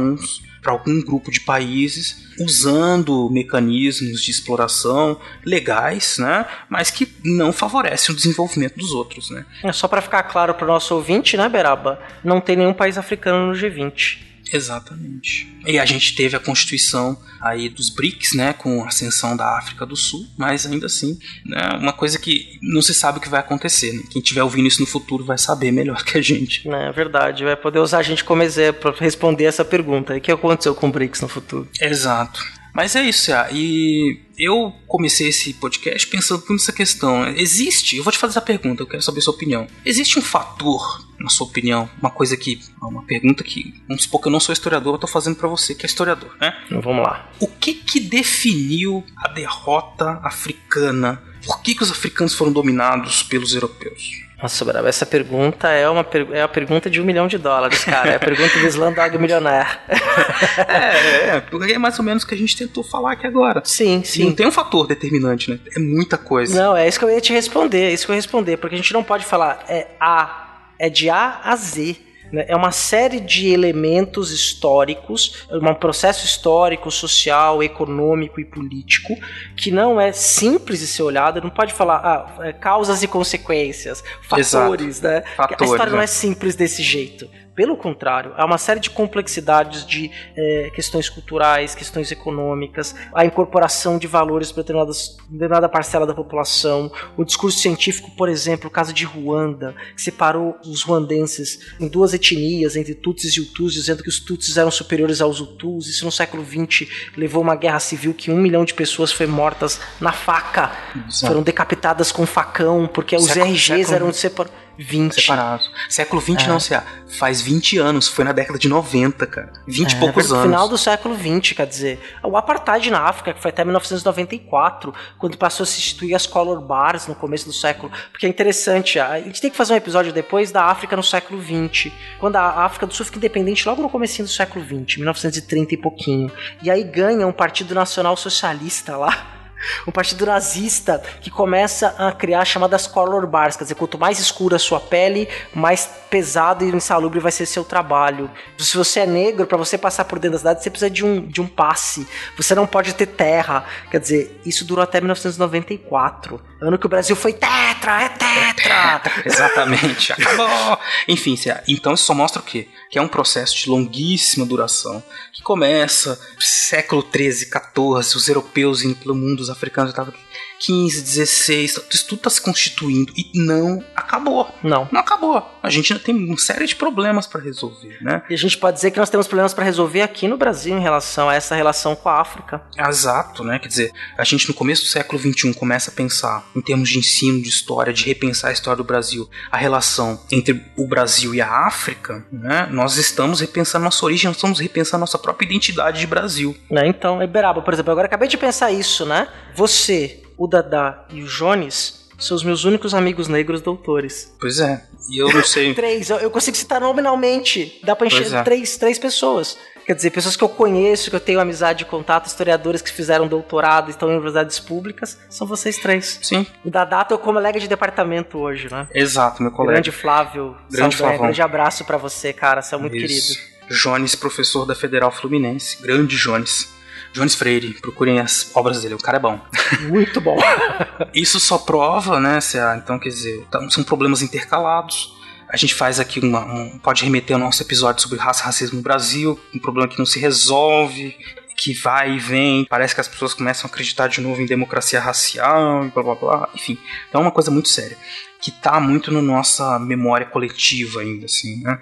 para 0.62 0.72
algum 0.72 1.02
grupo 1.02 1.30
de 1.30 1.40
países, 1.40 2.28
usando 2.38 3.30
mecanismos 3.30 4.22
de 4.22 4.30
exploração 4.30 5.18
legais, 5.44 6.18
né, 6.18 6.46
mas 6.68 6.90
que 6.90 7.08
não 7.24 7.52
favorecem 7.52 8.12
o 8.12 8.16
desenvolvimento 8.16 8.76
dos 8.76 8.92
outros, 8.92 9.30
né. 9.30 9.44
É 9.64 9.72
só 9.72 9.88
para 9.88 10.02
ficar 10.02 10.22
claro 10.24 10.54
para 10.54 10.64
o 10.64 10.68
nosso 10.68 10.94
ouvinte, 10.94 11.36
né, 11.36 11.48
Beraba, 11.48 12.00
não 12.22 12.40
tem 12.40 12.56
nenhum 12.56 12.74
país 12.74 12.98
africano 12.98 13.46
no 13.46 13.52
G20. 13.52 14.29
Exatamente. 14.52 15.48
E 15.66 15.78
a 15.78 15.84
gente 15.84 16.14
teve 16.14 16.36
a 16.36 16.40
constituição 16.40 17.18
aí 17.40 17.68
dos 17.68 17.90
BRICS, 17.90 18.34
né, 18.34 18.52
com 18.52 18.82
a 18.84 18.88
ascensão 18.88 19.36
da 19.36 19.58
África 19.58 19.86
do 19.86 19.96
Sul, 19.96 20.26
mas 20.36 20.66
ainda 20.66 20.86
assim, 20.86 21.18
né, 21.44 21.78
uma 21.78 21.92
coisa 21.92 22.18
que 22.18 22.58
não 22.62 22.82
se 22.82 22.94
sabe 22.94 23.18
o 23.18 23.20
que 23.20 23.28
vai 23.28 23.40
acontecer. 23.40 23.92
Né? 23.92 24.02
Quem 24.10 24.20
estiver 24.20 24.42
ouvindo 24.42 24.66
isso 24.66 24.80
no 24.80 24.86
futuro 24.86 25.24
vai 25.24 25.38
saber 25.38 25.70
melhor 25.70 26.02
que 26.04 26.18
a 26.18 26.22
gente. 26.22 26.68
É 26.68 26.92
verdade, 26.92 27.44
vai 27.44 27.56
poder 27.56 27.78
usar 27.78 27.98
a 27.98 28.02
gente 28.02 28.24
como 28.24 28.42
exemplo 28.42 28.92
para 28.92 29.04
responder 29.04 29.44
essa 29.44 29.64
pergunta. 29.64 30.14
O 30.14 30.20
que 30.20 30.32
aconteceu 30.32 30.74
com 30.74 30.88
o 30.88 30.92
BRICS 30.92 31.22
no 31.22 31.28
futuro? 31.28 31.68
Exato. 31.80 32.40
Mas 32.72 32.94
é 32.94 33.02
isso, 33.02 33.24
Cia. 33.24 33.48
E 33.52 34.20
eu 34.38 34.72
comecei 34.86 35.28
esse 35.28 35.52
podcast 35.54 36.06
pensando 36.06 36.44
nessa 36.50 36.72
questão. 36.72 37.26
Existe, 37.28 37.96
eu 37.96 38.04
vou 38.04 38.12
te 38.12 38.18
fazer 38.18 38.32
essa 38.32 38.40
pergunta, 38.40 38.82
eu 38.82 38.86
quero 38.86 39.02
saber 39.02 39.18
a 39.18 39.22
sua 39.22 39.34
opinião. 39.34 39.66
Existe 39.84 40.18
um 40.18 40.22
fator, 40.22 41.04
na 41.20 41.28
sua 41.28 41.46
opinião, 41.46 41.88
uma 42.00 42.10
coisa 42.10 42.36
que. 42.36 42.60
Uma 42.80 43.02
pergunta 43.04 43.44
que, 43.44 43.74
vamos 43.86 44.04
supor 44.04 44.20
que 44.20 44.28
eu 44.28 44.32
não 44.32 44.40
sou 44.40 44.52
historiador, 44.52 44.94
eu 44.94 44.98
tô 44.98 45.06
fazendo 45.06 45.36
para 45.36 45.48
você 45.48 45.74
que 45.74 45.84
é 45.84 45.88
historiador, 45.88 46.30
né? 46.40 46.56
Então, 46.66 46.80
vamos 46.80 47.04
lá. 47.04 47.28
O 47.38 47.46
que 47.46 47.74
que 47.74 48.00
definiu 48.00 49.04
a 49.16 49.28
derrota 49.28 50.20
africana? 50.22 51.22
Por 51.44 51.62
que, 51.62 51.74
que 51.74 51.82
os 51.82 51.90
africanos 51.90 52.34
foram 52.34 52.52
dominados 52.52 53.22
pelos 53.22 53.54
europeus? 53.54 54.30
Nossa, 54.42 54.64
Bravo, 54.64 54.86
essa 54.86 55.04
pergunta 55.04 55.68
é 55.68 55.88
uma, 55.88 56.06
é 56.32 56.42
a 56.42 56.48
pergunta 56.48 56.88
de 56.88 57.00
um 57.00 57.04
milhão 57.04 57.28
de 57.28 57.36
dólares, 57.36 57.84
cara. 57.84 58.12
É 58.12 58.16
a 58.16 58.18
pergunta 58.18 58.58
do 58.58 58.66
Slumdog 58.66 59.18
milionário. 59.18 59.78
é, 60.66 61.36
é, 61.36 61.72
é 61.72 61.78
mais 61.78 61.98
ou 61.98 62.04
menos 62.04 62.22
o 62.22 62.26
que 62.26 62.34
a 62.34 62.38
gente 62.38 62.56
tentou 62.56 62.82
falar 62.82 63.12
aqui 63.12 63.26
agora. 63.26 63.60
Sim, 63.64 64.02
sim. 64.02 64.24
Não 64.24 64.32
tem 64.34 64.46
um 64.46 64.52
fator 64.52 64.86
determinante, 64.86 65.50
né? 65.50 65.60
É 65.76 65.78
muita 65.78 66.16
coisa. 66.16 66.58
Não, 66.58 66.74
é 66.74 66.88
isso 66.88 66.98
que 66.98 67.04
eu 67.04 67.10
ia 67.10 67.20
te 67.20 67.34
responder, 67.34 67.90
é 67.90 67.92
isso 67.92 68.06
que 68.06 68.12
eu 68.12 68.14
ia 68.14 68.18
responder, 68.18 68.56
porque 68.56 68.74
a 68.74 68.78
gente 68.78 68.94
não 68.94 69.04
pode 69.04 69.26
falar 69.26 69.62
é 69.68 69.88
A, 70.00 70.49
é 70.80 70.88
de 70.88 71.10
A 71.10 71.40
a 71.44 71.54
Z. 71.54 71.96
Né? 72.32 72.46
É 72.48 72.56
uma 72.56 72.72
série 72.72 73.20
de 73.20 73.48
elementos 73.48 74.32
históricos, 74.32 75.46
um 75.50 75.74
processo 75.74 76.24
histórico, 76.24 76.90
social, 76.90 77.62
econômico 77.62 78.40
e 78.40 78.44
político 78.44 79.14
que 79.56 79.70
não 79.70 80.00
é 80.00 80.10
simples 80.10 80.80
de 80.80 80.86
ser 80.86 81.02
olhado. 81.02 81.40
Não 81.42 81.50
pode 81.50 81.74
falar 81.74 81.96
ah, 81.96 82.46
é, 82.46 82.52
causas 82.52 83.02
e 83.02 83.08
consequências, 83.08 84.02
fatores, 84.22 84.98
Exato. 84.98 85.14
né? 85.14 85.22
Fatores, 85.36 85.60
a 85.60 85.64
história 85.64 85.90
né? 85.90 85.96
não 85.96 86.02
é 86.02 86.06
simples 86.06 86.56
desse 86.56 86.82
jeito. 86.82 87.28
Pelo 87.60 87.76
contrário, 87.76 88.32
há 88.38 88.46
uma 88.46 88.56
série 88.56 88.80
de 88.80 88.88
complexidades 88.88 89.84
de 89.84 90.10
é, 90.34 90.70
questões 90.74 91.10
culturais, 91.10 91.74
questões 91.74 92.10
econômicas, 92.10 92.94
a 93.14 93.22
incorporação 93.26 93.98
de 93.98 94.06
valores 94.06 94.50
para 94.50 94.62
determinada 94.62 95.68
parcela 95.68 96.06
da 96.06 96.14
população, 96.14 96.90
o 97.18 97.22
discurso 97.22 97.58
científico, 97.58 98.10
por 98.12 98.30
exemplo, 98.30 98.68
o 98.68 98.70
caso 98.70 98.94
de 98.94 99.04
Ruanda, 99.04 99.74
que 99.94 100.00
separou 100.00 100.56
os 100.64 100.82
ruandenses 100.82 101.74
em 101.78 101.86
duas 101.86 102.14
etnias, 102.14 102.76
entre 102.76 102.94
Tutsis 102.94 103.34
e 103.36 103.42
Hutus, 103.42 103.74
dizendo 103.74 104.02
que 104.02 104.08
os 104.08 104.20
Tutsis 104.20 104.56
eram 104.56 104.70
superiores 104.70 105.20
aos 105.20 105.38
Hutus. 105.38 105.86
Isso 105.86 106.06
no 106.06 106.10
século 106.10 106.42
XX 106.42 106.88
levou 107.14 107.40
a 107.40 107.42
uma 107.42 107.56
guerra 107.56 107.78
civil 107.78 108.14
que 108.14 108.30
um 108.30 108.38
milhão 108.38 108.64
de 108.64 108.72
pessoas 108.72 109.12
foi 109.12 109.26
mortas 109.26 109.78
na 110.00 110.12
faca, 110.12 110.72
Exato. 111.06 111.26
foram 111.26 111.42
decapitadas 111.42 112.10
com 112.10 112.24
facão, 112.24 112.86
porque 112.86 113.14
os 113.14 113.26
século, 113.26 113.52
RGs 113.52 113.66
século... 113.66 113.94
eram 113.94 114.12
separados. 114.14 114.69
20. 114.80 115.20
Separados. 115.20 115.70
Século 115.88 116.20
20 116.20 116.44
é. 116.44 116.48
não, 116.48 116.58
se 116.58 116.80
faz 117.18 117.40
20 117.40 117.78
anos, 117.78 118.08
foi 118.08 118.24
na 118.24 118.32
década 118.32 118.58
de 118.58 118.68
90, 118.68 119.26
cara. 119.26 119.52
20 119.66 119.92
é, 119.92 119.96
e 119.96 120.00
poucos 120.00 120.32
anos. 120.32 120.44
final 120.44 120.68
do 120.68 120.78
século 120.78 121.14
20, 121.14 121.54
quer 121.54 121.66
dizer. 121.66 122.00
O 122.22 122.36
apartheid 122.36 122.90
na 122.90 123.00
África, 123.00 123.34
que 123.34 123.40
foi 123.40 123.50
até 123.50 123.64
1994, 123.64 124.94
quando 125.18 125.36
passou 125.36 125.64
a 125.64 125.66
se 125.66 125.78
instituir 125.78 126.14
as 126.14 126.26
color 126.26 126.60
bars 126.60 127.06
no 127.06 127.14
começo 127.14 127.46
do 127.46 127.52
século. 127.52 127.92
Porque 128.10 128.26
é 128.26 128.28
interessante, 128.28 128.98
a 128.98 129.20
gente 129.20 129.40
tem 129.40 129.50
que 129.50 129.56
fazer 129.56 129.74
um 129.74 129.76
episódio 129.76 130.12
depois 130.12 130.50
da 130.50 130.64
África 130.64 130.96
no 130.96 131.02
século 131.02 131.40
20, 131.40 131.92
quando 132.18 132.36
a 132.36 132.64
África 132.64 132.86
do 132.86 132.94
Sul 132.94 133.04
fica 133.04 133.18
independente 133.18 133.68
logo 133.68 133.82
no 133.82 133.88
começo 133.88 134.22
do 134.22 134.28
século 134.28 134.64
20, 134.64 134.98
1930 134.98 135.74
e 135.74 135.76
pouquinho. 135.76 136.32
E 136.62 136.70
aí 136.70 136.82
ganha 136.82 137.26
um 137.26 137.32
Partido 137.32 137.74
Nacional 137.74 138.16
Socialista 138.16 138.96
lá 138.96 139.39
um 139.86 139.90
partido 139.90 140.26
nazista 140.26 141.02
que 141.20 141.30
começa 141.30 141.94
a 141.98 142.12
criar 142.12 142.44
chamadas 142.44 142.86
color 142.86 143.26
bars, 143.26 143.56
quer 143.56 143.64
dizer, 143.64 143.74
quanto 143.74 143.98
mais 143.98 144.18
escura 144.18 144.56
a 144.56 144.58
sua 144.58 144.80
pele, 144.80 145.28
mais 145.54 145.88
pesado 146.08 146.64
e 146.64 146.68
insalubre 146.68 147.20
vai 147.20 147.32
ser 147.32 147.46
seu 147.46 147.64
trabalho. 147.64 148.30
Se 148.58 148.76
você 148.76 149.00
é 149.00 149.06
negro, 149.06 149.46
para 149.46 149.56
você 149.56 149.78
passar 149.78 150.04
por 150.04 150.18
dentro 150.18 150.32
da 150.32 150.38
cidade, 150.38 150.62
você 150.62 150.70
precisa 150.70 150.90
de 150.90 151.04
um, 151.04 151.26
de 151.26 151.40
um 151.40 151.46
passe. 151.46 152.06
Você 152.36 152.54
não 152.54 152.66
pode 152.66 152.94
ter 152.94 153.06
terra. 153.06 153.64
Quer 153.90 154.00
dizer, 154.00 154.40
isso 154.44 154.64
durou 154.64 154.82
até 154.82 155.00
1994. 155.00 156.40
Ano 156.60 156.78
que 156.78 156.86
o 156.86 156.88
Brasil 156.88 157.16
foi 157.16 157.32
tetra, 157.32 158.02
é 158.02 158.08
tetra. 158.08 159.02
Exatamente, 159.24 160.12
acabou. 160.12 160.78
Enfim, 161.08 161.38
então 161.68 161.94
isso 161.94 162.04
só 162.04 162.14
mostra 162.14 162.40
o 162.40 162.44
quê? 162.44 162.68
Que 162.90 162.98
é 162.98 163.02
um 163.02 163.08
processo 163.08 163.56
de 163.56 163.70
longuíssima 163.70 164.44
duração, 164.44 165.02
que 165.32 165.42
começa 165.42 166.20
século 166.38 167.02
13, 167.02 167.46
14, 167.46 168.16
os 168.16 168.28
europeus 168.28 168.82
indo 168.82 168.96
pelo 168.96 169.14
mundo, 169.14 169.40
os 169.40 169.48
africanos 169.48 169.90
estavam 169.90 170.12
15, 170.60 171.02
16, 171.02 171.80
isso 171.90 172.06
tudo 172.06 172.18
está 172.18 172.30
se 172.30 172.40
constituindo 172.40 173.12
e 173.16 173.30
não 173.34 173.82
acabou. 173.96 174.48
Não. 174.62 174.88
Não 174.92 175.00
acabou. 175.00 175.42
A 175.62 175.70
gente 175.70 175.92
ainda 175.92 176.04
tem 176.04 176.14
uma 176.14 176.38
série 176.38 176.66
de 176.66 176.76
problemas 176.76 177.26
para 177.26 177.40
resolver, 177.40 177.98
né? 178.02 178.22
E 178.28 178.34
a 178.34 178.36
gente 178.36 178.58
pode 178.58 178.76
dizer 178.76 178.90
que 178.90 178.98
nós 178.98 179.08
temos 179.08 179.26
problemas 179.26 179.54
para 179.54 179.64
resolver 179.64 180.02
aqui 180.02 180.28
no 180.28 180.36
Brasil 180.36 180.76
em 180.76 180.80
relação 180.80 181.28
a 181.28 181.34
essa 181.34 181.54
relação 181.54 181.96
com 181.96 182.08
a 182.08 182.20
África. 182.20 182.62
Exato, 182.76 183.42
né? 183.42 183.58
Quer 183.58 183.68
dizer, 183.68 183.92
a 184.18 184.24
gente 184.24 184.48
no 184.48 184.54
começo 184.54 184.82
do 184.82 184.88
século 184.88 185.20
XXI 185.20 185.54
começa 185.54 185.90
a 185.90 185.94
pensar 185.94 186.44
em 186.54 186.60
termos 186.60 186.88
de 186.88 186.98
ensino, 186.98 187.40
de 187.40 187.48
história, 187.48 187.92
de 187.92 188.04
repensar 188.04 188.50
a 188.50 188.52
história 188.52 188.76
do 188.76 188.84
Brasil, 188.84 189.28
a 189.50 189.56
relação 189.56 190.20
entre 190.30 190.62
o 190.76 190.86
Brasil 190.86 191.34
e 191.34 191.40
a 191.40 191.66
África, 191.66 192.24
né? 192.30 192.68
Nós 192.70 192.96
estamos 192.96 193.40
repensando 193.40 193.84
nossa 193.84 194.04
origem, 194.04 194.28
nós 194.28 194.36
estamos 194.36 194.58
repensando 194.58 195.00
nossa 195.00 195.18
própria 195.18 195.46
identidade 195.46 196.00
de 196.00 196.06
Brasil. 196.06 196.56
Né? 196.70 196.86
Então, 196.86 197.22
Iberaba, 197.22 197.62
por 197.62 197.72
exemplo, 197.72 197.92
agora 197.92 198.06
acabei 198.06 198.28
de 198.28 198.36
pensar 198.36 198.70
isso, 198.70 199.06
né? 199.06 199.28
Você 199.54 200.22
o 200.40 200.46
Dadá 200.46 201.04
e 201.10 201.22
o 201.22 201.26
Jones 201.26 202.08
são 202.18 202.34
os 202.34 202.42
meus 202.42 202.64
únicos 202.64 202.94
amigos 202.94 203.28
negros 203.28 203.60
doutores. 203.60 204.34
Pois 204.40 204.58
é, 204.58 204.82
e 205.10 205.18
eu 205.18 205.30
não 205.30 205.44
sei. 205.44 205.72
três, 205.76 206.08
eu, 206.08 206.16
eu, 206.16 206.30
consigo 206.30 206.56
citar 206.56 206.80
nominalmente. 206.80 207.78
Dá 207.84 207.94
pra 207.94 208.06
encher 208.06 208.32
é. 208.34 208.42
três, 208.42 208.78
três 208.78 208.98
pessoas. 208.98 209.58
Quer 209.84 209.94
dizer, 209.94 210.10
pessoas 210.10 210.36
que 210.36 210.44
eu 210.44 210.48
conheço, 210.48 211.10
que 211.10 211.16
eu 211.16 211.20
tenho 211.20 211.40
amizade 211.40 211.82
e 211.82 211.86
contato, 211.86 212.26
historiadores 212.26 212.80
que 212.80 212.90
fizeram 212.90 213.28
doutorado 213.28 213.88
e 213.88 213.90
estão 213.90 214.08
em 214.08 214.12
universidades 214.12 214.58
públicas, 214.58 215.18
são 215.28 215.46
vocês 215.46 215.76
três. 215.76 216.18
Sim. 216.22 216.46
O 216.64 216.70
Dadá 216.70 217.06
é 217.10 217.16
colega 217.18 217.60
de 217.60 217.68
departamento 217.68 218.38
hoje, 218.38 218.70
né? 218.70 218.88
Exato, 218.94 219.42
meu 219.42 219.52
colega. 219.52 219.74
Grande 219.74 219.92
Flávio. 219.92 220.56
Grande 220.70 220.96
Flávio. 220.96 221.18
Grande 221.18 221.42
abraço 221.42 221.84
para 221.84 221.98
você, 221.98 222.32
cara. 222.32 222.62
Você 222.62 222.74
é 222.74 222.78
muito 222.78 222.96
Isso. 222.96 223.34
querido. 223.34 223.50
Jones, 223.74 224.14
professor 224.14 224.64
da 224.64 224.74
Federal 224.74 225.10
Fluminense. 225.10 225.82
Grande 225.82 226.16
Jones. 226.16 226.79
Jones 227.12 227.34
Freire, 227.34 227.74
procurem 227.80 228.20
as 228.20 228.50
obras 228.54 228.82
dele, 228.82 228.94
o 228.94 228.98
cara 228.98 229.16
é 229.16 229.20
bom. 229.20 229.40
Muito 229.82 230.20
bom. 230.20 230.38
Isso 231.14 231.40
só 231.40 231.58
prova, 231.58 232.20
né, 232.20 232.38
então 232.76 232.98
quer 232.98 233.08
dizer, 233.08 233.44
tá, 233.50 233.68
são 233.70 233.82
problemas 233.82 234.22
intercalados. 234.22 235.18
A 235.48 235.56
gente 235.56 235.74
faz 235.74 235.98
aqui 235.98 236.20
uma. 236.20 236.44
Um, 236.44 236.78
pode 236.78 237.02
remeter 237.02 237.34
ao 237.34 237.40
nosso 237.42 237.60
episódio 237.60 238.00
sobre 238.00 238.18
raça 238.18 238.42
e 238.42 238.46
racismo 238.46 238.76
no 238.76 238.82
Brasil, 238.82 239.38
um 239.52 239.58
problema 239.58 239.88
que 239.88 239.98
não 239.98 240.06
se 240.06 240.20
resolve, 240.20 241.16
que 241.56 241.74
vai 241.74 242.12
e 242.12 242.18
vem, 242.20 242.64
parece 242.66 242.94
que 242.94 243.00
as 243.00 243.08
pessoas 243.08 243.34
começam 243.34 243.66
a 243.66 243.70
acreditar 243.70 244.06
de 244.06 244.20
novo 244.20 244.40
em 244.40 244.46
democracia 244.46 245.00
racial 245.00 245.84
e 245.84 245.88
blá 245.88 246.02
blá 246.04 246.14
blá, 246.14 246.48
enfim. 246.54 246.78
Então 247.08 247.20
é 247.20 247.24
uma 247.24 247.32
coisa 247.32 247.50
muito 247.50 247.68
séria 247.68 247.98
que 248.40 248.50
está 248.50 248.80
muito 248.80 249.12
na 249.12 249.20
nossa 249.20 249.78
memória 249.78 250.26
coletiva 250.26 251.00
ainda, 251.00 251.26
assim, 251.26 251.60
né? 251.62 251.78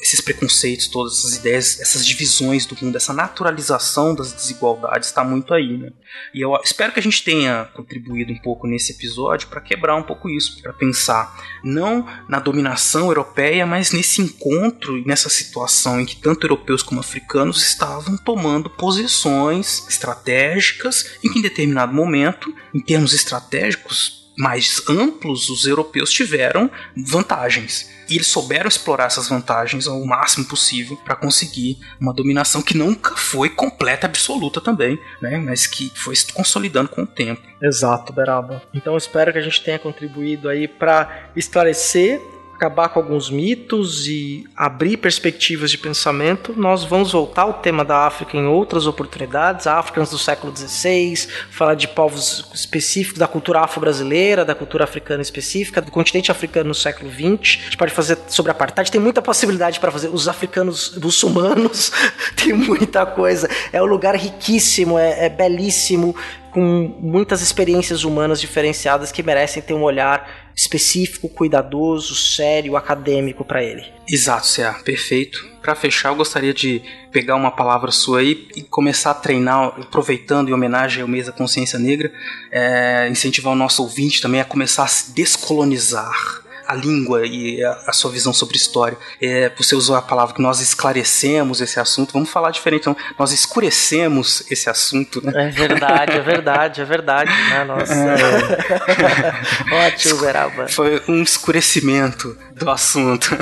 Esses 0.00 0.20
preconceitos, 0.20 0.88
todas 0.88 1.18
essas 1.18 1.36
ideias, 1.36 1.80
essas 1.80 2.04
divisões 2.04 2.66
do 2.66 2.76
mundo, 2.84 2.96
essa 2.96 3.12
naturalização 3.12 4.14
das 4.14 4.32
desigualdades 4.32 5.08
está 5.08 5.22
muito 5.22 5.54
aí, 5.54 5.78
né? 5.78 5.90
E 6.34 6.40
eu 6.40 6.58
espero 6.64 6.92
que 6.92 6.98
a 6.98 7.02
gente 7.02 7.22
tenha 7.22 7.68
contribuído 7.74 8.32
um 8.32 8.38
pouco 8.38 8.66
nesse 8.66 8.92
episódio 8.92 9.48
para 9.48 9.60
quebrar 9.60 9.94
um 9.96 10.02
pouco 10.02 10.28
isso, 10.28 10.60
para 10.60 10.72
pensar 10.72 11.60
não 11.62 12.06
na 12.28 12.40
dominação 12.40 13.06
europeia, 13.06 13.64
mas 13.64 13.92
nesse 13.92 14.20
encontro 14.20 14.98
e 14.98 15.06
nessa 15.06 15.28
situação 15.28 16.00
em 16.00 16.06
que 16.06 16.16
tanto 16.16 16.44
europeus 16.44 16.82
como 16.82 17.00
africanos 17.00 17.62
estavam 17.62 18.16
tomando 18.16 18.68
posições 18.68 19.86
estratégicas 19.88 21.18
e 21.22 21.28
que 21.28 21.38
em 21.38 21.42
determinado 21.42 21.92
momento, 21.92 22.52
em 22.74 22.80
termos 22.80 23.12
estratégicos, 23.12 24.19
mais 24.36 24.82
amplos, 24.88 25.48
os 25.50 25.66
europeus 25.66 26.10
tiveram 26.10 26.70
vantagens. 26.96 27.90
E 28.08 28.16
eles 28.16 28.26
souberam 28.26 28.66
explorar 28.66 29.04
essas 29.04 29.28
vantagens 29.28 29.86
ao 29.86 30.04
máximo 30.04 30.46
possível 30.46 30.96
para 30.96 31.14
conseguir 31.14 31.78
uma 32.00 32.12
dominação 32.12 32.60
que 32.60 32.76
nunca 32.76 33.16
foi 33.16 33.48
completa 33.48 34.06
absoluta 34.06 34.60
também, 34.60 34.98
né? 35.20 35.36
mas 35.36 35.66
que 35.66 35.92
foi 35.94 36.16
se 36.16 36.32
consolidando 36.32 36.88
com 36.88 37.02
o 37.02 37.06
tempo. 37.06 37.42
Exato, 37.62 38.12
Beraba. 38.12 38.62
Então 38.74 38.96
espero 38.96 39.32
que 39.32 39.38
a 39.38 39.42
gente 39.42 39.62
tenha 39.62 39.78
contribuído 39.78 40.48
aí 40.48 40.66
para 40.66 41.30
esclarecer 41.36 42.20
acabar 42.60 42.90
com 42.90 43.00
alguns 43.00 43.30
mitos 43.30 44.06
e 44.06 44.44
abrir 44.54 44.98
perspectivas 44.98 45.70
de 45.70 45.78
pensamento, 45.78 46.52
nós 46.54 46.84
vamos 46.84 47.10
voltar 47.10 47.42
ao 47.42 47.54
tema 47.54 47.82
da 47.82 48.06
África 48.06 48.36
em 48.36 48.44
outras 48.44 48.86
oportunidades, 48.86 49.66
Áfricas 49.66 50.10
do 50.10 50.18
século 50.18 50.54
XVI, 50.54 51.26
falar 51.50 51.74
de 51.74 51.88
povos 51.88 52.50
específicos, 52.52 53.18
da 53.18 53.26
cultura 53.26 53.60
afro-brasileira, 53.60 54.44
da 54.44 54.54
cultura 54.54 54.84
africana 54.84 55.22
específica, 55.22 55.80
do 55.80 55.90
continente 55.90 56.30
africano 56.30 56.68
no 56.68 56.74
século 56.74 57.10
XX. 57.10 57.22
A 57.22 57.64
gente 57.64 57.76
pode 57.78 57.94
fazer 57.94 58.18
sobre 58.28 58.52
apartheid, 58.52 58.92
tem 58.92 59.00
muita 59.00 59.22
possibilidade 59.22 59.80
para 59.80 59.90
fazer. 59.90 60.08
Os 60.08 60.28
africanos 60.28 60.98
muçulmanos, 61.02 61.90
tem 62.36 62.52
muita 62.52 63.06
coisa. 63.06 63.48
É 63.72 63.82
um 63.82 63.86
lugar 63.86 64.14
riquíssimo, 64.14 64.98
é, 64.98 65.24
é 65.24 65.28
belíssimo, 65.30 66.14
com 66.50 66.94
muitas 67.00 67.40
experiências 67.40 68.04
humanas 68.04 68.40
diferenciadas 68.40 69.10
que 69.10 69.22
merecem 69.22 69.62
ter 69.62 69.72
um 69.72 69.82
olhar 69.82 70.49
específico, 70.60 71.26
cuidadoso, 71.26 72.14
sério, 72.14 72.76
acadêmico 72.76 73.42
para 73.42 73.64
ele. 73.64 73.82
Exato, 74.06 74.46
Cé, 74.46 74.70
perfeito. 74.84 75.48
Para 75.62 75.74
fechar, 75.74 76.10
eu 76.10 76.16
gostaria 76.16 76.52
de 76.52 76.82
pegar 77.10 77.36
uma 77.36 77.50
palavra 77.50 77.90
sua 77.90 78.20
aí 78.20 78.46
e 78.54 78.62
começar 78.62 79.12
a 79.12 79.14
treinar, 79.14 79.68
aproveitando 79.80 80.50
em 80.50 80.52
homenagem 80.52 81.00
ao 81.00 81.08
mês 81.08 81.26
da 81.26 81.32
consciência 81.32 81.78
negra, 81.78 82.12
é, 82.50 83.08
incentivar 83.10 83.54
o 83.54 83.56
nosso 83.56 83.82
ouvinte 83.82 84.20
também 84.20 84.40
a 84.40 84.44
começar 84.44 84.84
a 84.84 84.88
se 84.88 85.12
descolonizar 85.12 86.42
a 86.70 86.74
língua 86.74 87.26
e 87.26 87.62
a, 87.64 87.82
a, 87.88 87.92
sua 87.92 88.12
visão 88.12 88.32
sobre 88.32 88.56
história. 88.56 88.96
É, 89.20 89.50
você 89.56 89.74
usou 89.74 89.96
a 89.96 90.02
palavra 90.02 90.34
que 90.36 90.40
nós 90.40 90.60
esclarecemos 90.60 91.60
esse 91.60 91.80
assunto. 91.80 92.12
Vamos 92.12 92.30
falar 92.30 92.52
diferente, 92.52 92.82
então. 92.82 92.96
Nós 93.18 93.32
escurecemos 93.32 94.44
esse 94.48 94.70
assunto, 94.70 95.20
né? 95.24 95.48
É 95.48 95.50
verdade, 95.50 96.12
é 96.12 96.20
verdade, 96.20 96.80
é 96.80 96.84
verdade, 96.84 97.30
né? 97.50 97.64
Nossa. 97.64 97.92
É. 97.92 99.88
Ótimo, 99.88 100.20
Beraba. 100.20 100.68
Foi 100.68 101.02
um 101.08 101.20
escurecimento 101.24 102.38
do 102.54 102.70
assunto 102.70 103.36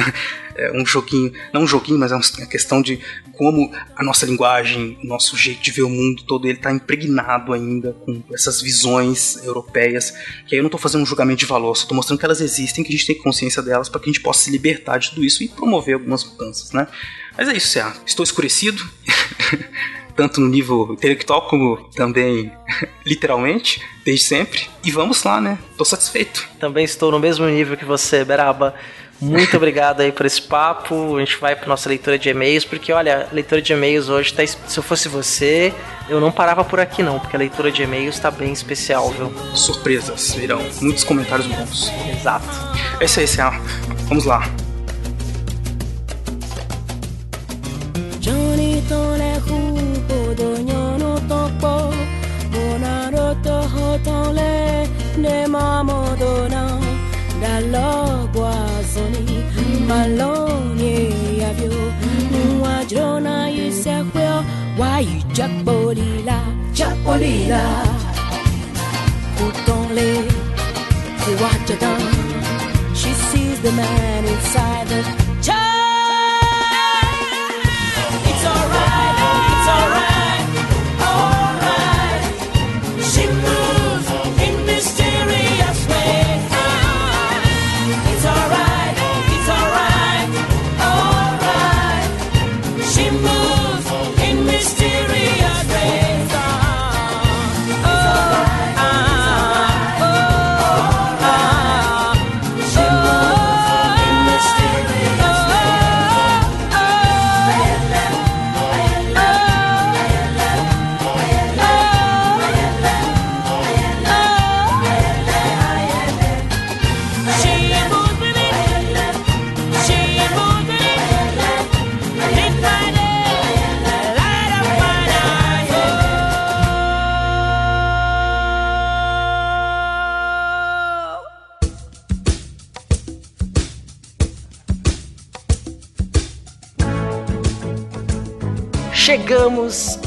é 0.59 0.72
um 0.72 0.85
joguinho, 0.85 1.32
não 1.52 1.62
um 1.62 1.66
joguinho, 1.66 1.98
mas 1.98 2.10
é 2.10 2.16
uma 2.16 2.47
questão 2.47 2.82
de 2.82 2.98
como 3.32 3.72
a 3.94 4.02
nossa 4.02 4.26
linguagem, 4.26 4.98
o 5.02 5.06
nosso 5.06 5.36
jeito 5.36 5.62
de 5.62 5.70
ver 5.70 5.82
o 5.82 5.89
mundo 5.89 6.24
todo, 6.24 6.47
ele 6.47 6.59
está 6.59 6.72
impregnado 6.72 7.52
ainda 7.52 7.93
com 7.93 8.20
essas 8.32 8.60
visões 8.60 9.36
europeias, 9.44 10.10
que 10.47 10.55
aí 10.55 10.59
eu 10.59 10.62
não 10.62 10.66
estou 10.66 10.80
fazendo 10.80 11.02
um 11.02 11.06
julgamento 11.06 11.39
de 11.39 11.47
valor, 11.47 11.76
só 11.76 11.82
estou 11.82 11.97
mostrando 11.97 12.18
que 12.18 12.24
elas 12.24 12.40
existem, 12.40 12.82
que 12.82 12.93
a 12.93 12.97
gente 12.97 13.06
tem 13.06 13.16
consciência 13.16 13.62
delas 13.62 13.89
para 13.89 14.01
que 14.01 14.10
a 14.10 14.12
gente 14.12 14.22
possa 14.22 14.44
se 14.44 14.51
libertar 14.51 14.98
de 14.98 15.10
tudo 15.10 15.24
isso 15.24 15.43
e 15.44 15.48
promover 15.48 15.94
algumas 15.94 16.24
mudanças, 16.24 16.72
né? 16.72 16.89
Mas 17.36 17.48
é 17.48 17.56
isso, 17.56 17.68
Cé. 17.68 17.86
Estou 18.05 18.24
escurecido. 18.24 18.82
tanto 20.18 20.40
no 20.40 20.48
nível 20.48 20.94
intelectual 20.94 21.47
como 21.47 21.76
também 21.94 22.51
literalmente, 23.06 23.80
desde 24.05 24.24
sempre. 24.24 24.68
E 24.85 24.90
vamos 24.90 25.22
lá, 25.22 25.40
né? 25.40 25.56
Tô 25.76 25.85
satisfeito. 25.85 26.44
Também 26.59 26.85
estou 26.85 27.12
no 27.12 27.20
mesmo 27.20 27.47
nível 27.47 27.76
que 27.76 27.85
você, 27.85 28.24
Beraba. 28.24 28.74
Muito 29.20 29.57
obrigado 29.57 30.01
aí 30.01 30.12
por 30.12 30.27
esse 30.27 30.40
papo. 30.40 31.16
A 31.16 31.20
gente 31.20 31.36
vai 31.39 31.57
para 31.57 31.66
nossa 31.66 31.89
leitura 31.89 32.19
de 32.19 32.28
e-mails, 32.28 32.65
porque 32.65 32.93
olha, 32.93 33.28
a 33.31 33.35
leitura 33.35 33.61
de 33.61 33.73
e-mails 33.73 34.09
hoje 34.09 34.32
tá. 34.32 34.47
Se 34.47 34.78
eu 34.78 34.82
fosse 34.82 35.09
você, 35.09 35.74
eu 36.09 36.20
não 36.20 36.31
parava 36.31 36.65
por 36.65 36.78
aqui 36.78 37.03
não, 37.03 37.19
porque 37.19 37.35
a 37.35 37.39
leitura 37.39 37.73
de 37.73 37.82
e-mails 37.82 38.15
está 38.15 38.31
bem 38.31 38.53
especial, 38.53 39.11
viu? 39.11 39.32
Surpresas 39.55 40.35
virão. 40.35 40.62
Muitos 40.81 41.03
comentários 41.05 41.47
bons. 41.49 41.93
Exato. 42.16 42.47
É 43.01 43.05
isso 43.05 43.19
aí, 43.19 43.27
Céu. 43.27 43.53
Vamos 44.09 44.24
lá. 44.24 44.49
Johnny 48.20 48.82
malone 59.89 61.47
avyo 61.51 61.93
nwa 62.59 62.85
jona 62.85 63.48
well, 64.14 64.43
why 64.76 65.01
you 65.01 65.22
japolila 65.32 66.40
japolila 66.72 67.60
kutonle 69.39 70.24
kuwachadan 71.24 72.02
she 72.94 73.12
sees 73.14 73.60
the 73.60 73.72
man 73.72 74.24
inside 74.24 74.89
the 74.89 75.27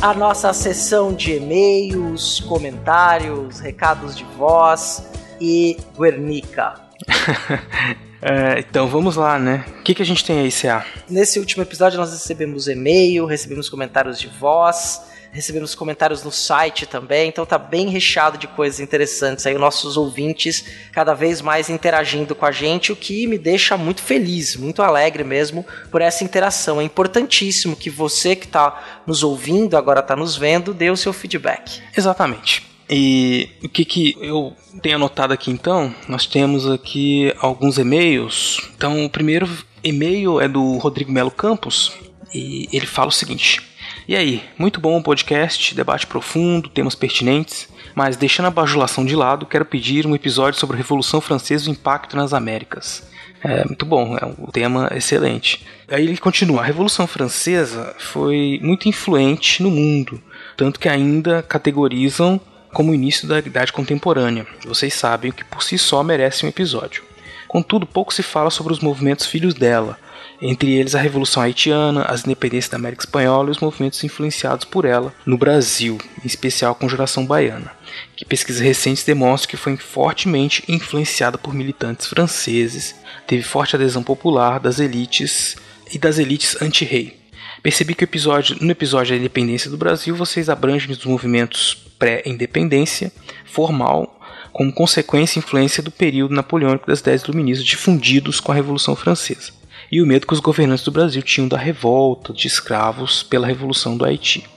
À 0.01 0.15
nossa 0.15 0.51
sessão 0.51 1.13
de 1.13 1.33
e-mails, 1.33 2.39
comentários, 2.39 3.59
recados 3.59 4.17
de 4.17 4.23
voz 4.35 5.05
e 5.39 5.77
Guernica. 5.97 6.73
É, 8.23 8.59
então 8.59 8.87
vamos 8.87 9.15
lá, 9.15 9.39
né? 9.39 9.65
O 9.79 9.81
que, 9.81 9.95
que 9.95 10.01
a 10.03 10.05
gente 10.05 10.23
tem 10.23 10.37
aí, 10.37 10.51
CA? 10.51 10.85
Nesse 11.09 11.39
último 11.39 11.63
episódio 11.63 11.97
nós 11.97 12.11
recebemos 12.11 12.67
e-mail, 12.67 13.25
recebemos 13.25 13.67
comentários 13.67 14.19
de 14.19 14.27
voz. 14.27 15.01
Recebemos 15.31 15.73
comentários 15.73 16.23
no 16.23 16.31
site 16.31 16.85
também, 16.85 17.29
então 17.29 17.45
tá 17.45 17.57
bem 17.57 17.87
recheado 17.89 18.37
de 18.37 18.47
coisas 18.47 18.79
interessantes 18.79 19.45
aí, 19.45 19.57
nossos 19.57 19.97
ouvintes 19.97 20.65
cada 20.91 21.13
vez 21.13 21.41
mais 21.41 21.69
interagindo 21.69 22.35
com 22.35 22.45
a 22.45 22.51
gente, 22.51 22.91
o 22.91 22.95
que 22.95 23.25
me 23.27 23.37
deixa 23.37 23.77
muito 23.77 24.01
feliz, 24.01 24.55
muito 24.55 24.81
alegre 24.81 25.23
mesmo 25.23 25.65
por 25.89 26.01
essa 26.01 26.23
interação. 26.23 26.81
É 26.81 26.83
importantíssimo 26.83 27.75
que 27.75 27.89
você 27.89 28.35
que 28.35 28.45
está 28.45 29.01
nos 29.07 29.23
ouvindo, 29.23 29.77
agora 29.77 30.01
está 30.01 30.15
nos 30.15 30.35
vendo, 30.35 30.73
dê 30.73 30.89
o 30.89 30.97
seu 30.97 31.13
feedback. 31.13 31.81
Exatamente. 31.95 32.69
E 32.89 33.49
o 33.63 33.69
que, 33.69 33.85
que 33.85 34.17
eu 34.19 34.53
tenho 34.81 34.97
anotado 34.97 35.31
aqui 35.31 35.49
então? 35.49 35.95
Nós 36.09 36.25
temos 36.25 36.69
aqui 36.69 37.33
alguns 37.39 37.77
e-mails. 37.77 38.59
Então, 38.75 39.05
o 39.05 39.09
primeiro 39.09 39.47
e-mail 39.81 40.41
é 40.41 40.47
do 40.47 40.77
Rodrigo 40.77 41.09
Melo 41.09 41.31
Campos 41.31 41.93
e 42.33 42.67
ele 42.73 42.85
fala 42.85 43.07
o 43.07 43.13
seguinte: 43.13 43.61
E 44.07 44.15
aí, 44.15 44.43
muito 44.57 44.79
bom 44.79 44.97
o 44.97 45.03
podcast, 45.03 45.75
debate 45.75 46.07
profundo, 46.07 46.69
temas 46.69 46.95
pertinentes, 46.95 47.69
mas 47.93 48.17
deixando 48.17 48.47
a 48.47 48.51
bajulação 48.51 49.05
de 49.05 49.15
lado, 49.15 49.45
quero 49.45 49.63
pedir 49.63 50.07
um 50.07 50.15
episódio 50.15 50.59
sobre 50.59 50.75
a 50.75 50.77
Revolução 50.77 51.21
Francesa 51.21 51.65
e 51.65 51.69
o 51.69 51.71
impacto 51.71 52.15
nas 52.15 52.33
Américas. 52.33 53.07
É 53.43 53.65
muito 53.65 53.85
bom, 53.85 54.17
é 54.17 54.25
um 54.25 54.51
tema 54.51 54.91
excelente. 54.95 55.65
Aí 55.87 56.07
ele 56.07 56.17
continua: 56.17 56.61
a 56.61 56.65
Revolução 56.65 57.07
Francesa 57.07 57.95
foi 57.97 58.59
muito 58.61 58.87
influente 58.87 59.63
no 59.63 59.69
mundo, 59.69 60.21
tanto 60.57 60.79
que 60.79 60.89
ainda 60.89 61.43
categorizam 61.43 62.39
como 62.73 62.91
o 62.91 62.95
início 62.95 63.27
da 63.27 63.39
Idade 63.39 63.73
Contemporânea. 63.73 64.47
Vocês 64.65 64.93
sabem 64.93 65.31
que 65.31 65.43
por 65.43 65.63
si 65.63 65.77
só 65.77 66.03
merece 66.03 66.45
um 66.45 66.49
episódio. 66.49 67.03
Contudo, 67.47 67.85
pouco 67.85 68.13
se 68.13 68.23
fala 68.23 68.49
sobre 68.49 68.73
os 68.73 68.79
movimentos 68.79 69.25
filhos 69.25 69.53
dela, 69.53 69.99
entre 70.41 70.71
eles 70.71 70.95
a 70.95 70.99
Revolução 70.99 71.43
Haitiana, 71.43 72.03
as 72.03 72.25
independências 72.25 72.69
da 72.69 72.77
América 72.77 73.03
Espanhola 73.03 73.49
e 73.49 73.51
os 73.51 73.59
movimentos 73.59 74.03
influenciados 74.03 74.65
por 74.65 74.85
ela 74.85 75.13
no 75.25 75.37
Brasil, 75.37 75.99
em 76.23 76.27
especial 76.27 76.71
a 76.71 76.75
Conjuração 76.75 77.25
Baiana, 77.25 77.71
que 78.15 78.25
pesquisas 78.25 78.61
recentes 78.61 79.03
demonstram 79.03 79.51
que 79.51 79.57
foi 79.57 79.77
fortemente 79.77 80.63
influenciada 80.67 81.37
por 81.37 81.53
militantes 81.53 82.07
franceses, 82.07 82.95
teve 83.27 83.43
forte 83.43 83.75
adesão 83.75 84.01
popular 84.01 84.59
das 84.59 84.79
elites 84.79 85.55
e 85.93 85.99
das 85.99 86.17
elites 86.17 86.59
anti-rei. 86.61 87.19
Percebi 87.61 87.93
que 87.93 88.03
episódio, 88.03 88.57
no 88.59 88.71
episódio 88.71 89.13
da 89.13 89.19
independência 89.19 89.69
do 89.69 89.77
Brasil 89.77 90.15
vocês 90.15 90.49
abrangem 90.49 90.91
os 90.91 91.05
movimentos 91.05 91.77
pré-independência, 91.99 93.11
formal, 93.45 94.19
como 94.51 94.73
consequência 94.73 95.37
e 95.37 95.43
influência 95.43 95.83
do 95.83 95.91
período 95.91 96.33
napoleônico 96.33 96.87
das 96.87 96.99
ideias 96.99 97.21
iluministas 97.21 97.65
difundidos 97.65 98.39
com 98.39 98.51
a 98.51 98.55
Revolução 98.55 98.95
Francesa, 98.95 99.53
e 99.91 100.01
o 100.01 100.07
medo 100.07 100.25
que 100.25 100.33
os 100.33 100.39
governantes 100.39 100.85
do 100.85 100.91
Brasil 100.91 101.21
tinham 101.21 101.47
da 101.47 101.57
revolta 101.57 102.31
de 102.31 102.47
escravos 102.47 103.21
pela 103.23 103.47
Revolução 103.47 103.97
do 103.97 104.05
Haiti. 104.05 104.47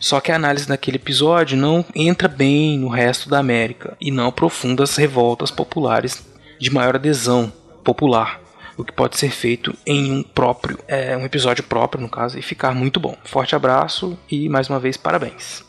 Só 0.00 0.20
que 0.20 0.32
a 0.32 0.36
análise 0.36 0.68
naquele 0.68 0.96
episódio 0.96 1.56
não 1.56 1.84
entra 1.94 2.26
bem 2.26 2.76
no 2.76 2.88
resto 2.88 3.30
da 3.30 3.38
América 3.38 3.96
e 4.00 4.10
não 4.10 4.26
aprofunda 4.26 4.82
as 4.82 4.96
revoltas 4.96 5.50
populares 5.50 6.26
de 6.58 6.70
maior 6.70 6.96
adesão 6.96 7.52
popular, 7.84 8.40
o 8.76 8.84
que 8.84 8.92
pode 8.92 9.16
ser 9.16 9.30
feito 9.30 9.72
em 9.86 10.10
um 10.10 10.22
próprio, 10.22 10.78
é, 10.88 11.16
um 11.16 11.24
episódio 11.24 11.62
próprio 11.62 12.02
no 12.02 12.08
caso, 12.08 12.36
e 12.36 12.42
ficar 12.42 12.74
muito 12.74 12.98
bom. 12.98 13.16
Forte 13.24 13.54
abraço 13.54 14.18
e 14.28 14.48
mais 14.48 14.68
uma 14.68 14.80
vez 14.80 14.96
parabéns. 14.96 15.62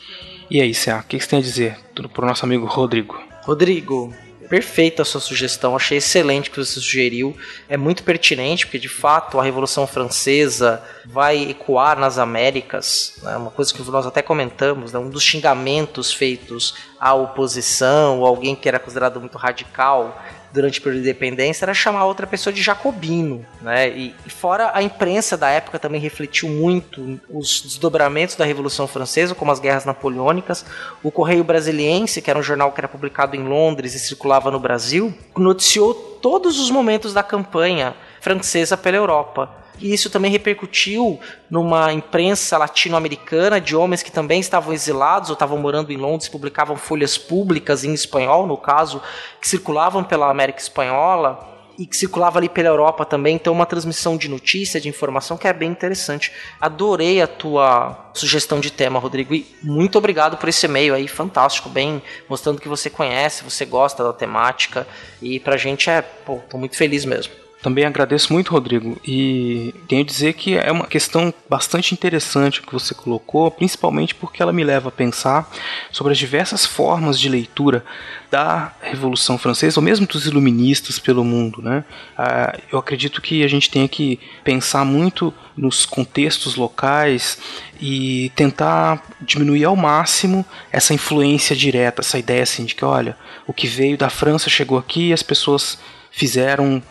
E 0.49 0.59
aí, 0.59 0.73
Cia, 0.73 0.97
o 0.97 1.03
que 1.03 1.19
você 1.19 1.27
tem 1.27 1.39
a 1.39 1.41
dizer 1.41 1.77
para 1.93 2.25
o 2.25 2.27
nosso 2.27 2.45
amigo 2.45 2.65
Rodrigo? 2.65 3.19
Rodrigo, 3.43 4.13
perfeita 4.53 5.01
a 5.01 5.05
sua 5.05 5.19
sugestão, 5.19 5.75
achei 5.75 5.97
excelente 5.97 6.51
que 6.51 6.57
você 6.57 6.73
sugeriu. 6.79 7.35
É 7.67 7.75
muito 7.75 8.03
pertinente, 8.03 8.67
porque 8.67 8.77
de 8.77 8.87
fato 8.87 9.39
a 9.39 9.43
Revolução 9.43 9.87
Francesa 9.87 10.79
vai 11.07 11.49
ecoar 11.49 11.97
nas 11.97 12.19
Américas, 12.19 13.15
né? 13.23 13.35
uma 13.35 13.49
coisa 13.49 13.73
que 13.73 13.81
nós 13.81 14.05
até 14.05 14.21
comentamos, 14.21 14.93
né? 14.93 14.99
um 14.99 15.09
dos 15.09 15.23
xingamentos 15.23 16.13
feitos 16.13 16.75
à 16.99 17.15
oposição, 17.15 18.19
ou 18.19 18.27
alguém 18.27 18.55
que 18.55 18.69
era 18.69 18.77
considerado 18.77 19.19
muito 19.19 19.39
radical, 19.39 20.23
durante 20.53 20.79
o 20.79 20.83
período 20.83 21.01
de 21.01 21.09
independência 21.09 21.65
era 21.65 21.73
chamar 21.73 22.05
outra 22.05 22.27
pessoa 22.27 22.53
de 22.53 22.61
jacobino, 22.61 23.43
né? 23.59 23.89
E, 23.89 24.15
e, 24.25 24.29
fora 24.29 24.71
a 24.73 24.83
imprensa 24.83 25.35
da 25.35 25.49
época 25.49 25.79
também 25.79 25.99
refletiu 25.99 26.47
muito 26.47 27.19
os 27.27 27.61
desdobramentos 27.61 28.35
da 28.35 28.45
Revolução 28.45 28.87
Francesa, 28.87 29.33
como 29.33 29.51
as 29.51 29.59
guerras 29.59 29.83
napoleônicas. 29.83 30.63
O 31.01 31.11
Correio 31.11 31.43
Brasiliense, 31.43 32.21
que 32.21 32.29
era 32.29 32.37
um 32.37 32.43
jornal 32.43 32.71
que 32.71 32.79
era 32.79 32.87
publicado 32.87 33.35
em 33.35 33.43
Londres 33.43 33.95
e 33.95 33.99
circulava 33.99 34.51
no 34.51 34.59
Brasil, 34.59 35.11
noticiou 35.35 35.93
todos 35.93 36.59
os 36.59 36.69
momentos 36.69 37.13
da 37.13 37.23
campanha 37.23 37.95
francesa 38.21 38.77
pela 38.77 38.97
Europa 38.97 39.62
e 39.79 39.93
isso 39.93 40.09
também 40.09 40.31
repercutiu 40.31 41.19
numa 41.49 41.91
imprensa 41.91 42.57
latino-americana 42.57 43.59
de 43.59 43.75
homens 43.75 44.03
que 44.03 44.11
também 44.11 44.39
estavam 44.39 44.73
exilados 44.73 45.29
ou 45.29 45.33
estavam 45.33 45.57
morando 45.57 45.91
em 45.91 45.97
Londres, 45.97 46.29
publicavam 46.29 46.75
folhas 46.75 47.17
públicas 47.17 47.83
em 47.83 47.93
espanhol, 47.93 48.45
no 48.47 48.57
caso, 48.57 49.01
que 49.41 49.47
circulavam 49.47 50.03
pela 50.03 50.29
América 50.29 50.59
Espanhola 50.59 51.53
e 51.77 51.85
que 51.85 51.97
circulava 51.97 52.37
ali 52.37 52.47
pela 52.47 52.69
Europa 52.69 53.03
também, 53.03 53.35
então 53.35 53.51
uma 53.51 53.65
transmissão 53.65 54.15
de 54.15 54.29
notícia, 54.29 54.79
de 54.79 54.87
informação 54.87 55.37
que 55.37 55.47
é 55.47 55.53
bem 55.53 55.71
interessante. 55.71 56.31
Adorei 56.61 57.21
a 57.21 57.27
tua 57.27 58.11
sugestão 58.13 58.59
de 58.59 58.71
tema, 58.71 58.99
Rodrigo, 58.99 59.33
e 59.33 59.47
muito 59.61 59.97
obrigado 59.97 60.37
por 60.37 60.47
esse 60.49 60.65
e-mail 60.65 60.93
aí, 60.93 61.07
fantástico, 61.07 61.69
bem 61.69 62.01
mostrando 62.29 62.61
que 62.61 62.67
você 62.67 62.89
conhece, 62.89 63.43
você 63.43 63.65
gosta 63.65 64.03
da 64.03 64.13
temática 64.13 64.87
e 65.21 65.39
pra 65.39 65.57
gente 65.57 65.89
é, 65.89 66.01
pô, 66.01 66.39
tô 66.49 66.57
muito 66.57 66.77
feliz 66.77 67.05
mesmo. 67.05 67.42
Também 67.63 67.85
agradeço 67.85 68.33
muito, 68.33 68.51
Rodrigo, 68.51 68.99
e 69.07 69.73
tenho 69.87 70.01
a 70.01 70.05
dizer 70.05 70.33
que 70.33 70.57
é 70.57 70.69
uma 70.69 70.85
questão 70.85 71.33
bastante 71.49 71.93
interessante 71.93 72.61
que 72.61 72.73
você 72.73 72.93
colocou, 72.93 73.49
principalmente 73.49 74.13
porque 74.13 74.43
ela 74.43 74.51
me 74.51 74.65
leva 74.65 74.89
a 74.89 74.91
pensar 74.91 75.49
sobre 75.89 76.11
as 76.11 76.17
diversas 76.17 76.65
formas 76.65 77.17
de 77.17 77.29
leitura 77.29 77.85
da 78.29 78.73
Revolução 78.81 79.37
Francesa, 79.37 79.79
ou 79.79 79.83
mesmo 79.83 80.05
dos 80.05 80.27
iluministas 80.27 80.99
pelo 80.99 81.23
mundo. 81.23 81.61
Né? 81.61 81.85
Ah, 82.17 82.53
eu 82.69 82.77
acredito 82.77 83.21
que 83.21 83.45
a 83.45 83.47
gente 83.47 83.69
tem 83.69 83.87
que 83.87 84.19
pensar 84.43 84.83
muito 84.83 85.33
nos 85.55 85.85
contextos 85.85 86.57
locais 86.57 87.37
e 87.79 88.29
tentar 88.35 89.01
diminuir 89.21 89.63
ao 89.63 89.75
máximo 89.77 90.45
essa 90.69 90.93
influência 90.93 91.55
direta, 91.55 92.01
essa 92.01 92.19
ideia 92.19 92.43
assim 92.43 92.65
de 92.65 92.75
que, 92.75 92.83
olha, 92.83 93.15
o 93.47 93.53
que 93.53 93.67
veio 93.67 93.97
da 93.97 94.09
França 94.09 94.49
chegou 94.49 94.77
aqui 94.77 95.09
e 95.09 95.13
as 95.13 95.23
pessoas 95.23 95.79
fizeram 96.11 96.83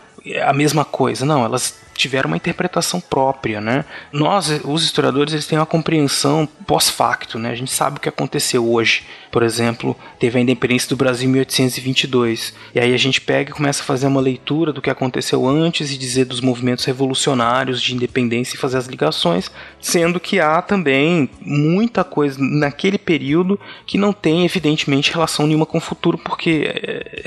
a 0.45 0.53
mesma 0.53 0.85
coisa. 0.85 1.25
Não, 1.25 1.43
elas 1.43 1.81
tiveram 1.93 2.27
uma 2.27 2.37
interpretação 2.37 2.99
própria, 2.99 3.59
né? 3.61 3.85
Nós, 4.11 4.49
os 4.63 4.83
historiadores, 4.83 5.33
eles 5.33 5.47
têm 5.47 5.59
uma 5.59 5.65
compreensão 5.65 6.47
pós-facto, 6.65 7.37
né? 7.37 7.51
A 7.51 7.55
gente 7.55 7.71
sabe 7.71 7.97
o 7.97 7.99
que 7.99 8.09
aconteceu 8.09 8.67
hoje. 8.69 9.05
Por 9.33 9.41
exemplo, 9.41 9.97
teve 10.19 10.37
a 10.37 10.41
independência 10.41 10.87
do 10.87 10.95
Brasil 10.95 11.27
em 11.27 11.31
1822. 11.31 12.53
E 12.75 12.79
aí 12.79 12.93
a 12.93 12.97
gente 12.97 13.19
pega 13.19 13.49
e 13.49 13.53
começa 13.53 13.81
a 13.81 13.85
fazer 13.85 14.05
uma 14.05 14.21
leitura 14.21 14.71
do 14.71 14.79
que 14.79 14.91
aconteceu 14.91 15.47
antes 15.47 15.91
e 15.91 15.97
dizer 15.97 16.25
dos 16.25 16.39
movimentos 16.39 16.85
revolucionários 16.85 17.81
de 17.81 17.95
independência 17.95 18.53
e 18.55 18.59
fazer 18.59 18.77
as 18.77 18.85
ligações, 18.85 19.49
sendo 19.81 20.19
que 20.19 20.39
há 20.39 20.61
também 20.61 21.27
muita 21.41 22.03
coisa 22.03 22.37
naquele 22.39 22.99
período 22.99 23.59
que 23.87 23.97
não 23.97 24.13
tem, 24.13 24.45
evidentemente, 24.45 25.11
relação 25.11 25.47
nenhuma 25.47 25.65
com 25.65 25.79
o 25.79 25.81
futuro, 25.81 26.15
porque 26.15 26.71
é, 26.71 27.23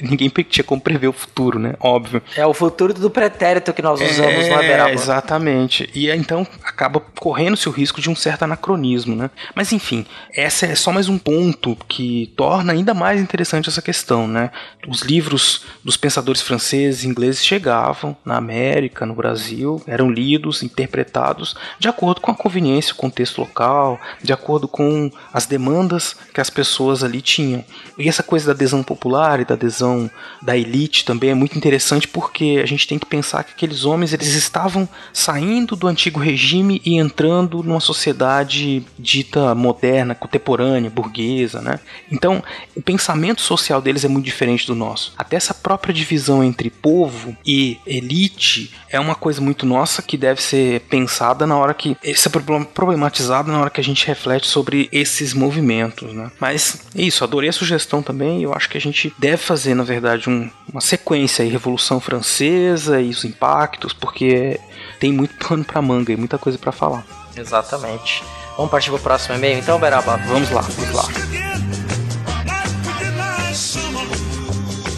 ninguém 0.00 0.32
tinha 0.48 0.64
como 0.64 0.80
prever 0.80 1.08
o 1.08 1.12
futuro, 1.12 1.58
né? 1.58 1.74
Óbvio. 1.78 2.22
É 2.34 2.46
o 2.46 2.54
futuro 2.54 2.94
do 2.94 3.10
pretérito 3.10 3.74
que 3.74 3.82
nós 3.82 4.00
usamos 4.00 4.46
é, 4.46 4.48
no 4.48 4.54
Aberaba. 4.54 4.92
Exatamente. 4.92 5.90
E 5.94 6.08
então 6.08 6.46
acaba 6.64 7.00
correndo-se 7.18 7.68
o 7.68 7.72
risco 7.72 8.00
de 8.00 8.08
um 8.08 8.16
certo 8.16 8.44
anacronismo, 8.44 9.14
né? 9.14 9.28
Mas 9.54 9.72
enfim, 9.72 10.06
essa 10.34 10.64
é 10.64 10.74
só 10.74 10.90
mais 10.90 11.06
um 11.06 11.18
ponto 11.18 11.49
que 11.52 12.32
torna 12.36 12.72
ainda 12.72 12.94
mais 12.94 13.20
interessante 13.20 13.68
essa 13.68 13.82
questão, 13.82 14.26
né? 14.26 14.50
Os 14.88 15.02
livros 15.02 15.64
dos 15.84 15.96
pensadores 15.96 16.40
franceses 16.40 17.04
e 17.04 17.08
ingleses 17.08 17.44
chegavam 17.44 18.16
na 18.24 18.36
América, 18.36 19.04
no 19.04 19.14
Brasil, 19.14 19.82
eram 19.86 20.10
lidos, 20.10 20.62
interpretados 20.62 21.54
de 21.78 21.88
acordo 21.88 22.20
com 22.20 22.30
a 22.30 22.34
conveniência, 22.34 22.92
o 22.92 22.96
contexto 22.96 23.38
local, 23.38 23.98
de 24.22 24.32
acordo 24.32 24.68
com 24.68 25.10
as 25.32 25.46
demandas 25.46 26.16
que 26.32 26.40
as 26.40 26.50
pessoas 26.50 27.02
ali 27.02 27.20
tinham. 27.20 27.64
E 27.98 28.08
essa 28.08 28.22
coisa 28.22 28.46
da 28.46 28.52
adesão 28.52 28.82
popular 28.82 29.40
e 29.40 29.44
da 29.44 29.54
adesão 29.54 30.10
da 30.42 30.56
elite 30.56 31.04
também 31.04 31.30
é 31.30 31.34
muito 31.34 31.56
interessante 31.56 32.08
porque 32.08 32.60
a 32.62 32.66
gente 32.66 32.86
tem 32.86 32.98
que 32.98 33.06
pensar 33.06 33.44
que 33.44 33.52
aqueles 33.52 33.84
homens 33.84 34.12
eles 34.12 34.34
estavam 34.34 34.88
saindo 35.12 35.76
do 35.76 35.86
antigo 35.86 36.20
regime 36.20 36.80
e 36.84 36.96
entrando 36.96 37.62
numa 37.62 37.80
sociedade 37.80 38.84
dita 38.98 39.54
moderna, 39.54 40.14
contemporânea, 40.14 40.90
burguesa, 40.90 41.39
né? 41.60 41.80
Então, 42.10 42.42
o 42.76 42.82
pensamento 42.82 43.40
social 43.40 43.80
deles 43.80 44.04
é 44.04 44.08
muito 44.08 44.24
diferente 44.24 44.66
do 44.66 44.74
nosso. 44.74 45.12
Até 45.16 45.36
essa 45.36 45.54
própria 45.54 45.92
divisão 45.92 46.42
entre 46.42 46.70
povo 46.70 47.36
e 47.44 47.78
elite 47.86 48.72
é 48.88 48.98
uma 48.98 49.14
coisa 49.14 49.40
muito 49.40 49.64
nossa 49.64 50.02
que 50.02 50.16
deve 50.16 50.42
ser 50.42 50.80
pensada 50.82 51.46
na 51.46 51.56
hora 51.56 51.74
que 51.74 51.96
esse 52.02 52.28
é 52.28 52.30
problematizado 52.74 53.50
na 53.50 53.60
hora 53.60 53.70
que 53.70 53.80
a 53.80 53.84
gente 53.84 54.06
reflete 54.06 54.46
sobre 54.46 54.88
esses 54.92 55.32
movimentos, 55.32 56.12
né? 56.12 56.30
Mas 56.38 56.80
é 56.94 57.02
isso, 57.02 57.24
adorei 57.24 57.50
a 57.50 57.52
sugestão 57.52 58.02
também. 58.02 58.42
Eu 58.42 58.54
acho 58.54 58.68
que 58.68 58.76
a 58.76 58.80
gente 58.80 59.12
deve 59.18 59.38
fazer, 59.38 59.74
na 59.74 59.84
verdade, 59.84 60.28
um, 60.28 60.50
uma 60.70 60.80
sequência 60.80 61.44
aí, 61.44 61.50
Revolução 61.50 62.00
Francesa 62.00 63.00
e 63.00 63.10
os 63.10 63.24
impactos 63.24 63.92
porque 63.92 64.58
tem 64.98 65.12
muito 65.12 65.34
pano 65.46 65.64
para 65.64 65.80
manga 65.80 66.12
e 66.12 66.16
muita 66.16 66.38
coisa 66.38 66.58
para 66.58 66.72
falar. 66.72 67.04
Exatamente. 67.36 68.22
Vamos 68.56 68.70
partir 68.70 68.90
pro 68.90 68.98
próximo 68.98 69.36
e-mail 69.36 69.58
então, 69.58 69.78
Beraba? 69.78 70.16
Vamos 70.18 70.50
lá, 70.50 70.60
vamos 70.60 70.94
lá. 70.94 71.29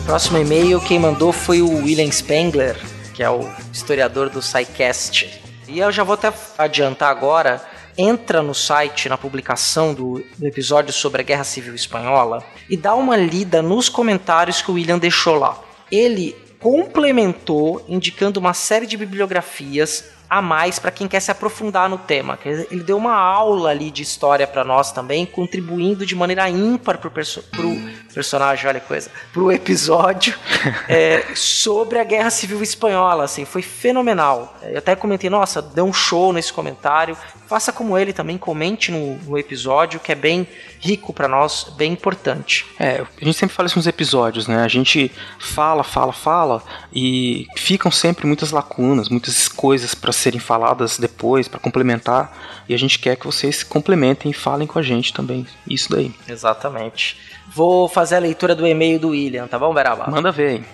Próximo 0.04 0.38
e-mail, 0.38 0.80
quem 0.80 0.98
mandou 0.98 1.32
foi 1.32 1.62
o 1.62 1.84
William 1.84 2.10
Spengler, 2.10 2.76
que 3.14 3.22
é 3.22 3.30
o 3.30 3.48
historiador 3.72 4.28
do 4.28 4.42
SciCast. 4.42 5.40
E 5.68 5.78
eu 5.78 5.92
já 5.92 6.02
vou 6.02 6.14
até 6.14 6.32
adiantar 6.58 7.10
agora. 7.10 7.62
Entra 7.96 8.42
no 8.42 8.54
site, 8.54 9.08
na 9.08 9.16
publicação 9.16 9.94
do, 9.94 10.22
do 10.36 10.46
episódio 10.46 10.92
sobre 10.92 11.22
a 11.22 11.24
Guerra 11.24 11.44
Civil 11.44 11.74
Espanhola, 11.74 12.42
e 12.68 12.76
dá 12.76 12.94
uma 12.94 13.16
lida 13.16 13.62
nos 13.62 13.88
comentários 13.88 14.60
que 14.60 14.70
o 14.70 14.74
William 14.74 14.98
deixou 14.98 15.36
lá. 15.36 15.58
Ele 15.90 16.34
complementou 16.58 17.84
indicando 17.88 18.40
uma 18.40 18.54
série 18.54 18.86
de 18.86 18.96
bibliografias 18.96 20.04
a 20.32 20.40
mais 20.40 20.78
para 20.78 20.90
quem 20.90 21.06
quer 21.06 21.20
se 21.20 21.30
aprofundar 21.30 21.90
no 21.90 21.98
tema. 21.98 22.38
Ele 22.42 22.82
deu 22.82 22.96
uma 22.96 23.14
aula 23.14 23.68
ali 23.68 23.90
de 23.90 24.02
história 24.02 24.46
para 24.46 24.64
nós 24.64 24.90
também, 24.90 25.26
contribuindo 25.26 26.06
de 26.06 26.14
maneira 26.14 26.48
ímpar 26.48 26.96
pro, 26.96 27.10
perso 27.10 27.42
pro 27.50 27.70
personagem, 28.14 28.66
olha 28.66 28.80
que 28.80 28.88
coisa, 28.88 29.10
pro 29.30 29.52
episódio 29.52 30.34
é, 30.88 31.22
sobre 31.34 31.98
a 31.98 32.04
Guerra 32.04 32.30
Civil 32.30 32.62
Espanhola, 32.62 33.24
assim, 33.24 33.44
foi 33.44 33.60
fenomenal. 33.60 34.56
Eu 34.62 34.78
até 34.78 34.96
comentei, 34.96 35.28
nossa, 35.28 35.60
deu 35.60 35.84
um 35.84 35.92
show 35.92 36.32
nesse 36.32 36.50
comentário. 36.50 37.14
Faça 37.52 37.70
como 37.70 37.98
ele 37.98 38.14
também, 38.14 38.38
comente 38.38 38.90
no, 38.90 39.18
no 39.18 39.36
episódio, 39.36 40.00
que 40.00 40.10
é 40.10 40.14
bem 40.14 40.48
rico 40.80 41.12
para 41.12 41.28
nós, 41.28 41.66
bem 41.76 41.92
importante. 41.92 42.64
É, 42.80 43.02
a 43.20 43.24
gente 43.26 43.36
sempre 43.36 43.54
fala 43.54 43.66
isso 43.66 43.76
nos 43.76 43.86
episódios, 43.86 44.48
né? 44.48 44.62
A 44.62 44.68
gente 44.68 45.12
fala, 45.38 45.84
fala, 45.84 46.14
fala 46.14 46.62
e 46.90 47.46
ficam 47.54 47.90
sempre 47.92 48.26
muitas 48.26 48.52
lacunas, 48.52 49.10
muitas 49.10 49.48
coisas 49.48 49.94
para 49.94 50.12
serem 50.12 50.40
faladas 50.40 50.96
depois, 50.96 51.46
para 51.46 51.60
complementar, 51.60 52.34
e 52.66 52.72
a 52.72 52.78
gente 52.78 52.98
quer 52.98 53.16
que 53.16 53.26
vocês 53.26 53.62
complementem 53.62 54.30
e 54.30 54.34
falem 54.34 54.66
com 54.66 54.78
a 54.78 54.82
gente 54.82 55.12
também. 55.12 55.46
Isso 55.68 55.90
daí. 55.90 56.10
Exatamente. 56.26 57.18
Vou 57.54 57.86
fazer 57.86 58.16
a 58.16 58.20
leitura 58.20 58.54
do 58.54 58.66
e-mail 58.66 58.98
do 58.98 59.08
William, 59.10 59.46
tá 59.46 59.58
bom, 59.58 59.74
Beraba? 59.74 60.10
Manda 60.10 60.32
ver. 60.32 60.64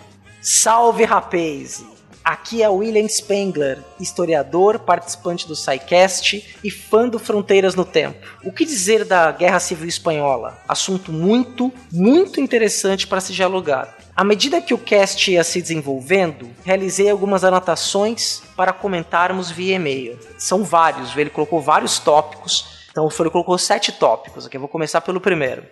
Salve, 0.40 1.02
rapaz! 1.02 1.97
Aqui 2.28 2.62
é 2.62 2.68
William 2.68 3.08
Spengler, 3.08 3.78
historiador, 3.98 4.80
participante 4.80 5.48
do 5.48 5.56
SciCast 5.56 6.58
e 6.62 6.70
fã 6.70 7.08
do 7.08 7.18
Fronteiras 7.18 7.74
no 7.74 7.86
Tempo. 7.86 8.18
O 8.44 8.52
que 8.52 8.66
dizer 8.66 9.06
da 9.06 9.32
Guerra 9.32 9.58
Civil 9.58 9.88
Espanhola? 9.88 10.58
Assunto 10.68 11.10
muito, 11.10 11.72
muito 11.90 12.38
interessante 12.38 13.06
para 13.06 13.22
se 13.22 13.32
dialogar. 13.32 13.96
À 14.14 14.22
medida 14.22 14.60
que 14.60 14.74
o 14.74 14.78
cast 14.78 15.32
ia 15.32 15.42
se 15.42 15.62
desenvolvendo, 15.62 16.50
realizei 16.66 17.08
algumas 17.08 17.44
anotações 17.44 18.42
para 18.54 18.74
comentarmos 18.74 19.50
via 19.50 19.76
e-mail. 19.76 20.18
São 20.36 20.62
vários, 20.62 21.16
ele 21.16 21.30
colocou 21.30 21.62
vários 21.62 21.98
tópicos, 21.98 22.86
então 22.90 23.08
ele 23.20 23.30
colocou 23.30 23.56
sete 23.56 23.90
tópicos. 23.90 24.44
Aqui 24.44 24.58
eu 24.58 24.60
vou 24.60 24.68
começar 24.68 25.00
pelo 25.00 25.18
primeiro. 25.18 25.64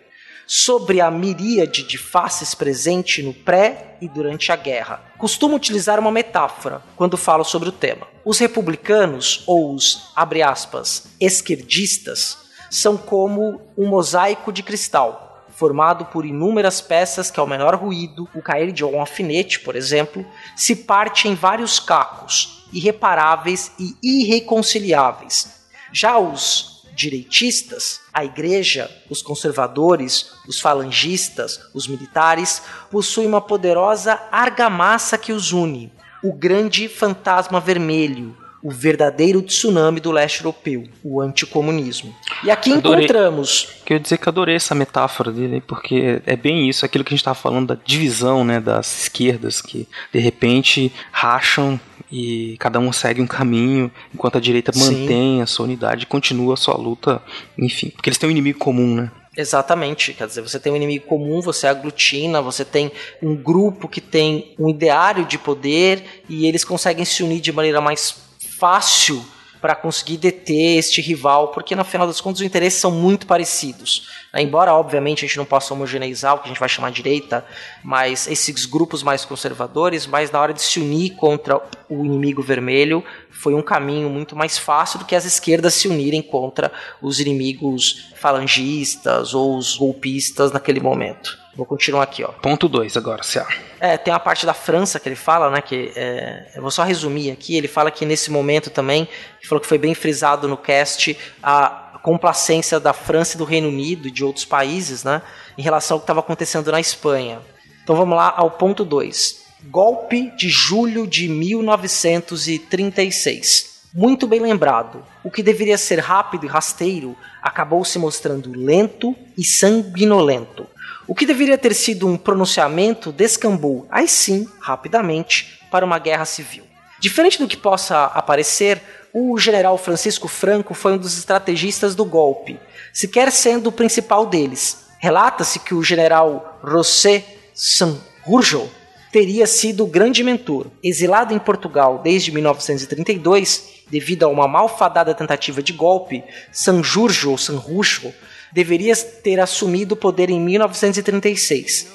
Sobre 0.47 1.01
a 1.01 1.11
miríade 1.11 1.83
de 1.83 1.99
faces 1.99 2.55
presente 2.55 3.21
no 3.23 3.35
pré 3.35 3.97
e 4.01 4.09
durante 4.09 4.53
a 4.53 4.57
guerra. 4.57 5.03
Costumo 5.19 5.57
utilizar 5.57 5.99
uma 5.99 6.13
metáfora 6.13 6.83
quando 6.95 7.17
falo 7.17 7.43
sobre 7.43 7.69
o 7.69 7.73
tema. 7.73 8.07
Os 8.25 8.39
republicanos, 8.39 9.43
ou 9.47 9.75
os, 9.75 10.11
abre 10.15 10.43
aspas, 10.43 11.09
esquerdistas, 11.21 12.39
são 12.71 12.97
como 12.97 13.61
um 13.77 13.89
mosaico 13.89 14.53
de 14.53 14.63
cristal 14.63 15.27
formado 15.57 16.05
por 16.05 16.27
inúmeras 16.27 16.83
peças 16.83 17.31
que, 17.31 17.41
ao 17.41 17.47
menor 17.47 17.75
ruído, 17.75 18.29
o 18.35 18.43
cair 18.43 18.71
de 18.71 18.85
um 18.85 19.01
alfinete, 19.01 19.61
por 19.61 19.75
exemplo, 19.75 20.25
se 20.55 20.77
parte 20.77 21.29
em 21.29 21.35
vários 21.35 21.81
cacos, 21.81 22.67
irreparáveis 22.73 23.73
e 23.81 23.97
irreconciliáveis. 24.03 25.67
Já 25.91 26.19
os 26.19 26.76
direitistas, 26.97 28.01
a 28.13 28.25
igreja, 28.25 28.91
os 29.11 29.21
conservadores, 29.21 30.33
os 30.49 30.59
falangistas, 30.59 31.61
os 31.75 31.87
militares, 31.87 32.63
possuem 32.91 33.29
uma 33.29 33.41
poderosa 33.41 34.19
argamassa 34.33 35.19
que 35.19 35.33
os 35.33 35.53
une, 35.53 35.93
o 36.25 36.33
grande 36.33 36.89
fantasma 36.89 37.61
vermelho, 37.61 38.37
o 38.63 38.71
verdadeiro 38.71 39.41
tsunami 39.43 40.01
do 40.01 40.11
leste 40.11 40.41
europeu, 40.41 40.89
o 41.05 41.21
anticomunismo. 41.21 42.13
E 42.43 42.51
aqui 42.51 42.73
adorei. 42.73 43.05
encontramos. 43.05 43.69
Quero 43.85 44.01
dizer 44.01 44.19
que 44.19 44.29
adorei 44.29 44.57
essa 44.57 44.75
metáfora 44.75 45.31
dele, 45.31 45.63
porque 45.65 46.21
é 46.27 46.35
bem 46.35 46.69
isso, 46.69 46.85
aquilo 46.85 47.05
que 47.05 47.11
a 47.11 47.15
gente 47.15 47.21
estava 47.21 47.37
falando 47.37 47.69
da 47.69 47.79
divisão 47.85 48.45
né, 48.45 48.59
das 48.59 49.03
esquerdas, 49.03 49.61
que 49.61 49.87
de 50.13 50.19
repente 50.19 50.93
racham 51.13 51.79
e 52.11 52.57
cada 52.59 52.79
um 52.79 52.93
segue 52.93 53.21
um 53.21 53.27
caminho, 53.27 53.91
enquanto 54.15 54.39
a 54.39 54.41
direita 54.41 54.73
Sim. 54.73 55.03
mantém 55.03 55.43
a 55.43 55.47
sua 55.47 55.65
unidade 55.65 56.05
e 56.05 56.07
continua 56.07 56.55
a 56.55 56.57
sua 56.57 56.77
luta, 56.77 57.23
enfim, 57.59 57.91
porque 57.91 58.09
eles 58.09 58.19
têm 58.19 58.29
um 58.29 58.33
inimigo 58.33 58.59
comum, 58.59 58.95
né? 58.95 59.11
Exatamente, 59.37 60.15
quer 60.15 60.27
dizer, 60.27 60.41
você 60.41 60.59
tem 60.59 60.73
um 60.73 60.77
inimigo 60.77 61.05
comum, 61.05 61.43
você 61.43 61.67
aglutina, 61.67 62.41
você 62.41 62.65
tem 62.65 62.91
um 63.23 63.37
grupo 63.37 63.87
que 63.87 64.01
tem 64.01 64.55
um 64.59 64.69
ideário 64.69 65.27
de 65.27 65.37
poder 65.37 66.23
e 66.27 66.47
eles 66.47 66.65
conseguem 66.65 67.05
se 67.05 67.23
unir 67.23 67.41
de 67.41 67.53
maneira 67.53 67.81
mais 67.81 68.17
fácil 68.39 69.23
para 69.67 69.75
conseguir 69.75 70.19
deter 70.19 70.79
este 70.79 71.03
rival, 71.03 71.49
porque 71.49 71.75
no 71.75 71.85
final 71.85 72.07
das 72.07 72.21
contas 72.21 72.39
os 72.39 72.47
interesses 72.47 72.79
são 72.81 72.93
muito 72.93 73.27
parecidos. 73.27 74.09
Né? 74.33 74.41
Embora, 74.41 74.73
obviamente, 74.73 75.25
a 75.25 75.27
gente 75.27 75.37
não 75.37 75.45
possa 75.45 75.75
homogeneizar 75.75 76.37
o 76.37 76.39
que 76.39 76.45
a 76.45 76.49
gente 76.51 76.61
vai 76.61 76.69
chamar 76.69 76.91
de 76.91 77.03
direita, 77.03 77.45
mas 77.83 78.29
esses 78.29 78.65
grupos 78.65 79.03
mais 79.03 79.25
conservadores, 79.25 80.07
mas 80.07 80.31
na 80.31 80.41
hora 80.41 80.55
de 80.55 80.63
se 80.63 80.79
unir 80.79 81.17
contra 81.17 81.61
o 81.89 82.05
inimigo 82.05 82.45
vermelho, 82.45 83.03
foi 83.29 83.55
um 83.55 83.63
caminho 83.63 84.09
muito 84.09 84.37
mais 84.37 84.57
fácil 84.57 85.01
do 85.01 85.05
que 85.05 85.17
as 85.17 85.25
esquerdas 85.25 85.75
se 85.75 85.89
unirem 85.89 86.23
contra 86.23 86.71
os 87.03 87.19
inimigos 87.19 88.13
falangistas 88.15 89.35
ou 89.35 89.59
os 89.59 89.77
golpistas 89.77 90.53
naquele 90.53 90.79
momento. 90.79 91.37
Vou 91.57 91.65
continuar 91.65 92.03
aqui, 92.03 92.23
ó. 92.23 92.29
Ponto 92.29 92.69
2 92.69 92.99
agora, 92.99 93.23
Cia. 93.23 93.47
É, 93.81 93.97
tem 93.97 94.13
a 94.13 94.21
parte 94.21 94.45
da 94.45 94.53
França 94.53 95.01
que 95.01 95.09
ele 95.09 95.17
fala, 95.17 95.51
né? 95.51 95.63
Que 95.63 95.91
é, 95.97 96.51
eu 96.55 96.61
vou 96.61 96.71
só 96.71 96.83
resumir 96.83 97.31
aqui. 97.31 97.57
Ele 97.57 97.67
fala 97.67 97.91
que 97.91 98.05
nesse 98.05 98.31
momento 98.31 98.69
também, 98.69 99.09
ele 99.39 99.49
falou 99.49 99.61
que 99.61 99.67
foi 99.67 99.79
bem 99.79 99.95
frisado 99.95 100.47
no 100.47 100.59
cast 100.59 101.17
a 101.43 101.99
complacência 102.03 102.79
da 102.79 102.93
França 102.93 103.37
e 103.37 103.39
do 103.39 103.45
Reino 103.45 103.69
Unido 103.69 104.07
e 104.07 104.11
de 104.11 104.23
outros 104.23 104.45
países, 104.45 105.03
né? 105.03 105.23
Em 105.57 105.63
relação 105.63 105.95
ao 105.95 106.01
que 106.01 106.05
estava 106.05 106.21
acontecendo 106.21 106.71
na 106.71 106.79
Espanha. 106.79 107.39
Então 107.83 107.97
vamos 107.97 108.17
lá 108.17 108.35
ao 108.37 108.51
ponto 108.51 108.85
2. 108.85 109.47
Golpe 109.65 110.31
de 110.37 110.51
julho 110.51 111.07
de 111.07 111.27
1936. 111.27 113.77
Muito 113.95 114.27
bem 114.27 114.41
lembrado. 114.41 115.03
O 115.25 115.31
que 115.31 115.43
deveria 115.43 115.79
ser 115.79 116.01
rápido 116.01 116.45
e 116.45 116.49
rasteiro 116.49 117.17
acabou 117.43 117.83
se 117.83 117.99
mostrando 117.99 118.53
lento 118.55 119.17
e 119.39 119.43
sanguinolento. 119.43 120.67
O 121.09 121.15
que 121.15 121.25
deveria 121.25 121.57
ter 121.57 121.73
sido 121.73 122.09
um 122.09 122.17
pronunciamento 122.17 123.13
descambou, 123.13 123.87
aí 123.91 124.09
sim, 124.09 124.49
rapidamente, 124.61 125.61
para 125.71 125.85
uma 125.85 126.01
guerra 126.01 126.25
civil. 126.25 126.65
Diferente 126.99 127.39
do 127.39 127.47
que 127.47 127.57
possa 127.57 128.07
aparecer, 128.07 128.83
o 129.13 129.39
general 129.39 129.79
Francisco 129.79 130.27
Franco 130.27 130.75
foi 130.75 130.95
um 130.95 130.99
dos 130.99 131.17
estrategistas 131.17 131.95
do 131.95 132.05
golpe, 132.05 132.59
sequer 132.93 133.31
sendo 133.31 133.69
o 133.69 133.73
principal 133.73 134.27
deles. 134.27 134.87
Relata-se 134.99 135.61
que 135.61 135.75
o 135.75 135.83
general 135.83 136.59
José 136.65 137.25
Sanjurjo 137.55 138.69
teria 139.13 139.47
sido 139.47 139.85
o 139.85 139.87
grande 139.87 140.25
mentor. 140.25 140.67
Exilado 140.83 141.33
em 141.33 141.39
Portugal 141.39 142.01
desde 142.03 142.33
1932, 142.33 143.85
devido 143.89 144.25
a 144.25 144.29
uma 144.29 144.49
malfadada 144.49 145.15
tentativa 145.15 145.63
de 145.63 145.73
golpe, 145.73 146.25
Sanjurjo 146.51 147.31
ou 147.31 147.39
Sanjurjo 147.39 148.13
deveria 148.53 148.95
ter 148.97 149.41
assumido 149.41 149.95
o 149.95 149.97
poder 149.97 150.31
em 150.31 150.41
1936, 150.41 151.89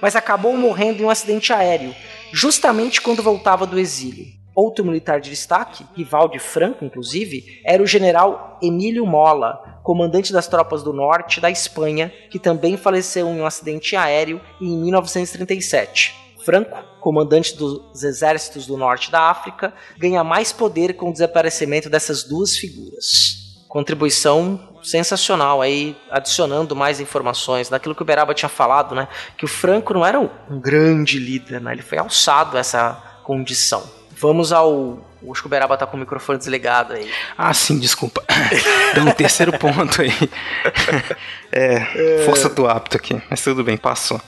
mas 0.00 0.16
acabou 0.16 0.56
morrendo 0.56 1.02
em 1.02 1.04
um 1.04 1.10
acidente 1.10 1.52
aéreo, 1.52 1.94
justamente 2.32 3.00
quando 3.00 3.22
voltava 3.22 3.66
do 3.66 3.78
exílio. 3.78 4.26
Outro 4.54 4.84
militar 4.84 5.20
de 5.20 5.28
destaque, 5.28 5.84
rival 5.94 6.28
de 6.28 6.38
Franco 6.38 6.82
inclusive, 6.82 7.60
era 7.62 7.82
o 7.82 7.86
general 7.86 8.58
Emílio 8.62 9.04
Mola, 9.04 9.80
comandante 9.82 10.32
das 10.32 10.48
tropas 10.48 10.82
do 10.82 10.94
norte 10.94 11.42
da 11.42 11.50
Espanha, 11.50 12.10
que 12.30 12.38
também 12.38 12.76
faleceu 12.76 13.28
em 13.28 13.40
um 13.40 13.46
acidente 13.46 13.94
aéreo 13.94 14.40
em 14.60 14.78
1937. 14.78 16.14
Franco, 16.42 16.78
comandante 17.00 17.56
dos 17.56 18.02
exércitos 18.02 18.66
do 18.66 18.76
norte 18.76 19.10
da 19.10 19.28
África, 19.28 19.74
ganha 19.98 20.24
mais 20.24 20.52
poder 20.52 20.94
com 20.94 21.10
o 21.10 21.12
desaparecimento 21.12 21.90
dessas 21.90 22.22
duas 22.22 22.56
figuras. 22.56 23.64
Contribuição 23.68 24.75
sensacional 24.86 25.60
aí, 25.60 25.96
adicionando 26.10 26.76
mais 26.76 27.00
informações 27.00 27.68
naquilo 27.68 27.94
que 27.94 28.02
o 28.02 28.04
Beraba 28.04 28.32
tinha 28.32 28.48
falado, 28.48 28.94
né? 28.94 29.08
Que 29.36 29.44
o 29.44 29.48
Franco 29.48 29.92
não 29.92 30.06
era 30.06 30.20
um, 30.20 30.30
grande 30.50 31.18
líder, 31.18 31.60
né? 31.60 31.72
Ele 31.72 31.82
foi 31.82 31.98
alçado 31.98 32.56
a 32.56 32.60
essa 32.60 32.92
condição. 33.24 33.82
Vamos 34.18 34.52
ao. 34.52 35.04
Acho 35.28 35.42
que 35.42 35.46
o 35.48 35.50
Beraba 35.50 35.76
tá 35.76 35.86
com 35.86 35.96
o 35.96 36.00
microfone 36.00 36.38
desligado 36.38 36.92
aí. 36.92 37.10
Ah, 37.36 37.52
sim, 37.52 37.78
desculpa. 37.80 38.22
Tem 38.94 39.02
um 39.02 39.10
terceiro 39.10 39.52
ponto 39.58 40.02
aí. 40.02 40.12
É, 41.58 42.24
força 42.26 42.50
do 42.50 42.68
hábito 42.68 42.98
aqui, 42.98 43.22
mas 43.30 43.42
tudo 43.42 43.64
bem, 43.64 43.78
passou. 43.78 44.20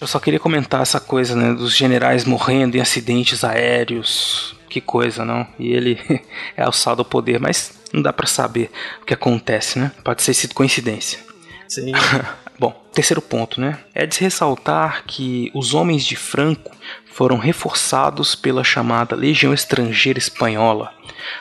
Eu 0.00 0.08
só 0.08 0.18
queria 0.18 0.40
comentar 0.40 0.82
essa 0.82 0.98
coisa, 0.98 1.36
né, 1.36 1.52
dos 1.52 1.72
generais 1.76 2.24
morrendo 2.24 2.76
em 2.76 2.80
acidentes 2.80 3.44
aéreos, 3.44 4.56
que 4.74 4.80
coisa, 4.80 5.24
não? 5.24 5.46
E 5.56 5.72
ele 5.72 6.00
é 6.56 6.62
alçado 6.62 7.00
ao 7.00 7.04
poder, 7.04 7.38
mas 7.38 7.72
não 7.92 8.02
dá 8.02 8.12
para 8.12 8.26
saber 8.26 8.72
o 9.00 9.04
que 9.04 9.14
acontece, 9.14 9.78
né? 9.78 9.92
Pode 10.02 10.22
ser 10.22 10.34
sido 10.34 10.54
coincidência. 10.54 11.20
Sim. 11.68 11.92
Bom, 12.58 12.72
terceiro 12.92 13.22
ponto, 13.22 13.60
né? 13.60 13.78
É 13.94 14.04
de 14.04 14.18
ressaltar 14.18 15.04
que 15.06 15.50
os 15.54 15.74
homens 15.74 16.04
de 16.04 16.16
Franco 16.16 16.72
foram 17.06 17.36
reforçados 17.36 18.34
pela 18.34 18.64
chamada 18.64 19.14
Legião 19.14 19.54
Estrangeira 19.54 20.18
Espanhola, 20.18 20.92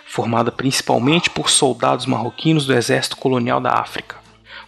formada 0.06 0.52
principalmente 0.52 1.30
por 1.30 1.50
soldados 1.50 2.06
marroquinos 2.06 2.68
do 2.68 2.74
exército 2.74 3.18
colonial 3.18 3.60
da 3.60 3.72
África. 3.72 4.16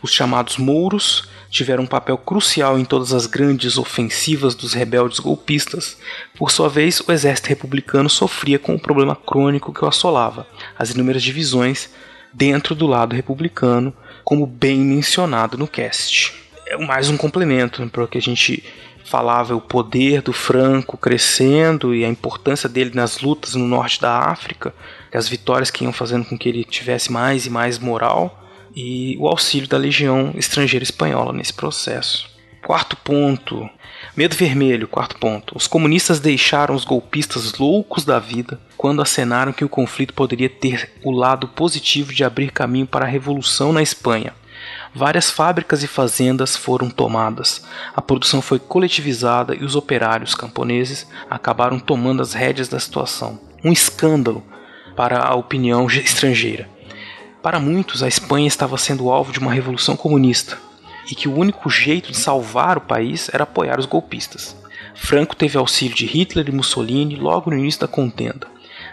Os 0.01 0.11
chamados 0.11 0.57
mouros 0.57 1.29
tiveram 1.55 1.83
um 1.83 1.87
papel 1.87 2.17
crucial 2.17 2.77
em 2.77 2.83
todas 2.83 3.13
as 3.13 3.25
grandes 3.25 3.77
ofensivas 3.77 4.53
dos 4.53 4.73
rebeldes 4.73 5.19
golpistas. 5.19 5.97
Por 6.37 6.51
sua 6.51 6.67
vez, 6.67 6.99
o 6.99 7.11
exército 7.11 7.47
republicano 7.47 8.09
sofria 8.09 8.59
com 8.59 8.75
o 8.75 8.79
problema 8.79 9.15
crônico 9.15 9.73
que 9.73 9.83
o 9.83 9.87
assolava, 9.87 10.45
as 10.77 10.91
inúmeras 10.91 11.23
divisões 11.23 11.89
dentro 12.33 12.75
do 12.75 12.85
lado 12.85 13.15
republicano, 13.15 13.93
como 14.23 14.45
bem 14.45 14.79
mencionado 14.79 15.57
no 15.57 15.67
cast. 15.67 16.33
É 16.67 16.75
mais 16.77 17.09
um 17.09 17.15
complemento 17.15 17.81
né, 17.81 17.89
para 17.89 18.03
o 18.03 18.07
que 18.07 18.17
a 18.17 18.21
gente 18.21 18.61
falava, 19.05 19.55
o 19.55 19.61
poder 19.61 20.21
do 20.21 20.33
Franco 20.33 20.97
crescendo 20.97 21.95
e 21.95 22.03
a 22.03 22.09
importância 22.09 22.67
dele 22.67 22.91
nas 22.93 23.21
lutas 23.21 23.55
no 23.55 23.65
norte 23.65 24.01
da 24.01 24.17
África, 24.17 24.73
as 25.13 25.29
vitórias 25.29 25.71
que 25.71 25.85
iam 25.85 25.93
fazendo 25.93 26.25
com 26.25 26.37
que 26.37 26.49
ele 26.49 26.65
tivesse 26.65 27.09
mais 27.11 27.45
e 27.45 27.49
mais 27.49 27.79
moral 27.79 28.44
e 28.75 29.15
o 29.19 29.27
auxílio 29.27 29.67
da 29.67 29.77
legião 29.77 30.33
estrangeira 30.35 30.83
espanhola 30.83 31.31
nesse 31.31 31.53
processo. 31.53 32.29
Quarto 32.61 32.97
ponto, 32.97 33.69
medo 34.17 34.35
vermelho, 34.35 34.87
quarto 34.87 35.17
ponto. 35.17 35.55
Os 35.55 35.67
comunistas 35.67 36.19
deixaram 36.19 36.73
os 36.73 36.83
golpistas 36.83 37.53
loucos 37.53 38.03
da 38.03 38.19
vida 38.19 38.59
quando 38.75 39.01
acenaram 39.01 39.53
que 39.53 39.63
o 39.63 39.69
conflito 39.69 40.13
poderia 40.13 40.49
ter 40.49 40.91
o 41.03 41.11
lado 41.11 41.47
positivo 41.47 42.11
de 42.11 42.23
abrir 42.23 42.51
caminho 42.51 42.87
para 42.87 43.05
a 43.05 43.07
revolução 43.07 43.71
na 43.71 43.83
Espanha. 43.83 44.33
Várias 44.93 45.29
fábricas 45.29 45.83
e 45.83 45.87
fazendas 45.87 46.55
foram 46.55 46.89
tomadas, 46.89 47.63
a 47.95 48.01
produção 48.01 48.41
foi 48.41 48.57
coletivizada 48.57 49.53
e 49.53 49.63
os 49.63 49.75
operários 49.75 50.33
camponeses 50.33 51.07
acabaram 51.29 51.77
tomando 51.77 52.21
as 52.21 52.33
rédeas 52.33 52.67
da 52.67 52.79
situação. 52.79 53.39
Um 53.63 53.71
escândalo 53.71 54.43
para 54.95 55.19
a 55.19 55.35
opinião 55.35 55.85
estrangeira. 55.87 56.74
Para 57.45 57.59
muitos, 57.59 58.01
a 58.01 58.07
Espanha 58.07 58.47
estava 58.47 58.75
sendo 58.75 59.11
alvo 59.11 59.31
de 59.31 59.37
uma 59.37 59.53
revolução 59.53 59.95
comunista 59.95 60.57
e 61.07 61.13
que 61.13 61.27
o 61.27 61.37
único 61.37 61.69
jeito 61.69 62.11
de 62.11 62.17
salvar 62.17 62.75
o 62.75 62.81
país 62.81 63.29
era 63.31 63.43
apoiar 63.43 63.79
os 63.79 63.85
golpistas. 63.85 64.55
Franco 64.95 65.35
teve 65.35 65.55
auxílio 65.55 65.95
de 65.95 66.07
Hitler 66.07 66.49
e 66.49 66.51
Mussolini 66.51 67.15
logo 67.15 67.51
no 67.51 67.57
início 67.59 67.81
da 67.81 67.87
contenda. 67.87 68.47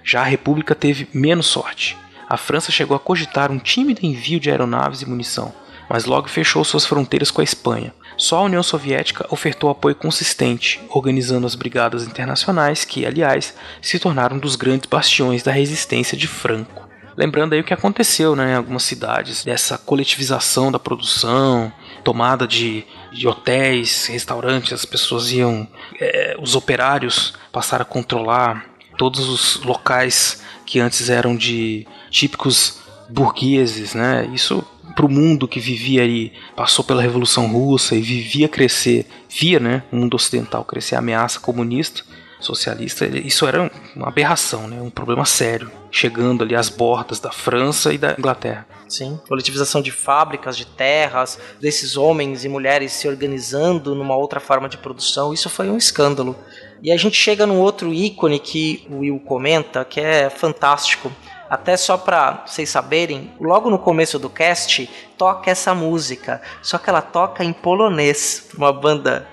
Já 0.05 0.21
a 0.21 0.25
República 0.25 0.75
teve 0.75 1.09
menos 1.15 1.47
sorte. 1.47 1.97
A 2.29 2.37
França 2.37 2.71
chegou 2.71 2.95
a 2.95 3.01
cogitar 3.01 3.51
um 3.51 3.59
tímido 3.59 4.05
envio 4.05 4.39
de 4.39 4.51
aeronaves 4.51 5.01
e 5.01 5.09
munição, 5.09 5.51
mas 5.89 6.05
logo 6.05 6.29
fechou 6.29 6.63
suas 6.63 6.85
fronteiras 6.85 7.31
com 7.31 7.41
a 7.41 7.45
Espanha. 7.45 7.95
Só 8.19 8.37
a 8.37 8.43
União 8.43 8.63
Soviética 8.63 9.27
ofertou 9.31 9.71
apoio 9.71 9.95
consistente, 9.95 10.79
organizando 10.91 11.47
as 11.47 11.55
brigadas 11.55 12.07
internacionais 12.07 12.85
que, 12.85 13.07
aliás, 13.07 13.55
se 13.81 13.99
tornaram 13.99 14.37
dos 14.37 14.57
grandes 14.57 14.91
bastiões 14.91 15.43
da 15.43 15.51
resistência 15.51 16.19
de 16.19 16.29
Franco. 16.29 16.82
Lembrando 17.17 17.53
aí 17.53 17.61
o 17.61 17.65
que 17.65 17.75
aconteceu 17.75 18.35
né, 18.35 18.53
em 18.53 18.55
algumas 18.55 18.83
cidades, 18.83 19.45
dessa 19.45 19.77
coletivização 19.77 20.73
da 20.73 20.79
produção, 20.79 21.73
tomada 22.03 22.47
de, 22.47 22.85
de 23.13 23.29
hotéis, 23.29 24.07
restaurantes, 24.07 24.73
as 24.73 24.85
pessoas 24.85 25.31
iam. 25.31 25.69
É, 26.01 26.37
os 26.41 26.55
operários 26.55 27.35
passaram 27.53 27.83
a 27.83 27.87
controlar 27.87 28.67
todos 28.97 29.29
os 29.29 29.63
locais 29.63 30.43
que 30.65 30.81
antes 30.81 31.11
eram 31.11 31.37
de 31.37 31.87
típicos 32.11 32.81
burgueses, 33.09 33.95
né? 33.95 34.29
Isso 34.33 34.65
para 34.95 35.07
o 35.07 35.11
mundo 35.11 35.49
que 35.49 35.61
vivia 35.61 36.03
ali, 36.03 36.33
passou 36.55 36.85
pela 36.85 37.03
Revolução 37.03 37.51
Russa 37.51 37.95
e 37.95 38.01
vivia 38.01 38.49
crescer, 38.49 39.07
via, 39.29 39.59
né, 39.59 39.83
o 39.91 39.97
mundo 39.97 40.15
ocidental 40.15 40.65
crescer 40.65 40.97
a 40.97 40.99
ameaça 40.99 41.41
comunista 41.41 42.03
socialista, 42.45 43.07
isso 43.07 43.47
era 43.47 43.71
uma 43.95 44.09
aberração, 44.09 44.67
né? 44.67 44.81
um 44.81 44.91
problema 44.91 45.25
sério, 45.25 45.71
chegando 45.91 46.43
ali 46.43 46.55
às 46.55 46.69
bordas 46.69 47.21
da 47.21 47.31
França 47.31 47.93
e 47.93 47.99
da 47.99 48.15
Inglaterra. 48.19 48.67
Sim, 48.89 49.19
coletivização 49.27 49.81
de 49.81 49.91
fábricas, 49.91 50.57
de 50.57 50.67
terras, 50.67 51.39
desses 51.61 51.97
homens 51.97 52.45
e 52.45 52.49
mulheres 52.49 52.93
se 52.93 53.09
organizando 53.09 53.95
numa 53.95 54.17
outra 54.17 54.39
forma 54.39 54.69
de 54.69 54.77
produção, 54.77 55.33
isso 55.33 55.49
foi 55.49 55.71
um 55.71 55.79
escândalo. 55.79 56.37
E 56.83 56.91
a 56.91 56.97
gente 56.97 57.17
chega 57.17 57.47
num 57.47 57.61
outro 57.61 57.95
ícone 57.95 58.39
que 58.39 58.87
o 58.91 58.99
Will 58.99 59.21
comenta, 59.21 59.85
que 59.85 60.01
é 60.01 60.29
fantástico. 60.29 61.11
Até 61.49 61.77
só 61.77 61.97
para 61.97 62.45
vocês 62.47 62.69
saberem, 62.69 63.31
logo 63.41 63.71
no 63.71 63.79
começo 63.79 64.19
do 64.19 64.29
cast 64.29 64.89
toca 65.17 65.51
essa 65.51 65.75
música, 65.75 66.41
só 66.63 66.79
que 66.79 66.91
ela 66.91 67.03
toca 67.03 67.45
em 67.45 67.53
polonês, 67.53 68.49
uma 68.57 68.73
banda 68.73 69.29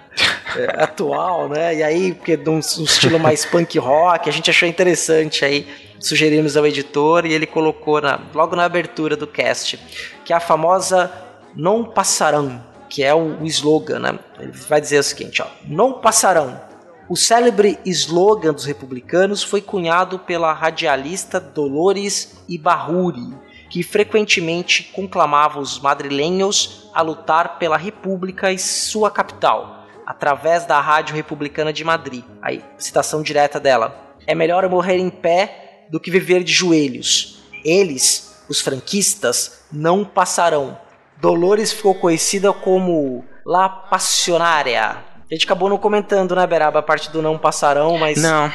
atual, 0.78 1.50
né? 1.50 1.76
E 1.76 1.84
aí, 1.84 2.14
porque 2.14 2.36
de 2.36 2.50
um, 2.50 2.56
um, 2.56 2.60
estilo 2.60 3.20
mais 3.20 3.46
punk 3.46 3.78
rock, 3.78 4.30
a 4.30 4.32
gente 4.32 4.50
achou 4.50 4.68
interessante 4.68 5.44
aí. 5.46 5.68
Sugerimos 6.00 6.56
ao 6.56 6.66
editor 6.66 7.26
e 7.26 7.34
ele 7.34 7.46
colocou 7.46 8.02
na, 8.02 8.20
logo 8.34 8.56
na 8.56 8.64
abertura 8.64 9.18
do 9.18 9.28
cast, 9.28 9.78
que 10.24 10.32
é 10.32 10.36
a 10.36 10.40
famosa 10.40 11.12
Não 11.56 11.84
Passarão, 11.84 12.64
que 12.90 13.04
é 13.04 13.14
o, 13.14 13.41
o 13.41 13.46
slogan, 13.46 14.00
né? 14.00 14.20
Ele 14.40 14.52
vai 14.52 14.80
dizer 14.80 15.00
o 15.00 15.04
seguinte, 15.04 15.41
ó, 15.41 15.48
Não 15.66 15.94
Passarão. 15.94 16.70
O 17.10 17.18
célebre 17.18 17.80
slogan 17.86 18.54
dos 18.54 18.66
republicanos 18.66 19.41
foi 19.41 19.62
cunhado 19.62 20.20
pela 20.20 20.54
radialista 20.54 21.40
Dolores 21.40 22.40
Ibarruri, 22.48 23.34
que 23.70 23.84
frequentemente 23.84 24.84
conclamava 24.94 25.60
os 25.60 25.80
madrilenhos 25.80 26.90
a 26.94 27.02
lutar 27.02 27.58
pela 27.58 27.78
república 27.78 28.52
e 28.52 28.58
sua 28.58 29.12
capital, 29.12 29.78
através 30.10 30.65
da 30.65 30.81
Rádio 30.81 31.15
Republicana 31.15 31.72
de 31.72 31.84
Madrid. 31.84 32.23
Aí, 32.41 32.65
citação 32.80 33.22
direta 33.22 33.60
dela. 33.60 34.15
É 34.26 34.34
melhor 34.34 34.68
morrer 34.68 34.98
em 34.98 35.07
pé 35.07 35.86
do 35.91 35.99
que 35.99 36.10
viver 36.10 36.44
de 36.44 36.52
joelhos. 36.52 37.44
Eles, 37.64 38.44
os 38.49 38.60
franquistas, 38.60 39.65
não 39.72 40.03
passarão. 40.03 40.76
Dolores 41.22 41.72
ficou 41.72 41.94
conhecida 41.94 42.52
como 42.52 43.23
La 43.45 43.69
Passionária. 43.69 44.98
A 45.30 45.34
gente 45.34 45.45
acabou 45.45 45.69
não 45.69 45.77
comentando, 45.77 46.36
né, 46.36 46.48
Beraba, 46.48 46.80
a 46.80 46.84
parte 46.84 47.11
do 47.11 47.22
não 47.22 47.38
passarão, 47.38 47.95
mas. 47.99 48.19
Não, 48.19 48.52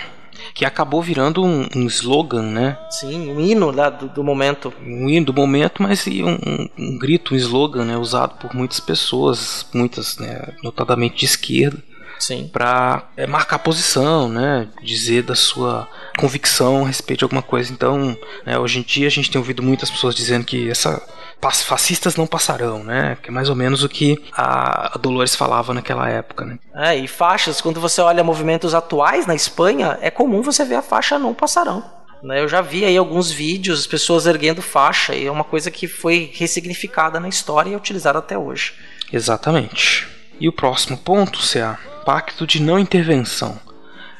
que 0.53 0.65
acabou 0.65 1.03
virando 1.03 1.43
um, 1.43 1.66
um 1.75 1.87
slogan, 1.87 2.43
né? 2.43 2.79
Sim, 2.91 3.31
um 3.31 3.41
hino 3.41 3.73
né, 3.73 3.91
do, 3.91 4.09
do, 4.09 4.25
momento. 4.25 4.73
Um 4.85 5.09
hino 5.09 5.27
do 5.27 5.33
momento, 5.33 5.83
mas 5.83 6.07
um, 6.07 6.33
um, 6.33 6.69
um, 6.79 6.99
grito, 6.99 7.35
um 7.35 7.37
slogan, 7.37 7.85
né? 7.85 7.97
Usado 7.97 8.35
por 8.37 8.55
muitas 8.55 8.81
pessoas, 8.81 9.66
muitas, 9.73 10.19
né, 10.19 10.55
notadamente 10.62 11.16
de 11.16 11.25
esquerda. 11.25 11.83
Sim. 12.19 12.49
Para 12.53 13.09
é, 13.16 13.27
marcar 13.27 13.59
posição, 13.59 14.29
né? 14.29 14.69
Dizer 14.83 15.23
da 15.23 15.35
sua 15.35 15.89
convicção 16.19 16.85
a 16.85 16.87
respeito 16.87 17.21
de 17.21 17.25
alguma 17.25 17.43
coisa. 17.43 17.73
Então, 17.73 18.16
né, 18.47 18.59
hoje 18.59 18.79
em 18.79 18.83
dia 18.83 19.07
a 19.07 19.11
gente 19.11 19.31
tem 19.31 19.39
ouvido 19.39 19.62
muitas 19.62 19.91
pessoas 19.91 20.15
dizendo 20.15 20.45
que 20.45 20.71
essa 20.71 21.03
fascistas 21.51 22.16
não 22.16 22.27
passarão, 22.27 22.83
né? 22.83 23.16
Que 23.23 23.31
é 23.31 23.33
mais 23.33 23.49
ou 23.49 23.57
menos 23.57 23.83
o 23.83 23.89
que 23.89 24.23
a 24.33 24.97
Dolores 24.99 25.35
falava 25.35 25.75
naquela 25.75 26.09
época, 26.09 26.45
né? 26.45 26.59
É, 26.75 26.97
e 26.97 27.07
faixas, 27.07 27.61
quando 27.61 27.81
você 27.81 28.01
olha 28.01 28.25
movimentos 28.25 28.75
atuais 28.75 29.27
na 29.27 29.35
Espanha, 29.35 29.99
é 30.01 30.11
comum 30.11 30.43
você 30.43 30.65
ver 30.65 30.77
a 30.77 30.83
faixa 30.83 31.19
não 31.19 31.35
passarão. 31.35 31.85
Né? 32.23 32.41
Eu 32.41 32.49
já 32.49 32.62
vi 32.62 32.85
aí 32.85 32.97
alguns 32.97 33.31
vídeos, 33.31 33.81
as 33.81 33.87
pessoas 33.87 34.27
erguendo 34.27 34.62
faixa, 34.62 35.15
e 35.15 35.27
é 35.27 35.31
uma 35.31 35.45
coisa 35.45 35.71
que 35.71 35.87
foi 35.87 36.31
ressignificada 36.35 37.21
na 37.21 37.29
história 37.29 37.71
e 37.71 37.75
é 37.75 37.77
utilizada 37.77 38.19
até 38.19 38.37
hoje. 38.37 38.73
Exatamente. 39.12 40.09
E 40.41 40.49
o 40.49 40.53
próximo 40.53 40.97
ponto, 40.97 41.39
CA, 41.39 41.79
Pacto 42.05 42.47
de 42.47 42.61
Não 42.61 42.79
Intervenção. 42.79 43.61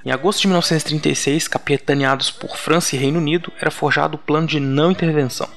Em 0.05 0.11
agosto 0.11 0.43
de 0.43 0.49
1936, 0.49 1.49
capitaneados 1.49 2.31
por 2.31 2.59
França 2.59 2.95
e 2.95 2.99
Reino 2.99 3.19
Unido, 3.19 3.51
era 3.59 3.71
forjado 3.71 4.17
o 4.17 4.19
plano 4.19 4.47
de 4.47 4.61
não 4.61 4.91
intervenção. 4.91 5.49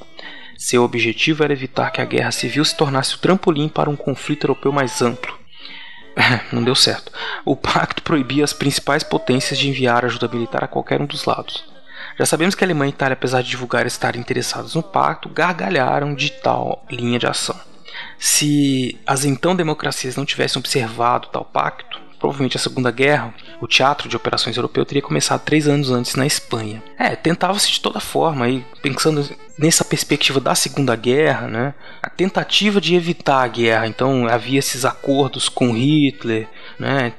Seu 0.57 0.84
objetivo 0.84 1.43
era 1.43 1.53
evitar 1.53 1.91
que 1.91 2.01
a 2.01 2.05
guerra 2.05 2.31
civil 2.31 2.65
se 2.65 2.75
tornasse 2.75 3.15
o 3.15 3.19
trampolim 3.19 3.69
para 3.69 3.89
um 3.89 3.95
conflito 3.95 4.45
europeu 4.45 4.71
mais 4.71 5.01
amplo. 5.01 5.38
Não 6.51 6.63
deu 6.63 6.73
certo. 6.73 7.11
O 7.45 7.55
pacto 7.55 8.01
proibia 8.01 8.43
as 8.43 8.53
principais 8.53 9.03
potências 9.03 9.59
de 9.59 9.69
enviar 9.69 10.03
ajuda 10.03 10.27
militar 10.27 10.63
a 10.63 10.67
qualquer 10.67 10.99
um 10.99 11.05
dos 11.05 11.25
lados. 11.25 11.63
Já 12.17 12.25
sabemos 12.25 12.55
que 12.55 12.63
a 12.63 12.67
Alemanha 12.67 12.89
e 12.89 12.93
a 12.93 12.95
Itália, 12.95 13.13
apesar 13.13 13.43
de 13.43 13.49
divulgar 13.49 13.85
estarem 13.85 14.19
interessados 14.19 14.73
no 14.73 14.81
pacto, 14.81 15.29
gargalharam 15.29 16.15
de 16.15 16.31
tal 16.31 16.84
linha 16.89 17.19
de 17.19 17.27
ação. 17.27 17.55
Se 18.17 18.99
as 19.05 19.25
então 19.25 19.55
democracias 19.55 20.15
não 20.15 20.25
tivessem 20.25 20.59
observado 20.59 21.27
tal 21.27 21.45
pacto, 21.45 21.99
provavelmente 22.19 22.57
a 22.57 22.60
Segunda 22.60 22.91
Guerra, 22.91 23.34
o 23.61 23.68
teatro 23.68 24.10
de 24.10 24.15
operações 24.15 24.57
europeu 24.57 24.85
teria 24.85 25.02
começado 25.02 25.44
três 25.44 25.68
anos 25.68 25.91
antes 25.91 26.15
na 26.15 26.26
Espanha. 26.26 26.84
É, 26.98 27.15
tentava-se 27.15 27.72
de 27.72 27.80
toda 27.80 27.99
forma, 27.99 28.45
aí, 28.45 28.65
pensando 28.81 29.27
nessa 29.57 29.84
perspectiva 29.84 30.39
da 30.39 30.56
Segunda 30.56 30.95
Guerra, 30.95 31.48
né, 31.48 31.73
a 32.02 32.10
tentativa 32.10 32.80
de 32.80 32.95
evitar 32.95 33.44
a 33.44 33.48
guerra. 33.48 33.88
Então 33.88 34.27
havia 34.27 34.60
esses 34.60 34.85
acordos 34.85 35.49
com 35.49 35.72
Hitler, 35.73 36.48
né, 36.80 37.14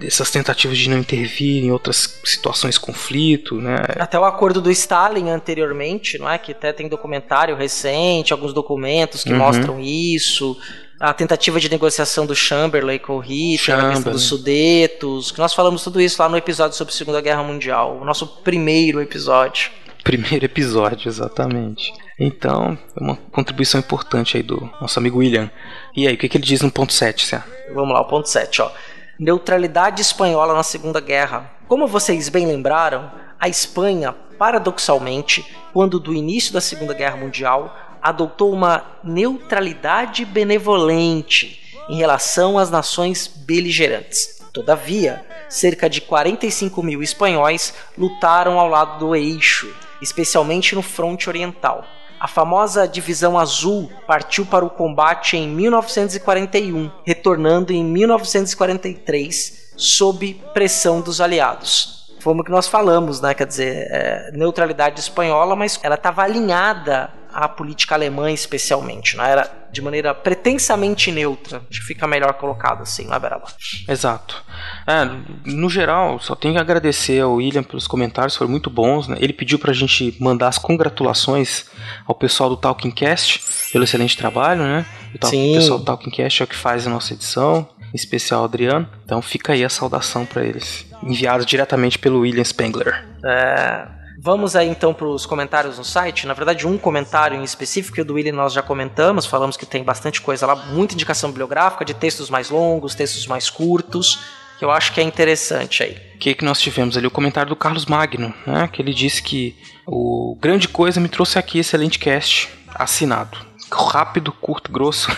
essas 0.00 0.30
tentativas 0.30 0.78
de 0.78 0.88
não 0.88 0.98
intervir 0.98 1.62
em 1.62 1.70
outras 1.70 2.20
situações 2.24 2.74
de 2.74 2.80
conflito, 2.80 3.56
né? 3.56 3.76
Até 3.98 4.18
o 4.18 4.24
acordo 4.24 4.60
do 4.60 4.70
Stalin 4.70 5.30
anteriormente, 5.30 6.18
não 6.18 6.28
é? 6.28 6.38
Que 6.38 6.52
até 6.52 6.72
tem 6.72 6.88
documentário 6.88 7.56
recente, 7.56 8.32
alguns 8.32 8.52
documentos 8.52 9.22
que 9.22 9.32
uhum. 9.32 9.38
mostram 9.38 9.80
isso 9.80 10.56
a 11.02 11.12
tentativa 11.12 11.58
de 11.58 11.68
negociação 11.68 12.24
do 12.24 12.32
Chamberlain 12.32 12.96
com 12.96 13.16
o 13.16 13.18
Hitler, 13.18 13.76
a 13.76 13.90
questão 13.90 14.12
dos 14.12 14.22
Sudetos, 14.22 15.32
que 15.32 15.38
nós 15.40 15.52
falamos 15.52 15.82
tudo 15.82 16.00
isso 16.00 16.22
lá 16.22 16.28
no 16.28 16.36
episódio 16.36 16.76
sobre 16.76 16.94
a 16.94 16.96
Segunda 16.96 17.20
Guerra 17.20 17.42
Mundial, 17.42 17.98
o 18.00 18.04
nosso 18.04 18.24
primeiro 18.24 19.02
episódio. 19.02 19.72
Primeiro 20.04 20.44
episódio, 20.44 21.08
exatamente. 21.08 21.92
Então, 22.16 22.78
é 22.96 23.02
uma 23.02 23.16
contribuição 23.16 23.80
importante 23.80 24.36
aí 24.36 24.44
do 24.44 24.70
nosso 24.80 24.96
amigo 25.00 25.18
William. 25.18 25.50
E 25.96 26.06
aí, 26.06 26.14
o 26.14 26.16
que, 26.16 26.28
que 26.28 26.36
ele 26.36 26.44
diz 26.44 26.62
no 26.62 26.70
ponto 26.70 26.92
7, 26.92 27.26
Cé? 27.26 27.42
Vamos 27.74 27.92
lá, 27.92 28.00
o 28.00 28.04
ponto 28.04 28.28
7, 28.28 28.62
ó. 28.62 28.70
Neutralidade 29.18 30.00
espanhola 30.00 30.54
na 30.54 30.62
Segunda 30.62 31.00
Guerra. 31.00 31.50
Como 31.66 31.88
vocês 31.88 32.28
bem 32.28 32.46
lembraram, 32.46 33.10
a 33.40 33.48
Espanha, 33.48 34.14
paradoxalmente, 34.38 35.44
quando 35.72 35.98
do 35.98 36.14
início 36.14 36.52
da 36.52 36.60
Segunda 36.60 36.94
Guerra 36.94 37.16
Mundial, 37.16 37.76
adotou 38.02 38.52
uma 38.52 38.84
neutralidade 39.04 40.24
benevolente 40.24 41.60
em 41.88 41.96
relação 41.96 42.58
às 42.58 42.70
nações 42.70 43.26
beligerantes. 43.26 44.42
Todavia, 44.52 45.24
cerca 45.48 45.88
de 45.88 46.00
45 46.00 46.82
mil 46.82 47.02
espanhóis 47.02 47.74
lutaram 47.96 48.58
ao 48.58 48.68
lado 48.68 48.98
do 48.98 49.16
eixo, 49.16 49.74
especialmente 50.00 50.74
no 50.74 50.82
fronte 50.82 51.28
oriental. 51.28 51.84
A 52.20 52.28
famosa 52.28 52.86
Divisão 52.86 53.38
Azul 53.38 53.90
partiu 54.06 54.46
para 54.46 54.64
o 54.64 54.70
combate 54.70 55.36
em 55.36 55.48
1941, 55.48 56.90
retornando 57.04 57.72
em 57.72 57.84
1943 57.84 59.72
sob 59.76 60.34
pressão 60.54 61.00
dos 61.00 61.20
aliados. 61.20 62.14
Foi 62.20 62.32
o 62.32 62.44
que 62.44 62.50
nós 62.52 62.68
falamos, 62.68 63.20
né? 63.20 63.34
Quer 63.34 63.46
dizer, 63.46 63.88
é, 63.90 64.30
neutralidade 64.32 65.00
espanhola, 65.00 65.56
mas 65.56 65.80
ela 65.82 65.96
estava 65.96 66.22
alinhada 66.22 67.10
à 67.32 67.48
política 67.48 67.94
alemã 67.94 68.30
especialmente, 68.30 69.16
não 69.16 69.24
era 69.24 69.62
de 69.72 69.80
maneira 69.80 70.14
pretensamente 70.14 71.10
neutra. 71.10 71.62
Acho 71.70 71.80
que 71.80 71.86
fica 71.86 72.06
melhor 72.06 72.34
colocado 72.34 72.82
assim, 72.82 73.06
não 73.06 73.14
é, 73.14 73.18
Beraba? 73.18 73.46
Exato. 73.88 74.44
É, 74.86 75.08
no 75.46 75.70
geral, 75.70 76.20
só 76.20 76.34
tenho 76.34 76.54
que 76.54 76.60
agradecer 76.60 77.20
ao 77.20 77.34
William 77.34 77.62
pelos 77.62 77.86
comentários, 77.86 78.36
foram 78.36 78.50
muito 78.50 78.68
bons. 78.68 79.08
Né? 79.08 79.16
Ele 79.18 79.32
pediu 79.32 79.58
pra 79.58 79.72
gente 79.72 80.14
mandar 80.20 80.48
as 80.48 80.58
congratulações 80.58 81.64
ao 82.06 82.14
pessoal 82.14 82.50
do 82.50 82.56
Talking 82.56 82.90
Cast 82.90 83.40
pelo 83.72 83.84
excelente 83.84 84.16
trabalho, 84.16 84.62
né? 84.62 84.84
O, 85.20 85.26
Sim. 85.26 85.52
o 85.52 85.60
pessoal 85.60 85.78
do 85.78 85.84
Talking 85.84 86.10
Cast 86.10 86.42
é 86.42 86.44
o 86.44 86.48
que 86.48 86.56
faz 86.56 86.86
a 86.86 86.90
nossa 86.90 87.14
edição, 87.14 87.66
em 87.80 87.96
especial 87.96 88.42
o 88.42 88.44
Adriano. 88.44 88.86
Então 89.04 89.22
fica 89.22 89.54
aí 89.54 89.64
a 89.64 89.70
saudação 89.70 90.26
para 90.26 90.44
eles, 90.44 90.86
enviado 91.02 91.46
diretamente 91.46 91.98
pelo 91.98 92.20
William 92.20 92.44
Spengler. 92.44 93.06
É. 93.24 94.01
Vamos 94.24 94.54
aí 94.54 94.68
então 94.68 94.94
para 94.94 95.08
os 95.08 95.26
comentários 95.26 95.78
no 95.78 95.84
site. 95.84 96.28
Na 96.28 96.32
verdade, 96.32 96.64
um 96.64 96.78
comentário 96.78 97.36
em 97.36 97.42
específico 97.42 97.96
que 97.96 98.00
o 98.02 98.04
do 98.04 98.14
William 98.14 98.32
nós 98.32 98.52
já 98.52 98.62
comentamos, 98.62 99.26
falamos 99.26 99.56
que 99.56 99.66
tem 99.66 99.82
bastante 99.82 100.20
coisa 100.20 100.46
lá, 100.46 100.54
muita 100.54 100.94
indicação 100.94 101.30
bibliográfica 101.30 101.84
de 101.84 101.92
textos 101.92 102.30
mais 102.30 102.48
longos, 102.48 102.94
textos 102.94 103.26
mais 103.26 103.50
curtos, 103.50 104.20
que 104.60 104.64
eu 104.64 104.70
acho 104.70 104.92
que 104.92 105.00
é 105.00 105.02
interessante 105.02 105.82
aí. 105.82 105.96
O 106.14 106.18
que, 106.18 106.36
que 106.36 106.44
nós 106.44 106.60
tivemos 106.60 106.96
ali? 106.96 107.04
O 107.04 107.10
comentário 107.10 107.48
do 107.48 107.56
Carlos 107.56 107.84
Magno, 107.86 108.32
né? 108.46 108.68
Que 108.72 108.80
ele 108.80 108.94
disse 108.94 109.20
que 109.20 109.56
o 109.84 110.38
grande 110.40 110.68
coisa 110.68 111.00
me 111.00 111.08
trouxe 111.08 111.36
aqui, 111.36 111.58
excelente 111.58 111.98
cast, 111.98 112.48
assinado. 112.76 113.36
Rápido, 113.72 114.30
curto, 114.30 114.70
grosso. 114.70 115.10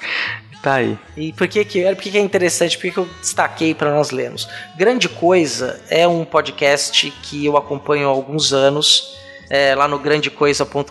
Tá 0.66 0.74
aí. 0.74 0.98
E 1.16 1.32
por 1.32 1.46
que, 1.46 1.64
que, 1.64 1.84
por 1.94 2.02
que, 2.02 2.10
que 2.10 2.18
é 2.18 2.20
interessante? 2.20 2.76
Por 2.76 2.82
que, 2.82 2.90
que 2.90 2.98
eu 2.98 3.08
destaquei 3.20 3.72
para 3.72 3.92
nós 3.92 4.10
lermos? 4.10 4.48
Grande 4.76 5.08
Coisa 5.08 5.80
é 5.88 6.08
um 6.08 6.24
podcast 6.24 7.08
que 7.22 7.46
eu 7.46 7.56
acompanho 7.56 8.08
há 8.08 8.10
alguns 8.10 8.52
anos. 8.52 9.16
É, 9.48 9.76
lá 9.76 9.86
no 9.86 9.96
grandecoisa.com.br, 9.96 10.90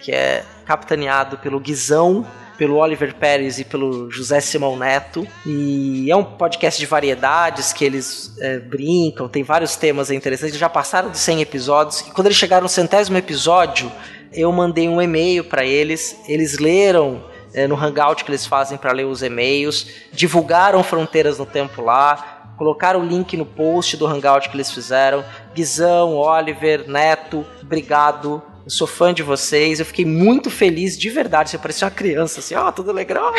que 0.00 0.10
é 0.10 0.42
capitaneado 0.64 1.36
pelo 1.36 1.60
Guizão, 1.60 2.26
pelo 2.56 2.76
Oliver 2.76 3.14
Pérez 3.14 3.58
e 3.58 3.64
pelo 3.64 4.10
José 4.10 4.40
Simão 4.40 4.74
Neto. 4.74 5.28
E 5.44 6.10
é 6.10 6.16
um 6.16 6.24
podcast 6.24 6.80
de 6.80 6.86
variedades 6.86 7.74
que 7.74 7.84
eles 7.84 8.34
é, 8.40 8.58
brincam, 8.58 9.28
tem 9.28 9.42
vários 9.42 9.76
temas 9.76 10.10
interessantes. 10.10 10.56
Já 10.56 10.70
passaram 10.70 11.10
de 11.10 11.18
100 11.18 11.42
episódios. 11.42 12.00
E 12.00 12.10
quando 12.12 12.28
eles 12.28 12.38
chegaram 12.38 12.62
no 12.62 12.70
centésimo 12.70 13.18
episódio, 13.18 13.92
eu 14.32 14.50
mandei 14.50 14.88
um 14.88 15.02
e-mail 15.02 15.44
para 15.44 15.62
eles. 15.62 16.16
Eles 16.26 16.58
leram 16.58 17.28
é, 17.52 17.66
no 17.66 17.74
Hangout 17.74 18.24
que 18.24 18.30
eles 18.30 18.46
fazem 18.46 18.78
para 18.78 18.92
ler 18.92 19.04
os 19.04 19.22
e-mails, 19.22 19.86
divulgaram 20.12 20.82
Fronteiras 20.82 21.38
no 21.38 21.46
Tempo 21.46 21.82
lá, 21.82 22.52
colocaram 22.56 23.00
o 23.00 23.04
link 23.04 23.36
no 23.36 23.46
post 23.46 23.96
do 23.96 24.06
Hangout 24.06 24.48
que 24.48 24.56
eles 24.56 24.70
fizeram. 24.70 25.24
Guizão, 25.54 26.14
Oliver, 26.16 26.88
Neto, 26.88 27.46
obrigado. 27.62 28.42
Eu 28.64 28.70
sou 28.70 28.86
fã 28.86 29.12
de 29.14 29.22
vocês, 29.22 29.80
eu 29.80 29.86
fiquei 29.86 30.04
muito 30.04 30.50
feliz 30.50 30.96
de 30.98 31.08
verdade. 31.08 31.50
Você 31.50 31.58
parecia 31.58 31.86
uma 31.86 31.90
criança, 31.90 32.40
assim, 32.40 32.54
ó, 32.54 32.68
oh, 32.68 32.72
tudo 32.72 32.92
legal, 32.92 33.32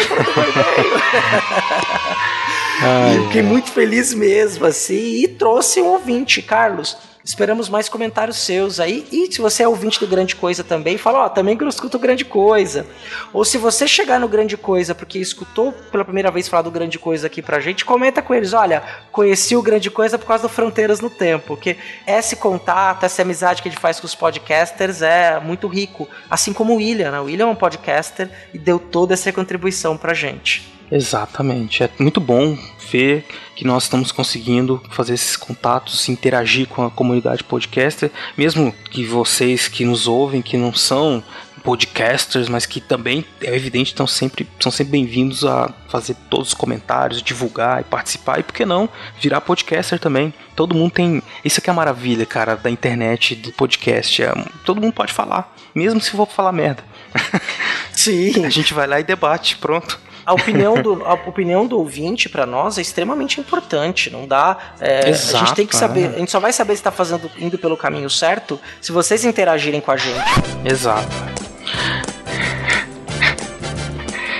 Ai, 2.81 3.17
eu 3.17 3.25
fiquei 3.25 3.43
muito 3.43 3.69
feliz 3.71 4.13
mesmo, 4.13 4.65
assim, 4.65 5.23
e 5.23 5.27
trouxe 5.27 5.81
um 5.81 5.87
ouvinte, 5.87 6.41
Carlos 6.41 7.10
Esperamos 7.23 7.69
mais 7.69 7.87
comentários 7.87 8.37
seus 8.37 8.79
aí. 8.79 9.07
E 9.11 9.31
se 9.31 9.39
você 9.39 9.63
é 9.63 9.67
ouvinte 9.67 9.99
do 9.99 10.07
Grande 10.07 10.35
Coisa 10.35 10.63
também, 10.63 10.97
fala, 10.97 11.19
ó, 11.19 11.25
oh, 11.25 11.29
também 11.29 11.55
que 11.55 11.63
eu 11.63 11.69
escuto 11.69 11.99
Grande 11.99 12.25
Coisa. 12.25 12.85
Ou 13.31 13.45
se 13.45 13.57
você 13.57 13.87
chegar 13.87 14.19
no 14.19 14.27
Grande 14.27 14.57
Coisa 14.57 14.95
porque 14.95 15.19
escutou 15.19 15.71
pela 15.71 16.03
primeira 16.03 16.31
vez 16.31 16.47
falar 16.47 16.63
do 16.63 16.71
Grande 16.71 16.97
Coisa 16.97 17.27
aqui 17.27 17.41
pra 17.41 17.59
gente, 17.59 17.85
comenta 17.85 18.21
com 18.21 18.33
eles, 18.33 18.53
olha, 18.53 18.83
conheci 19.11 19.55
o 19.55 19.61
Grande 19.61 19.91
Coisa 19.91 20.17
por 20.17 20.25
causa 20.25 20.43
do 20.43 20.49
Fronteiras 20.49 20.99
no 20.99 21.09
Tempo. 21.09 21.47
Porque 21.47 21.77
esse 22.07 22.35
contato, 22.35 23.03
essa 23.03 23.21
amizade 23.21 23.61
que 23.61 23.69
gente 23.69 23.79
faz 23.79 23.99
com 23.99 24.05
os 24.05 24.15
podcasters 24.15 25.01
é 25.01 25.39
muito 25.39 25.67
rico. 25.67 26.07
Assim 26.29 26.53
como 26.53 26.73
o 26.73 26.77
William, 26.77 27.11
né? 27.11 27.19
O 27.19 27.25
William 27.25 27.45
é 27.45 27.49
um 27.49 27.55
podcaster 27.55 28.29
e 28.53 28.57
deu 28.57 28.79
toda 28.79 29.13
essa 29.13 29.31
contribuição 29.31 29.97
pra 29.97 30.13
gente. 30.13 30.71
Exatamente. 30.91 31.83
É 31.83 31.89
muito 31.97 32.19
bom 32.19 32.57
ver 32.91 33.25
que 33.61 33.67
nós 33.67 33.83
estamos 33.83 34.11
conseguindo 34.11 34.81
fazer 34.89 35.13
esses 35.13 35.37
contatos, 35.37 36.09
interagir 36.09 36.67
com 36.67 36.83
a 36.83 36.89
comunidade 36.89 37.43
podcaster, 37.43 38.09
mesmo 38.35 38.73
que 38.89 39.05
vocês 39.05 39.67
que 39.67 39.85
nos 39.85 40.07
ouvem, 40.07 40.41
que 40.41 40.57
não 40.57 40.73
são 40.73 41.23
podcasters, 41.63 42.49
mas 42.49 42.65
que 42.65 42.81
também 42.81 43.23
é 43.39 43.55
evidente 43.55 43.91
estão 43.91 44.07
sempre 44.07 44.49
são 44.59 44.71
sempre 44.71 44.93
bem-vindos 44.93 45.45
a 45.45 45.71
fazer 45.87 46.15
todos 46.27 46.47
os 46.47 46.53
comentários, 46.55 47.21
divulgar 47.21 47.81
e 47.81 47.83
participar 47.83 48.39
e 48.39 48.43
por 48.43 48.51
que 48.51 48.65
não 48.65 48.89
virar 49.19 49.41
podcaster 49.41 49.99
também. 49.99 50.33
Todo 50.55 50.73
mundo 50.73 50.93
tem 50.93 51.21
isso 51.45 51.59
aqui 51.59 51.69
é 51.69 51.71
a 51.71 51.75
maravilha, 51.75 52.25
cara, 52.25 52.55
da 52.55 52.71
internet, 52.71 53.35
do 53.35 53.51
podcast. 53.51 54.23
É, 54.23 54.33
todo 54.65 54.81
mundo 54.81 54.93
pode 54.93 55.13
falar, 55.13 55.55
mesmo 55.75 56.01
se 56.01 56.09
for 56.09 56.27
falar 56.27 56.51
merda. 56.51 56.83
Sim. 57.93 58.43
a 58.43 58.49
gente 58.49 58.73
vai 58.73 58.87
lá 58.87 58.99
e 58.99 59.03
debate, 59.03 59.55
pronto 59.57 59.99
a 60.25 60.33
opinião 60.33 60.81
do, 60.81 61.03
a 61.05 61.13
opinião 61.13 61.65
do 61.65 61.77
ouvinte 61.77 62.29
para 62.29 62.45
nós 62.45 62.77
é 62.77 62.81
extremamente 62.81 63.39
importante. 63.39 64.09
Não 64.09 64.27
dá. 64.27 64.57
É, 64.79 65.09
Exato, 65.09 65.35
a 65.35 65.39
gente 65.39 65.55
tem 65.55 65.67
que 65.67 65.75
saber. 65.75 66.03
É. 66.03 66.15
A 66.15 66.19
gente 66.19 66.31
só 66.31 66.39
vai 66.39 66.53
saber 66.53 66.73
se 66.73 66.79
está 66.79 66.91
fazendo 66.91 67.29
indo 67.37 67.57
pelo 67.57 67.75
caminho 67.75 68.09
certo 68.09 68.59
se 68.81 68.91
vocês 68.91 69.25
interagirem 69.25 69.81
com 69.81 69.91
a 69.91 69.97
gente. 69.97 70.19
Exato. 70.63 71.07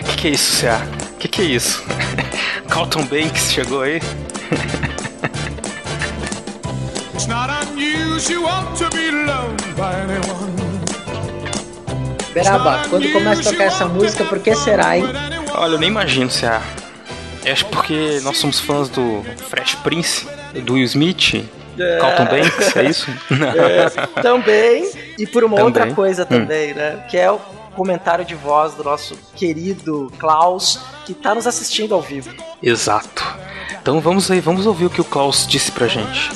O 0.01 0.03
que, 0.05 0.15
que 0.17 0.27
é 0.27 0.31
isso, 0.31 0.57
Cia? 0.57 0.81
O 1.13 1.17
que, 1.17 1.27
que 1.27 1.41
é 1.41 1.45
isso? 1.45 1.83
Carlton 2.69 3.03
Banks 3.03 3.51
chegou 3.51 3.81
aí? 3.81 3.99
It's 7.13 7.27
not 7.27 7.49
unusual 7.49 8.65
to 8.77 8.89
be 8.95 9.11
loved 9.11 9.75
by 9.75 9.95
anyone. 10.01 10.51
Beraba, 12.33 12.83
quando 12.89 13.11
começa 13.11 13.41
a 13.41 13.51
tocar 13.51 13.65
essa 13.65 13.85
música, 13.85 14.23
por 14.23 14.39
que 14.39 14.55
será, 14.55 14.97
hein? 14.97 15.03
Olha, 15.61 15.73
eu 15.73 15.77
nem 15.77 15.89
imagino 15.89 16.27
se 16.27 16.43
é. 16.43 16.59
Acho 17.51 17.67
porque 17.67 18.19
nós 18.23 18.39
somos 18.39 18.59
fãs 18.59 18.89
do 18.89 19.23
Fresh 19.47 19.75
Prince, 19.75 20.27
do 20.65 20.73
Will 20.73 20.85
Smith, 20.85 21.47
é. 21.77 21.97
Carlton 21.99 22.25
Banks, 22.25 22.75
é 22.75 22.83
isso? 22.85 23.11
É, 23.29 24.21
também, 24.23 24.91
e 25.19 25.27
por 25.27 25.43
uma 25.43 25.57
também. 25.57 25.65
outra 25.67 25.93
coisa 25.93 26.23
hum. 26.23 26.25
também, 26.25 26.71
hum. 26.71 26.77
né? 26.77 27.05
Que 27.11 27.15
é 27.15 27.31
o 27.31 27.37
comentário 27.75 28.25
de 28.25 28.33
voz 28.33 28.73
do 28.73 28.83
nosso 28.83 29.15
querido 29.35 30.11
Klaus, 30.17 30.79
que 31.05 31.11
está 31.11 31.35
nos 31.35 31.45
assistindo 31.45 31.93
ao 31.93 32.01
vivo. 32.01 32.33
Exato. 32.63 33.23
Então 33.79 34.01
vamos 34.01 34.31
aí, 34.31 34.39
vamos 34.39 34.65
ouvir 34.65 34.87
o 34.87 34.89
que 34.89 35.01
o 35.01 35.05
Klaus 35.05 35.45
disse 35.45 35.71
pra 35.71 35.87
gente. 35.87 36.31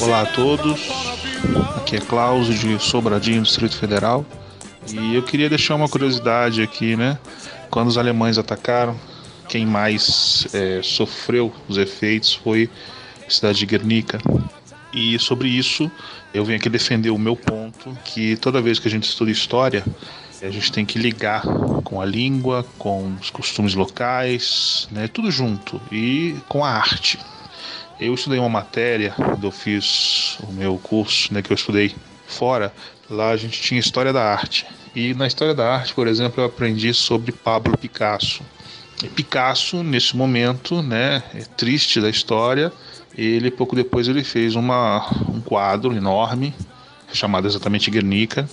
Olá 0.00 0.22
a 0.22 0.26
todos, 0.26 0.88
aqui 1.76 1.96
é 1.96 2.00
Klaus 2.00 2.46
de 2.48 2.78
Sobradinho, 2.78 3.42
Distrito 3.42 3.76
Federal. 3.76 4.26
E 4.92 5.14
eu 5.14 5.22
queria 5.22 5.48
deixar 5.48 5.74
uma 5.74 5.88
curiosidade 5.88 6.62
aqui, 6.62 6.96
né? 6.96 7.18
Quando 7.70 7.88
os 7.88 7.96
alemães 7.96 8.36
atacaram, 8.36 8.98
quem 9.48 9.64
mais 9.64 10.46
é, 10.52 10.80
sofreu 10.82 11.52
os 11.68 11.78
efeitos 11.78 12.34
foi 12.34 12.68
a 13.26 13.30
cidade 13.30 13.58
de 13.58 13.66
Guernica. 13.66 14.18
E 14.92 15.18
sobre 15.18 15.48
isso, 15.48 15.90
eu 16.32 16.44
venho 16.44 16.58
aqui 16.58 16.68
defender 16.68 17.10
o 17.10 17.18
meu 17.18 17.36
ponto, 17.36 17.96
que 18.04 18.36
toda 18.36 18.60
vez 18.60 18.78
que 18.78 18.88
a 18.88 18.90
gente 18.90 19.04
estuda 19.04 19.30
história, 19.30 19.84
a 20.42 20.50
gente 20.50 20.72
tem 20.72 20.84
que 20.84 20.98
ligar 20.98 21.42
com 21.84 22.00
a 22.00 22.04
língua, 22.04 22.66
com 22.78 23.14
os 23.20 23.30
costumes 23.30 23.74
locais, 23.74 24.88
né, 24.90 25.08
tudo 25.08 25.30
junto 25.30 25.80
e 25.90 26.34
com 26.48 26.64
a 26.64 26.70
arte. 26.70 27.18
Eu 28.00 28.14
estudei 28.14 28.38
uma 28.38 28.48
matéria, 28.48 29.12
quando 29.16 29.46
eu 29.46 29.50
fiz 29.50 30.38
o 30.42 30.52
meu 30.52 30.78
curso, 30.78 31.32
né, 31.32 31.42
que 31.42 31.52
eu 31.52 31.54
estudei 31.54 31.94
fora, 32.26 32.72
lá 33.08 33.30
a 33.30 33.36
gente 33.36 33.60
tinha 33.60 33.78
história 33.78 34.12
da 34.12 34.22
arte. 34.22 34.66
E 34.94 35.14
na 35.14 35.26
história 35.26 35.54
da 35.54 35.74
arte, 35.74 35.94
por 35.94 36.06
exemplo, 36.06 36.42
eu 36.42 36.46
aprendi 36.46 36.92
sobre 36.92 37.32
Pablo 37.32 37.76
Picasso. 37.78 38.42
E 39.02 39.08
Picasso, 39.08 39.82
nesse 39.82 40.16
momento, 40.16 40.82
né, 40.82 41.22
é 41.34 41.40
triste 41.56 42.00
da 42.00 42.10
história, 42.10 42.72
ele 43.16 43.50
pouco 43.50 43.76
depois 43.76 44.08
ele 44.08 44.24
fez 44.24 44.56
uma, 44.56 45.08
um 45.28 45.40
quadro 45.40 45.94
enorme 45.94 46.52
chamado 47.12 47.46
exatamente 47.46 47.90
Guernica, 47.90 48.48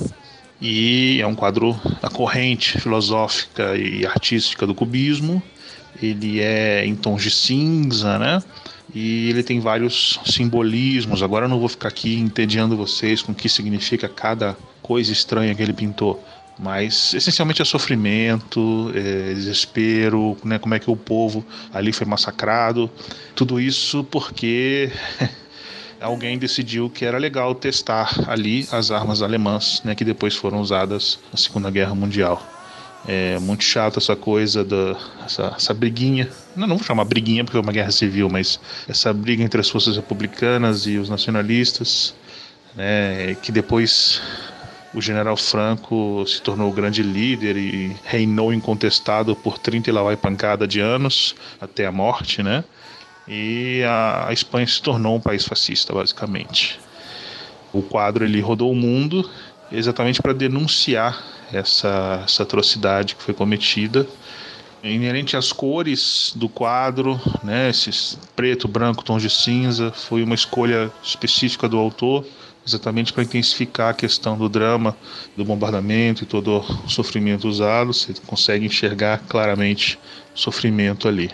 e 0.61 1.19
é 1.19 1.26
um 1.26 1.34
quadro 1.34 1.80
da 1.99 2.09
corrente 2.09 2.80
filosófica 2.80 3.76
e 3.76 4.05
artística 4.05 4.68
do 4.68 4.76
cubismo. 4.76 5.41
Ele 6.01 6.39
é 6.39 6.85
em 6.85 6.95
tons 6.95 7.23
de 7.23 7.31
cinza, 7.31 8.19
né? 8.19 8.43
E 8.93 9.30
ele 9.30 9.43
tem 9.43 9.59
vários 9.59 10.19
simbolismos. 10.26 11.23
Agora 11.23 11.45
eu 11.45 11.49
não 11.49 11.59
vou 11.59 11.69
ficar 11.69 11.88
aqui 11.88 12.18
entediando 12.18 12.76
vocês 12.76 13.22
com 13.22 13.31
o 13.31 13.35
que 13.35 13.47
significa 13.47 14.09
cada 14.09 14.57
coisa 14.81 15.11
estranha 15.11 15.55
que 15.55 15.61
ele 15.61 15.73
pintou. 15.73 16.23
Mas 16.59 17.13
essencialmente 17.13 17.61
é 17.61 17.65
sofrimento, 17.65 18.91
é 18.93 19.34
desespero, 19.34 20.38
né? 20.43 20.59
como 20.59 20.76
é 20.76 20.80
que 20.80 20.91
o 20.91 20.95
povo 20.95 21.45
ali 21.73 21.91
foi 21.91 22.05
massacrado. 22.05 22.91
Tudo 23.34 23.59
isso 23.59 24.03
porque 24.03 24.91
alguém 26.01 26.38
decidiu 26.38 26.89
que 26.89 27.05
era 27.05 27.18
legal 27.18 27.55
testar 27.55 28.13
ali 28.27 28.68
as 28.72 28.91
armas 28.91 29.22
alemãs, 29.22 29.81
né, 29.85 29.95
que 29.95 30.03
depois 30.03 30.35
foram 30.35 30.59
usadas 30.59 31.19
na 31.31 31.38
Segunda 31.38 31.72
Guerra 31.72 31.95
Mundial. 31.95 32.60
É 33.07 33.40
muito 33.40 33.64
chato 33.64 33.98
essa 33.98 34.15
coisa 34.15 34.64
da 34.64 34.95
essa, 35.26 35.53
essa 35.56 35.73
briguinha. 35.73 36.30
Não, 36.56 36.68
não 36.68 36.78
vou 36.78 36.86
chamar 36.86 37.06
briguinha 37.06 37.44
porque 37.44 37.57
é 37.57 37.60
uma 37.60 37.72
guerra 37.72 37.91
civil, 37.91 38.30
mas 38.30 38.60
essa 38.88 39.11
briga 39.11 39.44
entre 39.44 39.60
as 39.60 39.69
forças 39.69 39.95
republicanas 39.95 40.86
e 40.86 40.98
os 40.98 41.10
nacionalistas, 41.10 42.14
né, 42.76 43.36
que 43.41 43.52
depois 43.52 44.22
o 44.94 45.02
general 45.02 45.36
Franco 45.38 46.23
se 46.28 46.41
tornou 46.41 46.69
o 46.69 46.73
grande 46.73 47.02
líder 47.02 47.57
e 47.57 47.95
reinou 48.03 48.53
incontestado 48.53 49.36
por 49.36 49.57
30 49.57 49.90
e 49.90 49.94
lá 49.94 50.03
vai 50.03 50.18
pancada 50.18 50.68
de 50.68 50.80
anos 50.80 51.34
até 51.60 51.86
a 51.86 51.91
morte, 51.91 52.44
né? 52.44 52.64
e 53.28 53.84
a, 53.84 54.28
a 54.28 54.34
Espanha 54.34 54.68
se 54.68 54.82
tornou 54.82 55.15
um 55.15 55.19
país 55.22 55.45
fascista, 55.45 55.94
basicamente. 55.94 56.80
O 57.72 57.82
quadro 57.82 58.26
ele 58.26 58.41
rodou 58.41 58.72
o 58.72 58.76
mundo 58.76 59.30
exatamente 59.72 60.22
para 60.22 60.34
denunciar 60.34 61.23
essa, 61.52 62.22
essa 62.26 62.43
atrocidade 62.43 63.15
que 63.15 63.23
foi 63.23 63.34
cometida. 63.34 64.07
Inerente 64.84 65.38
às 65.38 65.53
cores 65.53 66.34
do 66.35 66.49
quadro, 66.49 67.22
né, 67.43 67.69
esses 67.69 68.18
preto, 68.35 68.68
branco, 68.68 69.03
tons 69.03 69.22
de 69.22 69.30
cinza, 69.30 69.91
foi 69.91 70.23
uma 70.23 70.34
escolha 70.34 70.91
específica 71.03 71.69
do 71.69 71.77
autor, 71.77 72.26
exatamente 72.65 73.14
para 73.14 73.23
intensificar 73.23 73.89
a 73.89 73.93
questão 73.93 74.35
do 74.35 74.49
drama, 74.49 74.98
do 75.38 75.45
bombardamento 75.45 76.23
e 76.23 76.26
todo 76.26 76.65
o 76.85 76.89
sofrimento 76.89 77.48
usado. 77.48 77.93
Você 77.93 78.14
consegue 78.26 78.65
enxergar 78.65 79.19
claramente 79.27 79.99
o 80.35 80.39
sofrimento 80.39 81.07
ali. 81.07 81.30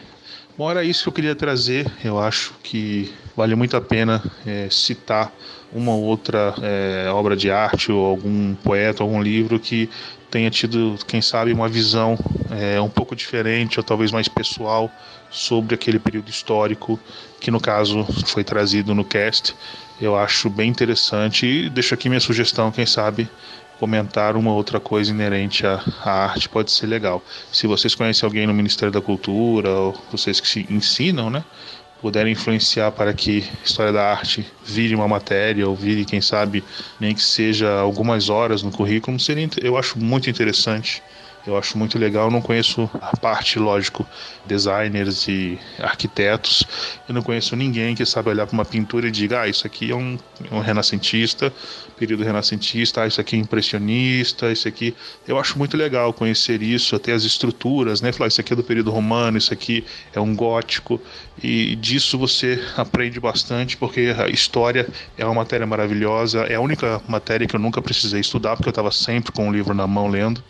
Bom, 0.57 0.69
era 0.69 0.83
isso 0.83 1.03
que 1.03 1.09
eu 1.09 1.13
queria 1.13 1.35
trazer. 1.35 1.89
Eu 2.03 2.19
acho 2.19 2.53
que 2.63 3.13
vale 3.35 3.55
muito 3.55 3.77
a 3.77 3.81
pena 3.81 4.23
é, 4.45 4.67
citar 4.69 5.31
uma 5.71 5.93
ou 5.93 6.03
outra 6.03 6.55
é, 6.61 7.09
obra 7.09 7.35
de 7.35 7.51
arte 7.51 7.91
ou 7.91 8.05
algum 8.05 8.55
poeta, 8.55 9.03
algum 9.03 9.21
livro 9.21 9.59
que 9.59 9.89
tenha 10.29 10.49
tido, 10.49 10.97
quem 11.07 11.21
sabe, 11.21 11.53
uma 11.53 11.69
visão 11.69 12.17
é, 12.51 12.79
um 12.81 12.89
pouco 12.89 13.15
diferente 13.15 13.79
ou 13.79 13.83
talvez 13.83 14.11
mais 14.11 14.27
pessoal 14.27 14.91
sobre 15.29 15.75
aquele 15.75 15.99
período 15.99 16.29
histórico 16.29 16.99
que, 17.39 17.51
no 17.51 17.59
caso, 17.59 18.05
foi 18.25 18.43
trazido 18.43 18.93
no 18.93 19.03
cast. 19.03 19.55
Eu 19.99 20.15
acho 20.15 20.49
bem 20.49 20.69
interessante 20.69 21.45
e 21.45 21.69
deixo 21.69 21.93
aqui 21.93 22.09
minha 22.09 22.21
sugestão, 22.21 22.71
quem 22.71 22.85
sabe 22.85 23.29
comentar 23.79 24.35
uma 24.35 24.51
outra 24.51 24.79
coisa 24.79 25.11
inerente 25.11 25.65
à, 25.65 25.81
arte 26.03 26.49
pode 26.49 26.71
ser 26.71 26.87
legal. 26.87 27.23
Se 27.51 27.67
vocês 27.67 27.93
conhecem 27.93 28.25
alguém 28.25 28.47
no 28.47 28.53
Ministério 28.53 28.91
da 28.91 29.01
Cultura, 29.01 29.69
ou 29.69 29.95
vocês 30.11 30.39
que 30.39 30.47
se 30.47 30.65
ensinam, 30.69 31.29
né, 31.29 31.43
puderem 32.01 32.33
influenciar 32.33 32.91
para 32.91 33.13
que 33.13 33.43
História 33.63 33.91
da 33.91 34.11
Arte 34.11 34.45
vire 34.63 34.95
uma 34.95 35.07
matéria, 35.07 35.67
ou 35.67 35.75
vire, 35.75 36.05
quem 36.05 36.21
sabe, 36.21 36.63
nem 36.99 37.13
que 37.13 37.21
seja 37.21 37.71
algumas 37.79 38.29
horas 38.29 38.61
no 38.63 38.71
currículo, 38.71 39.19
seria, 39.19 39.49
eu 39.61 39.77
acho 39.77 39.97
muito 39.99 40.29
interessante 40.29 41.01
eu 41.47 41.57
acho 41.57 41.77
muito 41.77 41.97
legal. 41.97 42.29
Não 42.29 42.41
conheço 42.41 42.89
a 43.01 43.15
parte, 43.15 43.57
lógico, 43.57 44.05
designers 44.45 45.27
e 45.27 45.57
arquitetos. 45.79 46.63
Eu 47.07 47.15
não 47.15 47.21
conheço 47.21 47.55
ninguém 47.55 47.95
que 47.95 48.05
sabe 48.05 48.29
olhar 48.29 48.45
para 48.45 48.53
uma 48.53 48.65
pintura 48.65 49.07
e 49.07 49.11
diga: 49.11 49.41
ah, 49.41 49.47
isso 49.47 49.65
aqui 49.65 49.91
é 49.91 49.95
um, 49.95 50.17
um 50.51 50.59
renascentista, 50.59 51.51
período 51.97 52.23
renascentista, 52.23 53.01
ah, 53.01 53.07
isso 53.07 53.21
aqui 53.21 53.35
é 53.37 53.39
impressionista, 53.39 54.51
isso 54.51 54.67
aqui. 54.67 54.93
Eu 55.27 55.39
acho 55.39 55.57
muito 55.57 55.77
legal 55.77 56.11
conhecer 56.13 56.61
isso, 56.61 56.95
até 56.95 57.13
as 57.13 57.23
estruturas, 57.23 58.01
né? 58.01 58.11
Falar, 58.11 58.27
isso 58.27 58.41
aqui 58.41 58.51
é 58.51 58.55
do 58.55 58.63
período 58.63 58.91
romano, 58.91 59.37
isso 59.37 59.53
aqui 59.53 59.85
é 60.13 60.19
um 60.19 60.35
gótico. 60.35 61.01
E 61.41 61.75
disso 61.75 62.17
você 62.17 62.61
aprende 62.75 63.19
bastante, 63.19 63.77
porque 63.77 64.13
a 64.17 64.27
história 64.27 64.87
é 65.17 65.23
uma 65.23 65.35
matéria 65.35 65.65
maravilhosa. 65.65 66.41
É 66.41 66.55
a 66.55 66.61
única 66.61 67.01
matéria 67.07 67.47
que 67.47 67.55
eu 67.55 67.59
nunca 67.59 67.81
precisei 67.81 68.19
estudar, 68.19 68.55
porque 68.55 68.67
eu 68.67 68.71
estava 68.71 68.91
sempre 68.91 69.31
com 69.31 69.47
o 69.47 69.51
livro 69.51 69.73
na 69.73 69.87
mão 69.87 70.07
lendo. 70.07 70.43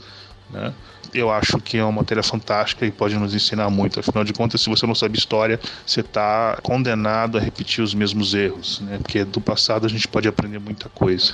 Né? 0.50 0.74
Eu 1.14 1.32
acho 1.32 1.58
que 1.60 1.78
é 1.78 1.84
uma 1.84 1.92
matéria 1.92 2.22
fantástica 2.22 2.86
e 2.86 2.92
pode 2.92 3.16
nos 3.16 3.34
ensinar 3.34 3.70
muito. 3.70 4.00
Afinal 4.00 4.24
de 4.24 4.34
contas, 4.34 4.62
se 4.62 4.70
você 4.70 4.86
não 4.86 4.96
sabe 4.96 5.18
história, 5.18 5.60
você 5.86 6.02
está 6.02 6.60
condenado 6.62 7.38
a 7.38 7.42
repetir 7.42 7.84
os 7.84 7.94
mesmos 7.94 8.34
erros, 8.34 8.82
né? 8.82 9.00
porque 9.02 9.24
do 9.24 9.40
passado 9.40 9.86
a 9.86 9.90
gente 9.90 10.08
pode 10.08 10.28
aprender 10.28 10.60
muita 10.60 10.90
coisa. 10.90 11.34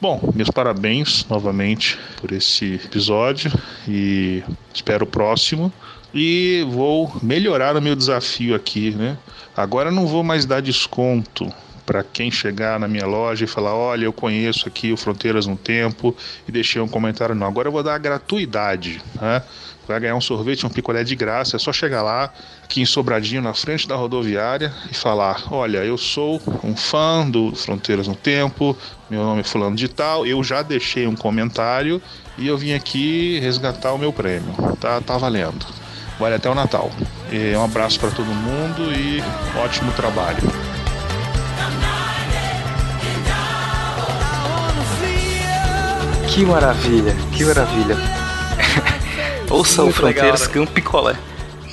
Bom, 0.00 0.32
meus 0.34 0.50
parabéns 0.50 1.26
novamente 1.28 1.98
por 2.20 2.32
esse 2.32 2.74
episódio 2.74 3.52
e 3.86 4.42
espero 4.72 5.04
o 5.04 5.08
próximo. 5.08 5.72
E 6.12 6.64
vou 6.70 7.12
melhorar 7.22 7.76
o 7.76 7.82
meu 7.82 7.96
desafio 7.96 8.54
aqui, 8.54 8.92
né? 8.92 9.18
Agora 9.56 9.90
não 9.90 10.06
vou 10.06 10.22
mais 10.22 10.46
dar 10.46 10.62
desconto 10.62 11.52
para 11.84 12.02
quem 12.02 12.30
chegar 12.30 12.78
na 12.78 12.88
minha 12.88 13.06
loja 13.06 13.44
e 13.44 13.48
falar: 13.48 13.74
olha, 13.74 14.04
eu 14.04 14.12
conheço 14.12 14.68
aqui 14.68 14.92
o 14.92 14.96
Fronteiras 14.96 15.46
no 15.46 15.56
Tempo 15.56 16.16
e 16.48 16.52
deixei 16.52 16.80
um 16.80 16.88
comentário. 16.88 17.34
Não, 17.34 17.46
agora 17.46 17.68
eu 17.68 17.72
vou 17.72 17.82
dar 17.82 17.94
a 17.94 17.98
gratuidade. 17.98 19.00
Né? 19.20 19.42
Vai 19.86 20.00
ganhar 20.00 20.16
um 20.16 20.20
sorvete, 20.20 20.64
um 20.64 20.70
picolé 20.70 21.04
de 21.04 21.14
graça. 21.14 21.56
É 21.56 21.58
só 21.58 21.72
chegar 21.72 22.02
lá, 22.02 22.32
aqui 22.62 22.80
em 22.80 22.86
Sobradinho, 22.86 23.42
na 23.42 23.52
frente 23.52 23.86
da 23.86 23.94
rodoviária, 23.94 24.72
e 24.90 24.94
falar: 24.94 25.44
Olha, 25.50 25.78
eu 25.78 25.98
sou 25.98 26.40
um 26.62 26.74
fã 26.74 27.28
do 27.28 27.54
Fronteiras 27.54 28.08
no 28.08 28.16
Tempo, 28.16 28.76
meu 29.10 29.22
nome 29.22 29.42
é 29.42 29.44
Fulano 29.44 29.76
de 29.76 29.88
Tal, 29.88 30.26
eu 30.26 30.42
já 30.42 30.62
deixei 30.62 31.06
um 31.06 31.14
comentário 31.14 32.00
e 32.38 32.46
eu 32.46 32.56
vim 32.56 32.72
aqui 32.72 33.38
resgatar 33.40 33.92
o 33.92 33.98
meu 33.98 34.12
prêmio. 34.12 34.54
Tá, 34.80 35.00
tá 35.00 35.18
valendo. 35.18 35.66
Vale 36.18 36.36
até 36.36 36.48
o 36.48 36.54
Natal. 36.54 36.90
E 37.30 37.56
um 37.56 37.64
abraço 37.64 37.98
para 37.98 38.10
todo 38.10 38.26
mundo 38.26 38.92
e 38.92 39.20
ótimo 39.58 39.92
trabalho. 39.92 40.83
Que 46.34 46.44
maravilha, 46.44 47.14
que 47.32 47.44
maravilha. 47.44 47.96
Ouça 49.48 49.84
o 49.84 49.92
Fronteiras 49.92 50.48
que 50.48 50.58
é 50.58 50.60
um 50.60 50.66
picolé. 50.66 51.14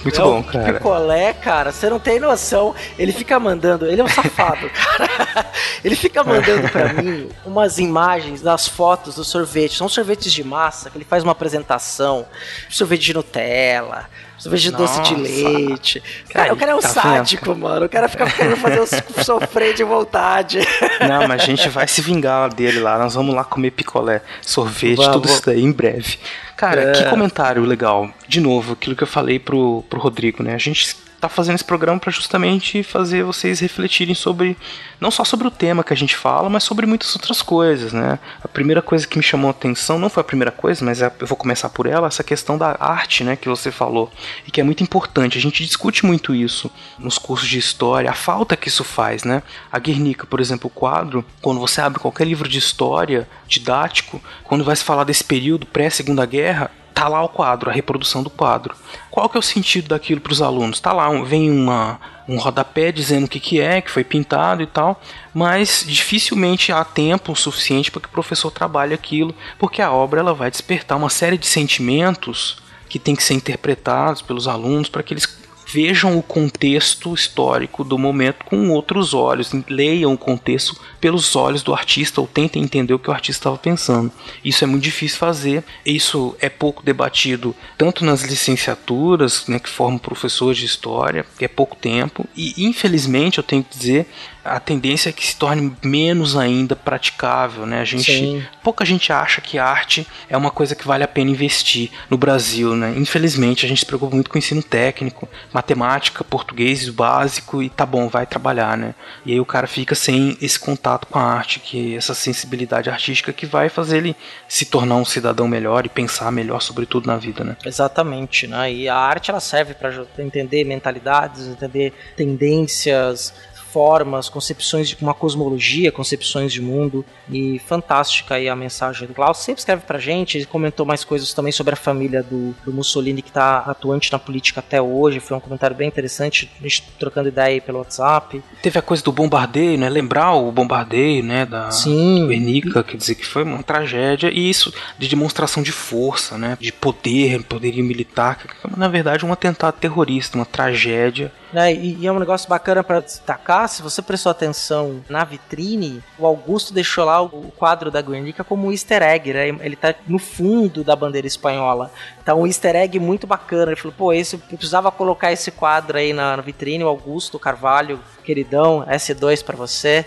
Muito 0.04 0.20
é 0.20 0.24
bom, 0.24 0.44
cara. 0.44 0.74
Picolé, 0.74 1.34
cara, 1.34 1.72
você 1.72 1.90
não 1.90 2.00
tem 2.00 2.20
noção. 2.20 2.76
Ele 2.98 3.12
fica 3.12 3.40
mandando, 3.40 3.86
ele 3.86 4.02
é 4.02 4.04
um 4.04 4.08
safado, 4.10 4.70
cara. 4.70 5.48
Ele 5.84 5.96
fica 5.96 6.24
mandando 6.24 6.70
para 6.70 6.94
mim 7.02 7.30
umas 7.46 7.80
imagens 7.80 8.42
das 8.42 8.68
fotos 8.68 9.16
do 9.16 9.24
sorvete. 9.24 9.78
São 9.78 9.90
sorvetes 9.90 10.32
de 10.32 10.44
massa 10.44 10.92
que 10.92 10.98
ele 10.98 11.06
faz 11.06 11.24
uma 11.24 11.32
apresentação. 11.32 12.26
Sorvete 12.70 13.02
de 13.02 13.14
Nutella, 13.16 14.10
sorvete 14.42 14.62
de 14.62 14.72
doce 14.72 15.02
de 15.02 15.16
leite. 15.16 16.04
Cara, 16.30 16.54
o 16.54 16.58
cara 16.58 16.72
é 16.72 16.76
um 16.76 16.80
tá 16.80 16.90
sádico, 16.90 17.54
vendo? 17.54 17.60
mano. 17.60 17.86
O 17.86 17.90
cara 17.90 18.10
fica 18.10 18.30
querendo 18.30 18.58
fazer 18.58 18.80
eu 18.80 19.24
sofrer 19.24 19.74
de 19.74 19.84
vontade. 19.84 20.60
Não, 21.08 21.28
mas 21.28 21.42
a 21.42 21.46
gente 21.46 21.70
vai 21.70 21.88
se 21.88 22.02
vingar 22.02 22.54
dele 22.54 22.80
lá. 22.80 22.98
Nós 22.98 23.14
vamos 23.14 23.36
lá 23.36 23.44
comer 23.44 23.72
picolé, 23.72 24.22
sorvete, 24.42 24.98
vamos. 24.98 25.14
tudo 25.14 25.30
isso 25.30 25.46
daí 25.46 25.64
em 25.64 25.72
breve. 25.72 26.18
Cara, 26.58 26.82
é. 26.82 26.92
que 26.92 27.10
comentário 27.10 27.64
legal. 27.64 28.10
De 28.28 28.40
novo, 28.40 28.74
aquilo 28.74 28.96
que 28.96 29.04
eu 29.04 29.08
falei 29.08 29.40
pro, 29.40 29.84
pro 29.90 30.00
Rodrigo, 30.00 30.44
né? 30.44 30.54
A 30.54 30.60
gente 30.60 30.96
tá 31.22 31.30
fazendo 31.30 31.56
esse 31.56 31.64
programa 31.64 32.00
para 32.00 32.12
justamente 32.12 32.82
fazer 32.82 33.24
vocês 33.24 33.60
refletirem 33.60 34.16
sobre 34.16 34.58
não 35.00 35.12
só 35.12 35.24
sobre 35.24 35.48
o 35.48 35.52
tema 35.52 35.84
que 35.84 35.94
a 35.94 35.96
gente 35.98 36.16
fala, 36.16 36.50
mas 36.50 36.64
sobre 36.64 36.88
muitas 36.88 37.16
outras 37.16 37.44
coisas, 37.44 37.94
né? 37.94 38.18
A 38.44 38.48
primeira 38.48 38.82
coisa 38.82 39.08
que 39.08 39.18
me 39.18 39.24
chamou 39.24 39.48
a 39.48 39.52
atenção, 39.52 40.00
não 40.00 40.10
foi 40.10 40.22
a 40.22 40.24
primeira 40.24 40.52
coisa, 40.52 40.84
mas 40.84 41.00
é, 41.00 41.12
eu 41.20 41.28
vou 41.28 41.38
começar 41.38 41.70
por 41.70 41.86
ela, 41.86 42.08
essa 42.08 42.24
questão 42.24 42.58
da 42.58 42.76
arte, 42.80 43.24
né, 43.24 43.36
que 43.36 43.48
você 43.48 43.72
falou, 43.72 44.12
e 44.48 44.52
que 44.52 44.60
é 44.60 44.64
muito 44.64 44.82
importante. 44.82 45.38
A 45.38 45.42
gente 45.42 45.64
discute 45.64 46.06
muito 46.06 46.34
isso 46.34 46.72
nos 46.98 47.20
cursos 47.20 47.48
de 47.48 47.60
história, 47.60 48.10
a 48.10 48.16
falta 48.16 48.58
que 48.58 48.68
isso 48.68 48.84
faz, 48.84 49.24
né? 49.24 49.44
A 49.72 49.78
Guernica, 49.78 50.26
por 50.26 50.40
exemplo, 50.40 50.68
o 50.68 50.74
quadro, 50.74 51.24
quando 51.40 51.60
você 51.60 51.82
abre 51.82 52.00
qualquer 52.00 52.26
livro 52.26 52.50
de 52.50 52.58
história 52.58 53.30
didático, 53.48 54.20
quando 54.44 54.64
vai 54.64 54.76
se 54.76 54.84
falar 54.84 55.04
desse 55.04 55.24
período 55.24 55.68
pré-segunda 55.68 56.26
guerra, 56.26 56.72
tá 56.94 57.08
lá 57.08 57.22
o 57.24 57.30
quadro, 57.30 57.70
a 57.70 57.74
reprodução 57.74 58.24
do 58.24 58.30
quadro. 58.30 58.76
Qual 59.10 59.28
que 59.30 59.38
é 59.38 59.40
o 59.40 59.44
sentido 59.44 59.90
daquilo 59.90 60.22
para 60.22 60.34
os 60.34 60.42
alunos? 60.42 60.80
Tá 60.80 60.94
lá, 60.94 61.10
vem 61.24 61.50
uma, 61.50 62.00
um 62.28 62.38
rodapé 62.38 62.92
dizendo 62.92 63.26
o 63.26 63.28
que, 63.28 63.40
que 63.40 63.60
é, 63.60 63.82
que 63.82 63.92
foi 63.92 64.04
pintado 64.04 64.62
e 64.62 64.68
tal, 64.68 65.02
mas 65.34 65.84
dificilmente 65.88 66.72
há 66.72 66.84
tempo 66.84 67.36
suficiente 67.36 67.92
para 67.92 68.02
que 68.02 68.08
o 68.08 68.12
professor 68.12 68.52
trabalhe 68.52 68.94
aquilo, 68.94 69.36
porque 69.58 69.82
a 69.82 69.92
obra 69.92 70.20
ela 70.20 70.34
vai 70.34 70.50
despertar 70.50 70.98
uma 70.98 71.10
série 71.10 71.38
de 71.38 71.48
sentimentos 71.48 72.58
que 72.88 73.00
tem 73.00 73.16
que 73.16 73.24
ser 73.24 73.34
interpretados 73.34 74.22
pelos 74.22 74.48
alunos 74.48 74.90
para 74.90 75.02
que 75.02 75.14
eles 75.14 75.41
vejam 75.72 76.18
o 76.18 76.24
contexto 76.24 77.14
histórico 77.14 77.84
do 77.84 77.98
momento 77.98 78.44
com 78.46 78.70
outros 78.70 79.14
olhos, 79.14 79.52
leiam 79.70 80.14
o 80.14 80.18
contexto 80.18 80.76
pelos 81.00 81.36
olhos 81.36 81.64
do 81.64 81.74
artista 81.74 82.20
ou 82.20 82.28
tentem 82.28 82.62
entender 82.62 82.94
o 82.94 83.00
que 83.00 83.10
o 83.10 83.14
artista 83.14 83.40
estava 83.42 83.58
pensando. 83.58 84.12
Isso 84.44 84.64
é 84.64 84.68
muito 84.68 84.84
difícil 84.84 85.18
fazer, 85.18 85.64
isso 85.86 86.36
é 86.40 86.50
pouco 86.50 86.84
debatido 86.84 87.56
tanto 87.78 88.04
nas 88.04 88.24
licenciaturas, 88.24 89.48
né, 89.48 89.60
que 89.60 89.70
formam 89.70 89.98
professores 89.98 90.58
de 90.58 90.66
história, 90.66 91.26
que 91.38 91.46
é 91.46 91.48
pouco 91.48 91.76
tempo, 91.76 92.28
e 92.36 92.66
infelizmente 92.66 93.38
eu 93.38 93.44
tenho 93.44 93.64
que 93.64 93.78
dizer, 93.78 94.08
a 94.44 94.60
tendência 94.60 95.10
é 95.10 95.14
que 95.14 95.26
se 95.26 95.36
torne 95.36 95.76
menos 95.84 96.36
ainda 96.36 96.76
praticável, 96.76 97.66
né? 97.66 97.82
A 97.82 97.86
gente 97.86 98.12
Sim. 98.12 98.44
pouca 98.64 98.84
gente 98.84 99.14
acha 99.14 99.40
que 99.40 99.58
arte 99.58 100.08
é 100.30 100.36
uma 100.36 100.50
coisa 100.50 100.76
que 100.76 100.88
vale 100.88 101.04
a 101.04 101.08
pena 101.08 101.32
investir 101.32 101.92
no 102.10 102.18
Brasil, 102.18 102.76
né? 102.76 102.94
Infelizmente 102.98 103.66
a 103.66 103.70
gente 103.70 103.80
se 103.80 103.86
preocupa 103.86 104.16
muito 104.16 104.30
com 104.30 104.36
o 104.36 104.40
ensino 104.40 104.64
técnico, 104.64 105.28
matemática, 105.54 106.24
português 106.24 106.90
básico 106.90 107.62
e 107.62 107.70
tá 107.70 107.86
bom, 107.86 108.08
vai 108.08 108.26
trabalhar, 108.26 108.78
né? 108.78 108.96
E 109.26 109.32
aí 109.32 109.40
o 109.40 109.46
cara 109.46 109.68
fica 109.68 109.96
sem 109.96 110.38
esse 110.42 110.60
contato 110.60 111.08
com 111.08 111.20
a 111.20 111.24
arte, 111.24 111.60
que 111.60 111.96
essa 111.96 112.14
sensibilidade 112.14 112.90
artística 112.90 113.32
que 113.32 113.46
vai 113.46 113.70
fazer 113.70 113.98
ele 113.98 114.16
se 114.48 114.66
tornar 114.66 114.96
um 114.96 115.06
cidadão 115.06 115.48
melhor 115.48 115.86
e 115.86 115.90
pensar 115.90 116.32
melhor 116.32 116.62
sobre 116.62 116.86
tudo 116.86 117.08
na 117.08 117.18
vida, 117.18 117.44
né? 117.44 117.56
Exatamente, 117.66 118.48
né? 118.48 118.72
E 118.72 118.90
a 118.90 118.96
arte 118.96 119.32
ela 119.32 119.40
serve 119.40 119.74
para 119.74 119.92
entender 120.20 120.64
mentalidades, 120.64 121.48
entender 121.48 121.94
tendências, 122.16 123.34
formas, 123.72 124.30
concepções 124.30 124.90
de 124.90 124.98
uma 125.02 125.14
cosmologia, 125.14 125.92
concepções 125.92 126.52
de 126.52 126.62
mundo. 126.62 127.06
E 127.30 127.60
fantástica 127.60 128.36
aí 128.36 128.50
a 128.50 128.56
mensagem 128.56 129.08
do 129.08 129.14
Klaus. 129.14 129.38
Sempre 129.38 129.60
escreve 129.60 129.84
pra 129.84 130.00
gente, 130.00 130.38
ele 130.38 130.46
comentou 130.46 130.86
mais 130.86 131.04
coisas 131.04 131.34
também 131.34 131.52
sobre 131.52 131.74
a 131.74 131.78
família 131.78 132.22
do, 132.22 132.54
do 132.66 132.74
Mussolini 132.74 133.22
que 133.22 133.30
está 133.30 133.60
atuante 133.60 134.12
na 134.12 134.20
política 134.20 134.60
até 134.60 134.82
hoje. 134.82 135.20
Foi 135.20 135.38
um 135.38 135.40
comentário 135.40 135.76
bem 135.76 135.88
interessante, 135.88 136.52
a 136.60 136.64
gente 136.64 136.84
trocando 137.00 137.30
ideia 137.30 137.48
aí 137.48 137.62
pelo 137.62 137.80
WhatsApp. 137.80 138.44
Teve 138.62 138.80
a 138.80 138.82
coisa 138.82 139.04
do 139.04 139.12
bombardeio, 139.12 139.78
né? 139.78 139.90
Lembrar 139.90 140.34
o 140.34 140.52
bombardeio, 140.52 141.24
né? 141.24 141.46
Da 141.46 141.72
Sim. 141.72 142.28
Guernica, 142.28 142.84
quer 142.84 142.98
dizer 142.98 143.16
que 143.16 143.26
foi 143.26 143.44
uma 143.44 143.64
tragédia. 143.64 144.30
E 144.32 144.50
isso 144.50 144.74
de 144.98 145.08
demonstração 145.08 145.64
de 145.64 145.72
força, 145.72 146.38
né? 146.38 146.58
De 146.60 146.72
poder, 146.72 147.44
poderio 147.44 147.84
militar, 147.84 148.38
que 148.38 148.48
na 148.78 148.88
verdade 148.88 149.26
um 149.26 149.32
atentado 149.32 149.76
terrorista, 149.80 150.38
uma 150.38 150.46
tragédia 150.46 151.32
né? 151.54 151.74
E, 151.74 151.98
e, 152.00 152.08
é 152.08 152.12
um 152.12 152.20
negócio 152.20 152.50
bacana 152.50 152.84
para 152.84 153.00
destacar, 153.00 153.68
se 153.68 153.82
você 153.82 154.02
prestou 154.02 154.32
atenção 154.32 155.04
na 155.10 155.24
vitrine, 155.24 156.02
o 156.18 156.26
Augusto 156.26 156.74
deixou 156.74 157.06
lá 157.06 157.22
o 157.22 157.52
quadro 157.58 157.92
da 157.92 158.02
Guernica 158.02 158.44
como 158.44 158.68
um 158.68 158.72
easter 158.72 159.02
egg, 159.02 159.34
né? 159.34 159.48
Ele 159.48 159.76
tá 159.76 159.94
no 160.08 160.20
fundo 160.20 160.84
da 160.84 160.96
bandeira 160.96 161.28
espanhola. 161.28 161.92
Tá 162.24 162.36
um 162.36 162.48
easter 162.48 162.76
egg 162.76 163.00
muito 163.00 163.28
bacana. 163.28 163.72
Ele 163.72 163.80
falou, 163.80 163.96
pô, 163.98 164.14
esse, 164.14 164.38
precisava 164.38 164.92
colocar 164.92 165.32
esse 165.32 165.52
quadro 165.52 165.98
aí 165.98 166.14
na, 166.14 166.38
na 166.38 166.44
vitrine, 166.44 166.84
o 166.84 166.88
Augusto 166.88 167.40
Carvalho, 167.40 168.00
queridão, 168.24 168.86
S2 168.88 169.44
para 169.44 169.56
você. 169.56 170.06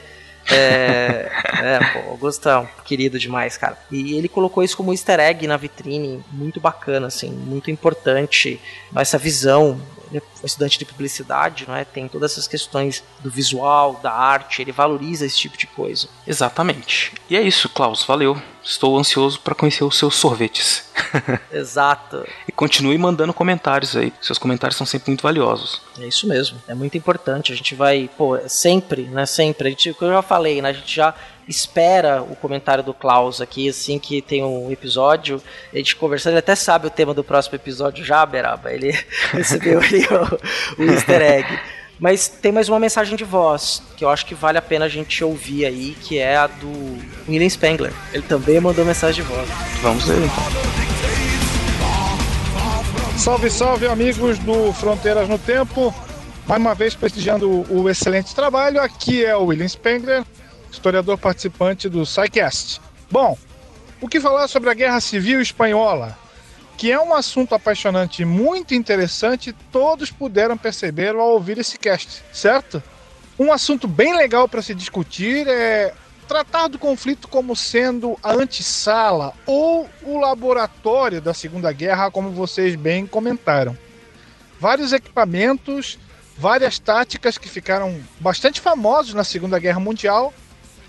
É, 0.51 1.31
é, 1.63 1.79
pô, 1.93 2.11
Augusto 2.11 2.49
é 2.49 2.59
um 2.59 2.67
querido 2.85 3.19
demais, 3.19 3.57
cara. 3.57 3.79
E 3.91 4.17
ele 4.17 4.29
colocou 4.29 4.63
isso 4.63 4.77
como 4.77 4.93
easter 4.93 5.21
egg 5.21 5.47
na 5.47 5.57
vitrine, 5.57 6.23
muito 6.31 6.61
bacana, 6.61 7.07
assim, 7.07 7.31
muito 7.31 7.71
importante. 7.71 8.61
Essa 8.95 9.19
visão 9.19 9.81
ele 10.15 10.23
é 10.43 10.47
estudante 10.47 10.79
de 10.79 10.85
publicidade, 10.85 11.67
não 11.67 11.75
é? 11.75 11.85
Tem 11.85 12.09
todas 12.09 12.33
essas 12.33 12.47
questões 12.47 13.03
do 13.21 13.31
visual, 13.31 14.01
da 14.03 14.13
arte, 14.13 14.63
ele 14.63 14.73
valoriza 14.73 15.27
esse 15.27 15.37
tipo 15.37 15.59
de 15.59 15.67
coisa. 15.67 16.09
Exatamente. 16.27 17.13
E 17.29 17.37
é 17.37 17.43
isso, 17.43 17.69
Klaus, 17.69 18.05
valeu. 18.05 18.41
Estou 18.65 18.99
ansioso 18.99 19.41
para 19.41 19.55
conhecer 19.55 19.85
os 19.85 19.99
seus 19.99 20.15
sorvetes. 20.17 20.89
Exato. 21.53 22.27
e 22.49 22.53
continue 22.53 22.97
mandando 22.97 23.35
comentários 23.35 23.95
aí. 23.97 24.13
Seus 24.21 24.39
comentários 24.39 24.77
são 24.77 24.87
sempre 24.87 25.11
muito 25.11 25.23
valiosos. 25.23 25.83
É 26.01 26.07
isso 26.07 26.27
mesmo. 26.27 26.61
É 26.67 26.75
muito 26.75 26.97
importante. 26.97 27.53
A 27.53 27.57
gente 27.57 27.75
vai, 27.75 28.09
pô, 28.17 28.39
sempre, 28.49 29.03
né? 29.03 29.27
Sempre. 29.27 29.69
A 29.69 29.71
gente, 29.71 29.93
como 29.95 30.11
eu 30.11 30.17
já 30.17 30.23
falei, 30.23 30.63
né? 30.63 30.71
A 30.71 30.73
gente 30.73 30.97
já 30.97 31.15
espera 31.47 32.23
o 32.23 32.35
comentário 32.35 32.83
do 32.83 32.95
Klaus 32.95 33.41
aqui, 33.41 33.69
assim 33.69 33.99
que 33.99 34.23
tem 34.23 34.43
um 34.43 34.71
episódio, 34.73 35.43
a 35.73 35.77
gente 35.77 35.95
conversando, 35.97 36.33
ele 36.33 36.39
até 36.39 36.55
sabe 36.55 36.87
o 36.87 36.91
tema 36.91 37.13
do 37.13 37.23
próximo 37.23 37.57
episódio 37.57 38.03
já, 38.03 38.25
Beraba. 38.25 38.73
Ele 38.73 38.93
recebeu 39.31 39.81
aí 39.81 40.07
o, 40.79 40.83
o 40.83 40.91
easter 40.91 41.21
egg. 41.21 41.47
Mas 41.99 42.29
tem 42.29 42.51
mais 42.51 42.69
uma 42.69 42.81
mensagem 42.81 43.17
de 43.17 43.25
voz 43.25 43.83
que 43.97 44.05
eu 44.05 44.11
acho 44.11 44.27
que 44.27 44.35
vale 44.35 44.59
a 44.59 44.63
pena 44.63 44.87
a 44.87 44.89
gente 44.89 45.23
ouvir 45.23 45.65
aí, 45.65 45.97
que 46.03 46.19
é 46.19 46.37
a 46.37 46.47
do 46.47 46.99
William 47.29 47.49
Spengler. 47.49 47.93
Ele 48.13 48.25
também 48.25 48.61
mandou 48.61 48.85
mensagem 48.85 49.23
de 49.23 49.29
voz. 49.31 49.49
Vamos 49.81 50.05
ver 50.05 50.19
então. 50.19 50.65
Salve, 53.17 53.49
salve, 53.49 53.87
amigos 53.87 54.39
do 54.41 54.73
Fronteiras 54.73 55.29
no 55.29 55.39
Tempo. 55.39 55.95
Mais 56.47 56.61
uma 56.61 56.75
vez 56.75 56.95
prestigiando 56.95 57.65
o 57.73 57.89
excelente 57.89 58.35
trabalho. 58.35 58.81
Aqui 58.81 59.25
é 59.25 59.35
o 59.37 59.45
William 59.45 59.69
Spengler, 59.69 60.25
historiador 60.71 61.17
participante 61.17 61.89
do 61.89 62.05
SciCast. 62.05 62.81
Bom, 63.11 63.39
o 64.01 64.09
que 64.09 64.21
falar 64.21 64.49
sobre 64.49 64.69
a 64.69 64.75
Guerra 64.75 65.01
Civil 65.01 65.41
Espanhola? 65.41 66.19
Que 66.77 66.91
é 66.91 67.01
um 67.01 67.15
assunto 67.15 67.55
apaixonante 67.55 68.23
e 68.23 68.25
muito 68.25 68.75
interessante, 68.75 69.55
todos 69.71 70.11
puderam 70.11 70.57
perceber 70.57 71.15
ao 71.15 71.31
ouvir 71.31 71.59
esse 71.59 71.79
cast, 71.79 72.23
certo? 72.33 72.83
Um 73.39 73.53
assunto 73.53 73.87
bem 73.87 74.17
legal 74.17 74.49
para 74.49 74.63
se 74.63 74.75
discutir 74.75 75.47
é 75.49 75.93
tratar 76.27 76.69
do 76.69 76.79
conflito 76.79 77.29
como 77.29 77.55
sendo 77.55 78.19
a 78.23 78.33
antessala 78.33 79.35
ou 79.47 79.89
o 80.03 80.19
laboratório 80.19 81.21
da 81.21 81.35
Segunda 81.35 81.71
Guerra, 81.73 82.11
como 82.11 82.31
vocês 82.31 82.75
bem 82.77 83.07
comentaram. 83.07 83.77
Vários 84.59 84.93
equipamentos, 84.93 85.99
várias 86.37 86.79
táticas 86.79 87.37
que 87.37 87.49
ficaram 87.49 88.01
bastante 88.19 88.61
famosos 88.61 89.15
na 89.15 89.25
Segunda 89.25 89.59
Guerra 89.59 89.81
Mundial 89.81 90.33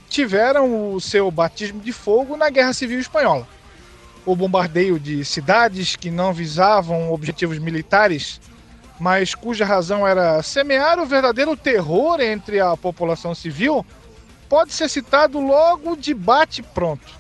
tiveram 0.08 0.94
o 0.94 1.02
seu 1.02 1.30
batismo 1.30 1.82
de 1.82 1.92
fogo 1.92 2.38
na 2.38 2.50
Guerra 2.50 2.74
Civil 2.74 3.00
Espanhola 3.00 3.55
o 4.26 4.36
bombardeio 4.36 5.00
de 5.00 5.24
cidades 5.24 5.96
que 5.96 6.10
não 6.10 6.34
visavam 6.34 7.14
objetivos 7.14 7.60
militares, 7.60 8.42
mas 9.00 9.36
cuja 9.36 9.66
razão 9.66 10.08
era 10.08 10.42
semear 10.42 11.00
o 11.00 11.06
verdadeiro 11.06 11.56
terror 11.56 12.20
entre 12.20 12.60
a 12.60 12.76
população 12.76 13.36
civil, 13.36 13.86
pode 14.50 14.74
ser 14.74 14.90
citado 14.90 15.40
logo 15.40 15.96
de 15.96 16.14
bate-pronto. 16.14 17.14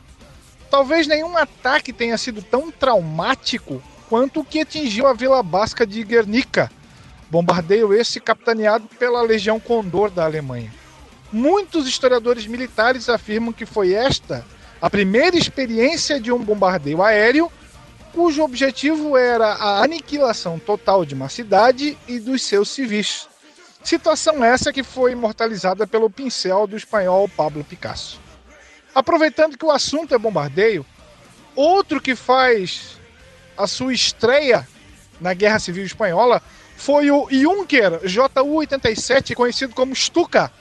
Talvez 0.69 1.06
nenhum 1.06 1.38
ataque 1.38 1.94
tenha 1.94 2.18
sido 2.18 2.41
tão 2.41 2.72
traumático 2.72 3.82
quanto 4.10 4.40
o 4.40 4.45
que 4.45 4.61
atingiu 4.61 5.07
a 5.07 5.14
Vila 5.14 5.44
Basca 5.44 5.86
de 5.86 6.03
Guernica, 6.03 6.72
bombardeio 7.30 7.94
esse 7.94 8.19
capitaneado 8.19 8.88
pela 8.99 9.22
Legião 9.22 9.60
Condor 9.60 10.10
da 10.10 10.26
Alemanha. 10.26 10.73
Muitos 11.32 11.88
historiadores 11.88 12.48
militares 12.48 13.10
afirmam 13.10 13.52
que 13.52 13.65
foi 13.65 13.94
esta 13.94 14.45
a 14.81 14.89
primeira 14.89 15.38
experiência 15.38 16.19
de 16.19 16.31
um 16.31 16.43
bombardeio 16.43 17.02
aéreo 17.02 17.52
cujo 18.14 18.43
objetivo 18.43 19.18
era 19.18 19.47
a 19.53 19.84
aniquilação 19.84 20.57
total 20.57 21.06
de 21.06 21.14
uma 21.14 21.27
cidade 21.27 21.97
e 22.07 22.19
dos 22.19 22.43
seus 22.43 22.69
civis. 22.69 23.27
Situação 23.84 24.43
essa 24.43 24.72
que 24.72 24.84
foi 24.84 25.11
imortalizada 25.11 25.85
pelo 25.85 26.10
pincel 26.10 26.65
do 26.65 26.77
espanhol 26.77 27.27
Pablo 27.30 27.64
Picasso. 27.64 28.19
Aproveitando 28.93 29.57
que 29.57 29.65
o 29.65 29.72
assunto 29.72 30.15
é 30.15 30.18
bombardeio, 30.18 30.85
outro 31.56 31.99
que 31.99 32.15
faz 32.15 32.97
a 33.57 33.68
sua 33.68 33.93
estreia 33.93 34.68
na 35.19 35.34
Guerra 35.34 35.60
Civil 35.60 35.85
Espanhola 35.85 36.41
foi 36.77 37.11
o 37.11 37.27
Junker 37.30 37.99
Ju-87, 38.03 39.35
conhecido 39.35 39.73
como 39.73 39.95
Stuka, 39.95 40.52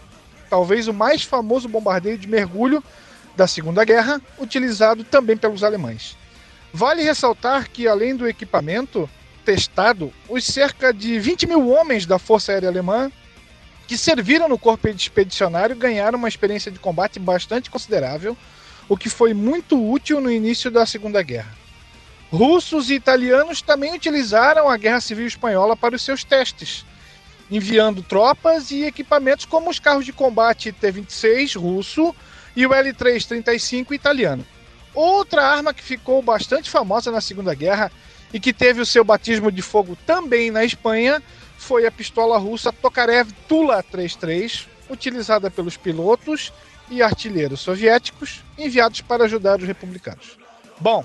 talvez 0.50 0.88
o 0.88 0.92
mais 0.92 1.22
famoso 1.22 1.68
bombardeio 1.68 2.18
de 2.18 2.28
mergulho 2.28 2.82
da 3.36 3.46
Segunda 3.46 3.84
Guerra, 3.84 4.20
utilizado 4.38 5.04
também 5.04 5.36
pelos 5.36 5.62
alemães. 5.62 6.16
Vale 6.72 7.02
ressaltar 7.02 7.68
que, 7.70 7.86
além 7.86 8.16
do 8.16 8.28
equipamento 8.28 9.08
testado, 9.44 10.12
os 10.28 10.44
cerca 10.44 10.92
de 10.92 11.18
20 11.18 11.46
mil 11.46 11.68
homens 11.68 12.06
da 12.06 12.18
Força 12.18 12.52
Aérea 12.52 12.68
Alemã 12.68 13.10
que 13.86 13.98
serviram 13.98 14.48
no 14.48 14.58
corpo 14.58 14.88
expedicionário 14.88 15.76
ganharam 15.76 16.18
uma 16.18 16.28
experiência 16.28 16.70
de 16.70 16.78
combate 16.78 17.18
bastante 17.18 17.70
considerável, 17.70 18.36
o 18.88 18.96
que 18.96 19.08
foi 19.08 19.34
muito 19.34 19.90
útil 19.90 20.20
no 20.20 20.30
início 20.30 20.70
da 20.70 20.86
Segunda 20.86 21.22
Guerra. 21.22 21.52
Russos 22.30 22.90
e 22.90 22.94
italianos 22.94 23.62
também 23.62 23.94
utilizaram 23.94 24.68
a 24.68 24.76
Guerra 24.76 25.00
Civil 25.00 25.26
Espanhola 25.26 25.76
para 25.76 25.94
os 25.94 26.02
seus 26.02 26.24
testes, 26.24 26.84
enviando 27.50 28.02
tropas 28.02 28.70
e 28.70 28.84
equipamentos 28.84 29.44
como 29.44 29.70
os 29.70 29.78
carros 29.78 30.04
de 30.04 30.12
combate 30.12 30.72
T-26 30.72 31.58
russo 31.58 32.14
e 32.56 32.66
o 32.66 32.70
L335 32.70 33.92
italiano. 33.92 34.44
outra 34.94 35.44
arma 35.44 35.74
que 35.74 35.82
ficou 35.82 36.22
bastante 36.22 36.70
famosa 36.70 37.10
na 37.10 37.20
Segunda 37.20 37.52
Guerra 37.54 37.90
e 38.32 38.38
que 38.38 38.52
teve 38.52 38.80
o 38.80 38.86
seu 38.86 39.04
batismo 39.04 39.50
de 39.50 39.62
fogo 39.62 39.96
também 40.06 40.50
na 40.50 40.64
Espanha 40.64 41.22
foi 41.58 41.86
a 41.86 41.90
pistola 41.90 42.38
russa 42.38 42.72
Tokarev 42.72 43.30
Tula 43.48 43.82
33, 43.82 44.68
utilizada 44.90 45.50
pelos 45.50 45.76
pilotos 45.76 46.52
e 46.90 47.02
artilheiros 47.02 47.60
soviéticos 47.60 48.42
enviados 48.58 49.00
para 49.00 49.24
ajudar 49.24 49.58
os 49.58 49.66
republicanos. 49.66 50.36
Bom, 50.78 51.04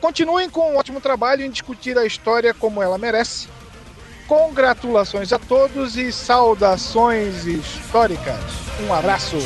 continuem 0.00 0.50
com 0.50 0.72
um 0.72 0.76
ótimo 0.76 1.00
trabalho 1.00 1.44
em 1.44 1.50
discutir 1.50 1.96
a 1.96 2.04
história 2.04 2.52
como 2.52 2.82
ela 2.82 2.98
merece. 2.98 3.48
Congratulações 4.26 5.32
a 5.32 5.38
todos 5.38 5.96
e 5.96 6.12
saudações 6.12 7.46
históricas. 7.46 8.40
Um 8.86 8.92
abraço. 8.92 9.36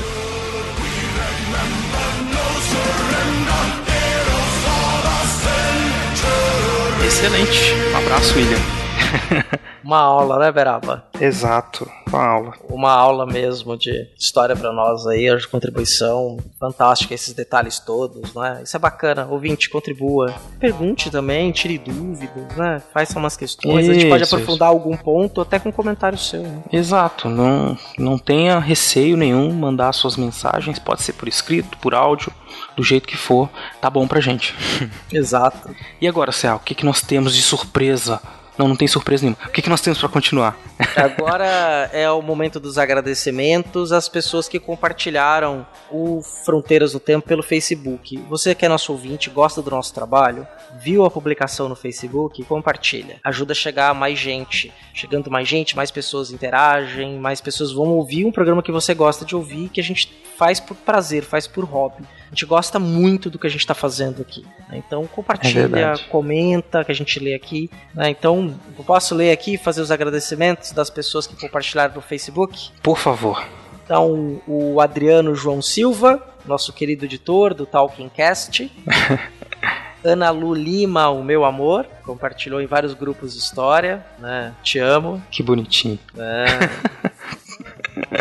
Excelente. 7.14 7.72
Um 7.92 7.96
abraço, 7.96 8.34
William. 8.36 8.83
Uma 9.84 9.98
aula, 9.98 10.38
né, 10.38 10.50
Beraba? 10.50 11.04
Exato, 11.20 11.86
uma 12.08 12.26
aula. 12.26 12.54
Uma 12.70 12.90
aula 12.90 13.26
mesmo 13.26 13.76
de 13.76 14.08
história 14.18 14.56
para 14.56 14.72
nós 14.72 15.06
aí, 15.06 15.28
a 15.28 15.36
contribuição 15.46 16.38
fantástica, 16.58 17.12
esses 17.12 17.34
detalhes 17.34 17.78
todos, 17.78 18.34
né? 18.34 18.62
Isso 18.64 18.74
é 18.74 18.80
bacana. 18.80 19.26
Ouvinte, 19.26 19.68
contribua. 19.68 20.34
Pergunte 20.58 21.10
também, 21.10 21.52
tire 21.52 21.76
dúvidas, 21.76 22.56
né? 22.56 22.82
Faça 22.94 23.18
umas 23.18 23.36
questões. 23.36 23.82
Isso, 23.82 23.90
a 23.90 23.94
gente 23.94 24.08
pode 24.08 24.22
isso. 24.22 24.34
aprofundar 24.34 24.68
algum 24.70 24.96
ponto 24.96 25.42
até 25.42 25.58
com 25.58 25.68
um 25.68 25.72
comentário 25.72 26.16
seu. 26.16 26.42
Né? 26.42 26.62
Exato, 26.72 27.28
não, 27.28 27.76
não 27.98 28.16
tenha 28.16 28.58
receio 28.58 29.18
nenhum 29.18 29.52
mandar 29.52 29.92
suas 29.92 30.16
mensagens, 30.16 30.78
pode 30.78 31.02
ser 31.02 31.12
por 31.12 31.28
escrito, 31.28 31.76
por 31.76 31.94
áudio, 31.94 32.32
do 32.74 32.82
jeito 32.82 33.06
que 33.06 33.18
for, 33.18 33.50
tá 33.82 33.90
bom 33.90 34.08
pra 34.08 34.20
gente. 34.20 34.54
Exato. 35.12 35.74
E 36.00 36.08
agora, 36.08 36.32
Céu, 36.32 36.56
o 36.56 36.60
que, 36.60 36.74
que 36.74 36.86
nós 36.86 37.02
temos 37.02 37.34
de 37.34 37.42
surpresa? 37.42 38.18
Não, 38.56 38.68
não 38.68 38.76
tem 38.76 38.86
surpresa 38.86 39.24
nenhuma. 39.24 39.38
O 39.46 39.50
que, 39.50 39.62
que 39.62 39.68
nós 39.68 39.80
temos 39.80 39.98
pra 39.98 40.08
continuar? 40.08 40.56
Agora 40.96 41.90
é 41.92 42.10
o 42.10 42.22
momento 42.22 42.60
dos 42.60 42.78
agradecimentos 42.78 43.92
às 43.92 44.08
pessoas 44.08 44.48
que 44.48 44.58
compartilharam 44.58 45.66
o 45.90 46.22
Fronteiras 46.22 46.92
do 46.92 47.00
Tempo 47.00 47.26
pelo 47.26 47.42
Facebook. 47.42 48.16
Você 48.28 48.54
que 48.54 48.64
é 48.64 48.68
nosso 48.68 48.92
ouvinte, 48.92 49.30
gosta 49.30 49.60
do 49.60 49.70
nosso 49.70 49.92
trabalho, 49.92 50.46
viu 50.80 51.04
a 51.04 51.10
publicação 51.10 51.68
no 51.68 51.76
Facebook, 51.76 52.44
compartilha. 52.44 53.16
Ajuda 53.24 53.52
a 53.52 53.56
chegar 53.56 53.90
a 53.90 53.94
mais 53.94 54.18
gente. 54.18 54.72
Chegando 54.92 55.30
mais 55.30 55.48
gente, 55.48 55.74
mais 55.74 55.90
pessoas 55.90 56.30
interagem, 56.30 57.18
mais 57.18 57.40
pessoas 57.40 57.72
vão 57.72 57.88
ouvir 57.88 58.24
um 58.24 58.32
programa 58.32 58.62
que 58.62 58.70
você 58.70 58.94
gosta 58.94 59.24
de 59.24 59.34
ouvir, 59.34 59.68
que 59.68 59.80
a 59.80 59.84
gente 59.84 60.24
faz 60.36 60.60
por 60.60 60.76
prazer, 60.76 61.22
faz 61.22 61.46
por 61.46 61.64
hobby. 61.64 62.04
A 62.26 62.30
gente 62.30 62.46
gosta 62.46 62.78
muito 62.78 63.30
do 63.30 63.38
que 63.38 63.46
a 63.46 63.50
gente 63.50 63.60
está 63.60 63.74
fazendo 63.74 64.20
aqui. 64.20 64.44
né? 64.68 64.82
Então 64.84 65.06
compartilha, 65.06 65.68
verdade. 65.68 66.04
comenta, 66.10 66.84
que 66.84 66.90
a 66.90 66.94
gente 66.94 67.18
lê 67.20 67.34
aqui. 67.34 67.70
né? 67.94 68.10
Então 68.10 68.43
eu 68.78 68.84
posso 68.84 69.14
ler 69.14 69.30
aqui 69.32 69.54
e 69.54 69.58
fazer 69.58 69.80
os 69.80 69.90
agradecimentos 69.90 70.72
das 70.72 70.90
pessoas 70.90 71.26
que 71.26 71.36
compartilharam 71.36 71.94
no 71.94 72.00
Facebook. 72.00 72.70
Por 72.82 72.98
favor. 72.98 73.44
Então, 73.84 74.40
o 74.46 74.80
Adriano 74.80 75.34
João 75.34 75.60
Silva, 75.60 76.22
nosso 76.46 76.72
querido 76.72 77.04
editor 77.04 77.52
do 77.54 77.66
Talking 77.66 78.08
Cast. 78.08 78.70
Ana 80.02 80.30
Lu 80.30 80.52
Lima, 80.54 81.08
o 81.08 81.24
meu 81.24 81.44
amor, 81.46 81.86
compartilhou 82.04 82.60
em 82.60 82.66
vários 82.66 82.92
grupos 82.92 83.32
de 83.32 83.38
história, 83.38 84.04
né? 84.18 84.54
Te 84.62 84.78
amo. 84.78 85.22
Que 85.30 85.42
bonitinho. 85.42 85.98
né? 86.14 86.44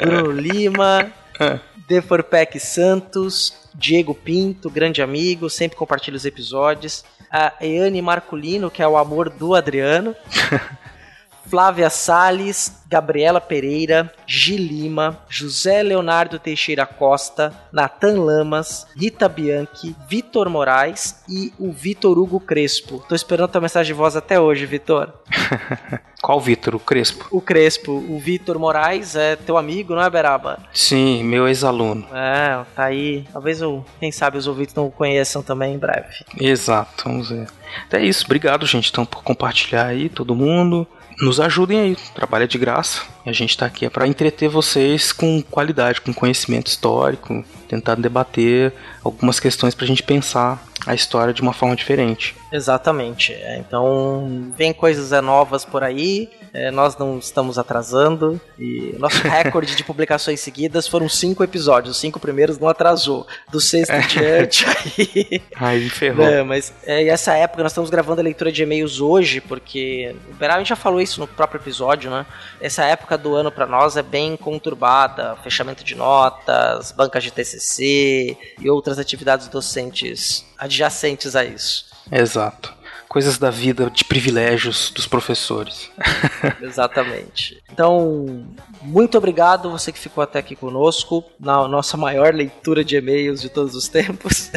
Bruno 0.01 0.31
Lima, 0.31 1.11
Deforpec 1.87 2.59
Santos, 2.59 3.53
Diego 3.73 4.13
Pinto, 4.13 4.69
grande 4.69 5.01
amigo, 5.01 5.49
sempre 5.49 5.77
compartilha 5.77 6.17
os 6.17 6.25
episódios. 6.25 7.03
A 7.31 7.53
Eane 7.61 8.01
Marculino, 8.01 8.69
que 8.69 8.81
é 8.81 8.87
o 8.87 8.97
amor 8.97 9.29
do 9.29 9.55
Adriano. 9.55 10.15
Flávia 11.53 11.88
Salles, 11.88 12.81
Gabriela 12.89 13.39
Pereira, 13.39 14.11
Gilima, 14.25 15.19
José 15.30 15.84
Leonardo 15.84 16.39
Teixeira 16.39 16.84
Costa, 16.84 17.53
Natan 17.71 18.23
Lamas, 18.23 18.88
Rita 18.97 19.30
Bianchi, 19.30 19.95
Vitor 20.09 20.49
Moraes 20.49 21.23
e 21.30 21.53
o 21.59 21.71
Vitor 21.71 22.17
Hugo 22.17 22.39
Crespo. 22.39 23.05
Tô 23.07 23.13
esperando 23.13 23.51
tua 23.51 23.61
mensagem 23.61 23.93
de 23.93 23.95
voz 23.95 24.15
até 24.15 24.39
hoje, 24.39 24.65
Vitor. 24.65 25.13
Qual 26.23 26.41
Vitor? 26.41 26.73
O 26.73 26.80
Crespo? 26.80 27.27
O 27.30 27.39
Crespo, 27.39 27.91
o 27.91 28.17
Vitor 28.17 28.57
Moraes 28.57 29.15
é 29.15 29.35
teu 29.35 29.55
amigo, 29.55 29.93
não 29.93 30.01
é, 30.01 30.09
Beraba? 30.09 30.57
Sim, 30.73 31.23
meu 31.23 31.47
ex-aluno. 31.47 32.07
É, 32.11 32.63
tá 32.75 32.85
aí. 32.85 33.27
Talvez, 33.31 33.61
eu, 33.61 33.85
quem 33.99 34.11
sabe, 34.11 34.39
os 34.39 34.47
ouvintes 34.47 34.73
não 34.73 34.88
o 34.88 34.91
conheçam 34.91 35.43
também 35.43 35.75
em 35.75 35.77
breve. 35.77 36.25
Exato, 36.39 37.03
vamos 37.03 37.30
ver. 37.30 37.47
Então 37.88 37.99
é 37.99 38.05
isso, 38.05 38.25
obrigado, 38.25 38.65
gente, 38.65 38.89
então, 38.89 39.05
por 39.05 39.21
compartilhar 39.21 39.85
aí, 39.85 40.09
todo 40.09 40.34
mundo. 40.34 40.88
Nos 41.23 41.39
ajudem 41.39 41.79
aí, 41.79 41.97
é 42.43 42.47
de 42.47 42.57
graça. 42.57 43.12
E 43.25 43.29
a 43.29 43.33
gente 43.33 43.57
tá 43.57 43.65
aqui 43.65 43.85
é 43.85 43.89
para 43.89 44.07
entreter 44.07 44.49
vocês 44.49 45.11
com 45.11 45.41
qualidade, 45.41 46.01
com 46.01 46.13
conhecimento 46.13 46.67
histórico, 46.67 47.43
tentar 47.67 47.95
debater 47.95 48.73
algumas 49.03 49.39
questões 49.39 49.73
pra 49.73 49.87
gente 49.87 50.03
pensar 50.03 50.63
a 50.85 50.93
história 50.93 51.33
de 51.33 51.41
uma 51.41 51.53
forma 51.53 51.75
diferente. 51.75 52.35
Exatamente. 52.51 53.33
É, 53.33 53.57
Então, 53.57 54.51
vem 54.57 54.73
coisas 54.73 55.11
é, 55.11 55.21
novas 55.21 55.63
por 55.65 55.83
aí. 55.83 56.29
é, 56.53 56.69
nós 56.69 56.97
não 56.97 57.17
estamos 57.17 57.57
atrasando. 57.57 58.39
E 58.59 58.93
nosso 58.99 59.21
recorde 59.27 59.75
de 59.75 59.83
publicações 59.83 60.39
seguidas 60.41 60.87
foram 60.87 61.07
cinco 61.09 61.43
episódios. 61.43 61.95
Os 61.95 62.01
cinco 62.01 62.19
primeiros 62.19 62.59
não 62.59 62.67
atrasou. 62.67 63.25
Do 63.49 63.59
sexto 63.61 63.93
em 63.93 64.07
diante 64.07 64.65
aí. 64.69 65.41
Aí 65.55 65.89
ferrou. 65.89 66.25
Não, 66.29 66.45
mas 66.45 66.73
é, 66.85 67.07
essa 67.07 67.33
época 67.33 67.63
nós 67.63 67.71
estamos 67.71 67.89
gravando 67.89 68.19
a 68.21 68.23
leitura 68.23 68.51
de 68.51 68.61
e-mails 68.61 68.99
hoje, 68.99 69.39
porque 69.41 70.13
o 70.29 70.33
Beral 70.35 70.57
a 70.57 70.59
gente 70.59 70.69
já 70.69 70.75
falou 70.75 71.01
isso 71.01 71.19
no 71.19 71.27
próprio 71.27 71.59
episódio, 71.59 72.11
né? 72.11 72.25
Essa 72.61 72.83
época 72.85 73.12
do 73.18 73.35
ano 73.35 73.52
pra 73.52 73.65
nós 73.65 73.98
é 73.98 74.02
bem 74.02 74.35
conturbada, 74.35 75.35
fechamento 75.44 75.84
de 75.84 75.95
notas, 75.95 76.91
bancas 76.91 77.23
de 77.23 77.31
TCC 77.31 78.38
e 78.60 78.69
outras 78.69 78.99
atividades 78.99 79.48
docentes 79.48 80.45
adjacentes 80.57 81.35
a 81.35 81.44
isso. 81.44 81.85
Exato. 82.11 82.73
Coisas 83.14 83.38
da 83.38 83.52
vida, 83.52 83.91
de 83.91 84.03
privilégios 84.03 84.90
dos 84.90 85.06
professores. 85.06 85.91
Exatamente. 86.60 87.61
Então, 87.72 88.44
muito 88.81 89.15
obrigado 89.19 89.69
você 89.69 89.91
que 89.91 89.99
ficou 89.99 90.23
até 90.23 90.40
aqui 90.40 90.56
conosco 90.56 91.23
na 91.40 91.68
nossa 91.68 91.95
maior 91.95 92.34
leitura 92.34 92.84
de 92.84 92.95
e-mails 92.95 93.40
de 93.40 93.49
todos 93.49 93.76
os 93.76 93.88
tempos. 93.88 94.49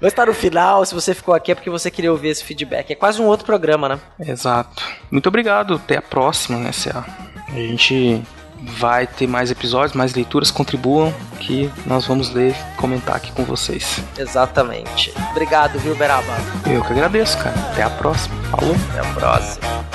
Mas 0.00 0.14
para 0.14 0.30
o 0.30 0.34
final, 0.34 0.86
se 0.86 0.94
você 0.94 1.12
ficou 1.12 1.34
aqui 1.34 1.50
é 1.50 1.56
porque 1.56 1.68
você 1.68 1.90
queria 1.90 2.12
ouvir 2.12 2.28
esse 2.28 2.44
feedback. 2.44 2.92
É 2.92 2.94
quase 2.94 3.20
um 3.20 3.26
outro 3.26 3.44
programa, 3.44 3.88
né? 3.88 4.00
Exato. 4.20 4.80
Muito 5.10 5.26
obrigado. 5.26 5.74
Até 5.74 5.96
a 5.96 6.02
próxima, 6.02 6.56
né, 6.60 6.70
CA? 6.70 7.04
A 7.48 7.56
gente 7.56 8.22
vai 8.66 9.06
ter 9.06 9.26
mais 9.26 9.50
episódios, 9.50 9.94
mais 9.94 10.14
leituras. 10.14 10.50
Contribuam 10.50 11.12
que 11.40 11.70
nós 11.86 12.06
vamos 12.06 12.30
ler 12.30 12.52
e 12.52 12.76
comentar 12.76 13.16
aqui 13.16 13.32
com 13.32 13.44
vocês. 13.44 14.00
Exatamente. 14.18 15.12
Obrigado, 15.30 15.78
viu, 15.78 15.94
Beraba? 15.96 16.36
Eu 16.66 16.82
que 16.82 16.92
agradeço, 16.92 17.38
cara. 17.38 17.54
Até 17.72 17.82
a 17.82 17.90
próxima. 17.90 18.34
Falou. 18.50 18.76
Até 18.90 19.00
a 19.00 19.14
próxima. 19.14 19.93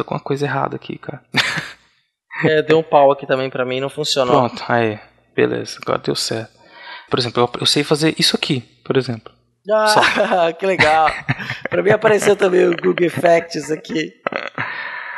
Alguma 0.00 0.20
coisa 0.20 0.44
errada 0.46 0.76
aqui, 0.76 0.98
cara. 0.98 1.22
É, 2.42 2.62
deu 2.62 2.78
um 2.78 2.82
pau 2.82 3.12
aqui 3.12 3.26
também 3.26 3.50
pra 3.50 3.66
mim, 3.66 3.80
não 3.80 3.90
funcionou. 3.90 4.48
Pronto, 4.48 4.64
aí. 4.66 4.98
Beleza, 5.36 5.78
agora 5.82 5.98
deu 5.98 6.14
certo. 6.14 6.50
Por 7.10 7.18
exemplo, 7.18 7.42
eu, 7.42 7.60
eu 7.60 7.66
sei 7.66 7.84
fazer 7.84 8.14
isso 8.18 8.34
aqui, 8.34 8.62
por 8.82 8.96
exemplo. 8.96 9.30
Ah, 9.70 10.52
que 10.58 10.64
legal. 10.64 11.10
pra 11.68 11.82
mim 11.82 11.90
apareceu 11.90 12.34
também 12.34 12.66
o 12.66 12.76
Google 12.76 13.10
Facts 13.10 13.70
aqui. 13.70 14.12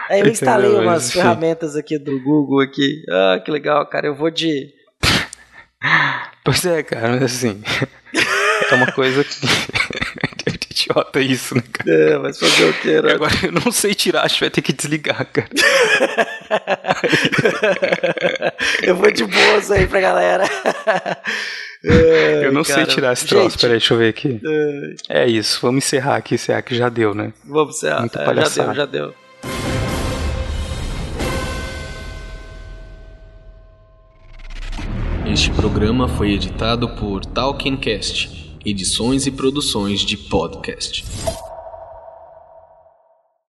Aí 0.08 0.20
eu 0.20 0.28
instalei 0.28 0.70
Entendeu, 0.70 0.88
umas 0.88 1.04
mas, 1.04 1.12
ferramentas 1.12 1.76
aqui 1.76 1.98
do 1.98 2.20
Google 2.22 2.60
aqui. 2.60 3.02
Ah, 3.10 3.40
que 3.44 3.50
legal, 3.50 3.86
cara. 3.88 4.06
Eu 4.06 4.14
vou 4.14 4.30
de. 4.30 4.72
Pois 6.44 6.64
é, 6.64 6.82
cara, 6.82 7.08
mas 7.08 7.22
assim. 7.22 7.62
é 8.70 8.74
uma 8.74 8.90
coisa 8.90 9.22
que. 9.22 9.30
É 10.88 10.92
idiota 10.92 11.20
isso, 11.20 11.54
né, 11.54 11.62
cara? 11.72 11.90
É, 11.90 12.18
mas 12.18 12.38
fazer 12.38 12.64
o 12.64 12.72
que, 12.74 13.00
né? 13.02 13.12
agora 13.12 13.32
eu 13.42 13.52
não 13.52 13.70
sei 13.72 13.94
tirar, 13.94 14.24
acho 14.24 14.34
que 14.36 14.40
vai 14.40 14.50
ter 14.50 14.62
que 14.62 14.72
desligar, 14.72 15.26
cara. 15.32 15.48
eu 18.82 18.96
vou 18.96 19.10
de 19.10 19.24
boas 19.24 19.70
aí 19.70 19.86
pra 19.86 20.00
galera. 20.00 20.44
eu 21.84 22.52
não 22.52 22.64
sei 22.64 22.84
tirar 22.86 23.12
esse 23.12 23.26
troço, 23.26 23.50
Gente, 23.50 23.60
peraí, 23.60 23.78
deixa 23.78 23.94
eu 23.94 23.98
ver 23.98 24.08
aqui. 24.10 24.40
é, 25.08 25.24
É 25.24 25.28
isso, 25.28 25.58
vamos 25.62 25.84
encerrar 25.84 26.16
aqui, 26.16 26.34
encerrar 26.36 26.62
que 26.62 26.74
já 26.74 26.88
deu, 26.88 27.14
né? 27.14 27.32
vamos 27.44 27.76
encerrar. 27.76 28.00
Muita 28.00 28.18
É, 28.18 28.20
já 28.20 28.26
palhaçada. 28.26 28.66
deu, 28.68 28.74
já 28.76 28.86
deu. 28.86 29.14
Este 35.26 35.50
programa 35.50 36.08
foi 36.08 36.32
editado 36.32 36.88
por 36.96 37.24
Talkincast, 37.24 38.41
edições 38.64 39.26
e 39.26 39.30
produções 39.30 40.00
de 40.00 40.16
podcast. 40.16 41.04